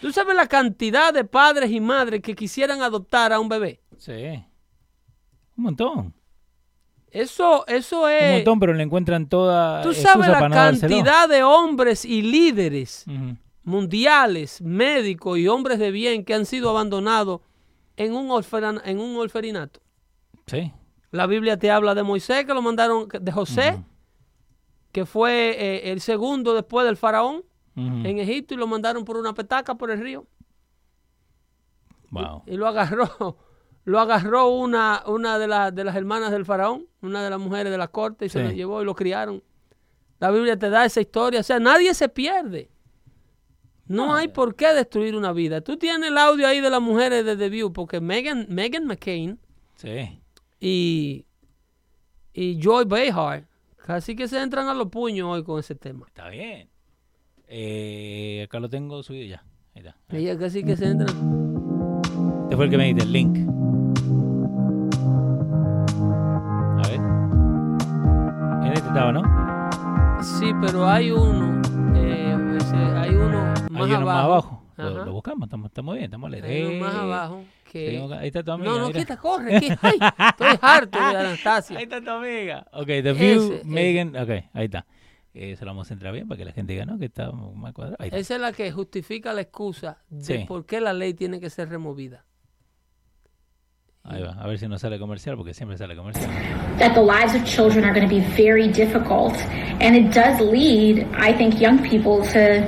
¿Tú 0.00 0.12
sabes 0.12 0.36
la 0.36 0.46
cantidad 0.46 1.14
de 1.14 1.24
padres 1.24 1.70
y 1.70 1.80
madres 1.80 2.20
que 2.20 2.34
quisieran 2.34 2.82
adoptar 2.82 3.32
a 3.32 3.40
un 3.40 3.48
bebé? 3.48 3.80
Sí. 3.96 4.12
Un 5.56 5.64
montón. 5.64 6.14
Eso, 7.10 7.66
eso 7.66 8.02
Un 8.04 8.10
es... 8.10 8.32
montón, 8.36 8.60
pero 8.60 8.74
le 8.74 8.82
encuentran 8.82 9.26
toda 9.28 9.82
Tú 9.82 9.94
sabes 9.94 10.28
la 10.28 10.48
cantidad 10.50 11.28
de 11.28 11.42
hombres 11.42 12.04
y 12.04 12.20
líderes 12.22 13.04
mundiales, 13.62 14.60
médicos 14.60 15.38
y 15.38 15.48
hombres 15.48 15.78
de 15.78 15.90
bien 15.90 16.24
que 16.24 16.34
han 16.34 16.46
sido 16.46 16.70
abandonados 16.70 17.40
en 17.96 18.14
un, 18.14 18.28
orfana- 18.30 18.82
en 18.84 19.00
un 19.00 19.16
orferinato. 19.16 19.80
Sí. 20.46 20.72
La 21.10 21.26
Biblia 21.26 21.56
te 21.58 21.70
habla 21.70 21.94
de 21.94 22.02
Moisés, 22.02 22.44
que 22.44 22.52
lo 22.54 22.60
mandaron, 22.62 23.08
de 23.08 23.32
José, 23.32 23.82
que 24.92 25.06
fue 25.06 25.56
eh, 25.58 25.92
el 25.92 26.00
segundo 26.00 26.54
después 26.54 26.84
del 26.86 26.96
faraón 26.96 27.42
en 27.74 28.18
Egipto 28.18 28.54
y 28.54 28.56
lo 28.56 28.66
mandaron 28.66 29.04
por 29.04 29.16
una 29.16 29.34
petaca 29.34 29.74
por 29.74 29.90
el 29.90 30.00
río. 30.00 30.26
Wow. 32.10 32.42
Y 32.46 32.56
lo 32.56 32.66
agarró, 32.66 33.36
lo 33.86 33.98
agarró 34.00 34.48
una, 34.48 35.02
una 35.06 35.38
de, 35.38 35.46
las 35.48 35.74
de 35.74 35.82
las 35.84 35.96
hermanas 35.96 36.30
del 36.32 36.44
faraón, 36.44 36.86
una 37.02 37.24
de 37.24 37.30
las 37.30 37.38
mujeres 37.40 37.72
de 37.72 37.78
la 37.78 37.88
corte, 37.88 38.26
y 38.26 38.28
se 38.28 38.42
lo 38.42 38.50
llevó 38.50 38.82
y 38.82 38.84
lo 38.84 38.94
criaron. 38.94 39.42
La 40.18 40.30
Biblia 40.30 40.58
te 40.58 40.68
da 40.70 40.84
esa 40.84 41.00
historia. 41.00 41.40
O 41.40 41.42
sea, 41.42 41.58
nadie 41.60 41.94
se 41.94 42.08
pierde. 42.08 42.68
No 43.86 44.14
hay 44.16 44.28
por 44.28 44.56
qué 44.56 44.72
destruir 44.74 45.14
una 45.14 45.32
vida. 45.32 45.60
Tú 45.60 45.76
tienes 45.76 46.10
el 46.10 46.18
audio 46.18 46.48
ahí 46.48 46.60
de 46.60 46.68
las 46.70 46.82
mujeres 46.82 47.24
de 47.24 47.36
The 47.36 47.48
View, 47.48 47.72
porque 47.72 48.00
Megan, 48.00 48.46
Megan 48.48 48.84
McCain 48.86 49.38
Sí. 49.76 50.20
y, 50.58 51.24
y 52.32 52.58
Joy 52.60 52.84
Behar 52.86 53.46
casi 53.86 54.16
que 54.16 54.26
se 54.26 54.40
entran 54.42 54.66
a 54.68 54.74
los 54.74 54.88
puños 54.88 55.28
hoy 55.28 55.44
con 55.44 55.60
ese 55.60 55.76
tema. 55.76 56.06
Está 56.08 56.28
bien. 56.28 56.68
Eh, 57.46 58.42
acá 58.46 58.58
lo 58.58 58.68
tengo 58.68 59.00
subido 59.04 59.26
ya. 59.26 59.44
Ahí 59.76 59.82
está. 59.86 59.96
Ellas 60.08 60.36
casi 60.38 60.64
que 60.64 60.76
se 60.76 60.86
entran. 60.86 62.02
Este 62.44 62.56
fue 62.56 62.64
el 62.64 62.70
que 62.72 62.78
me 62.78 62.86
diste, 62.86 63.02
el 63.04 63.12
link. 63.12 63.65
Sí, 70.22 70.52
pero 70.58 70.88
hay 70.88 71.10
uno. 71.10 71.60
eh, 71.94 72.34
hay 72.96 73.10
uno 73.10 73.28
más 73.42 73.62
Hay 73.70 73.92
uno 73.92 73.94
abajo. 73.96 74.04
más 74.06 74.24
abajo. 74.24 75.04
Lo, 75.04 75.12
buscamos, 75.12 75.46
estamos, 75.48 75.66
estamos 75.68 75.94
bien, 75.96 76.04
estamos 76.06 76.32
Hay 76.32 76.38
alegres. 76.40 76.68
uno 76.78 76.86
más 76.86 76.94
abajo. 76.94 77.44
Que... 77.70 77.98
Ahí 78.18 78.28
está 78.28 78.42
tu 78.42 78.52
amiga. 78.52 78.70
no, 78.70 78.78
no, 78.78 78.86
mira. 78.86 78.98
quita, 79.00 79.18
corre. 79.18 79.60
que- 79.60 79.76
ay, 79.82 79.98
estoy 80.30 80.58
harto 80.62 80.98
de 80.98 81.04
Anastasia. 81.16 81.76
Ahí 81.76 81.82
está 81.84 82.00
tu 82.00 82.08
amiga. 82.10 82.66
Ok, 82.72 82.86
The 82.86 83.12
View, 83.12 83.42
Ese, 83.42 83.54
ese. 83.56 83.64
Megan. 83.66 84.16
Ok, 84.16 84.30
ahí 84.54 84.64
está. 84.64 84.86
Eh, 85.34 85.56
se 85.56 85.64
lo 85.66 85.72
vamos 85.72 85.86
a 85.86 85.88
centrar 85.90 86.14
bien 86.14 86.26
para 86.26 86.38
que 86.38 86.44
la 86.46 86.52
gente 86.52 86.72
diga, 86.72 86.86
¿no? 86.86 86.98
Que 86.98 87.04
está 87.04 87.30
mal 87.32 87.74
cuadrado. 87.74 87.96
Ahí 87.98 88.06
está. 88.08 88.16
Esa 88.16 88.36
es 88.36 88.40
la 88.40 88.52
que 88.52 88.72
justifica 88.72 89.34
la 89.34 89.42
excusa 89.42 89.98
de 90.08 90.24
Sí. 90.38 90.44
por 90.48 90.64
qué 90.64 90.80
la 90.80 90.94
ley 90.94 91.12
tiene 91.12 91.38
que 91.38 91.50
ser 91.50 91.68
removida. 91.68 92.24
Ahí 94.08 94.22
va. 94.22 94.36
A 94.38 94.46
ver 94.46 94.58
si 94.58 94.68
nos 94.68 94.80
sale 94.80 94.98
comercial, 94.98 95.36
porque 95.36 95.52
siempre 95.52 95.76
sale 95.76 95.96
comercial. 95.96 96.28
that 96.78 96.94
the 96.94 97.02
lives 97.02 97.34
of 97.34 97.44
children 97.44 97.84
are 97.84 97.92
going 97.92 98.08
to 98.08 98.14
be 98.14 98.20
very 98.36 98.68
difficult. 98.68 99.34
And 99.80 99.96
it 99.96 100.12
does 100.12 100.40
lead, 100.40 101.06
I 101.14 101.32
think, 101.32 101.60
young 101.60 101.82
people 101.82 102.22
to 102.32 102.60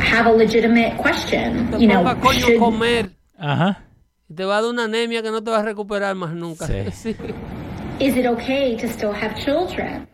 have 0.00 0.26
a 0.26 0.32
legitimate 0.32 0.96
question. 0.98 1.80
You 1.80 1.88
know, 1.88 2.04
should, 2.32 2.58
comer. 2.58 3.10
Ajá. 3.38 3.78
Te 4.34 4.44
va 4.44 4.58
a 4.58 4.62
dar 4.62 4.70
una 4.70 4.84
anemia 4.84 5.22
que 5.22 5.30
no 5.30 5.42
te 5.42 5.50
va 5.50 5.60
a 5.60 5.62
recuperar 5.62 6.14
más 6.14 6.34
nunca. 6.34 6.66
Sí. 6.66 6.84
Sí. 6.92 7.16
is 8.00 8.16
it 8.16 8.26
okay 8.26 8.76
to 8.76 8.88
still 8.88 9.12
have 9.12 9.36
children? 9.36 10.06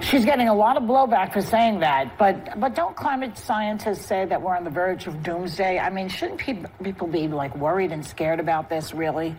She's 0.00 0.24
getting 0.24 0.48
a 0.48 0.54
lot 0.54 0.76
of 0.76 0.84
blowback 0.84 1.32
for 1.32 1.42
saying 1.42 1.80
that, 1.80 2.16
but 2.18 2.58
but 2.58 2.74
don't 2.74 2.96
climate 2.96 3.36
scientists 3.36 4.06
say 4.06 4.24
that 4.24 4.40
we're 4.40 4.56
on 4.56 4.64
the 4.64 4.70
verge 4.70 5.06
of 5.06 5.22
doomsday? 5.22 5.78
I 5.78 5.90
mean, 5.90 6.08
shouldn't 6.08 6.38
people 6.38 6.70
people 6.82 7.06
be 7.08 7.26
like 7.26 7.56
worried 7.56 7.90
and 7.90 8.04
scared 8.04 8.40
about 8.40 8.68
this? 8.70 8.94
Really? 8.94 9.34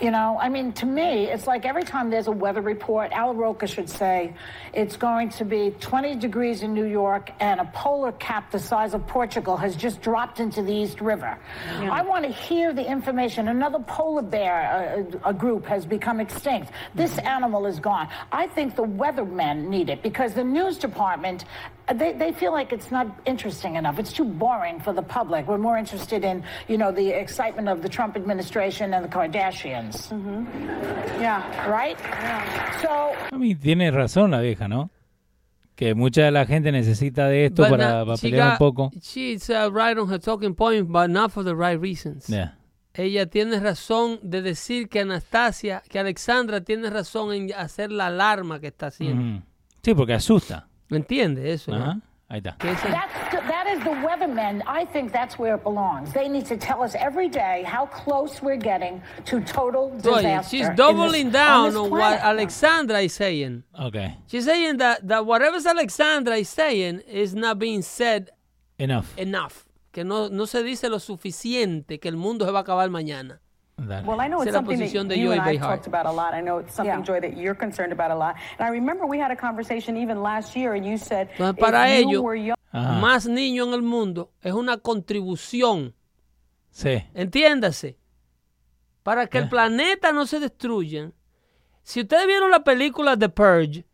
You 0.00 0.10
know, 0.10 0.36
I 0.40 0.48
mean, 0.48 0.72
to 0.74 0.86
me, 0.86 1.26
it's 1.26 1.46
like 1.46 1.64
every 1.64 1.84
time 1.84 2.10
there's 2.10 2.26
a 2.26 2.32
weather 2.32 2.60
report, 2.60 3.12
Al 3.12 3.32
Roker 3.32 3.66
should 3.66 3.88
say 3.88 4.34
it's 4.72 4.96
going 4.96 5.28
to 5.30 5.44
be 5.44 5.70
20 5.78 6.16
degrees 6.16 6.62
in 6.62 6.74
New 6.74 6.86
York 6.86 7.30
and 7.38 7.60
a 7.60 7.64
polar 7.66 8.10
cap 8.12 8.50
the 8.50 8.58
size 8.58 8.94
of 8.94 9.06
Portugal 9.06 9.56
has 9.56 9.76
just 9.76 10.02
dropped 10.02 10.40
into 10.40 10.62
the 10.62 10.72
East 10.72 11.00
River. 11.00 11.38
I 11.68 12.02
want 12.02 12.24
to 12.24 12.32
hear 12.32 12.72
the 12.72 12.84
information. 12.84 13.46
Another 13.46 13.78
polar 13.78 14.22
bear 14.22 15.06
uh, 15.24 15.30
a 15.30 15.32
group 15.32 15.64
has 15.66 15.86
become 15.86 16.18
extinct. 16.18 16.72
This 16.96 17.16
animal 17.18 17.64
is 17.66 17.78
gone. 17.78 18.08
I 18.32 18.48
think 18.48 18.74
the 18.74 18.84
weathermen 18.84 19.68
need 19.68 19.90
it 19.90 20.02
because 20.02 20.34
the 20.34 20.44
news 20.44 20.76
department, 20.76 21.44
they, 21.92 22.12
they 22.12 22.32
feel 22.32 22.52
like 22.52 22.72
it's 22.72 22.90
not 22.90 23.06
interesting 23.26 23.76
enough. 23.76 23.98
It's 23.98 24.12
too 24.12 24.24
boring 24.24 24.80
for 24.80 24.92
the 24.92 25.02
public. 25.02 25.46
We're 25.46 25.58
more 25.58 25.76
interested 25.76 26.24
in, 26.24 26.42
you 26.68 26.78
know, 26.78 26.90
the 26.90 27.10
excitement 27.10 27.68
of 27.68 27.82
the 27.82 27.88
Trump 27.88 28.16
administration 28.16 28.94
and 28.94 29.04
the 29.04 29.08
Kardashians. 29.08 30.10
Yeah. 31.20 31.42
Right? 31.70 31.98
So 32.80 33.12
A 33.32 33.38
mí 33.38 33.54
tiene 33.54 33.90
razón 33.90 34.30
la 34.30 34.40
vieja, 34.40 34.68
¿no? 34.68 34.90
Que 35.76 35.94
mucha 35.94 36.22
de 36.22 36.30
la 36.30 36.46
gente 36.46 36.70
necesita 36.70 37.28
de 37.28 37.46
esto 37.46 37.62
But 37.62 37.70
para, 37.70 37.88
now, 37.88 38.04
para 38.06 38.16
she 38.16 38.30
pelear 38.30 38.52
un 38.52 38.58
poco. 38.58 38.90
She's 39.02 39.50
uh, 39.50 39.70
right 39.72 39.98
on 39.98 40.08
her 40.08 40.18
talking 40.18 40.54
point, 40.54 40.90
but 40.90 41.10
not 41.10 41.32
for 41.32 41.42
the 41.42 41.54
right 41.54 41.80
reasons. 41.80 42.28
Yeah. 42.28 42.52
Ella 42.94 43.26
tiene 43.26 43.58
razón 43.58 44.20
de 44.22 44.40
decir 44.40 44.88
que 44.88 45.00
Anastasia, 45.00 45.82
que 45.88 45.98
Alexandra 45.98 46.60
tiene 46.60 46.90
razón 46.90 47.32
en 47.34 47.52
hacer 47.52 47.90
la 47.90 48.06
alarma 48.06 48.60
que 48.60 48.68
está 48.68 48.86
haciendo. 48.86 49.20
Ujú. 49.20 49.42
Sí, 49.82 49.94
porque 49.94 50.14
asusta. 50.14 50.68
¿Me 50.94 50.98
entiende 51.00 51.52
eso? 51.52 51.70
no? 51.72 52.00
Ahí 52.30 52.38
está. 52.40 52.56
That's, 52.58 52.82
that 53.48 53.66
is 53.68 53.78
the 53.84 53.90
weathermen. 53.90 54.62
I 54.66 54.86
think 54.86 55.12
that's 55.12 55.38
where 55.38 55.54
it 55.56 55.62
belongs. 55.62 56.12
They 56.14 56.26
need 56.28 56.46
to 56.46 56.56
tell 56.56 56.82
us 56.82 56.94
every 56.94 57.28
day 57.28 57.62
how 57.66 57.84
close 57.86 58.40
we're 58.42 58.56
getting 58.56 59.02
to 59.26 59.40
total 59.42 59.90
Oye, 59.92 60.22
disaster. 60.22 60.48
she's 60.56 60.66
in 60.68 60.74
doubling 60.74 61.26
this- 61.26 61.34
down 61.34 61.66
this 61.70 61.76
on 61.76 61.90
what. 61.90 62.18
Alexandra 62.20 63.00
is 63.00 63.12
saying. 63.12 63.62
Ok. 63.78 64.16
She's 64.26 64.46
saying 64.46 64.78
that, 64.78 65.06
that 65.06 65.26
whatever 65.26 65.58
Alexandra 65.68 66.36
is 66.36 66.48
saying 66.48 67.00
is 67.06 67.34
not 67.34 67.58
being 67.58 67.82
said 67.82 68.30
Enough. 68.78 69.12
enough. 69.18 69.66
Que 69.92 70.02
no, 70.02 70.28
no 70.28 70.46
se 70.46 70.62
dice 70.64 70.88
lo 70.88 70.98
suficiente 70.98 72.00
que 72.00 72.08
el 72.08 72.16
mundo 72.16 72.44
se 72.46 72.50
va 72.50 72.60
a 72.60 72.62
acabar 72.62 72.88
mañana. 72.90 73.38
Dale. 73.76 74.04
Well, 74.06 74.20
I 74.20 74.28
know 74.28 74.40
Esa 74.40 74.42
it's 74.42 74.46
es 74.48 74.52
la 74.54 74.58
something 74.60 74.78
posición 74.78 75.08
that 75.08 75.14
de 75.16 75.20
you 75.20 75.28
Joy 75.30 75.38
and 75.40 75.48
I 75.48 75.56
talked 75.58 75.86
about 75.88 76.06
a 76.06 76.12
lot. 76.12 76.32
I 76.32 76.40
know 76.40 76.58
it's 76.60 76.74
something, 76.74 76.94
Yeah. 76.98 77.02
Joy, 77.02 77.20
that 77.20 77.36
you're 77.36 77.56
concerned 77.56 77.92
about 77.92 78.10
a 78.12 78.14
lot. 78.14 78.36
And 78.58 78.66
I 78.68 78.70
remember 78.70 79.04
we 79.06 79.18
had 79.18 79.32
a 79.32 79.36
conversation 79.36 79.96
even 79.96 80.22
last 80.22 80.54
year, 80.56 80.74
and 80.74 80.84
you 80.86 80.96
said 80.96 81.28
Entonces, 81.36 81.54
if 81.54 81.58
para 81.60 81.88
you 82.00 82.08
ellos, 82.10 82.22
were 82.22 82.36
young, 82.36 82.56
Ajá. 82.72 83.00
más 83.00 83.26
niños 83.26 83.66
en 83.68 83.74
el 83.74 83.82
mundo 83.82 84.30
es 84.42 84.52
una 84.52 84.76
contribución. 84.78 85.92
Sí. 86.70 87.02
Entiéndase. 87.14 87.98
Para 89.02 89.26
que 89.26 89.38
el 89.38 89.44
Eh. 89.44 89.48
planeta 89.48 90.12
no 90.12 90.24
se 90.26 90.38
destruya. 90.40 91.10
Si 91.82 92.00
ustedes 92.00 92.26
vieron 92.26 92.50
la 92.50 92.64
película 92.64 93.16
The 93.16 93.28
Purge, 93.28 93.84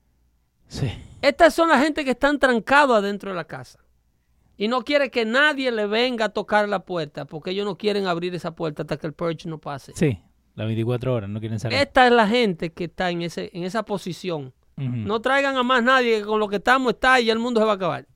Sí. 0.69 0.89
estas 1.23 1.52
son 1.55 1.69
la 1.70 1.78
gente 1.81 2.05
que 2.05 2.11
están 2.12 2.39
trancados 2.39 2.97
adentro 2.98 3.31
de 3.31 3.36
la 3.36 3.44
casa. 3.44 3.81
Y 4.61 4.69
no 4.69 4.82
quiere 4.82 5.11
que 5.11 5.24
nadie 5.24 5.73
le 5.73 5.87
venga 5.87 6.27
a 6.27 6.28
tocar 6.28 6.69
la 6.69 6.85
puerta, 6.85 7.24
porque 7.24 7.53
ellos 7.53 7.65
no 7.65 7.78
quieren 7.78 8.07
abrir 8.07 8.35
esa 8.35 8.55
puerta 8.55 8.82
hasta 8.82 8.99
que 8.99 9.07
el 9.07 9.15
Purge 9.15 9.49
no 9.49 9.57
pase. 9.57 9.93
Sí. 9.95 10.20
Las 10.55 10.66
24 10.66 11.15
horas, 11.15 11.31
no 11.31 11.41
quieren 11.41 11.59
salir. 11.59 11.78
Esta 11.78 12.07
es 12.07 12.12
la 12.12 12.28
gente 12.28 12.70
que 12.70 12.85
está 12.85 13.11
en, 13.11 13.23
ese, 13.23 13.49
en 13.55 13.65
esa 13.65 13.85
posición. 13.85 14.53
No 14.77 15.20
traigan 15.20 15.57
a 15.57 15.62
más 15.62 15.82
nadie, 15.82 16.19
que 16.19 16.27
con 16.27 16.39
lo 16.39 16.47
que 16.47 16.57
estamos 16.57 16.93
está 16.93 17.19
y 17.20 17.31
el 17.31 17.39
mundo 17.39 17.61
se 17.61 17.65
va 17.65 17.73
a 17.73 17.77
acabar. 17.77 18.07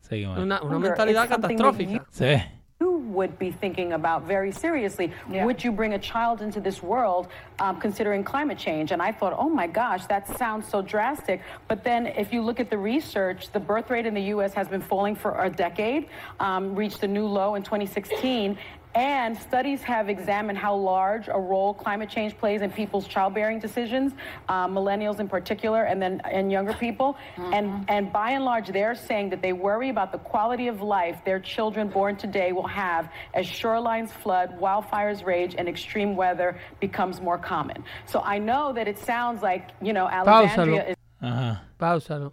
Seguimos. 0.00 0.40
Una, 0.40 0.60
una 0.60 0.80
mentalidad 0.80 1.28
catastrófica. 1.28 2.04
Sí. 2.10 2.34
You 2.80 2.98
would 2.98 3.38
be 3.38 3.50
thinking 3.50 3.92
about 3.92 4.26
very 4.26 4.52
seriously. 4.52 5.12
Would 5.44 5.62
you 5.64 5.72
bring 5.72 5.94
a 5.94 5.98
child 5.98 6.42
into 6.42 6.60
this 6.60 6.82
world 6.82 7.28
um, 7.58 7.80
considering 7.80 8.24
climate 8.24 8.58
change? 8.58 8.92
And 8.92 9.00
I 9.00 9.12
thought, 9.12 9.34
oh 9.38 9.48
my 9.48 9.66
gosh, 9.66 10.06
that 10.06 10.36
sounds 10.36 10.68
so 10.68 10.82
drastic. 10.82 11.40
But 11.68 11.84
then 11.84 12.06
if 12.06 12.32
you 12.32 12.42
look 12.42 12.60
at 12.60 12.70
the 12.70 12.78
research, 12.78 13.50
the 13.52 13.60
birth 13.60 13.90
rate 13.90 14.06
in 14.06 14.14
the 14.14 14.22
U.S. 14.34 14.52
has 14.54 14.68
been 14.68 14.82
falling 14.82 15.14
for 15.14 15.42
a 15.42 15.48
decade, 15.48 16.08
um, 16.40 16.74
reached 16.74 17.02
a 17.02 17.08
new 17.08 17.26
low 17.26 17.54
in 17.54 17.62
2016. 17.62 18.58
And 18.94 19.36
studies 19.36 19.82
have 19.82 20.08
examined 20.08 20.56
how 20.56 20.76
large 20.76 21.26
a 21.28 21.38
role 21.38 21.74
climate 21.74 22.08
change 22.08 22.38
plays 22.38 22.62
in 22.62 22.70
people's 22.70 23.08
childbearing 23.08 23.58
decisions, 23.58 24.12
uh, 24.48 24.68
millennials 24.68 25.18
in 25.18 25.28
particular, 25.28 25.82
and 25.82 26.00
then 26.00 26.20
and 26.24 26.52
younger 26.52 26.74
people. 26.74 27.16
And 27.36 27.84
and 27.88 28.12
by 28.12 28.30
and 28.30 28.44
large, 28.44 28.68
they're 28.68 28.94
saying 28.94 29.30
that 29.30 29.42
they 29.42 29.52
worry 29.52 29.88
about 29.88 30.12
the 30.12 30.18
quality 30.18 30.68
of 30.68 30.80
life 30.80 31.24
their 31.24 31.40
children 31.40 31.88
born 31.88 32.16
today 32.16 32.52
will 32.52 32.68
have 32.68 33.10
as 33.34 33.46
shorelines 33.46 34.10
flood, 34.10 34.60
wildfires 34.60 35.24
rage, 35.26 35.56
and 35.58 35.68
extreme 35.68 36.14
weather 36.14 36.60
becomes 36.80 37.20
more 37.20 37.38
common. 37.38 37.82
So 38.06 38.20
I 38.20 38.38
know 38.38 38.72
that 38.74 38.86
it 38.86 38.98
sounds 38.98 39.42
like 39.42 39.70
you 39.82 39.92
know 39.92 40.06
Alexandria 40.06 40.82
Páusalo. 40.82 40.90
is. 40.90 40.96
Ajá. 41.20 41.60
Páusalo. 41.78 42.32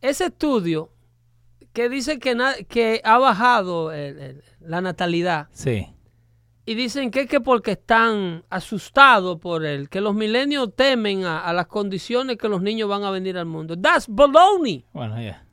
Ese 0.00 0.30
estudio 0.30 0.88
que 1.78 1.88
dice 1.88 2.18
que, 2.18 2.34
na- 2.34 2.56
que 2.68 3.00
ha 3.04 3.18
bajado 3.18 3.92
el- 3.92 4.18
el- 4.18 4.42
la 4.58 4.80
natalidad 4.80 5.46
Sí. 5.52 5.86
y 6.66 6.74
dicen 6.74 7.12
que 7.12 7.20
es 7.20 7.28
que 7.28 7.40
porque 7.40 7.70
están 7.72 8.42
asustados 8.50 9.38
por 9.38 9.64
él, 9.64 9.88
que 9.88 10.00
los 10.00 10.12
milenios 10.12 10.74
temen 10.74 11.24
a, 11.24 11.38
a 11.38 11.52
las 11.52 11.68
condiciones 11.68 12.36
que 12.36 12.48
los 12.48 12.62
niños 12.62 12.88
van 12.88 13.04
a 13.04 13.12
venir 13.12 13.38
al 13.38 13.46
mundo. 13.46 13.76
That's 13.80 14.06
baloney. 14.08 14.84
Bueno, 14.92 15.22
ya. 15.22 15.44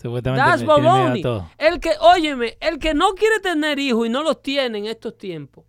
Supuestamente 0.00 0.44
That's 0.48 0.64
baloney. 0.64 1.24
El 1.58 1.80
que, 1.80 1.90
óyeme, 2.00 2.56
el 2.60 2.78
que 2.78 2.94
no 2.94 3.14
quiere 3.14 3.40
tener 3.40 3.80
hijos 3.80 4.06
y 4.06 4.10
no 4.10 4.22
los 4.22 4.42
tiene 4.42 4.78
en 4.78 4.86
estos 4.86 5.18
tiempos, 5.18 5.64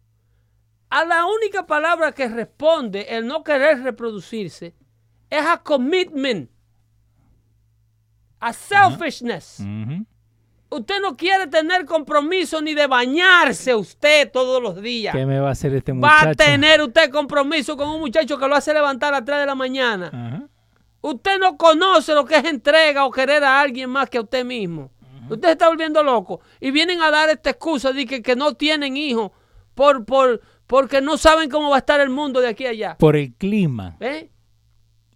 a 0.92 1.04
la 1.04 1.26
única 1.26 1.66
palabra 1.66 2.12
que 2.12 2.28
responde 2.28 3.08
el 3.10 3.26
no 3.26 3.44
querer 3.44 3.82
reproducirse 3.82 4.76
es 5.32 5.42
a 5.48 5.64
commitment, 5.64 6.52
a 8.40 8.54
selfishness. 8.54 9.62
Usted 10.70 11.00
no 11.02 11.16
quiere 11.16 11.48
tener 11.48 11.86
compromiso 11.86 12.62
ni 12.62 12.74
de 12.74 12.88
bañarse 12.88 13.74
usted 13.76 14.32
todos 14.32 14.62
los 14.62 14.82
días. 14.82 15.16
¿Qué 15.16 15.26
me 15.26 15.40
va 15.40 15.50
a 15.50 15.52
hacer 15.52 15.74
este 15.74 15.92
Va 15.94 15.98
muchacho? 15.98 16.30
a 16.30 16.34
tener 16.34 16.82
usted 16.82 17.10
compromiso 17.12 17.78
con 17.78 17.88
un 17.90 18.00
muchacho 18.00 18.38
que 18.38 18.48
lo 18.48 18.56
hace 18.56 18.74
levantar 18.74 19.14
a 19.14 19.24
3 19.24 19.40
de 19.40 19.46
la 19.46 19.56
mañana. 19.56 20.50
Usted 21.02 21.40
no 21.40 21.56
conoce 21.56 22.14
lo 22.16 22.26
que 22.26 22.36
es 22.38 22.46
entrega 22.46 23.06
o 23.06 23.12
querer 23.12 23.44
a 23.44 23.62
alguien 23.62 23.90
más 23.90 24.10
que 24.10 24.18
a 24.18 24.22
usted 24.22 24.44
mismo. 24.44 24.92
Usted 25.30 25.48
se 25.48 25.52
está 25.54 25.70
volviendo 25.70 26.04
loco. 26.04 26.42
Y 26.60 26.72
vienen 26.72 27.02
a 27.02 27.10
dar 27.12 27.30
esta 27.30 27.52
excusa 27.52 27.94
de 27.94 28.06
que, 28.06 28.22
que 28.22 28.36
no 28.36 28.54
tienen 28.56 28.98
hijos 28.98 29.32
por, 29.76 30.04
por, 30.06 30.42
porque 30.68 31.00
no 31.02 31.18
saben 31.18 31.50
cómo 31.50 31.70
va 31.70 31.78
a 31.78 31.80
estar 31.80 32.00
el 32.02 32.10
mundo 32.10 32.42
de 32.42 32.48
aquí 32.50 32.66
a 32.66 32.70
allá. 32.72 32.98
Por 32.98 33.16
el 33.16 33.34
clima. 33.34 33.98
¿Eh? 34.00 34.30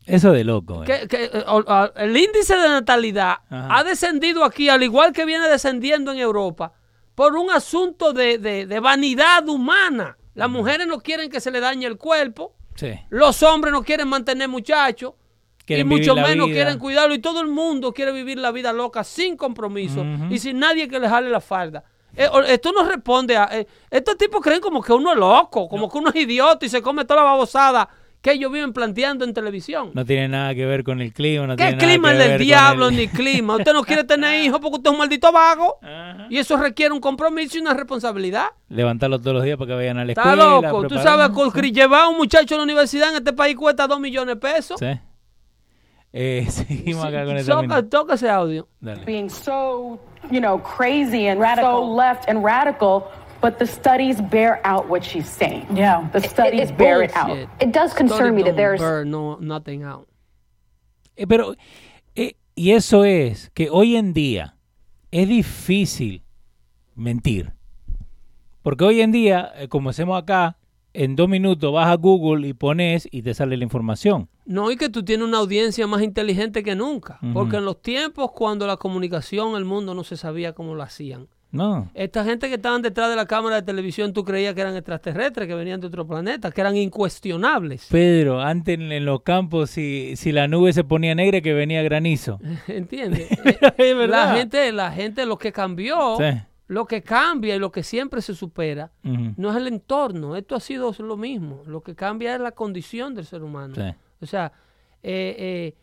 Eso 0.10 0.32
de 0.32 0.44
loco. 0.44 0.84
eh. 0.84 0.86
Que- 0.86 1.08
que, 1.08 1.24
eh, 1.26 1.44
o- 1.48 1.58
o- 1.60 1.94
el 1.96 2.16
índice 2.18 2.56
de 2.58 2.68
natalidad 2.70 3.38
Ajá. 3.50 3.68
ha 3.78 3.84
descendido 3.84 4.44
aquí, 4.44 4.70
al 4.70 4.84
igual 4.84 5.14
que 5.14 5.26
viene 5.26 5.48
descendiendo 5.48 6.12
en 6.12 6.18
Europa, 6.20 6.74
por 7.16 7.36
un 7.36 7.50
asunto 7.52 8.14
de, 8.14 8.38
de- 8.38 8.66
de 8.66 8.80
vanidad 8.80 9.48
humana. 9.48 10.18
Las 10.36 10.50
mujeres 10.50 10.88
no 10.88 11.00
quieren 11.00 11.30
que 11.30 11.40
se 11.42 11.52
le 11.52 11.60
dañe 11.60 11.86
el 11.86 11.98
cuerpo, 11.98 12.56
Sí. 12.76 12.94
los 13.10 13.44
hombres 13.44 13.72
no 13.74 13.84
quieren 13.84 14.08
mantener 14.08 14.48
muchachos, 14.48 15.14
y 15.62 15.64
Quieren 15.66 15.88
mucho 15.88 16.14
vivir 16.16 16.24
la 16.24 16.28
menos 16.30 16.48
vida. 16.48 16.56
quieren 16.56 16.80
cuidarlo, 16.80 17.14
y 17.14 17.20
todo 17.20 17.42
el 17.42 17.48
mundo 17.48 17.94
quiere 17.94 18.12
vivir 18.12 18.40
la 18.40 18.52
vida 18.52 18.74
loca 18.74 19.04
sin 19.04 19.38
compromiso 19.38 20.04
y 20.32 20.40
sin 20.40 20.58
nadie 20.58 20.88
que 20.88 21.00
le 21.00 21.08
jale 21.08 21.30
la 21.30 21.42
falda. 21.42 21.84
Eh, 22.16 22.28
esto 22.48 22.72
no 22.72 22.84
responde 22.86 23.38
a... 23.38 23.50
eh, 23.52 23.68
estos 23.92 24.18
tipos 24.18 24.42
creen 24.42 24.62
como 24.62 24.82
que 24.82 24.92
uno 24.94 25.12
es 25.12 25.18
loco, 25.18 25.70
como 25.70 25.88
que 25.88 25.98
uno 26.00 26.10
es 26.10 26.16
idiota 26.16 26.66
y 26.66 26.70
se 26.70 26.82
come 26.82 27.06
toda 27.06 27.18
la 27.22 27.24
babosada 27.32 27.88
que 28.22 28.34
ellos 28.34 28.52
viven 28.52 28.74
planteando 28.74 29.24
en 29.24 29.34
televisión. 29.34 29.92
No 29.94 30.04
tiene 30.06 30.28
nada 30.28 30.54
que 30.54 30.66
ver 30.66 30.84
con 30.84 31.00
el 31.02 31.14
clima. 31.14 31.48
No 31.48 31.56
¿Qué 31.56 31.64
tiene 31.64 31.78
nada 31.78 31.88
clima 31.88 32.10
que 32.12 32.18
es 32.24 32.30
del 32.30 32.40
diablo 32.40 32.88
el- 32.90 32.96
ni 32.98 33.08
clima? 33.10 33.56
Usted 33.56 33.72
no 33.74 33.84
quiere 33.84 34.04
tener 34.04 34.44
hijos 34.46 34.60
porque 34.60 34.76
usted 34.78 34.90
es 34.90 34.94
un 34.94 35.00
maldito 35.00 35.32
vago. 35.32 35.78
Y 36.30 36.38
eso 36.38 36.58
requiere 36.58 36.94
un 36.94 37.00
compromiso 37.00 37.58
y 37.58 37.62
una 37.62 37.74
responsabilidad. 37.74 38.48
Levantarlo 38.68 39.20
todos 39.20 39.36
los 39.36 39.44
días 39.44 39.58
para 39.58 39.70
que 39.70 39.76
vayan 39.76 39.98
a 40.00 40.06
la 40.06 40.12
Está 40.12 40.22
escuela. 40.34 40.44
loco. 40.62 40.88
Tú 40.88 40.96
sabes, 40.98 41.30
con- 41.30 41.52
llevar 41.72 42.02
a 42.02 42.08
un 42.10 42.18
muchacho 42.18 42.56
a 42.56 42.58
la 42.58 42.64
universidad 42.66 43.10
en 43.10 43.16
este 43.16 43.32
país 43.34 43.56
cuesta 43.56 43.88
dos 43.88 44.00
millones 44.00 44.36
de 44.36 44.42
pesos. 44.42 44.80
Sí. 44.80 45.00
Eh, 46.12 46.46
seguimos 46.50 47.06
acá 47.06 47.24
con 47.26 47.38
el 47.38 47.46
Toca, 47.46 47.84
toca 47.88 48.14
ese 48.16 48.30
audio. 48.30 48.68
Dale. 48.80 49.06
being 49.06 49.30
so, 49.30 50.00
you 50.32 50.40
know, 50.40 50.58
crazy 50.62 51.28
and 51.28 51.40
so 51.62 51.96
left 51.96 52.28
and 52.28 52.44
radical, 52.44 53.04
but 53.42 53.58
the 53.58 53.66
studies 53.66 54.22
bear 54.30 54.60
out 54.66 54.88
what 54.90 55.02
she's 55.04 55.28
saying. 55.28 55.66
Yeah. 55.76 56.10
The 56.14 56.22
studies 56.22 56.72
bear 56.72 57.04
it 57.04 57.12
out. 57.16 57.38
It 57.60 57.72
does 57.74 57.94
concern 57.94 58.36
me 58.36 58.44
that 58.44 58.56
there's- 58.56 59.06
no, 59.06 59.38
nothing 59.40 59.84
out. 59.84 60.08
Eh, 61.16 61.26
pero, 61.28 61.56
eh, 62.16 62.36
y 62.56 62.72
eso 62.72 63.04
es 63.04 63.50
que 63.54 63.70
hoy 63.70 63.96
en 63.96 64.14
día 64.14 64.56
es 65.12 65.28
difícil 65.28 66.24
mentir. 66.96 67.54
Porque 68.62 68.84
hoy 68.84 69.02
en 69.02 69.12
día, 69.12 69.52
eh, 69.56 69.68
como 69.68 69.90
hacemos 69.90 70.22
acá, 70.22 70.58
en 70.94 71.16
dos 71.16 71.30
minutos 71.30 71.72
vas 71.74 71.88
a 71.88 71.96
Google 71.96 72.48
y 72.48 72.54
pones 72.54 73.08
y 73.12 73.22
te 73.22 73.34
sale 73.34 73.56
la 73.58 73.64
información. 73.64 74.28
No, 74.46 74.72
y 74.72 74.76
que 74.76 74.90
tú 74.90 75.04
tienes 75.04 75.28
una 75.28 75.38
audiencia 75.38 75.86
más 75.88 76.02
inteligente 76.02 76.64
que 76.64 76.76
nunca. 76.76 77.20
Porque 77.34 77.58
en 77.58 77.66
los 77.66 77.82
tiempos 77.82 78.32
cuando 78.32 78.66
la 78.66 78.78
comunicación, 78.78 79.56
el 79.56 79.66
mundo 79.66 79.94
no 79.94 80.04
se 80.04 80.18
sabía 80.18 80.54
cómo 80.54 80.74
lo 80.74 80.82
hacían. 80.84 81.28
No. 81.52 81.90
Esta 81.96 82.24
gente 82.24 82.48
que 82.48 82.56
estaban 82.56 82.82
detrás 82.82 83.10
de 83.10 83.16
la 83.16 83.26
cámara 83.26 83.56
de 83.56 83.62
televisión, 83.64 84.14
tú 84.14 84.24
creías 84.24 84.54
que 84.54 84.62
eran 84.62 84.76
extraterrestres, 84.76 85.48
que 85.48 85.56
venían 85.56 85.80
de 85.80 85.88
otro 85.88 86.06
planeta, 86.06 86.52
que 86.52 86.62
eran 86.62 86.78
incuestionables. 86.78 87.88
Pedro, 87.90 88.40
antes 88.40 88.78
en, 88.80 89.06
los 89.06 89.24
campos, 89.24 89.72
si, 89.72 90.16
si 90.16 90.32
la 90.32 90.48
nube 90.48 90.74
se 90.74 90.84
ponía 90.84 91.16
negra, 91.16 91.42
que 91.42 91.54
venía 91.54 91.82
granizo. 91.82 92.40
¿Entiendes? 92.68 93.30
La 94.10 94.36
gente, 94.36 94.72
la 94.72 94.92
gente, 94.92 95.26
lo 95.26 95.38
que 95.38 95.52
cambió, 95.52 96.18
Sí. 96.18 96.40
lo 96.68 96.86
que 96.86 97.02
cambia 97.02 97.56
y 97.56 97.60
lo 97.60 97.72
que 97.72 97.84
siempre 97.84 98.22
se 98.22 98.36
supera, 98.36 98.92
no 99.04 99.52
es 99.52 99.58
el 99.58 99.68
entorno. 99.68 100.36
Esto 100.36 100.56
ha 100.56 100.60
sido 100.60 100.94
lo 101.00 101.18
mismo. 101.18 101.64
Lo 101.66 101.82
que 101.82 101.96
cambia 101.96 102.36
es 102.36 102.42
la 102.42 102.52
condición 102.52 103.16
del 103.16 103.26
ser 103.26 103.42
humano. 103.44 103.74
Sí. 103.76 103.96
O 104.22 104.26
sea, 104.26 104.52
eh, 105.02 105.36
eh, 105.38 105.76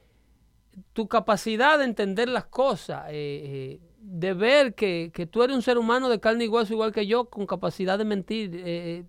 tu 0.92 1.08
capacidad 1.08 1.78
de 1.78 1.84
entender 1.84 2.28
las 2.28 2.46
cosas, 2.46 3.06
eh, 3.08 3.80
eh, 3.80 3.80
de 4.08 4.34
ver 4.34 4.74
que, 4.74 5.10
que 5.12 5.26
tú 5.26 5.42
eres 5.42 5.56
un 5.56 5.62
ser 5.62 5.78
humano 5.78 6.08
de 6.08 6.20
carne 6.20 6.44
y 6.44 6.48
hueso 6.48 6.72
igual 6.72 6.92
que 6.92 7.06
yo, 7.08 7.24
con 7.28 7.44
capacidad 7.46 7.98
de 7.98 8.04
mentir. 8.04 8.54
eh, 8.54 8.62
eh, 8.64 9.04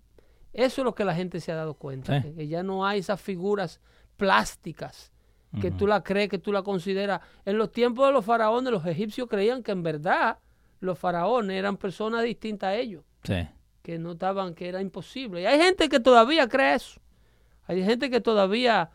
eso 0.53 0.82
es 0.82 0.86
lo 0.86 0.95
que 0.95 1.06
la 1.06 1.14
gente 1.14 1.40
se 1.40 1.52
ha 1.52 1.56
dado 1.56 1.76
cuenta, 1.76 2.19
Sí. 2.22 2.34
que, 2.34 2.48
ya 2.48 2.64
no 2.64 2.84
hay 2.86 2.99
esas 2.99 3.22
figuras 3.22 3.80
plásticas 4.15 5.11
que 5.61 5.72
tú 5.72 5.88
la 5.88 6.03
crees, 6.03 6.30
que 6.30 6.38
tú 6.40 6.52
la 6.52 6.61
consideras. 6.61 7.22
En 7.45 7.57
los 7.57 7.72
tiempos 7.72 8.06
de 8.07 8.14
los 8.14 8.24
faraones, 8.26 8.72
los 8.72 8.86
egipcios 8.86 9.28
creían 9.30 9.64
que 9.64 9.72
en 9.72 9.82
verdad 9.82 10.38
los 10.82 10.99
faraones 10.99 11.57
eran 11.57 11.78
personas 11.78 12.24
distintas 12.24 12.69
a 12.69 12.76
ellos 12.76 13.03
Sí. 13.24 13.48
que 13.82 13.98
no 13.98 14.11
estaban, 14.11 14.53
que 14.56 14.68
era 14.68 14.82
imposible. 14.82 15.41
Y 15.41 15.45
hay 15.45 15.60
gente 15.60 15.90
que 15.90 15.99
todavía 15.99 16.48
cree 16.48 16.76
eso. 16.76 16.99
Hay 17.65 17.84
gente 17.84 18.10
que 18.10 18.19
todavía, 18.22 18.90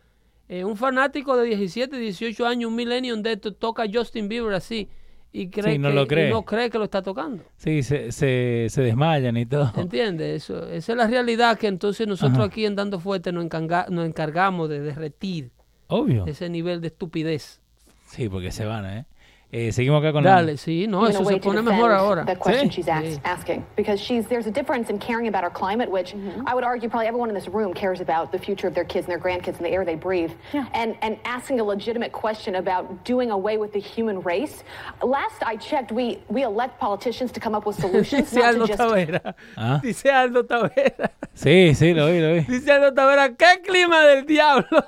eh, 0.49 0.65
un 0.65 0.77
fanático 0.77 1.37
de 1.37 1.47
17, 1.47 1.97
18 1.97 2.47
años, 2.47 2.69
un 2.71 2.77
millennium 2.77 3.23
de 3.23 3.33
esto, 3.33 3.55
toca 3.55 3.85
a 3.85 3.87
Justin 3.93 4.29
Bieber 4.29 4.55
así 4.55 4.89
y 5.33 5.49
cree, 5.49 5.73
Sí, 5.73 5.79
no 5.79 5.89
que, 5.89 5.95
lo 5.95 6.03
y 6.03 6.07
cree. 6.07 6.31
no 6.31 6.45
cree 6.45 6.69
que 6.71 6.79
lo 6.79 6.85
está 6.85 7.03
tocando. 7.03 7.43
Sí, 7.57 7.83
se, 7.83 8.13
se, 8.13 8.67
se 8.69 8.83
desmayan 8.83 9.37
y 9.37 9.47
todo. 9.47 9.73
¿Entiendes? 9.77 10.43
Eso, 10.45 10.69
esa 10.69 10.93
es 10.93 10.99
la 10.99 11.07
realidad 11.07 11.59
que 11.59 11.69
entonces 11.69 12.07
nosotros 12.07 12.39
Ajá. 12.39 12.47
aquí 12.49 12.67
en 12.67 12.77
Dando 12.77 13.01
Fuerte 13.01 13.33
nos, 13.33 13.45
encarga- 13.45 13.89
nos 13.89 14.07
encargamos 14.07 14.69
de 14.69 14.81
derretir 14.81 15.51
Obvio. 15.89 16.27
ese 16.27 16.49
nivel 16.51 16.81
de 16.81 16.89
estupidez. 16.89 17.61
Sí, 18.09 18.29
porque 18.29 18.51
se 18.51 18.65
van, 18.67 18.85
¿eh? 18.87 19.07
Eh, 19.55 19.71
seguimos 19.71 20.01
acá 20.03 20.13
con 20.13 20.25
Dale, 20.25 20.57
sí, 20.57 20.87
no, 20.89 21.07
eso 21.07 21.23
se 21.27 21.37
pone 21.37 21.61
mejor 21.61 21.93
ahora. 21.93 22.25
The 22.25 22.37
question 22.37 22.71
Sí. 22.71 22.77
she's 22.77 22.89
ask, 22.89 23.21
asking, 23.23 23.63
because 23.77 24.01
she's 24.01 24.27
there's 24.27 24.47
a 24.47 24.51
difference 24.51 24.89
in 24.89 24.99
caring 24.99 25.29
about 25.29 25.45
our 25.45 25.51
climate, 25.51 25.91
which 25.91 26.15
I 26.47 26.55
would 26.55 26.65
argue 26.65 26.89
probably 26.89 27.07
everyone 27.07 27.29
in 27.29 27.35
this 27.35 27.49
room 27.49 27.75
cares 27.75 28.01
about 28.01 28.33
the 28.33 28.39
future 28.39 28.67
of 28.67 28.73
their 28.75 28.87
kids 28.87 29.07
and 29.07 29.13
their 29.13 29.19
grandkids 29.21 29.59
and 29.59 29.67
the 29.67 29.69
air 29.71 29.85
they 29.85 29.95
breathe, 29.95 30.33
and 30.73 30.97
and 31.03 31.19
asking 31.27 31.61
a 31.61 31.65
legitimate 31.65 32.13
question 32.13 32.55
about 32.55 33.05
doing 33.05 33.31
away 33.31 33.59
with 33.59 33.75
the 33.75 33.79
human 33.79 34.23
race. 34.23 34.65
Last 35.03 35.43
I 35.45 35.57
checked, 35.57 35.93
we 35.93 36.23
we 36.29 36.45
elect 36.45 36.81
politicians 36.81 37.31
to 37.33 37.39
come 37.39 37.55
up 37.55 37.67
with 37.67 37.77
solutions, 37.85 38.31
Dice 38.31 38.43
Aldo 38.43 38.67
just. 38.67 38.79
Tavera. 38.81 39.35
Ah. 39.59 39.81
Dice 39.83 40.07
Aldo 40.11 40.45
Tavera. 40.45 41.11
Sí, 41.35 41.75
sí, 41.75 41.93
lo 41.95 42.07
vi, 42.07 42.21
lo 42.21 42.35
vi. 42.37 42.41
Dice 42.49 42.71
Aldo 42.73 42.95
Tavera, 42.95 43.29
¿qué 43.37 43.61
clima 43.63 44.01
del 44.07 44.25
diablo? 44.25 44.83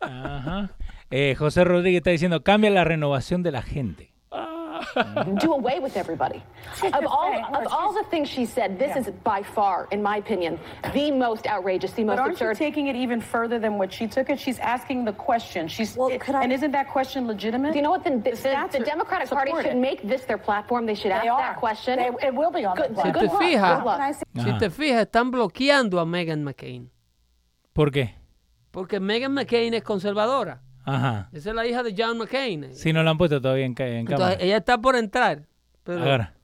Ajá. 0.00 0.70
Eh, 1.10 1.34
José 1.36 1.64
Rodríguez 1.64 1.98
está 2.00 2.10
diciendo, 2.10 2.42
cambia 2.42 2.70
la 2.70 2.84
renovación 2.84 3.42
de 3.42 3.52
la 3.52 3.62
gente. 3.62 4.12
do 5.42 5.52
away 5.54 5.80
with 5.80 5.96
everybody. 5.96 6.40
Of 6.82 7.04
all, 7.06 7.34
of 7.52 7.66
all 7.72 7.92
the 7.92 8.04
things 8.10 8.28
she 8.28 8.46
said, 8.46 8.78
this 8.78 8.94
is 8.96 9.10
by 9.24 9.42
far, 9.42 9.88
in 9.90 10.02
my 10.02 10.18
opinion, 10.18 10.58
the 10.92 11.10
most 11.10 11.46
outrageous, 11.46 11.92
the 11.94 12.04
But 12.04 12.16
most 12.16 12.20
aren't 12.20 12.40
you 12.40 12.46
absurd. 12.50 12.58
taking 12.58 12.86
it 12.88 12.94
even 12.96 13.20
further 13.20 13.58
than 13.58 13.76
what 13.78 13.92
she 13.92 14.06
took 14.06 14.30
it? 14.30 14.38
She's 14.38 14.58
asking 14.60 15.04
the 15.04 15.12
question. 15.12 15.66
She's 15.68 15.96
and 15.96 16.52
isn't 16.52 16.70
that 16.72 16.88
question 16.90 17.26
legitimate? 17.26 17.72
Do 17.72 17.78
you 17.78 17.82
know 17.82 17.90
what? 17.90 18.04
The, 18.04 18.10
the, 18.18 18.30
the 18.36 18.54
are- 18.56 18.84
Democratic 18.84 19.28
Party 19.30 19.52
should 19.52 19.66
it. 19.66 19.76
make 19.76 20.06
this 20.06 20.24
their 20.26 20.38
platform. 20.38 20.86
They 20.86 20.94
should 20.94 21.10
They 21.10 21.16
ask 21.16 21.26
are. 21.28 21.38
that 21.42 21.56
question. 21.56 21.96
They- 21.98 22.28
it 22.28 22.34
will 22.34 22.52
be 22.52 22.64
on 22.64 22.76
good, 22.76 22.96
Si 22.96 23.10
good 23.10 23.20
te 23.20 23.26
luck. 23.26 23.42
fijas, 23.42 23.78
Good 23.78 23.86
luck. 23.86 24.52
si 24.52 24.58
te 24.58 24.70
fijas, 24.70 25.00
están 25.06 25.30
bloqueando 25.30 25.98
a 26.00 26.04
Meghan 26.06 26.44
McCain. 26.44 26.90
¿Por 27.72 27.90
qué? 27.90 28.14
Porque 28.70 29.00
Meghan 29.00 29.32
McCain 29.34 29.74
es 29.74 29.82
conservadora. 29.82 30.62
Ajá. 30.94 31.28
Esa 31.32 31.50
es 31.50 31.54
la 31.54 31.66
hija 31.66 31.82
de 31.82 31.94
John 31.96 32.18
McCain. 32.18 32.74
Si 32.74 32.92
no 32.92 33.02
lo 33.02 33.10
han 33.10 33.18
puesto 33.18 33.40
todavía 33.40 33.64
en, 33.64 33.74
cámara. 33.74 34.36
Ella 34.40 34.56
está 34.58 34.78
por 34.78 34.96
entrar. 34.96 35.42
Pero 35.84 36.02
Ahora. 36.02 36.34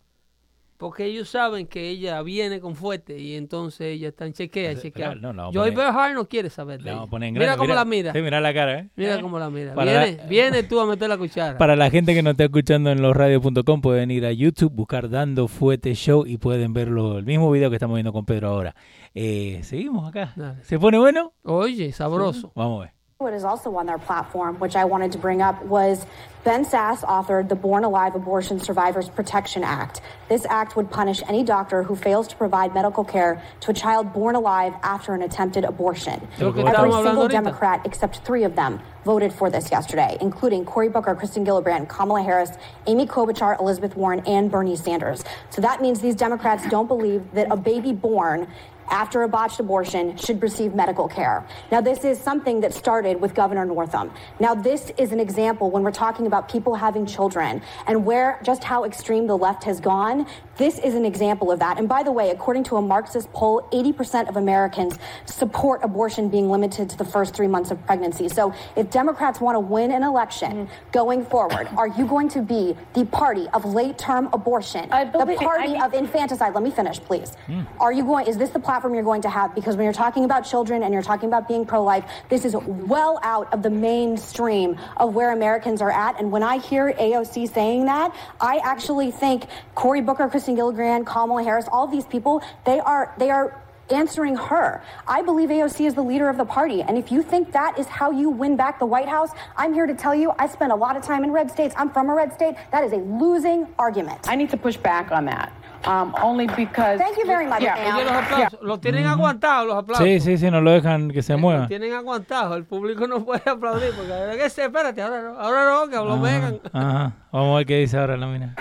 Porque 0.76 1.04
ellos 1.04 1.28
saben 1.28 1.68
que 1.68 1.88
ella 1.88 2.20
viene 2.22 2.60
con 2.60 2.74
fuerte 2.74 3.18
y 3.18 3.36
entonces 3.36 3.94
ella 3.94 4.08
está 4.08 4.26
en 4.26 4.32
chequea, 4.32 4.74
chequea. 4.74 5.14
no, 5.14 5.32
la 5.32 5.46
a 5.46 5.52
Joy 5.52 6.14
no 6.14 6.28
quiere 6.28 6.50
saber 6.50 6.78
de 6.82 6.90
La 6.90 7.04
ella. 7.04 7.26
en 7.26 7.34
Mira 7.34 7.56
cómo 7.56 7.74
la 7.74 7.84
mira. 7.84 8.12
Sí, 8.12 8.20
mira 8.20 8.40
la 8.40 8.52
cara, 8.52 8.80
¿eh? 8.80 8.90
Mira 8.96 9.20
cómo 9.20 9.38
la 9.38 9.50
mira. 9.50 9.74
Viene, 9.74 10.16
la- 10.16 10.26
viene 10.26 10.62
tú 10.64 10.80
a 10.80 10.86
meter 10.86 11.08
la 11.08 11.16
cuchara. 11.16 11.58
Para 11.58 11.76
la 11.76 11.90
gente 11.90 12.12
que 12.12 12.22
nos 12.22 12.32
está 12.32 12.44
escuchando 12.44 12.90
en 12.90 13.00
losradio.com 13.00 13.80
pueden 13.80 14.10
ir 14.10 14.26
a 14.26 14.32
YouTube, 14.32 14.72
buscar 14.72 15.08
Dando 15.08 15.46
Fuete 15.46 15.94
Show 15.94 16.26
y 16.26 16.38
pueden 16.38 16.72
verlo, 16.72 17.18
el 17.18 17.24
mismo 17.24 17.50
video 17.52 17.70
que 17.70 17.76
estamos 17.76 17.94
viendo 17.94 18.12
con 18.12 18.26
Pedro 18.26 18.48
ahora. 18.48 18.74
Eh, 19.14 19.60
seguimos 19.62 20.08
acá. 20.08 20.34
¿Se 20.62 20.78
pone 20.78 20.98
bueno? 20.98 21.32
Oye, 21.44 21.92
sabroso. 21.92 22.52
Vamos 22.56 22.80
a 22.80 22.84
ver. 22.86 22.93
What 23.18 23.32
is 23.32 23.44
also 23.44 23.76
on 23.76 23.86
their 23.86 23.96
platform, 23.96 24.58
which 24.58 24.74
I 24.74 24.84
wanted 24.86 25.12
to 25.12 25.18
bring 25.18 25.40
up, 25.40 25.64
was 25.64 26.04
Ben 26.42 26.64
Sass 26.64 27.02
authored 27.02 27.48
the 27.48 27.54
Born 27.54 27.84
Alive 27.84 28.16
Abortion 28.16 28.58
Survivors 28.58 29.08
Protection 29.08 29.62
Act. 29.62 30.00
This 30.28 30.44
act 30.46 30.74
would 30.74 30.90
punish 30.90 31.22
any 31.28 31.44
doctor 31.44 31.84
who 31.84 31.94
fails 31.94 32.26
to 32.28 32.36
provide 32.36 32.74
medical 32.74 33.04
care 33.04 33.40
to 33.60 33.70
a 33.70 33.74
child 33.74 34.12
born 34.12 34.34
alive 34.34 34.74
after 34.82 35.14
an 35.14 35.22
attempted 35.22 35.64
abortion. 35.64 36.26
Every 36.40 36.90
single. 36.90 37.28
Democrat 37.28 37.82
except 37.86 38.18
three 38.26 38.42
of 38.42 38.56
them 38.56 38.80
voted 39.04 39.32
for 39.32 39.48
this 39.48 39.70
yesterday, 39.70 40.18
including 40.20 40.64
Cory 40.64 40.88
Booker, 40.88 41.14
Kristen 41.14 41.46
Gillibrand, 41.46 41.88
Kamala 41.88 42.22
Harris, 42.22 42.50
Amy 42.86 43.06
Klobuchar, 43.06 43.60
Elizabeth 43.60 43.96
Warren, 43.96 44.20
and 44.26 44.50
Bernie 44.50 44.76
Sanders. 44.76 45.24
So 45.50 45.62
that 45.62 45.80
means 45.80 46.00
these 46.00 46.16
Democrats 46.16 46.68
don't 46.68 46.88
believe 46.88 47.22
that 47.32 47.46
a 47.50 47.56
baby 47.56 47.92
born 47.92 48.48
after 48.90 49.22
a 49.22 49.28
botched 49.28 49.60
abortion 49.60 50.16
should 50.16 50.42
receive 50.42 50.74
medical 50.74 51.08
care. 51.08 51.46
Now, 51.70 51.80
this 51.80 52.04
is 52.04 52.18
something 52.18 52.60
that 52.60 52.72
started 52.72 53.20
with 53.20 53.34
Governor 53.34 53.64
Northam. 53.64 54.12
Now, 54.40 54.54
this 54.54 54.92
is 54.98 55.12
an 55.12 55.20
example 55.20 55.70
when 55.70 55.82
we're 55.82 55.90
talking 55.90 56.26
about 56.26 56.48
people 56.48 56.74
having 56.74 57.06
children 57.06 57.62
and 57.86 58.04
where 58.04 58.40
just 58.44 58.64
how 58.64 58.84
extreme 58.84 59.26
the 59.26 59.36
left 59.36 59.64
has 59.64 59.80
gone. 59.80 60.26
This 60.56 60.78
is 60.78 60.94
an 60.94 61.04
example 61.04 61.50
of 61.50 61.58
that. 61.58 61.78
And 61.78 61.88
by 61.88 62.02
the 62.02 62.12
way, 62.12 62.30
according 62.30 62.64
to 62.64 62.76
a 62.76 62.82
Marxist 62.82 63.32
poll, 63.32 63.68
80% 63.72 64.28
of 64.28 64.36
Americans 64.36 64.98
support 65.26 65.82
abortion 65.82 66.28
being 66.28 66.50
limited 66.50 66.88
to 66.90 66.96
the 66.96 67.04
first 67.04 67.34
three 67.34 67.48
months 67.48 67.70
of 67.70 67.84
pregnancy. 67.86 68.28
So, 68.28 68.54
if 68.76 68.90
Democrats 68.90 69.40
want 69.40 69.56
to 69.56 69.60
win 69.60 69.90
an 69.90 70.02
election 70.02 70.52
mm-hmm. 70.52 70.90
going 70.92 71.24
forward, 71.24 71.68
are 71.76 71.88
you 71.88 72.06
going 72.06 72.28
to 72.30 72.42
be 72.42 72.76
the 72.94 73.04
party 73.06 73.48
of 73.52 73.64
late 73.64 73.98
term 73.98 74.28
abortion? 74.32 74.88
the 74.88 75.18
believe- 75.18 75.38
party 75.38 75.74
I- 75.74 75.86
of 75.86 75.94
infanticide? 75.94 76.54
Let 76.54 76.62
me 76.62 76.70
finish, 76.70 77.00
please. 77.00 77.36
Mm. 77.48 77.66
Are 77.80 77.92
you 77.92 78.04
going? 78.04 78.26
Is 78.26 78.36
this 78.36 78.50
the 78.50 78.60
platform 78.60 78.94
you're 78.94 79.02
going 79.02 79.22
to 79.22 79.30
have? 79.30 79.54
Because 79.54 79.76
when 79.76 79.84
you're 79.84 79.92
talking 79.92 80.24
about 80.24 80.42
children 80.42 80.82
and 80.82 80.92
you're 80.92 81.02
talking 81.02 81.28
about 81.28 81.48
being 81.48 81.66
pro-life, 81.66 82.04
this 82.28 82.44
is 82.44 82.54
well 82.54 83.18
out 83.22 83.52
of 83.52 83.62
the 83.62 83.70
mainstream 83.70 84.78
of 84.96 85.14
where 85.14 85.32
Americans 85.32 85.82
are 85.82 85.90
at. 85.90 86.18
And 86.20 86.30
when 86.30 86.42
I 86.42 86.58
hear 86.58 86.92
AOC 86.92 87.52
saying 87.52 87.86
that, 87.86 88.14
I 88.40 88.58
actually 88.58 89.10
think 89.10 89.46
Cory 89.74 90.00
Booker, 90.00 90.28
Kristen 90.44 90.56
Gillibrand, 90.56 91.06
Kamala 91.06 91.42
Harris, 91.42 91.66
all 91.72 91.86
these 91.86 92.04
people, 92.04 92.42
they 92.66 92.78
are 92.78 93.14
they 93.16 93.30
are 93.30 93.62
answering 93.90 94.36
her. 94.36 94.82
I 95.06 95.22
believe 95.22 95.48
AOC 95.48 95.86
is 95.86 95.94
the 95.94 96.02
leader 96.02 96.28
of 96.28 96.36
the 96.36 96.44
party. 96.44 96.82
And 96.82 96.98
if 96.98 97.10
you 97.10 97.22
think 97.22 97.50
that 97.52 97.78
is 97.78 97.86
how 97.86 98.10
you 98.10 98.28
win 98.28 98.54
back 98.54 98.78
the 98.78 98.84
White 98.84 99.08
House, 99.08 99.30
I'm 99.56 99.72
here 99.72 99.86
to 99.86 99.94
tell 99.94 100.14
you 100.14 100.32
I 100.38 100.46
spent 100.46 100.70
a 100.70 100.74
lot 100.74 100.96
of 100.98 101.02
time 101.02 101.24
in 101.24 101.32
red 101.32 101.50
states. 101.50 101.74
I'm 101.78 101.88
from 101.90 102.10
a 102.10 102.14
red 102.14 102.34
state. 102.34 102.56
That 102.72 102.84
is 102.84 102.92
a 102.92 102.96
losing 102.96 103.66
argument. 103.78 104.28
I 104.28 104.36
need 104.36 104.50
to 104.50 104.58
push 104.58 104.76
back 104.76 105.12
on 105.12 105.24
that. 105.26 105.50
um, 105.86 106.14
only 106.22 106.46
because. 106.46 106.98
Thank 106.98 107.16
you 107.16 107.26
very 107.26 107.46
much, 107.46 107.62
Yeah. 107.62 107.96
Oye, 107.96 108.04
los 108.04 108.12
aplausos. 108.12 108.58
Los 108.62 108.80
tienen 108.80 109.06
aguantados, 109.06 109.66
los 109.66 109.76
aplausos. 109.76 110.06
Sí, 110.06 110.20
sí, 110.20 110.38
sí, 110.38 110.50
no 110.50 110.60
lo 110.60 110.70
dejan 110.72 111.10
que 111.10 111.22
se 111.22 111.36
mueva. 111.36 111.60
Los 111.60 111.68
tienen 111.68 111.92
aguantados. 111.92 112.56
El 112.56 112.64
público 112.64 113.06
no 113.06 113.24
puede 113.24 113.42
aplaudir 113.50 113.92
porque 113.96 114.12
ahora 114.12 114.36
que 114.36 114.44
espérate, 114.44 115.02
ahora 115.02 115.22
no, 115.22 115.38
ahora 115.38 115.70
no, 115.70 115.88
que 115.88 115.96
lo 115.96 116.20
vengan. 116.20 116.60
Ajá. 116.72 117.12
Vamos 117.32 117.54
a 117.54 117.56
ver 117.58 117.66
qué 117.66 117.78
dice 117.78 117.98
ahora 117.98 118.16
la 118.16 118.26
mina. 118.26 118.54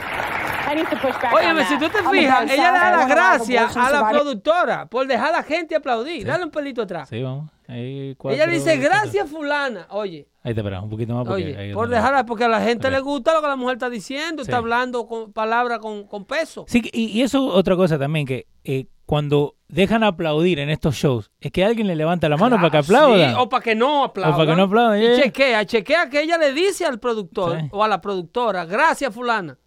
Óyeme, 1.34 1.66
si 1.66 1.78
tú 1.78 1.90
te 1.90 2.04
fijas, 2.10 2.50
ella 2.52 2.72
le 2.72 2.78
da 2.80 2.92
las 2.98 3.08
gracias 3.08 3.78
a 3.78 3.90
la 3.92 4.10
productora 4.10 4.86
por 4.88 5.08
dejar 5.08 5.30
a 5.30 5.38
la 5.38 5.44
gente 5.44 5.76
aplaudir. 5.76 6.26
Dale 6.26 6.44
un 6.46 6.52
pelito 6.52 6.82
atrás. 6.82 7.10
Sí, 7.10 7.22
vamos. 7.22 7.50
Ahí 7.68 8.14
cuatro- 8.18 8.36
Ella 8.36 8.46
le 8.48 8.56
dice 8.58 8.78
gracias 8.78 9.30
fulana. 9.30 9.88
Oye, 9.92 10.28
Ahí 10.44 10.54
te 10.54 10.60
esperamos 10.60 10.84
un 10.86 10.90
poquito 10.90 11.14
más 11.16 11.26
porque 11.26 11.44
oye, 11.46 11.58
ahí 11.58 11.74
por 11.74 11.88
dejarla, 11.88 12.26
porque 12.26 12.44
a 12.44 12.50
la 12.50 12.60
gente 12.60 12.92
le 12.92 13.00
gusta 13.00 13.34
lo 13.34 13.42
que 13.42 13.48
la 13.48 13.56
mujer 13.56 13.76
está 13.78 13.90
diciendo, 13.90 14.44
Sí. 14.44 14.50
está 14.50 14.58
hablando 14.58 15.08
con 15.08 15.32
palabras 15.32 15.80
con, 15.80 16.06
con 16.06 16.26
peso. 16.26 16.66
Sí, 16.68 16.82
y, 16.92 17.06
y 17.18 17.22
eso 17.22 17.46
otra 17.46 17.78
cosa 17.78 17.98
también, 17.98 18.26
que 18.28 18.48
eh, 18.66 18.88
cuando 19.06 19.56
dejan 19.70 20.04
aplaudir 20.04 20.60
en 20.60 20.70
estos 20.70 20.96
shows, 20.96 21.32
es 21.40 21.52
que 21.54 21.64
alguien 21.64 21.88
le 21.88 21.96
levanta 21.96 22.28
la 22.28 22.36
mano 22.36 22.58
para 22.58 22.70
que 22.72 22.78
aplaudan. 22.80 23.30
Sí, 23.32 23.36
o 23.40 23.48
para 23.48 23.64
que 23.64 23.74
no 23.76 24.04
aplaudan. 24.04 24.34
O 24.34 24.38
para 24.38 24.50
que 24.52 24.56
no 24.58 24.64
aplaudan, 24.64 25.00
Y 25.00 25.02
yeah. 25.04 25.16
chequea, 25.24 25.66
chequea 25.66 26.10
que 26.10 26.22
ella 26.22 26.38
le 26.38 26.52
dice 26.52 26.86
al 26.86 27.00
productor 27.00 27.62
Sí. 27.62 27.68
o 27.72 27.82
a 27.82 27.88
la 27.88 28.02
productora, 28.02 28.66
gracias 28.66 29.14
fulana. 29.14 29.58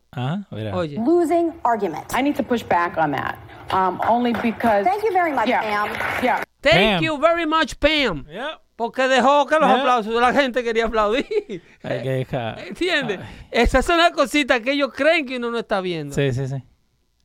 Verá. 0.51 0.75
Oye. 0.75 0.99
Losing 0.99 1.53
argument. 1.63 2.05
I 2.15 2.23
need 2.23 2.35
to 2.37 2.43
push 2.43 2.63
back 2.63 2.97
on 2.97 3.13
that. 3.13 3.37
Um, 3.73 4.01
only 4.09 4.33
because. 4.33 4.85
Thank 4.85 5.03
you 5.05 5.13
very 5.13 5.33
much, 5.33 5.47
Yeah. 5.49 5.61
ma'am. 5.61 5.89
Yeah. 6.23 6.43
Thank 6.63 6.75
Pam. 6.99 7.03
you 7.05 7.19
very 7.19 7.47
much, 7.47 7.75
Pam. 7.79 8.25
Porque 8.77 9.09
dejó 9.09 9.47
que 9.47 9.59
los 9.59 9.69
Yeah. 9.69 9.81
aplausos 9.81 10.15
de 10.15 10.21
la 10.21 10.33
gente 10.33 10.63
quería 10.63 10.87
aplaudir. 10.87 11.27
Hay 11.83 12.03
que 12.03 12.11
dejar. 12.11 12.59
¿Entiendes? 12.61 13.21
Esas 13.51 13.85
son 13.85 13.99
las 13.99 14.11
cositas 14.13 14.61
que 14.61 14.73
ellos 14.73 14.91
creen 14.95 15.27
que 15.27 15.37
uno 15.37 15.51
no 15.51 15.59
está 15.59 15.81
viendo. 15.81 16.15
Sí, 16.15 16.33
sí, 16.33 16.47
sí. 16.47 16.63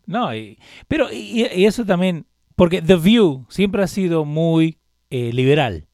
No, 0.06 0.34
y, 0.36 0.58
pero 0.88 1.12
y, 1.12 1.46
y 1.54 1.66
eso 1.66 1.86
también, 1.86 2.26
porque 2.56 2.82
The 2.82 2.96
View 2.96 3.46
siempre 3.50 3.84
ha 3.84 3.88
sido 3.88 4.26
muy 4.26 4.78
eh, 5.10 5.32
liberal. 5.34 5.88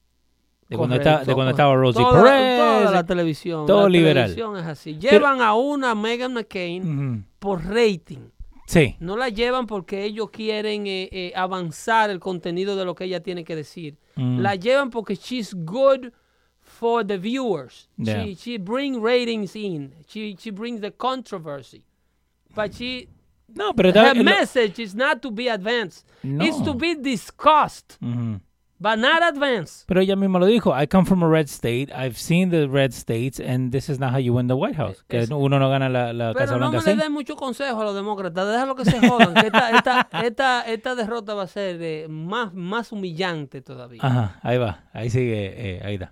De 0.70 0.76
cuando, 0.78 0.96
está, 0.96 1.24
de 1.24 1.34
cuando 1.34 1.52
estaba 1.52 1.76
Rosie 1.76 2.02
Toda- 2.04 2.24
Perez. 2.24 2.60
Toda 2.60 2.92
la 2.92 3.06
televisión. 3.06 3.66
Todo 3.66 3.84
la 3.84 3.90
liberal. 3.90 4.24
televisión 4.36 4.58
es 4.58 4.66
así. 4.66 4.98
Pero- 5.02 5.12
Llevan 5.12 5.42
a 5.42 5.54
una 5.54 5.96
Megan 5.96 6.34
McCain 6.34 6.84
Ujú. 7.16 7.24
por 7.40 7.64
rating. 7.66 8.30
Sí. 8.68 8.98
No 9.00 9.16
la 9.16 9.30
llevan 9.30 9.66
porque 9.66 10.04
ellos 10.04 10.30
quieren 10.30 10.88
eh, 10.88 11.08
eh, 11.12 11.32
avanzar 11.38 12.10
el 12.10 12.20
contenido 12.20 12.76
de 12.76 12.84
lo 12.84 12.96
que 12.96 13.06
ella 13.06 13.22
tiene 13.24 13.46
que 13.46 13.56
decir. 13.56 13.98
Mm. 14.18 14.40
La 14.42 14.56
llevan 14.56 14.90
porque 14.90 15.16
she's 15.16 15.54
good 15.54 16.12
for 16.60 17.06
the 17.08 17.18
viewers. 17.18 17.88
Yeah. 17.96 18.26
She, 18.26 18.36
she 18.36 18.58
brings 18.58 18.98
ratings 19.02 19.56
in. 19.56 19.94
She, 20.08 20.36
she 20.38 20.52
brings 20.52 20.82
the 20.82 20.92
controversy. 20.92 21.82
But 22.54 22.74
she, 22.74 23.08
No, 23.48 23.74
pero 23.74 23.88
her 23.94 23.96
está- 23.96 24.14
lo- 24.14 24.24
message 24.26 24.80
is 24.84 24.94
not 24.94 25.22
to 25.22 25.32
be 25.32 25.48
advanced. 25.50 26.06
No. 26.22 26.44
It's 26.44 26.62
to 26.62 26.74
be 26.74 26.94
discussed. 26.96 27.98
But 28.80 28.98
not 28.98 29.22
advanced. 29.24 29.86
Pero 29.88 30.02
ella 30.02 30.16
misma 30.16 30.40
lo 30.40 30.46
dijo. 30.46 30.74
I 30.80 30.88
come 30.88 31.06
from 31.06 31.24
a 31.24 31.28
red 31.28 31.48
state. 31.48 31.92
I've 31.94 32.18
seen 32.18 32.50
the 32.50 32.68
red 32.68 32.92
states, 32.94 33.40
and 33.40 33.72
this 33.72 33.90
is 33.90 34.00
not 34.00 34.12
how 34.12 34.20
you 34.20 34.34
win 34.34 34.48
the 34.48 34.56
White 34.56 34.76
House. 34.78 35.04
Que 35.08 35.20
Es- 35.20 35.30
uno 35.32 35.60
no 35.60 35.70
gana 35.70 35.90
la, 35.90 36.14
la 36.14 36.34
Casa 36.34 36.54
Pero 36.54 36.60
no 36.60 36.70
Blanca 36.72 36.86
me 36.90 36.96
le 36.96 37.04
den 37.04 37.12
mucho 37.12 37.36
consejo 37.36 37.82
a 37.82 37.84
los 37.86 37.96
demócratas. 37.96 38.48
Déjalo 38.48 38.76
que 38.76 38.86
se 38.86 39.00
jodan. 39.08 39.34
que 39.34 39.48
esta, 39.48 39.70
esta, 39.72 40.08
esta, 40.24 40.62
esta 40.62 40.96
derrota 40.96 41.34
va 41.34 41.44
a 41.44 41.48
ser 41.48 41.78
eh, 41.82 42.08
más, 42.10 42.54
más 42.54 42.92
humillante 42.92 43.62
todavía. 43.62 44.02
Ajá, 44.04 44.40
ahí 44.44 44.58
va. 44.58 44.82
Ahí 44.94 45.10
sigue. 45.10 45.54
eh, 45.78 45.82
ahí 45.84 45.94
está. 45.96 46.12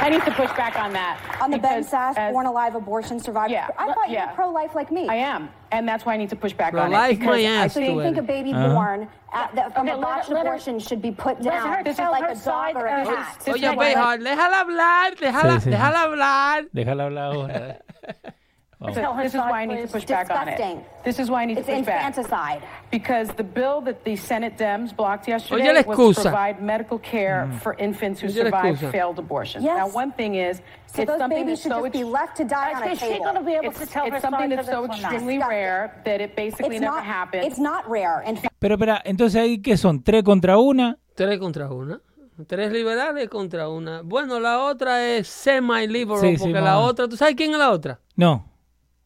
I 0.00 0.08
need 0.10 0.22
to 0.24 0.30
push 0.32 0.50
back 0.56 0.76
on 0.78 0.92
that. 0.92 1.18
On 1.42 1.50
the 1.50 1.58
Ben 1.58 1.78
because 1.78 1.90
Sass, 1.90 2.16
as- 2.16 2.32
born 2.32 2.46
alive 2.46 2.74
abortion 2.74 3.18
survivor. 3.20 3.52
Yeah, 3.52 3.68
I 3.78 3.92
thought 3.92 4.08
you 4.10 4.18
were 4.18 4.32
pro-life 4.34 4.74
like 4.74 4.90
me. 4.92 5.08
I 5.08 5.16
am, 5.16 5.50
and 5.72 5.88
that's 5.88 6.06
why 6.06 6.14
I 6.14 6.16
need 6.16 6.30
to 6.30 6.36
push 6.36 6.52
back 6.52 6.72
on 6.74 6.78
it. 6.78 6.82
Pro-life 6.94 7.18
because 7.18 7.42
my 7.42 7.48
I 7.48 7.64
ass 7.64 7.74
So 7.74 7.80
think 7.80 7.94
you 7.96 8.02
think 8.02 8.16
a 8.16 8.22
baby 8.22 8.52
Uh-huh. 8.52 8.74
born 8.74 9.08
at 9.32 9.54
the, 9.54 9.62
from 9.74 9.88
Okay, 9.88 9.92
a 9.92 9.96
let 9.96 10.08
her- 10.08 10.14
botched 10.16 10.28
let 10.30 10.46
her- 10.46 10.52
abortion 10.52 10.78
should 10.78 11.02
be 11.02 11.10
put 11.10 11.42
let 11.42 11.54
her 11.54 11.74
down 11.76 11.84
just 11.84 11.98
tell 11.98 12.10
like 12.12 12.30
a 12.30 12.34
dog 12.34 12.76
or 12.76 12.86
a 12.86 13.02
of 13.02 13.08
cat? 13.08 13.36
it. 13.46 13.50
Oye, 13.50 13.60
This 13.60 13.70
is 13.70 13.76
Behar, 13.76 14.18
déjala 14.18 14.60
hablar, 14.62 15.14
déjala, 15.16 15.60
Sí, 15.60 15.64
sí. 15.64 15.70
déjala 15.72 16.02
hablar. 16.04 16.64
Déjala 16.74 17.04
hablar 17.06 17.32
ahora. 17.34 17.76
Vamos. 18.80 18.94
So 18.94 19.16
this 19.20 19.34
is 19.34 19.40
why 19.40 19.62
I 19.62 19.66
need 19.66 19.82
to 19.82 19.88
push 19.88 20.04
back 20.04 20.30
on 20.30 20.48
it. 20.48 20.84
This 21.04 21.18
is 21.18 21.28
why 21.28 21.42
I 21.42 21.46
need 21.46 21.58
It's 21.58 21.66
to 21.66 21.74
push 21.78 21.86
back. 21.86 22.06
infanticide. 22.06 22.62
Because 22.92 23.28
the 23.34 23.42
bill 23.42 23.80
that 23.80 24.04
the 24.04 24.14
Senate 24.14 24.56
Dems 24.56 24.94
blocked 24.94 25.26
yesterday 25.26 25.82
was 25.84 26.16
to 26.16 26.22
provide 26.22 26.62
medical 26.62 26.98
care 27.00 27.50
for 27.60 27.74
infants 27.74 28.20
who 28.20 28.28
survived 28.28 28.78
failed 28.92 29.18
abortions. 29.18 29.64
Yes. 29.64 29.78
Now, 29.78 29.88
one 29.88 30.12
thing 30.12 30.36
is, 30.36 30.62
So 30.86 31.02
it's 31.02 31.10
those 31.10 31.18
something 31.18 31.38
babies 31.44 31.58
that's 31.58 31.62
should 31.62 31.72
so 31.72 31.82
just 31.82 31.92
be 31.92 32.04
left 32.04 32.36
to 32.36 32.44
die 32.44 32.72
on 32.72 32.82
a 32.84 32.94
she 32.94 33.00
table. 33.00 33.24
going 33.24 33.34
to 33.34 33.42
be 33.42 33.52
able 33.54 33.66
it's, 33.66 33.80
to 33.80 33.86
tell 33.86 34.06
it's 34.06 34.22
something 34.22 34.48
that's 34.50 34.68
so 34.68 34.84
extremely 34.84 35.38
rare 35.38 36.00
that 36.04 36.20
it 36.20 36.36
basically 36.36 36.76
It's 36.76 36.80
never 36.80 36.96
not, 36.96 37.04
happens. 37.04 37.46
it's 37.46 37.58
not 37.58 37.82
rare. 37.90 38.22
In 38.26 38.36
fact, 38.36 38.54
Pero 38.60 38.76
espera, 38.76 39.02
entonces 39.04 39.40
ahí 39.40 39.60
que 39.60 39.76
son 39.76 40.02
tres 40.04 40.22
contra 40.22 40.56
una. 40.56 40.96
Tres 41.16 41.38
contra 41.40 41.68
una. 41.70 42.00
Tres 42.46 42.70
liberales 42.70 43.28
contra 43.28 43.68
una. 43.68 44.02
Bueno, 44.02 44.38
la 44.38 44.60
otra 44.62 45.04
es 45.04 45.26
semi-liberal, 45.26 46.20
Sí, 46.20 46.36
porque 46.38 46.60
la 46.60 46.78
otra, 46.78 47.08
¿tú 47.08 47.16
sabes 47.16 47.34
quién 47.34 47.50
es 47.50 47.58
la 47.58 47.70
otra? 47.72 47.98
No. 48.14 48.47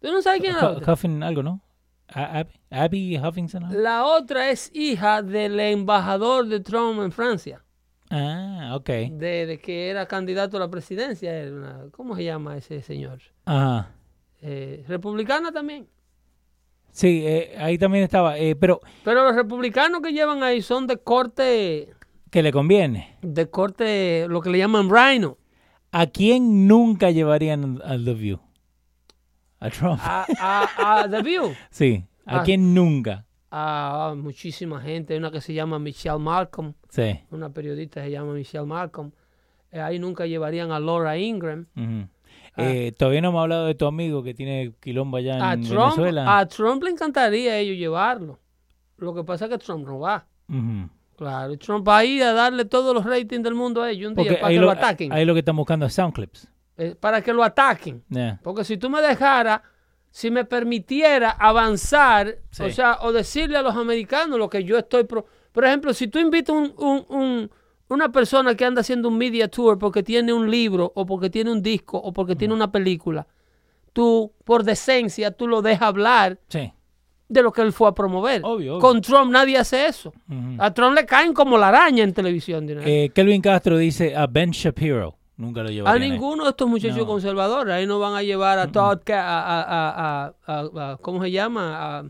¿Tú 0.02 0.12
no 0.12 0.20
sabes 0.20 0.40
quién 0.40 0.54
es 0.56 0.60
la 0.62 0.70
otra? 0.70 1.26
Algo, 1.26 1.42
¿no? 1.42 1.60
Abby, 2.08 2.50
Abby 2.70 3.18
Huffington. 3.18 3.62
¿no? 3.62 3.72
La 3.72 4.04
otra 4.04 4.50
es 4.50 4.70
hija 4.74 5.22
del 5.22 5.58
embajador 5.60 6.46
de 6.46 6.60
Trump 6.60 7.00
en 7.00 7.10
Francia, 7.12 7.62
Ah, 8.10 8.72
ok. 8.74 8.86
de, 8.86 9.46
de 9.46 9.58
que 9.58 9.88
era 9.88 10.06
candidato 10.06 10.58
a 10.58 10.60
la 10.60 10.68
presidencia. 10.68 11.32
una- 11.50 11.86
¿Cómo 11.92 12.14
se 12.16 12.24
llama 12.24 12.56
ese 12.58 12.82
señor? 12.82 13.20
Ajá. 13.46 13.92
Eh, 14.42 14.84
republicana 14.88 15.52
también. 15.52 15.86
Sí, 16.90 17.22
eh, 17.24 17.54
ahí 17.58 17.78
también 17.78 18.04
estaba. 18.04 18.36
eh, 18.38 18.54
pero 18.56 18.80
Pero 19.04 19.24
los 19.24 19.34
republicanos 19.34 20.02
que 20.02 20.12
llevan 20.12 20.42
ahí 20.42 20.60
son 20.60 20.86
de 20.86 20.98
corte, 20.98 21.88
que 22.30 22.42
le 22.42 22.52
conviene. 22.52 23.16
de 23.22 23.48
corte, 23.48 24.26
lo 24.28 24.42
que 24.42 24.50
le 24.50 24.58
llaman 24.58 24.90
rhino. 24.90 25.38
¿A 25.92 26.06
quién 26.06 26.66
nunca 26.68 27.10
llevarían 27.10 27.80
al 27.84 28.04
The 28.04 28.14
View? 28.14 28.40
A 29.62 29.70
Trump. 29.70 30.00
A, 30.02 30.26
a, 30.38 31.00
a 31.02 31.08
The 31.10 31.22
View. 31.22 31.54
sí. 31.70 32.04
¿A 32.26 32.40
Ah. 32.40 32.42
quién 32.44 32.72
nunca? 32.74 33.24
A, 33.50 34.10
a 34.10 34.14
muchísima 34.14 34.80
gente. 34.80 35.12
Hay 35.14 35.18
una 35.18 35.30
que 35.30 35.40
se 35.40 35.52
llama 35.54 35.78
Michelle 35.78 36.18
Malcolm. 36.18 36.74
Sí. 36.88 37.20
Una 37.30 37.50
periodista 37.50 38.02
se 38.02 38.10
llama 38.10 38.32
Michelle 38.32 38.64
Malcolm. 38.66 39.10
Eh, 39.70 39.80
ahí 39.80 39.98
nunca 39.98 40.26
llevarían 40.26 40.70
a 40.72 40.78
Laura 40.80 41.16
Ingram. 41.18 41.66
Ujú. 41.76 42.08
Eh, 42.58 42.92
todavía 42.98 43.20
no 43.22 43.28
hemos 43.28 43.42
hablado 43.42 43.66
de 43.66 43.74
tu 43.74 43.86
amigo 43.86 44.22
que 44.22 44.34
tiene 44.34 44.72
quilombo 44.80 45.16
allá 45.16 45.36
en 45.36 45.42
A 45.42 45.52
Trump, 45.56 45.96
Venezuela. 45.96 46.38
a 46.38 46.46
Trump 46.46 46.82
le 46.82 46.90
encantaría 46.90 47.52
a 47.52 47.56
ellos 47.58 47.76
llevarlo. 47.78 48.38
Lo 48.98 49.14
que 49.14 49.24
pasa 49.24 49.46
es 49.46 49.50
que 49.50 49.58
Trump 49.58 49.86
no 49.86 49.98
va. 50.00 50.26
Ujú. 50.48 50.88
Claro, 51.16 51.56
Trump 51.58 51.86
va 51.88 51.98
a 51.98 52.04
ir 52.04 52.22
a 52.22 52.32
darle 52.32 52.64
todos 52.64 52.94
los 52.94 53.04
ratings 53.04 53.42
del 53.42 53.54
mundo 53.54 53.80
a 53.82 53.90
ellos 53.90 54.10
un 54.10 54.14
Porque 54.16 54.30
día 54.30 54.38
para 54.40 54.48
ahí 54.48 54.56
que 54.56 54.60
lo, 54.60 54.66
lo, 54.66 54.72
ataquen. 54.72 55.12
ahí 55.12 55.24
lo 55.24 55.32
que 55.34 55.38
están 55.40 55.56
buscando 55.56 55.86
es 55.86 55.94
sound 55.94 56.12
clips. 56.14 56.48
Eh, 56.78 56.94
para 56.98 57.20
que 57.22 57.32
lo 57.32 57.44
ataquen. 57.44 58.02
Yeah. 58.08 58.40
Porque 58.42 58.64
si 58.64 58.76
tú 58.78 58.88
me 58.88 59.02
dejaras, 59.02 59.60
si 60.10 60.30
me 60.30 60.44
permitiera 60.44 61.30
avanzar, 61.30 62.38
Sí. 62.50 62.62
o 62.64 62.70
sea, 62.70 62.98
o 63.02 63.12
decirle 63.12 63.58
a 63.58 63.62
los 63.62 63.76
americanos 63.76 64.38
lo 64.38 64.48
que 64.48 64.64
yo 64.64 64.78
estoy... 64.78 65.04
Pro 65.04 65.26
Por 65.52 65.64
ejemplo, 65.66 65.92
si 65.92 66.08
tú 66.08 66.18
invitas 66.18 66.54
un, 66.56 66.72
un- 66.78 67.04
un- 67.08 67.50
una 67.88 68.10
persona 68.10 68.54
que 68.54 68.64
anda 68.64 68.80
haciendo 68.80 69.08
un 69.08 69.18
media 69.18 69.48
tour 69.48 69.78
porque 69.78 70.02
tiene 70.02 70.32
un 70.32 70.50
libro 70.50 70.90
o 70.94 71.04
porque 71.04 71.28
tiene 71.28 71.52
un 71.52 71.60
disco 71.62 71.98
o 71.98 72.10
porque 72.12 72.34
tiene 72.36 72.54
una 72.54 72.72
película, 72.72 73.26
tú, 73.92 74.32
por 74.44 74.64
decencia, 74.64 75.30
tú 75.30 75.46
lo 75.46 75.60
dejas 75.60 75.82
hablar 75.88 76.38
Sí. 76.48 76.72
de 77.28 77.42
lo 77.42 77.52
que 77.52 77.60
él 77.60 77.72
fue 77.72 77.88
a 77.88 77.92
promover. 77.92 78.40
Obvio, 78.44 78.76
obvio. 78.76 78.78
Con 78.78 79.02
Trump 79.02 79.30
nadie 79.30 79.58
hace 79.58 79.86
eso. 79.86 80.12
A 80.58 80.72
Trump 80.72 80.94
le 80.96 81.04
caen 81.04 81.34
como 81.34 81.58
la 81.58 81.68
araña 81.68 82.02
en 82.02 82.14
televisión. 82.14 82.66
Eh, 82.82 83.10
Kelvin 83.14 83.42
Castro 83.42 83.76
dice 83.76 84.16
a 84.16 84.26
Ben 84.26 84.50
Shapiro. 84.52 85.16
Nunca 85.36 85.62
lo 85.62 85.68
A 85.68 85.72
llevarían. 85.72 86.02
ahí. 86.02 86.10
ninguno 86.10 86.44
de 86.44 86.50
estos 86.50 86.68
muchachos 86.68 86.96
No. 86.98 87.06
conservadores. 87.06 87.74
Ahí 87.74 87.86
no 87.86 87.98
van 87.98 88.14
a 88.14 88.22
llevar 88.22 88.58
a 88.58 88.70
Todd, 88.70 89.00
a, 89.10 89.14
a- 89.14 89.62
a- 89.62 90.24
a- 90.26 90.34
a- 90.46 90.92
a- 90.92 90.96
¿cómo 90.98 91.22
se 91.22 91.30
llama? 91.30 91.98
A, 91.98 92.04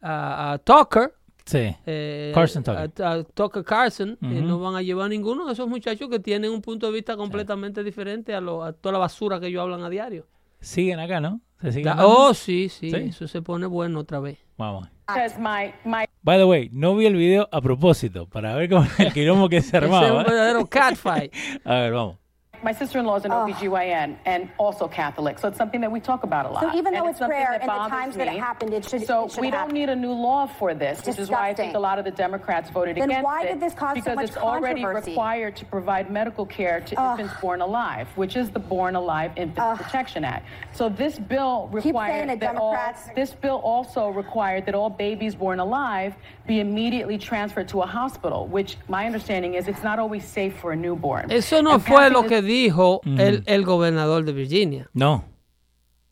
a- 0.00 0.52
a 0.52 0.58
Tucker. 0.58 1.14
Sí. 1.44 1.74
eh, 1.86 2.30
Carson 2.34 2.62
Tucker. 2.62 2.92
A, 3.04 3.12
a 3.12 3.24
Tucker 3.24 3.64
Carson. 3.64 4.10
eh, 4.22 4.38
Ujú. 4.38 4.42
no 4.46 4.58
van 4.60 4.76
a 4.76 4.82
llevar 4.82 5.06
a 5.06 5.08
ninguno 5.08 5.46
de 5.46 5.52
esos 5.52 5.68
muchachos 5.68 6.08
que 6.08 6.20
tienen 6.20 6.50
un 6.50 6.62
punto 6.62 6.86
de 6.86 6.92
vista 6.92 7.16
completamente 7.16 7.82
diferente 7.84 8.34
a, 8.34 8.40
lo- 8.40 8.62
a 8.64 8.72
toda 8.72 8.92
la 8.92 8.98
basura 8.98 9.40
que 9.40 9.48
ellos 9.48 9.62
hablan 9.62 9.82
a 9.82 9.90
diario. 9.90 10.26
Siguen 10.60 11.00
acá, 11.00 11.20
¿no? 11.20 11.40
¿Se 11.60 11.72
siguen 11.72 11.94
oh, 11.98 12.32
sí, 12.34 12.68
sí, 12.68 12.90
Sí. 12.90 12.96
Eso 12.96 13.26
se 13.28 13.42
pone 13.42 13.66
bueno 13.66 14.00
otra 14.00 14.20
vez. 14.20 14.38
Vamos. 14.56 14.88
Because 15.06 15.38
my, 15.38 15.72
my 15.84 16.04
By 16.22 16.38
the 16.38 16.44
way, 16.44 16.70
no 16.72 16.94
vi 16.94 17.06
el 17.06 17.16
video 17.16 17.48
a 17.50 17.60
propósito 17.60 18.26
para 18.26 18.54
ver 18.54 18.68
cómo 18.70 18.86
el 18.98 19.12
quilombo 19.12 19.48
que 19.48 19.60
se 19.60 19.68
Ese 19.68 19.76
es 19.78 19.82
armaba. 19.84 20.12
un 20.18 20.24
verdadero 20.24 20.66
catfight. 20.70 21.32
a 21.64 21.74
ver, 21.74 21.92
vamos. 21.92 22.16
My 22.62 22.72
sister-in-law 22.72 23.16
is 23.16 23.24
an 23.24 23.30
OBGYN 23.30 24.16
and 24.26 24.50
also 24.58 24.86
Catholic, 24.86 25.38
so 25.38 25.48
it's 25.48 25.56
something 25.56 25.80
that 25.80 25.90
we 25.90 25.98
talk 25.98 26.24
about 26.24 26.44
a 26.44 26.50
lot. 26.50 26.62
So 26.62 26.74
even 26.76 26.92
though 26.92 27.00
And 27.00 27.08
it's 27.10 27.18
something 27.18 27.38
rare 27.38 27.52
and 27.54 27.62
the 27.62 27.66
times 27.88 28.16
that 28.16 28.26
it 28.28 28.32
me. 28.32 28.38
happened, 28.38 28.74
it 28.74 28.86
should- 28.86 29.06
So 29.06 29.24
it 29.24 29.32
should 29.32 29.40
we 29.40 29.48
happen. 29.48 29.68
don't 29.68 29.74
need 29.74 29.88
a 29.88 29.96
new 29.96 30.12
law 30.12 30.46
for 30.46 30.74
this, 30.74 31.06
which 31.06 31.18
is 31.18 31.30
why 31.30 31.48
I 31.48 31.54
think 31.54 31.74
a 31.74 31.78
lot 31.78 31.98
of 31.98 32.04
the 32.04 32.10
Democrats 32.10 32.68
voted 32.68 32.96
Then 32.96 33.04
against 33.04 33.24
why 33.24 33.44
it. 33.44 33.48
did 33.48 33.60
this 33.60 33.72
cause 33.72 33.90
so 33.90 33.94
because 33.94 34.16
much 34.16 34.24
it's 34.26 34.36
already 34.36 34.84
required 34.84 35.56
to 35.56 35.64
provide 35.64 36.10
medical 36.10 36.44
care 36.44 36.80
to 36.82 36.94
infants 37.00 37.32
born 37.40 37.62
alive, 37.62 38.08
which 38.16 38.36
is 38.36 38.50
the 38.50 38.58
Born 38.60 38.94
Alive 38.94 39.32
Infant 39.36 39.78
Protection 39.78 40.22
Act. 40.24 40.44
So 40.72 40.90
this 40.90 41.18
bill 41.18 41.70
Keep 41.72 41.82
saying 41.82 41.94
required 41.94 42.28
it, 42.30 42.40
that 42.40 42.56
all, 42.56 42.72
Democrats. 42.72 43.08
this 43.14 43.32
bill 43.32 43.56
also 43.64 44.08
required 44.10 44.66
that 44.66 44.74
all 44.74 44.90
babies 44.90 45.34
born 45.34 45.60
alive 45.60 46.14
be 46.50 46.60
immediately 46.60 47.16
transferred 47.16 47.68
to 47.68 47.80
a 47.82 47.86
hospital, 47.86 48.48
which 48.50 48.76
my 48.88 49.06
understanding 49.06 49.54
is 49.54 49.68
it's 49.68 49.82
not 49.84 49.98
always 49.98 50.24
safe 50.24 50.52
for 50.60 50.72
a 50.72 50.76
newborn. 50.76 51.30
Eso 51.30 51.62
no 51.62 51.74
And 51.74 51.82
fue 51.82 52.10
lo 52.10 52.24
que 52.26 52.42
dijo 52.42 53.00
el, 53.04 53.42
el 53.46 53.64
gobernador 53.64 54.24
de 54.24 54.32
Virginia. 54.32 54.88
No. 54.92 55.24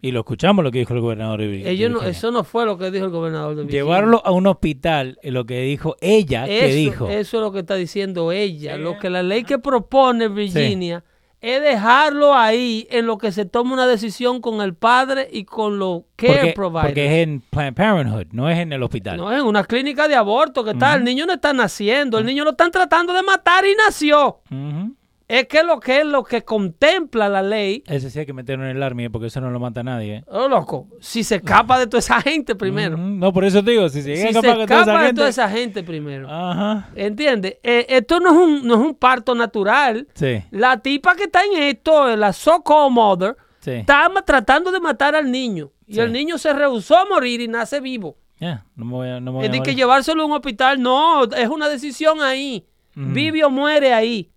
Y 0.01 0.13
lo 0.13 0.21
escuchamos 0.21 0.65
lo 0.65 0.71
que 0.71 0.79
dijo 0.79 0.95
el 0.95 1.01
gobernador 1.01 1.41
de 1.41 1.49
Vir- 1.49 1.65
de 1.65 1.71
Ellos 1.71 1.91
no, 1.91 1.97
Virginia. 1.99 2.11
eso 2.17 2.31
no 2.31 2.45
fue 2.45 2.65
lo 2.65 2.79
que 2.79 2.91
dijo 2.93 3.05
el 3.07 3.11
gobernador 3.11 3.57
de 3.57 3.63
Virginia. 3.63 3.83
Llevarlo 3.83 4.23
a 4.25 4.31
un 4.31 4.47
hospital, 4.47 5.19
es 5.23 5.33
lo 5.33 5.45
que 5.45 5.61
dijo 5.63 5.97
ella, 6.01 6.45
que 6.47 6.67
eso, 6.67 6.75
dijo. 6.77 7.09
eso 7.11 7.37
es 7.39 7.43
lo 7.43 7.51
que 7.51 7.59
está 7.59 7.75
diciendo 7.75 8.31
ella. 8.31 8.77
Lo 8.77 8.97
que 9.01 9.11
la 9.11 9.25
ley 9.25 9.43
que 9.43 9.59
propone 9.59 10.29
Virginia 10.29 11.03
es 11.41 11.63
dejarlo 11.63 12.35
ahí 12.35 12.87
en 12.91 13.07
lo 13.07 13.17
que 13.17 13.31
se 13.31 13.45
toma 13.45 13.73
una 13.73 13.87
decisión 13.87 14.41
con 14.41 14.61
el 14.61 14.75
padre 14.75 15.29
y 15.31 15.45
con 15.45 15.79
los 15.79 16.03
care 16.17 16.35
porque, 16.35 16.53
providers. 16.53 16.87
porque 16.87 17.07
es 17.07 17.13
en 17.29 17.41
Planned 17.41 17.75
Parenthood, 17.75 18.27
no 18.33 18.51
es 18.51 18.59
en 18.59 18.73
el 18.73 18.83
hospital. 18.83 19.17
No 19.17 19.33
es 19.33 19.43
una 19.43 19.65
clínica 19.65 20.09
de 20.09 20.17
aborto 20.17 20.65
que 20.65 20.71
está, 20.73 20.95
el 20.95 21.05
niño 21.05 21.27
no 21.27 21.35
está 21.35 21.53
naciendo, 21.53 22.19
el 22.19 22.27
niño 22.27 22.45
lo 22.45 22.51
están 22.51 22.71
tratando 22.71 23.13
de 23.13 23.23
matar 23.23 23.65
y 23.65 23.75
nació. 23.77 24.41
Ujú. 24.51 24.97
Es 25.29 25.47
que 25.47 25.63
lo 25.63 25.79
que 25.79 26.01
es 26.01 26.07
lo 26.07 26.25
que 26.25 26.43
contempla 26.43 27.29
la 27.29 27.43
ley, 27.43 27.85
Ese 27.87 28.09
sí 28.11 28.19
hay 28.19 28.25
que 28.25 28.33
meterlo 28.33 28.65
en 28.65 28.75
el 28.77 28.83
army, 28.83 29.11
porque 29.11 29.27
eso 29.27 29.43
no 29.43 29.51
lo 29.51 29.61
mata 29.61 29.83
nadie. 29.83 30.17
eh. 30.17 30.25
oh 30.27 30.49
loco, 30.49 30.89
si 31.01 31.23
se 31.23 31.37
escapa 31.37 31.79
de 31.79 31.87
toda 31.87 31.99
esa 31.99 32.21
gente 32.23 32.55
primero. 32.55 32.97
Ujú. 32.97 33.05
No, 33.07 33.31
por 33.33 33.45
eso 33.45 33.63
te 33.63 33.73
digo, 33.73 33.89
si 33.91 34.01
se 34.01 34.09
llega 34.17 34.23
Si 34.23 34.29
a 34.29 34.33
se 34.33 34.39
escapar 34.39 34.57
con 34.59 34.67
toda 34.67 34.81
esa 34.81 34.81
escapa 34.81 35.01
de 35.01 35.07
gente- 35.07 35.19
toda 35.21 35.29
esa 35.29 35.49
gente 35.51 35.83
primero. 35.83 36.29
Ajá. 36.31 36.89
¿Entiendes? 36.97 37.59
Eh, 37.63 37.85
esto 37.91 38.21
no 38.21 38.31
es, 38.31 38.37
un, 38.37 38.67
no 38.67 38.75
es 38.75 38.81
un 38.81 38.95
parto 38.95 39.35
natural. 39.35 40.09
Sí, 40.15 40.43
La 40.51 40.79
tipa 40.81 41.15
que 41.15 41.25
está 41.25 41.45
en 41.45 41.63
esto, 41.63 42.17
la 42.17 42.33
so-called 42.33 42.91
mother, 42.91 43.37
sí. 43.61 43.73
está 43.73 44.11
tratando 44.25 44.73
de 44.73 44.81
matar 44.81 45.15
al 45.15 45.31
niño. 45.31 45.71
Y 45.87 45.95
Sí. 45.95 46.01
el 46.01 46.11
niño 46.13 46.39
se 46.39 46.53
rehusó 46.55 46.97
a 46.97 47.05
morir 47.05 47.43
y 47.43 47.49
nace 47.49 47.81
vivo. 47.81 48.17
Ya, 48.41 48.65
no 48.77 48.85
me 48.87 48.93
voy 48.93 49.09
a, 49.09 49.21
no 49.21 49.33
me 49.33 49.39
voy 49.39 49.45
Es 49.45 49.51
a 49.51 49.53
de 49.53 49.63
que 49.63 49.75
llevárselo 49.75 50.23
a 50.23 50.27
un 50.27 50.33
hospital, 50.33 50.81
no, 50.81 51.25
es 51.25 51.49
una 51.49 51.69
decisión 51.69 52.23
ahí. 52.23 52.65
Vive 52.95 53.45
o 53.45 53.51
muere 53.51 53.93
ahí. 53.93 54.31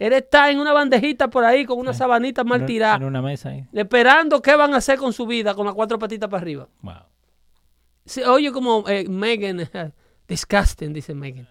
Él 0.00 0.14
está 0.14 0.50
en 0.50 0.58
una 0.58 0.72
bandejita 0.72 1.28
por 1.28 1.44
ahí 1.44 1.66
con 1.66 1.78
una 1.78 1.92
sabanita 1.92 2.42
mal 2.42 2.64
tirada, 2.64 2.96
En 2.96 3.04
una 3.04 3.20
mesa 3.20 3.50
ahí. 3.50 3.66
esperando 3.72 4.40
qué 4.40 4.56
van 4.56 4.72
a 4.72 4.78
hacer 4.78 4.98
con 4.98 5.12
su 5.12 5.26
vida 5.26 5.54
con 5.54 5.66
las 5.66 5.74
cuatro 5.74 5.98
patitas 5.98 6.28
para 6.30 6.40
arriba. 6.40 6.68
Wow. 6.80 6.94
Sí, 8.06 8.22
oye, 8.22 8.50
como 8.50 8.88
eh, 8.88 9.06
Megan, 9.08 9.68
disgusting, 10.26 10.94
dice 10.94 11.12
Megan. 11.14 11.46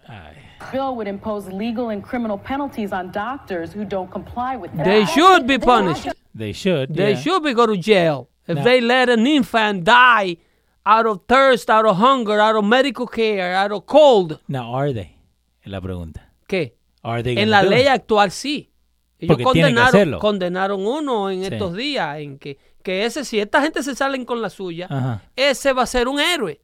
bill 0.72 0.96
would 0.96 1.06
impose 1.06 1.48
legal 1.52 1.90
and 1.90 2.02
criminal 2.02 2.36
penalties 2.36 2.92
on 2.92 3.12
doctors 3.12 3.72
who 3.72 3.84
don't 3.84 4.10
comply 4.10 4.56
with 4.56 4.72
that. 4.76 4.84
They 4.84 5.06
should 5.06 5.46
be 5.46 5.56
punished. 5.58 6.08
They 6.34 6.52
should. 6.52 6.92
They 6.94 7.12
yeah. 7.12 7.20
should 7.20 7.42
be 7.44 7.54
go 7.54 7.66
to 7.66 7.76
jail 7.76 8.28
if 8.48 8.56
No. 8.56 8.64
they 8.64 8.80
let 8.80 9.08
an 9.08 9.26
infant 9.28 9.84
die 9.84 10.38
out 10.84 11.06
of 11.06 11.20
thirst, 11.28 11.70
out 11.70 11.86
of 11.86 11.98
hunger, 11.98 12.40
out 12.40 12.56
of 12.56 12.64
medical 12.64 13.06
care, 13.06 13.54
out 13.54 13.70
of 13.70 13.86
cold. 13.86 14.40
Now, 14.48 14.74
are 14.74 14.92
they? 14.92 15.16
Es 15.62 15.70
la 15.70 15.80
pregunta. 15.80 16.32
¿Qué? 16.48 16.74
En 17.02 17.50
la 17.50 17.62
do 17.64 17.70
ley 17.70 17.86
actual 17.86 18.30
sí. 18.30 18.72
Ellos 19.18 19.36
Porque 19.36 19.44
condenaron, 19.44 20.18
condenaron 20.18 20.86
uno 20.86 21.30
en 21.30 21.40
Sí. 21.44 21.48
estos 21.52 21.74
días 21.76 22.18
en 22.20 22.38
que, 22.38 22.58
que 22.82 23.04
ese, 23.04 23.24
si 23.24 23.38
esta 23.38 23.60
gente 23.60 23.82
se 23.82 23.94
salen 23.94 24.24
con 24.24 24.40
la 24.40 24.48
suya, 24.48 24.86
Ajá. 24.88 25.22
ese 25.36 25.72
va 25.74 25.82
a 25.82 25.86
ser 25.86 26.08
un 26.08 26.18
héroe. 26.20 26.60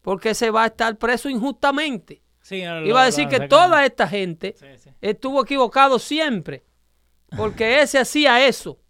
Porque 0.00 0.34
se 0.34 0.50
va 0.50 0.64
a 0.64 0.66
estar 0.66 0.96
preso 0.98 1.28
injustamente. 1.28 2.22
Sí, 2.40 2.64
lo- 2.64 2.84
Iba 2.84 3.02
a 3.02 3.04
decir 3.04 3.28
que 3.28 3.46
toda 3.46 3.84
esta 3.84 4.08
gente 4.08 4.56
estuvo 5.00 5.42
equivocado 5.44 6.00
siempre. 6.00 6.64
Porque 7.36 7.80
ese 7.82 8.00
hacía 8.00 8.44
eso. 8.46 8.80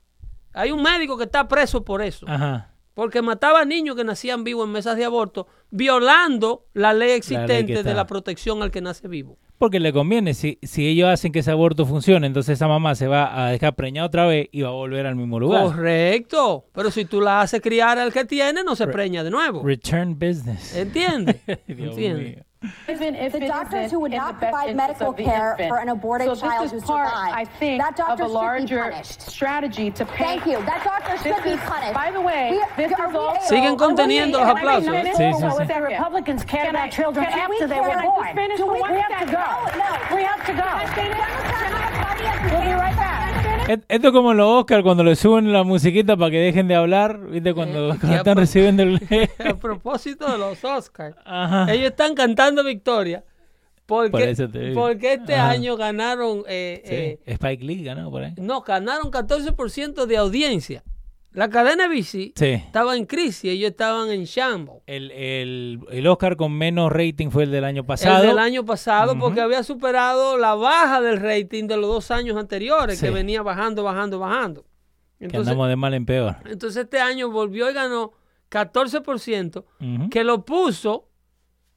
Hay 0.54 0.70
un 0.72 0.82
médico 0.82 1.18
que 1.18 1.24
está 1.24 1.46
preso 1.48 1.84
por 1.84 2.00
eso. 2.00 2.24
Ajá. 2.28 2.70
Porque 2.94 3.20
mataba 3.20 3.60
a 3.60 3.64
niños 3.66 3.94
que 3.96 4.04
nacían 4.04 4.42
vivos 4.44 4.66
en 4.66 4.72
mesas 4.72 4.96
de 4.96 5.04
aborto, 5.04 5.46
violando 5.70 6.66
la 6.72 6.94
ley 6.94 7.10
existente 7.12 7.82
de 7.82 7.94
la 7.94 8.06
protección 8.06 8.62
al 8.62 8.70
que 8.70 8.80
nace 8.80 9.06
vivo. 9.08 9.38
Porque 9.62 9.78
le 9.78 9.92
conviene. 9.92 10.34
Si, 10.34 10.58
si 10.60 10.88
ellos 10.88 11.08
hacen 11.08 11.30
que 11.30 11.38
ese 11.38 11.52
aborto 11.52 11.86
funcione, 11.86 12.26
entonces 12.26 12.54
esa 12.54 12.66
mamá 12.66 12.96
se 12.96 13.06
va 13.06 13.46
a 13.46 13.52
dejar 13.52 13.76
preñada 13.76 14.08
otra 14.08 14.26
vez 14.26 14.48
y 14.50 14.62
va 14.62 14.70
a 14.70 14.72
volver 14.72 15.06
al 15.06 15.14
mismo 15.14 15.38
lugar. 15.38 15.66
Correcto. 15.66 16.66
Pero 16.72 16.90
si 16.90 17.04
tú 17.04 17.20
la 17.20 17.42
haces 17.42 17.60
criar 17.60 17.96
al 17.96 18.12
que 18.12 18.24
tiene, 18.24 18.64
no 18.64 18.74
se 18.74 18.88
preña 18.88 19.22
de 19.22 19.30
nuevo. 19.30 19.62
Return 19.62 20.18
business. 20.18 20.74
¿Entiendes? 20.74 21.36
Dios 21.68 21.90
¿Entiendes? 21.90 22.44
Mío. 22.62 22.70
Even 22.88 23.14
if 23.14 23.32
The 23.32 23.42
it 23.44 23.48
doctors 23.48 23.90
who 23.90 24.00
would 24.00 24.12
not 24.12 24.34
the 24.40 24.46
best 24.46 24.52
provide 24.54 24.76
medical 24.76 25.12
care 25.12 25.50
infant. 25.52 25.68
for 25.68 25.78
an 25.78 25.88
aborted 25.88 26.28
so 26.28 26.34
child 26.36 26.64
this 26.64 26.70
who 26.72 26.76
is 26.78 26.84
part, 26.84 27.08
survived. 27.08 27.34
I 27.36 27.44
think, 27.44 27.82
That 27.82 27.96
doctor 27.96 28.12
of 28.12 28.20
a 28.20 28.22
should 28.22 28.28
be 28.28 28.32
larger 28.34 28.82
punished. 28.90 29.22
strategy 29.22 29.90
to 29.90 30.04
pay. 30.06 30.24
Thank 30.24 30.46
you. 30.46 30.58
That 30.64 30.82
doctor 30.84 31.12
This 31.12 31.22
should 31.34 31.44
be 31.44 31.50
is- 31.50 31.60
punished. 31.60 31.94
By 31.94 32.10
the 32.10 32.20
way, 32.20 32.50
We- 32.52 32.82
this 32.84 32.92
is 32.92 32.98
we 32.98 33.04
all. 33.04 33.10
able- 33.10 33.42
Siguen 33.42 33.66
are 33.66 33.72
we 33.72 33.76
conteniendo 33.78 34.32
los 34.38 34.48
able- 34.48 34.56
aplausos. 34.60 34.92
Wait 34.92 35.06
a. 35.06 35.16
Sí, 35.16 35.32
sí, 35.32 35.40
sí. 35.40 35.60
if 35.62 35.68
the 35.68 35.80
Republicans 35.82 36.44
cared 36.44 36.66
Can 36.66 36.76
I- 36.76 36.88
children 36.88 37.24
can 37.26 37.38
after 37.38 37.66
they 37.66 37.80
were 37.80 38.02
born, 38.02 38.36
do 38.56 38.66
we, 38.66 38.80
we 38.82 39.00
have 39.00 39.18
to 39.20 39.26
go. 39.26 39.44
second? 39.66 39.78
No, 39.78 40.16
we 40.16 40.22
have 40.22 40.44
to 40.46 40.52
go. 40.52 40.70
We'll 42.52 42.60
be 42.60 42.72
right 42.72 42.80
back. 42.80 42.90
Et- 42.90 42.91
Esto 43.68 44.08
es 44.08 44.12
como 44.12 44.34
los 44.34 44.60
Oscar 44.60 44.82
cuando 44.82 45.04
le 45.04 45.14
suben 45.14 45.52
la 45.52 45.62
musiquita 45.62 46.16
para 46.16 46.30
que 46.30 46.38
dejen 46.38 46.66
de 46.68 46.74
hablar, 46.74 47.26
¿viste? 47.28 47.54
Cuando, 47.54 47.92
están 47.92 48.36
recibiendo 48.36 48.82
el... 48.82 49.00
A 49.38 49.54
propósito 49.54 50.30
de 50.30 50.38
los 50.38 50.64
Oscars, 50.64 51.16
Ajá. 51.24 51.72
ellos 51.72 51.90
están 51.90 52.14
cantando 52.14 52.64
victoria 52.64 53.24
porque, 53.86 54.34
Por 54.36 54.74
porque 54.74 55.14
este 55.14 55.34
Ajá. 55.34 55.50
año 55.50 55.76
ganaron, 55.76 56.44
eh, 56.48 56.82
Sí, 56.84 56.94
eh, 56.94 57.34
Spike 57.34 57.64
Lee 57.64 57.84
ganó 57.84 58.10
por 58.10 58.24
ahí. 58.24 58.34
no, 58.36 58.62
ganaron 58.62 59.10
14% 59.10 60.06
de 60.06 60.16
audiencia. 60.16 60.82
La 61.34 61.48
cadena 61.48 61.88
Sí. 62.02 62.32
estaba 62.36 62.94
en 62.96 63.06
crisis, 63.06 63.44
ellos 63.44 63.70
estaban 63.70 64.10
en 64.10 64.24
shambles. 64.24 64.76
El, 64.86 65.10
el, 65.12 65.80
el 65.90 66.06
Oscar 66.06 66.36
con 66.36 66.52
menos 66.52 66.92
rating 66.92 67.30
fue 67.30 67.44
el 67.44 67.50
del 67.50 67.64
año 67.64 67.84
pasado. 67.84 68.22
El 68.22 68.28
del 68.28 68.38
año 68.38 68.64
pasado, 68.66 69.18
porque 69.18 69.40
había 69.40 69.62
superado 69.62 70.36
la 70.36 70.54
baja 70.54 71.00
del 71.00 71.18
rating 71.20 71.66
de 71.68 71.76
los 71.78 71.88
dos 71.88 72.10
años 72.10 72.36
anteriores, 72.36 72.98
Sí. 72.98 73.06
que 73.06 73.10
venía 73.12 73.40
bajando, 73.42 73.82
bajando, 73.82 74.18
bajando. 74.18 74.64
que 75.18 75.26
Entonces, 75.26 75.48
andamos 75.52 75.68
de 75.68 75.76
mal 75.76 75.94
en 75.94 76.04
peor. 76.04 76.36
entonces 76.46 76.82
este 76.84 76.98
año 77.00 77.30
volvió 77.30 77.70
y 77.70 77.72
ganó 77.72 78.12
14%, 78.50 79.64
Ujú. 79.80 80.10
que 80.10 80.24
lo 80.24 80.44
puso 80.44 81.08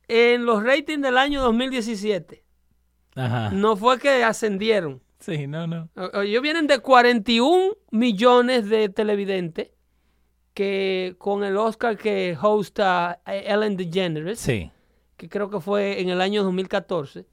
en 0.07 0.45
los 0.45 0.63
ratings 0.63 1.01
del 1.01 1.17
año 1.17 1.41
2017. 1.41 2.43
Ajá. 3.15 3.51
No 3.51 3.77
fue 3.77 3.99
que 3.99 4.23
ascendieron. 4.23 5.01
Sí, 5.25 5.47
no, 5.47 5.65
no. 5.65 5.89
Ellos 6.21 6.41
vienen 6.43 6.67
de 6.67 6.77
41 6.79 7.73
millones 7.89 8.69
de 8.69 8.89
televidentes 8.89 9.71
que 10.53 11.15
con 11.17 11.43
el 11.43 11.57
Oscar 11.57 11.97
que 11.97 12.37
hosta 12.39 13.21
eh, 13.25 13.43
Ellen 13.47 13.75
DeGeneres, 13.75 14.39
Sí. 14.39 14.71
que 15.17 15.27
creo 15.27 15.49
que 15.49 15.59
fue 15.59 15.99
en 15.99 16.09
el 16.09 16.21
año 16.21 16.43
2014, 16.43 17.25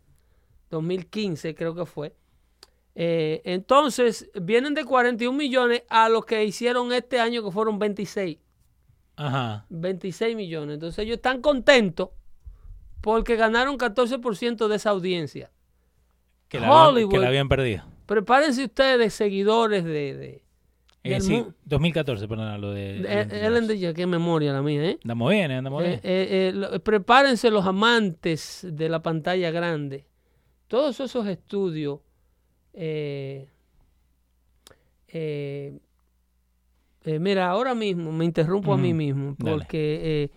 2015 0.70 1.54
creo 1.54 1.74
que 1.74 1.84
fue. 1.84 2.16
Eh, 2.94 3.42
entonces, 3.44 4.30
vienen 4.40 4.72
de 4.74 4.84
41 4.86 5.36
millones 5.36 5.82
a 5.90 6.08
los 6.08 6.24
que 6.24 6.44
hicieron 6.44 6.92
este 6.92 7.20
año 7.20 7.42
que 7.44 7.50
fueron 7.50 7.78
26. 7.78 8.38
Ajá. 9.16 9.66
26 9.68 10.34
millones. 10.34 10.74
Entonces 10.74 10.98
ellos 11.04 11.16
están 11.16 11.42
contentos 11.42 12.08
porque 13.02 13.36
ganaron 13.36 13.76
14% 13.76 14.68
de 14.68 14.76
esa 14.76 14.90
audiencia. 14.90 15.50
Que 16.52 16.60
la, 16.60 16.66
habían, 16.68 16.86
Hollywood. 16.94 17.10
que 17.12 17.18
la 17.18 17.28
habían 17.28 17.48
perdido. 17.48 17.82
Prepárense 18.06 18.64
ustedes, 18.64 19.14
seguidores 19.14 19.84
de, 19.84 19.90
de, 20.14 20.42
Eh, 21.04 21.10
del 21.14 21.22
sí, 21.22 21.32
mu- 21.38 21.52
2014, 21.64 22.28
perdón, 22.28 22.60
lo 22.60 22.72
de... 22.72 22.80
de- 22.80 22.98
Ellen 22.98 23.08
Ellen 23.10 23.28
DeGeneres. 23.30 23.68
DeGeneres, 23.68 23.94
qué 23.96 24.06
memoria 24.06 24.52
la 24.52 24.62
mía, 24.62 24.84
¿eh? 24.84 24.98
Andamos 25.02 25.30
bien, 25.30 25.50
eh, 25.50 25.56
andamos 25.56 25.82
Eh, 25.82 25.86
bien. 25.86 26.00
eh, 26.04 26.28
eh, 26.30 26.52
lo- 26.54 26.80
prepárense 26.84 27.50
los 27.50 27.66
amantes 27.66 28.66
de 28.70 28.88
la 28.88 29.02
pantalla 29.02 29.50
grande. 29.50 30.06
Todos 30.68 31.00
esos 31.00 31.26
estudios. 31.26 32.00
eh, 32.74 33.48
eh, 35.08 35.78
eh, 37.04 37.18
mira, 37.18 37.50
ahora 37.50 37.74
mismo 37.74 38.12
me 38.12 38.24
interrumpo 38.24 38.72
a 38.72 38.78
mí 38.78 38.94
mismo 38.94 39.34
porque 39.38 40.00
eh, 40.24 40.30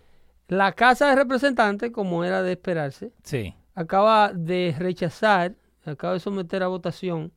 la 0.47 0.71
Casa 0.73 1.09
de 1.09 1.15
Representantes, 1.15 1.91
como 1.91 2.23
era 2.23 2.41
de 2.43 2.53
esperarse, 2.53 3.11
Sí. 3.23 3.53
acaba 3.73 4.31
de 4.33 4.75
rechazar, 4.77 5.55
acaba 5.91 6.13
de 6.13 6.19
someter 6.19 6.63
a 6.63 6.67
votación, 6.67 7.31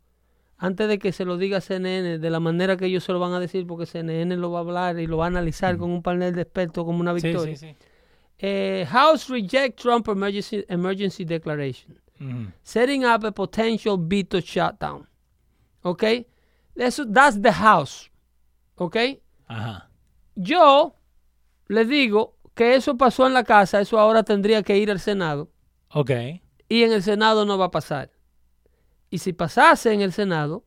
antes 0.57 0.89
de 0.89 0.99
que 0.99 1.12
se 1.12 1.25
lo 1.25 1.37
diga 1.37 1.61
CNN, 1.61 2.19
de 2.19 2.31
la 2.31 2.41
manera 2.41 2.77
que 2.77 2.87
ellos 2.87 3.05
se 3.05 3.12
lo 3.12 3.20
van 3.20 3.33
a 3.33 3.41
decir, 3.41 3.66
porque 3.66 3.87
CNN 3.87 4.37
lo 4.37 4.51
va 4.51 4.59
a 4.59 4.62
hablar 4.62 4.99
y 4.99 5.07
lo 5.07 5.19
va 5.19 5.25
a 5.25 5.29
analizar 5.29 5.77
con 5.79 5.91
un 5.91 6.03
panel 6.03 6.35
de 6.35 6.43
expertos 6.43 6.85
como 6.85 7.01
una 7.01 7.12
victoria. 7.12 7.57
sí, 7.57 7.69
sí. 7.69 7.77
Eh, 8.41 8.87
House 8.89 9.29
reject 9.29 9.81
Trump 9.81 10.09
emergency, 10.09 10.65
emergency 10.69 11.25
declaration, 11.25 11.99
setting 12.62 13.05
up 13.05 13.25
a 13.27 13.33
potential 13.33 13.97
veto 13.99 14.39
shutdown. 14.41 15.09
¿Ok? 15.83 16.05
Eso, 16.77 17.05
that's 17.07 17.41
the 17.41 17.53
house. 17.53 18.11
¿Ok? 18.77 18.97
Ajá. 19.47 19.91
Yo 20.37 20.95
les 21.66 21.89
digo 21.89 22.37
que 22.55 22.77
eso 22.77 22.97
pasó 22.97 23.27
en 23.27 23.35
la 23.35 23.43
casa, 23.43 23.81
eso 23.81 23.99
ahora 23.99 24.23
tendría 24.23 24.62
que 24.62 24.79
ir 24.79 24.91
al 24.91 25.01
Senado. 25.01 25.51
Ok. 25.91 26.11
Y 26.69 26.85
en 26.85 26.93
el 26.93 27.03
Senado 27.03 27.45
no 27.45 27.59
va 27.59 27.66
a 27.66 27.70
pasar. 27.73 28.11
Y 29.10 29.18
si 29.18 29.32
pasase 29.32 29.93
en 29.93 30.01
el 30.01 30.12
Senado, 30.12 30.64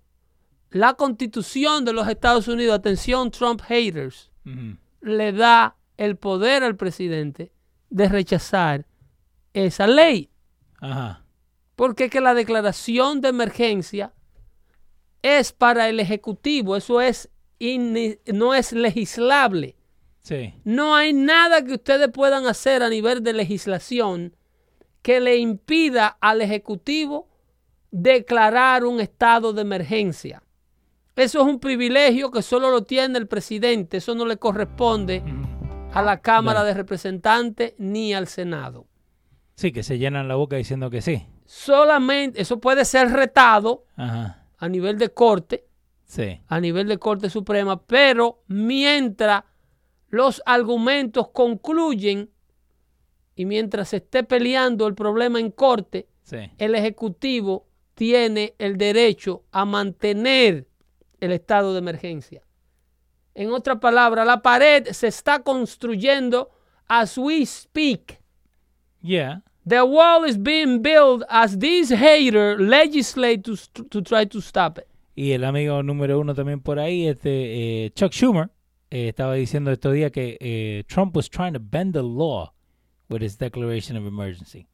la 0.69 0.93
constitución 0.93 1.85
de 1.85 1.93
los 1.93 2.07
Estados 2.07 2.47
Unidos, 2.47 2.76
atención 2.76 3.30
Trump 3.31 3.61
haters, 3.61 4.31
le 5.01 5.31
da 5.34 5.76
el 5.97 6.15
poder 6.18 6.63
al 6.63 6.76
presidente 6.76 7.51
de 7.89 8.09
rechazar 8.09 8.85
esa 9.53 9.85
ley. 9.85 10.30
Ajá. 10.80 11.23
Porque 11.76 12.05
es 12.05 12.11
que 12.11 12.22
la 12.22 12.34
declaración 12.34 13.22
de 13.22 13.30
emergencia 13.30 14.13
es 15.22 15.51
para 15.51 15.89
el 15.89 15.99
Ejecutivo, 15.99 16.76
eso 16.76 17.01
es 17.01 17.30
no 18.34 18.55
es 18.55 18.72
legislable. 18.73 19.76
Sí. 20.22 20.53
No 20.63 20.95
hay 20.95 21.13
nada 21.13 21.63
que 21.63 21.73
ustedes 21.73 22.09
puedan 22.09 22.47
hacer 22.47 22.81
a 22.81 22.89
nivel 22.89 23.23
de 23.23 23.34
legislación 23.34 24.35
que 25.01 25.19
le 25.19 25.38
impida 25.38 26.18
al 26.22 26.41
Ejecutivo 26.41 27.31
declarar 27.91 28.85
un 28.85 28.99
estado 28.99 29.53
de 29.53 29.61
emergencia. 29.61 30.41
Eso 31.15 31.41
es 31.41 31.45
un 31.45 31.59
privilegio 31.59 32.31
que 32.31 32.41
solo 32.41 32.72
lo 32.72 32.84
tiene 32.84 33.18
el 33.19 33.27
presidente, 33.27 33.97
eso 33.97 34.15
no 34.15 34.26
le 34.26 34.38
corresponde 34.38 35.22
a 35.93 36.01
la 36.01 36.22
Cámara 36.22 36.63
de 36.63 36.73
Representantes 36.73 37.73
ni 37.77 38.13
al 38.13 38.27
Senado. 38.27 38.88
Sí, 39.55 39.72
que 39.73 39.84
se 39.84 39.97
llenan 39.97 40.27
la 40.30 40.35
boca 40.35 40.55
diciendo 40.55 40.89
que 40.89 41.01
sí. 41.01 41.27
Solamente, 41.45 42.41
eso 42.41 42.59
puede 42.61 42.85
ser 42.85 43.09
retado 43.11 43.84
Ajá. 43.97 44.45
a 44.57 44.69
nivel 44.69 44.97
de 44.97 45.09
corte, 45.09 45.65
Sí. 46.05 46.41
a 46.47 46.59
nivel 46.59 46.88
de 46.88 46.97
Corte 46.97 47.30
Suprema, 47.30 47.81
pero 47.85 48.41
mientras 48.47 49.43
los 50.09 50.41
argumentos 50.45 51.30
concluyen 51.30 52.30
y 53.35 53.45
mientras 53.45 53.89
se 53.89 53.97
esté 53.97 54.23
peleando 54.23 54.88
el 54.88 54.95
problema 54.95 55.39
en 55.39 55.51
corte, 55.51 56.07
Sí. 56.23 56.38
el 56.57 56.76
Ejecutivo 56.76 57.68
tiene 58.02 58.56
el 58.57 58.80
derecho 58.80 59.44
a 59.52 59.64
mantener 59.64 60.65
el 61.19 61.32
estado 61.34 61.73
de 61.73 61.78
emergencia. 61.78 62.41
En 63.36 63.52
otras 63.52 63.78
palabras, 63.78 64.26
la 64.26 64.41
pared 64.41 64.88
se 64.88 65.06
está 65.06 65.44
construyendo 65.44 66.49
as 66.88 67.15
we 67.15 67.45
speak. 67.45 68.19
Yeah. 69.03 69.44
The 69.68 69.84
wall 69.84 70.26
is 70.28 70.41
being 70.41 70.82
built 70.82 71.22
as 71.30 71.60
these 71.60 71.95
haters 71.95 72.60
legislate 72.60 73.44
to 73.44 74.02
try 74.02 74.26
to 74.26 74.41
stop 74.41 74.80
it. 74.80 74.88
Y 75.14 75.34
el 75.34 75.44
amigo 75.44 75.84
número 75.84 76.19
uno 76.19 76.34
también 76.34 76.60
por 76.60 76.80
ahí, 76.80 77.07
este 77.07 77.86
eh, 77.86 77.91
Chuck 77.94 78.14
Schumer, 78.14 78.49
eh, 78.90 79.10
estaba 79.10 79.36
diciendo 79.36 79.72
estos 79.72 79.94
días 79.94 80.11
que 80.11 80.40
eh, 80.41 80.86
Trump 80.88 81.15
was 81.15 81.30
trying 81.30 81.53
to 81.53 81.61
bend 81.61 81.94
the 81.94 82.02
law 82.02 82.52
with 83.10 83.22
his 83.22 83.38
declaration 83.38 83.95
of 83.95 84.07
emergency. 84.07 84.65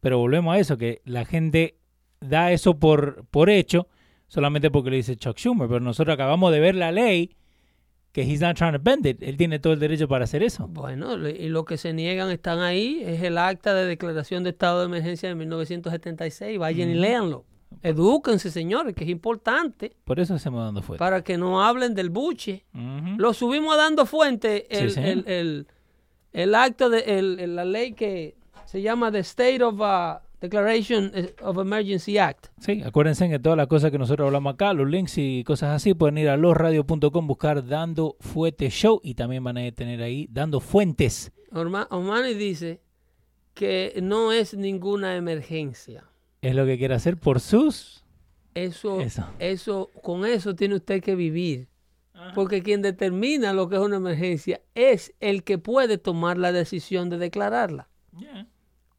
Pero 0.00 0.18
volvemos 0.18 0.54
a 0.54 0.58
eso, 0.58 0.76
que 0.76 1.00
la 1.06 1.24
gente 1.24 1.78
da 2.20 2.52
eso 2.52 2.78
por, 2.78 3.24
por 3.30 3.50
hecho 3.50 3.88
solamente 4.28 4.70
porque 4.70 4.90
le 4.90 4.96
dice 4.96 5.16
Chuck 5.16 5.36
Schumer. 5.38 5.68
Pero 5.68 5.80
nosotros 5.80 6.14
acabamos 6.14 6.52
de 6.52 6.60
ver 6.60 6.74
la 6.74 6.92
ley 6.92 7.36
que 8.12 8.22
he's 8.22 8.40
not 8.40 8.56
trying 8.56 8.72
to 8.72 8.78
bend 8.82 9.04
it. 9.06 9.22
Él 9.22 9.36
tiene 9.36 9.58
todo 9.58 9.74
el 9.74 9.78
derecho 9.78 10.08
para 10.08 10.24
hacer 10.24 10.42
eso. 10.42 10.66
Bueno, 10.68 11.16
y 11.28 11.48
lo 11.48 11.64
que 11.66 11.76
se 11.76 11.92
niegan 11.92 12.30
están 12.30 12.60
ahí, 12.60 13.02
es 13.04 13.22
el 13.22 13.36
acta 13.36 13.74
de 13.74 13.84
declaración 13.84 14.42
de 14.42 14.50
estado 14.50 14.80
de 14.80 14.86
emergencia 14.86 15.28
de 15.28 15.34
1976. 15.34 16.58
Vayan 16.58 16.88
y 16.88 16.92
Ujú. 16.92 17.00
léanlo. 17.02 17.44
Edúquense, 17.82 18.50
señores, 18.50 18.94
que 18.94 19.04
es 19.04 19.10
importante 19.10 19.92
Por 20.04 20.18
eso 20.18 20.34
hacemos 20.34 20.64
dando 20.64 20.80
fuerte. 20.82 20.98
para 20.98 21.22
que 21.22 21.36
no 21.36 21.62
hablen 21.62 21.94
del 21.94 22.08
buche. 22.10 22.64
Lo 23.18 23.34
subimos 23.34 23.74
a 23.74 23.76
dando 23.76 24.06
fuente, 24.06 24.66
el, 24.76 24.90
Sí, 24.92 25.00
el, 25.00 25.24
el- 25.28 25.66
el 26.32 26.54
acta 26.54 26.88
de 26.88 27.22
la 27.48 27.64
ley 27.64 27.92
que 27.92 28.36
se 28.66 28.80
llama 28.82 29.10
The 29.12 29.18
State 29.20 29.62
of 29.62 29.74
uh, 29.80 30.18
Declaration 30.40 31.12
of 31.42 31.58
Emergency 31.58 32.18
Act. 32.18 32.48
Sí, 32.60 32.82
acuérdense 32.84 33.28
que 33.28 33.38
todas 33.38 33.56
las 33.56 33.66
cosas 33.68 33.90
que 33.90 33.98
nosotros 33.98 34.26
hablamos 34.26 34.54
acá, 34.54 34.72
los 34.74 34.88
links 34.88 35.16
y 35.18 35.44
cosas 35.44 35.70
así, 35.70 35.94
pueden 35.94 36.18
ir 36.18 36.28
a 36.28 36.36
losradio.com, 36.36 37.26
buscar 37.26 37.66
Dando 37.66 38.16
Fuete 38.20 38.68
Show 38.70 39.00
y 39.02 39.14
también 39.14 39.42
van 39.42 39.58
a 39.58 39.72
tener 39.72 40.02
ahí 40.02 40.28
Dando 40.30 40.60
Fuentes. 40.60 41.32
Omani 41.52 42.34
dice 42.34 42.80
que 43.54 43.98
no 44.02 44.32
es 44.32 44.54
ninguna 44.54 45.16
emergencia. 45.16 46.04
Es 46.42 46.54
lo 46.54 46.66
que 46.66 46.76
quiere 46.76 46.94
hacer 46.94 47.16
por 47.16 47.40
sus... 47.40 48.04
Eso, 48.54 49.00
Eso. 49.02 49.26
eso. 49.38 49.90
con 50.02 50.24
eso 50.24 50.54
tiene 50.54 50.76
usted 50.76 51.02
que 51.02 51.14
vivir. 51.14 51.68
Porque 52.34 52.62
quien 52.62 52.80
determina 52.80 53.52
lo 53.52 53.68
que 53.68 53.76
es 53.76 53.82
una 53.82 53.96
emergencia 53.96 54.62
es 54.74 55.12
el 55.20 55.44
que 55.44 55.58
puede 55.58 55.98
tomar 55.98 56.38
la 56.38 56.52
decisión 56.52 57.10
de 57.10 57.18
declararla. 57.18 57.88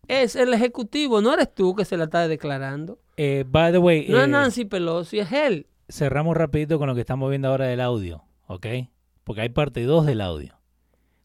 Es 0.07 0.35
el 0.35 0.53
ejecutivo, 0.53 1.21
no 1.21 1.33
eres 1.33 1.53
tú 1.53 1.75
que 1.75 1.85
se 1.85 1.97
la 1.97 2.05
está 2.05 2.27
declarando. 2.27 2.99
Eh, 3.17 3.43
by 3.47 3.71
the 3.71 3.77
way, 3.77 4.07
No 4.07 4.19
eh, 4.19 4.23
es 4.23 4.29
Nancy 4.29 4.65
Pelosi, 4.65 5.19
es 5.19 5.31
él. 5.31 5.67
cerramos 5.89 6.35
rapidito 6.35 6.77
con 6.79 6.87
lo 6.87 6.95
que 6.95 7.01
estamos 7.01 7.29
viendo 7.29 7.47
ahora 7.49 7.65
del 7.65 7.81
audio, 7.81 8.23
¿ok? 8.47 8.67
Porque 9.23 9.41
hay 9.41 9.49
parte 9.49 9.83
2 9.83 10.05
del 10.05 10.21
audio. 10.21 10.57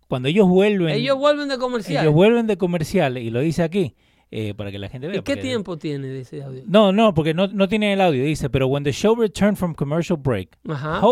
Cuando 0.09 0.29
ellos 0.29 0.49
vuelven... 0.49 0.91
Ellos 0.95 1.17
vuelven 1.17 1.49
de 1.49 1.59
comercial. 1.59 2.05
ellos 2.05 2.15
vuelven 2.15 2.47
de 2.47 2.57
comercial, 2.57 3.19
y 3.19 3.31
lo 3.31 3.41
dice 3.41 3.63
aquí, 3.63 3.95
eh, 4.35 4.55
para 4.55 4.71
que 4.71 4.79
la 4.79 4.89
gente 4.89 5.09
vea. 5.09 5.19
¿Y 5.19 5.23
qué 5.23 5.37
tiempo 5.37 5.77
tiene 5.77 6.09
de 6.09 6.21
ese 6.21 6.43
audio? 6.43 6.63
No, 6.67 6.91
no, 6.91 7.13
porque 7.13 7.35
no, 7.35 7.49
no 7.49 7.69
tiene 7.69 7.93
el 7.93 8.01
audio. 8.01 8.25
Dice, 8.25 8.49
pero 8.49 8.67
when 8.67 8.83
the 8.83 8.93
show 8.93 9.15
returned 9.15 9.59
from 9.59 9.75
commercial 9.75 10.19
break, 10.19 10.57
Ajá. 10.67 11.03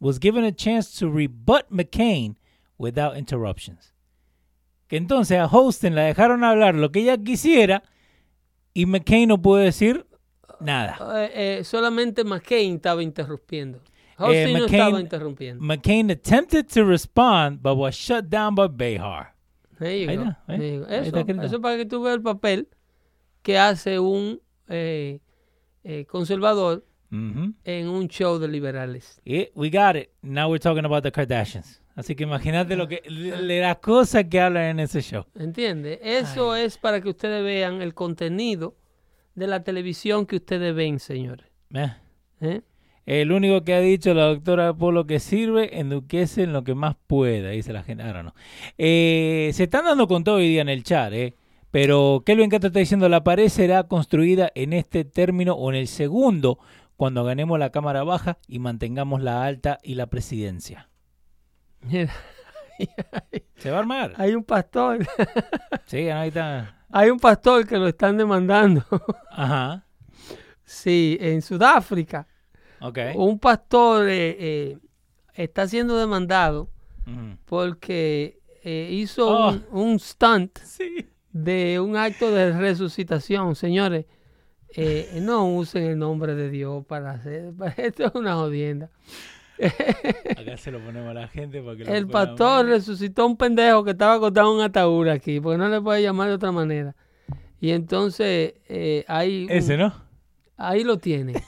Was 0.00 0.18
given 0.18 0.44
a 0.44 0.52
chance 0.52 0.98
to 0.98 1.08
rebut 1.08 1.64
McCain 1.70 2.36
without 2.76 3.16
interruptions. 3.16 3.94
Que 4.88 4.96
entonces 4.96 5.38
a 5.38 5.46
Holston 5.46 5.94
la 5.94 6.02
dejaron 6.02 6.44
hablar 6.44 6.74
lo 6.74 6.92
que 6.92 7.00
ella 7.00 7.18
quisiera 7.18 7.82
y 8.72 8.86
McCain 8.86 9.28
no 9.28 9.40
pudo 9.42 9.56
decir 9.56 10.06
nada. 10.60 10.96
Eh, 11.24 11.58
eh, 11.58 11.64
solamente 11.64 12.22
McCain 12.24 12.76
estaba 12.76 13.02
interrumpiendo. 13.02 13.78
Eh, 13.78 13.82
Holstein 14.18 14.52
no 14.52 14.58
McCain- 14.60 14.72
estaba 14.74 15.00
interrumpiendo. 15.00 15.62
McCain 15.64 16.10
attempted 16.10 16.66
to 16.72 16.84
respond, 16.84 17.60
but 17.62 17.76
was 17.76 17.94
shut 17.96 18.26
down 18.28 18.54
by 18.54 18.68
Behar. 18.68 19.34
Ahí 19.80 19.86
Ahí 19.88 20.06
llegó, 20.06 20.22
está, 20.22 20.30
¿eh? 20.30 20.36
ahí 20.54 20.58
llegó. 20.58 20.86
Ahí 20.86 21.08
Eso, 21.08 21.42
eso 21.42 21.60
para 21.60 21.76
que 21.76 21.84
tú 21.84 22.02
veas 22.02 22.16
el 22.16 22.22
papel 22.22 22.68
que 23.42 23.58
hace 23.58 23.98
un 23.98 24.40
conservador 26.08 26.84
Ujú. 27.12 27.54
en 27.64 27.88
un 27.88 28.08
show 28.08 28.38
de 28.38 28.48
liberales. 28.48 29.20
Yeah, 29.24 29.46
we 29.54 29.68
got 29.70 29.96
it. 29.96 30.10
Now 30.22 30.48
we're 30.50 30.58
talking 30.60 30.84
about 30.84 31.02
the 31.02 31.10
Kardashians. 31.12 31.80
Así 31.96 32.14
que 32.14 32.22
imagínate 32.24 32.76
lo 32.76 32.86
que 32.86 33.02
le- 33.08 33.60
las 33.60 33.78
cosas 33.78 34.24
que 34.30 34.40
hablan 34.40 34.64
en 34.64 34.80
ese 34.80 35.00
show. 35.00 35.24
¿Entiendes? 35.34 35.98
Eso 36.02 36.54
es 36.54 36.78
para 36.78 37.00
que 37.00 37.08
ustedes 37.08 37.42
vean 37.42 37.82
el 37.82 37.94
contenido 37.94 38.76
de 39.34 39.46
la 39.46 39.64
televisión 39.64 40.26
que 40.26 40.36
ustedes 40.36 40.74
ven, 40.74 41.00
señores. 41.00 41.46
Eh. 41.74 41.92
¿Eh? 42.42 42.60
El 43.06 43.32
único 43.32 43.64
que 43.64 43.72
ha 43.72 43.80
dicho 43.80 44.12
la 44.14 44.26
doctora 44.26 44.74
Polo 44.74 45.06
que 45.06 45.20
sirve, 45.20 45.78
enduquece 45.80 46.42
en 46.42 46.52
lo 46.52 46.64
que 46.64 46.74
más 46.74 46.96
pueda, 47.06 47.50
dice 47.50 47.72
la 47.72 47.82
gente. 47.82 48.02
Ahora 48.02 48.22
no. 48.22 48.34
Eh, 48.78 49.50
se 49.54 49.64
están 49.64 49.84
dando 49.86 50.06
con 50.06 50.22
todo 50.22 50.36
hoy 50.36 50.48
día 50.48 50.62
en 50.62 50.68
el 50.68 50.82
chat, 50.82 51.12
¿eh? 51.12 51.34
Pero 51.70 52.22
Kelvin 52.26 52.50
Cato 52.50 52.68
está 52.68 52.78
diciendo, 52.78 53.08
la 53.08 53.24
pared 53.24 53.48
será 53.48 53.84
construida 53.84 54.50
en 54.54 54.72
este 54.72 55.04
término 55.04 55.54
o 55.54 55.70
en 55.70 55.76
el 55.76 55.88
segundo, 55.88 56.58
cuando 56.96 57.24
ganemos 57.24 57.58
la 57.58 57.70
Cámara 57.70 58.02
Baja 58.04 58.38
y 58.48 58.58
mantengamos 58.58 59.22
la 59.22 59.44
alta 59.44 59.78
y 59.82 59.94
la 59.94 60.06
presidencia. 60.06 60.88
Mira, 61.82 62.12
Se 63.56 63.70
va 63.70 63.76
a 63.76 63.80
armar. 63.80 64.12
hay 64.16 64.34
un 64.34 64.44
pastor. 64.44 65.06
Sí, 65.86 66.08
ahí 66.10 66.28
está. 66.28 66.76
hay 66.90 67.10
un 67.10 67.18
pastor 67.18 67.66
que 67.66 67.78
lo 67.78 67.88
están 67.88 68.16
demandando. 68.16 68.84
Ajá. 69.30 69.84
sí, 70.64 71.16
en 71.20 71.42
Sudáfrica. 71.42 72.26
Ok. 72.80 72.98
Un 73.14 73.38
pastor 73.38 74.08
eh, 74.08 74.36
eh, 74.38 74.78
está 75.34 75.66
siendo 75.66 75.96
demandado 75.98 76.68
Ujú. 77.06 77.38
porque 77.46 78.40
eh, 78.62 78.88
hizo 78.92 79.26
Oh. 79.28 79.50
un, 79.52 79.64
un 79.70 79.98
stunt 80.00 80.58
Sí. 80.58 81.06
de 81.32 81.80
un 81.80 81.96
acto 81.96 82.30
de 82.30 82.52
resucitación. 82.52 83.54
Señores, 83.54 84.04
eh, 84.74 85.18
no 85.22 85.46
usen 85.54 85.84
el 85.84 85.98
nombre 85.98 86.34
de 86.34 86.50
Dios 86.50 86.84
para 86.84 87.12
hacer. 87.12 87.52
Esto 87.78 88.04
es 88.06 88.14
una 88.14 88.34
jodienda. 88.34 88.90
Acá 90.38 90.56
se 90.56 90.70
lo 90.70 90.80
ponemos 90.80 91.10
a 91.10 91.14
la 91.14 91.28
gente 91.28 91.60
para 91.62 91.76
que 91.76 91.84
lo 91.84 91.94
El 91.94 92.06
pastor 92.08 92.66
resucitó 92.66 93.22
a 93.22 93.26
un 93.26 93.36
pendejo 93.36 93.84
que 93.84 93.92
estaba 93.92 94.14
acostado 94.14 94.50
en 94.52 94.58
un 94.58 94.62
ataúd 94.64 95.08
aquí, 95.08 95.40
porque 95.40 95.58
no 95.58 95.68
le 95.68 95.80
puede 95.80 96.02
llamar 96.02 96.28
de 96.28 96.34
otra 96.34 96.52
manera. 96.52 96.94
Y 97.60 97.70
entonces 97.70 98.54
eh, 98.68 99.04
ahí. 99.08 99.44
un- 99.44 99.50
Ese, 99.52 99.76
¿no? 99.76 99.94
Ahí 100.58 100.84
lo 100.84 100.98
tiene. 100.98 101.42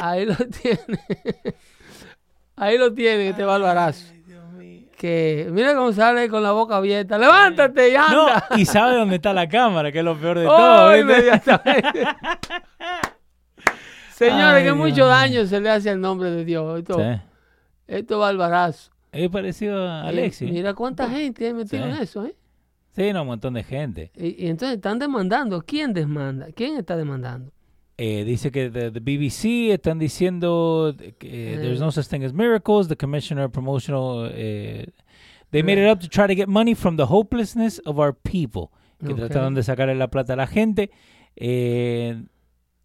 Ahí 0.00 0.24
lo 0.26 0.34
tiene. 0.62 0.78
Ahí 2.56 2.78
lo 2.78 2.92
tiene 2.92 3.30
este 3.30 3.44
barbarazo. 3.44 4.12
Que 4.96 5.46
mira 5.52 5.74
cómo 5.76 5.92
sale 5.92 6.28
con 6.28 6.42
la 6.42 6.50
boca 6.50 6.76
abierta. 6.76 7.18
Levántate 7.18 7.90
y 7.90 7.94
No, 7.94 8.26
anda. 8.28 8.48
y 8.56 8.64
sabe 8.64 8.96
dónde 8.96 9.16
está 9.16 9.32
la 9.32 9.48
cámara, 9.48 9.92
que 9.92 9.98
es 10.00 10.04
lo 10.04 10.16
peor 10.18 10.38
de 10.40 10.46
Oh, 10.48 10.56
todo. 10.56 10.88
¿viste? 10.90 11.00
inmediatamente. 11.02 12.04
Señores, 14.18 14.64
que 14.64 14.72
mucho 14.72 15.06
daño 15.06 15.46
se 15.46 15.60
le 15.60 15.70
hace 15.70 15.90
al 15.90 16.00
nombre 16.00 16.30
de 16.30 16.44
Dios. 16.44 16.78
Esto, 16.78 16.94
Sí. 16.98 17.20
esto 17.86 18.14
es 18.14 18.20
barbarazo. 18.20 18.90
Es 19.12 19.28
parecido 19.30 19.88
a 19.88 20.04
Eh, 20.06 20.08
Alexis. 20.08 20.50
Mira 20.50 20.74
cuánta 20.74 21.08
gente 21.08 21.46
hay 21.46 21.54
metido 21.54 21.84
Sí. 21.84 21.90
en 21.90 21.96
eso, 21.96 22.24
¿eh? 22.26 22.34
Sí, 22.90 23.12
no, 23.12 23.22
un 23.22 23.28
montón 23.28 23.54
de 23.54 23.62
gente. 23.62 24.10
Y, 24.16 24.44
y 24.44 24.48
entonces 24.48 24.76
están 24.76 24.98
demandando. 24.98 25.62
¿Quién 25.64 25.92
demanda? 25.94 26.48
¿Quién 26.54 26.76
está 26.76 26.96
demandando? 26.96 27.52
Eh, 27.96 28.24
dice 28.24 28.50
que 28.50 28.70
the, 28.70 28.90
the 28.90 29.00
BBC 29.00 29.72
están 29.72 29.98
diciendo 29.98 30.94
que 31.18 31.54
Eh. 31.54 31.58
there's 31.58 31.80
no 31.80 31.90
such 31.90 32.06
thing 32.08 32.22
as 32.24 32.32
miracles. 32.32 32.88
The 32.88 32.96
commissioner 32.96 33.48
promotional, 33.50 34.30
eh, 34.34 34.86
they 35.50 35.62
made 35.62 35.82
it 35.84 35.90
up 35.92 36.00
to 36.00 36.08
try 36.08 36.26
to 36.26 36.34
get 36.34 36.48
money 36.48 36.74
from 36.74 36.96
the 36.96 37.04
hopelessness 37.04 37.80
of 37.84 37.98
our 37.98 38.14
people. 38.14 38.68
Que 39.04 39.12
Ok. 39.12 39.18
trataron 39.20 39.54
de 39.54 39.62
sacarle 39.62 39.94
la 39.94 40.08
plata 40.08 40.32
a 40.32 40.36
la 40.36 40.46
gente. 40.48 40.90
Eh, 41.36 42.20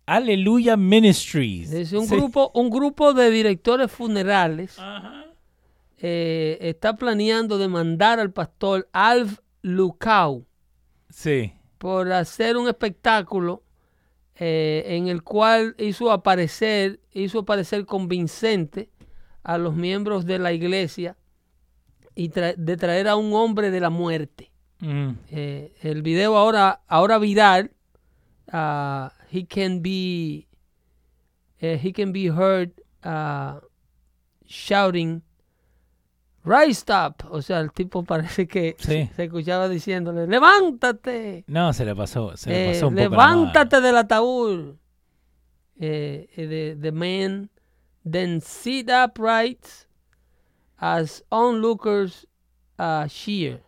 Aleluya 0.05 0.75
Ministries. 0.75 1.71
Es 1.71 1.93
un 1.93 2.07
Sí. 2.07 2.15
grupo, 2.15 2.51
un 2.53 2.69
grupo 2.69 3.13
de 3.13 3.29
directores 3.31 3.91
funerales 3.91 4.77
eh, 6.05 6.57
está 6.59 6.97
planeando 6.97 7.57
demandar 7.57 8.19
al 8.19 8.31
pastor 8.31 8.89
Alf 8.91 9.39
Lucau 9.61 10.45
Sí. 11.09 11.53
por 11.77 12.11
hacer 12.11 12.57
un 12.57 12.67
espectáculo 12.67 13.63
eh, 14.35 14.83
en 14.87 15.07
el 15.07 15.23
cual 15.23 15.75
hizo 15.77 16.11
aparecer, 16.11 16.99
hizo 17.13 17.39
aparecer 17.39 17.85
convincente 17.85 18.89
a 19.43 19.57
los 19.57 19.75
miembros 19.75 20.25
de 20.25 20.39
la 20.39 20.51
iglesia 20.51 21.15
y 22.15 22.29
tra- 22.31 22.55
de 22.57 22.75
traer 22.75 23.07
a 23.07 23.15
un 23.15 23.31
hombre 23.33 23.69
de 23.71 23.79
la 23.79 23.89
muerte. 23.91 24.51
Mm. 24.79 25.11
Eh, 25.29 25.73
el 25.83 26.01
video 26.01 26.35
ahora, 26.35 26.81
ahora 26.87 27.17
viral, 27.19 27.71
ah, 28.51 29.13
he 29.33 29.45
can 29.45 29.81
be, 29.81 30.47
eh, 31.59 31.77
he 31.77 31.91
can 31.91 32.11
be 32.11 32.27
heard 32.27 32.71
ah, 33.03 33.59
shouting, 34.45 35.21
rise 36.45 36.83
up. 36.89 37.23
O 37.31 37.41
sea, 37.41 37.59
el 37.61 37.71
tipo 37.71 38.03
parece 38.03 38.47
que 38.47 38.75
Sí. 38.79 39.09
se 39.15 39.23
escuchaba 39.23 39.67
diciéndole, 39.69 40.27
levántate. 40.27 41.43
No, 41.47 41.73
se 41.73 41.85
le 41.85 41.95
pasó. 41.95 42.35
Se 42.37 42.49
le 42.49 42.55
Eh, 42.69 42.73
pasó 42.73 42.87
un 42.89 42.95
poco 42.95 43.09
levántate 43.09 43.81
del 43.81 43.97
ataúd. 43.97 44.77
Eh, 45.79 46.27
eh, 46.35 46.47
the, 46.47 46.77
the 46.79 46.91
man 46.91 47.49
then 48.09 48.39
sit 48.41 48.89
upright 48.91 49.65
as 50.77 51.23
onlookers 51.31 52.27
uh, 52.77 53.07
cheer. 53.07 53.63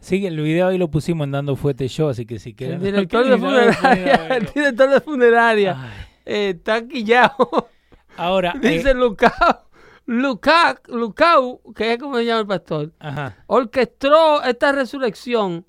Sí, 0.00 0.26
el 0.26 0.40
video 0.40 0.68
ahí 0.68 0.78
lo 0.78 0.90
pusimos 0.90 1.26
en 1.26 1.32
Dando 1.32 1.56
Fuete 1.56 1.86
Show, 1.88 2.08
así 2.08 2.24
que 2.26 2.38
si 2.38 2.54
quieren... 2.54 2.76
El 2.76 2.82
director 2.92 3.28
de 3.28 3.38
funeraria, 3.38 4.26
el 4.36 4.46
director 4.46 4.90
de 4.90 5.00
funeraria 5.00 5.76
eh, 6.24 6.54
está 6.56 6.86
quillado. 6.86 7.68
Ahora, 8.16 8.54
dice 8.60 8.90
eh, 8.90 8.94
Lucao, 8.94 9.68
Lucao, 10.06 10.76
Lucao, 10.88 11.60
que 11.74 11.92
es 11.92 11.98
como 11.98 12.16
se 12.16 12.24
llama 12.24 12.40
el 12.40 12.46
pastor, 12.46 12.92
Ajá. 12.98 13.44
orquestó 13.46 14.42
esta 14.42 14.72
resurrección 14.72 15.66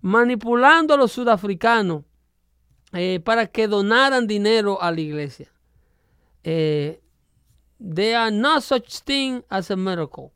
manipulando 0.00 0.94
a 0.94 0.96
los 0.96 1.12
sudafricanos 1.12 2.02
eh, 2.92 3.20
para 3.24 3.46
que 3.46 3.68
donaran 3.68 4.26
dinero 4.26 4.82
a 4.82 4.90
la 4.90 5.00
iglesia. 5.00 5.48
Eh, 6.42 7.00
there 7.78 8.16
are 8.16 8.30
no 8.30 8.60
such 8.60 9.02
thing 9.04 9.42
as 9.48 9.70
a 9.70 9.76
miracle. 9.76 10.32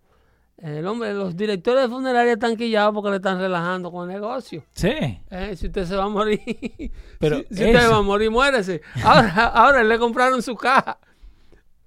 El 0.58 0.86
hombre, 0.86 1.12
los 1.14 1.36
directores 1.36 1.82
de 1.82 1.88
funeraria 1.88 2.32
están 2.34 2.56
quillados 2.56 2.94
porque 2.94 3.10
le 3.10 3.16
están 3.16 3.38
relajando 3.38 3.90
con 3.90 4.08
el 4.08 4.14
negocio. 4.14 4.64
Sí. 4.72 4.88
Eh, 5.30 5.54
si 5.56 5.66
usted 5.66 5.84
se 5.84 5.96
va 5.96 6.04
a 6.04 6.08
morir, 6.08 6.40
Pero 7.18 7.38
si, 7.38 7.42
si 7.48 7.54
usted 7.54 7.74
eso- 7.74 7.90
va 7.90 7.96
a 7.98 8.02
morir, 8.02 8.30
muérese. 8.30 8.80
Ahora, 9.02 9.46
ahora 9.54 9.82
le 9.82 9.98
compraron 9.98 10.40
su 10.42 10.54
caja. 10.54 10.98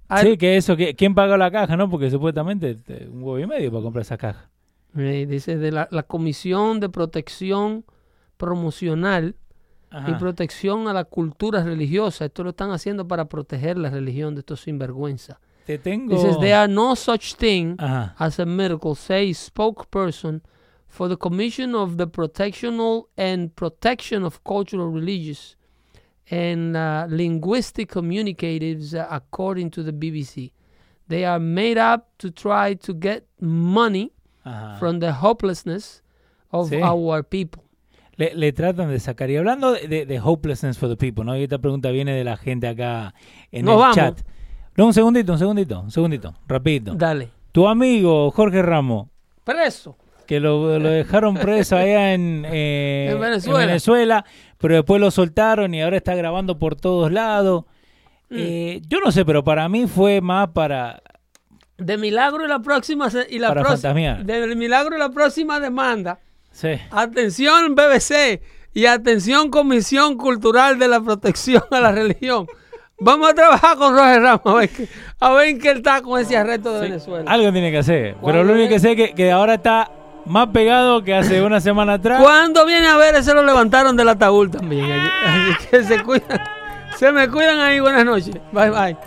Ay, 0.10 0.32
Sí, 0.32 0.38
que 0.38 0.58
eso, 0.58 0.76
que, 0.78 0.96
¿quién 0.96 1.16
pagó 1.16 1.36
la 1.38 1.50
caja, 1.52 1.76
no? 1.76 1.90
Porque 1.90 2.10
supuestamente 2.12 2.78
eh, 2.88 3.10
un 3.12 3.24
huevo 3.24 3.40
y 3.40 3.48
medio 3.48 3.72
para 3.72 3.84
comprar 3.84 4.02
esa 4.04 4.18
caja. 4.18 4.50
Eh, 4.98 5.26
dice 5.30 5.58
de 5.58 5.72
la, 5.72 5.88
la 5.92 6.04
Comisión 6.04 6.80
de 6.80 6.90
Protección 6.90 7.84
Promocional 8.38 9.36
y. 10.08 10.12
Protección 10.20 10.88
a 10.88 10.94
la 10.94 11.06
Cultura 11.06 11.64
Religiosa. 11.64 12.26
Esto 12.26 12.44
lo 12.44 12.50
están 12.52 12.72
haciendo 12.72 13.08
para 13.08 13.26
proteger 13.26 13.78
la 13.78 13.90
religión 13.90 14.36
de 14.36 14.42
estos 14.42 14.62
sinvergüenza. 14.62 15.40
Te 15.68 15.78
tengo... 15.78 16.40
There 16.40 16.56
are 16.56 16.68
no 16.68 16.96
such 16.96 17.36
thing 17.36 17.76
Ajá. 17.78 18.14
as 18.18 18.40
a 18.40 18.46
miracle, 18.46 18.96
say 18.96 19.32
spokesperson 19.32 20.42
for 20.88 21.10
the 21.10 21.18
Commission 21.18 21.76
of 21.76 21.98
the 21.98 22.08
Protectional 22.08 23.08
and 23.18 23.54
Protection 23.56 24.24
of 24.24 24.42
Cultural, 24.46 24.88
Religious, 24.88 25.58
and 26.32 26.76
uh, 26.78 27.06
Linguistic 27.10 27.90
Communicatives, 27.92 28.94
uh, 28.96 29.06
according 29.12 29.70
to 29.72 29.84
the 29.84 29.92
BBC. 29.92 30.52
They 31.10 31.26
are 31.26 31.40
made 31.40 31.78
up 31.78 32.08
to 32.20 32.32
try 32.32 32.74
to 32.76 32.94
get 32.94 33.26
money 33.42 34.12
Ajá. 34.46 34.80
from 34.80 35.00
the 35.00 35.12
hopelessness 35.14 36.02
of 36.52 36.70
Sí. 36.70 36.82
our 36.82 37.24
people. 37.24 37.64
Le, 38.18 38.34
le 38.34 38.52
tratan 38.52 38.90
de 38.90 39.00
sacar. 39.00 39.30
Y 39.30 39.36
hablando 39.36 39.74
de, 39.74 39.88
de- 39.88 40.06
de 40.06 40.18
hopelessness 40.20 40.78
for 40.78 40.88
the 40.90 40.96
people, 40.98 41.24
¿no? 41.24 41.36
Y 41.38 41.44
esta 41.44 41.60
pregunta 41.60 41.92
viene 41.92 42.14
de 42.16 42.24
la 42.24 42.36
gente 42.38 42.68
acá 42.68 43.14
en 43.52 43.66
Nos 43.66 43.74
el 43.74 43.80
vamos. 43.80 43.96
chat. 43.96 44.22
No, 44.78 44.86
un 44.86 44.94
segundito, 44.94 45.34
un 45.34 45.40
segundito, 45.40 45.80
un 45.82 45.92
segundito, 45.92 46.36
rapidito. 46.48 46.94
Dale. 46.94 47.32
Tu 47.52 47.68
amigo 47.68 48.30
Jorge 48.30 48.62
Ramos, 48.62 49.08
Preso. 49.44 49.98
que 50.28 50.40
lo, 50.40 50.78
lo 50.78 50.90
dejaron 50.90 51.34
preso 51.36 51.76
allá 51.76 52.14
en, 52.14 52.46
eh, 52.50 53.10
En 53.12 53.20
Venezuela. 53.20 53.66
Venezuela, 53.66 54.26
pero 54.60 54.76
después 54.76 55.02
lo 55.02 55.10
soltaron 55.10 55.74
y 55.74 55.82
ahora 55.82 55.98
está 55.98 56.14
grabando 56.14 56.60
por 56.60 56.76
todos 56.76 57.12
lados. 57.12 57.66
Mm. 58.30 58.36
Eh, 58.38 58.82
yo 58.88 59.00
no 59.00 59.12
sé, 59.12 59.26
pero 59.26 59.44
para 59.44 59.68
mí 59.68 59.88
fue 59.88 60.22
más 60.22 60.50
para... 60.50 61.02
De 61.78 61.98
milagro 61.98 62.46
y 62.46 62.48
la 62.48 62.60
próxima 62.60 63.08
y 63.30 63.40
la 63.40 63.52
próxima 63.54 63.76
fantasmear. 63.78 64.26
de 64.26 64.56
milagro 64.56 64.96
y 64.96 65.00
la 65.00 65.10
próxima 65.10 65.60
demanda. 65.60 66.20
Sí. 66.52 66.70
Atención 66.90 67.76
BBC 67.76 68.42
y 68.74 68.86
atención 68.88 69.50
Comisión 69.50 70.18
Cultural 70.18 70.78
de 70.80 70.88
la 70.88 71.02
Protección 71.02 71.64
a 71.72 71.80
la 71.80 71.92
Religión. 71.92 72.48
Vamos 73.00 73.30
a 73.30 73.34
trabajar 73.34 73.78
con 73.78 73.96
Roger 73.96 74.22
Ramos 74.22 74.42
a 74.46 74.54
ver, 74.56 74.70
qué- 74.70 74.88
a 75.20 75.32
ver 75.32 75.48
en 75.50 75.60
qué 75.60 75.70
él 75.72 75.78
está 75.78 76.02
con 76.02 76.20
ese 76.20 76.36
arresto 76.36 76.74
de 76.74 76.82
Venezuela. 76.82 77.30
Algo 77.32 77.52
tiene 77.52 77.72
que 77.72 77.78
hacer. 77.78 78.02
Pero 78.14 78.20
¿Cuándo 78.22 78.44
lo 78.44 78.54
único 78.54 78.70
que 78.70 78.80
sé 78.80 78.92
es 78.92 78.96
que, 78.98 79.14
que 79.14 79.32
ahora 79.32 79.56
está 79.56 79.92
más 80.26 80.48
pegado 80.48 81.04
que 81.04 81.14
hace 81.14 81.42
una 81.42 81.62
semana 81.62 81.94
atrás. 81.94 82.22
Cuando 82.22 82.66
viene 82.66 82.88
a 82.88 82.98
ver, 82.98 83.16
ese 83.16 83.34
lo 83.34 83.44
levantaron 83.44 83.96
del 83.96 84.10
ataúd 84.10 84.50
también. 84.50 84.92
Así 84.92 85.68
que 85.70 85.84
se 85.84 86.04
cuidan. 86.04 86.42
Se 86.98 87.12
me 87.12 87.30
cuidan 87.30 87.60
ahí. 87.60 87.80
Buenas 87.80 88.04
noches. 88.04 88.36
Bye 88.52 88.70
bye. 88.72 88.98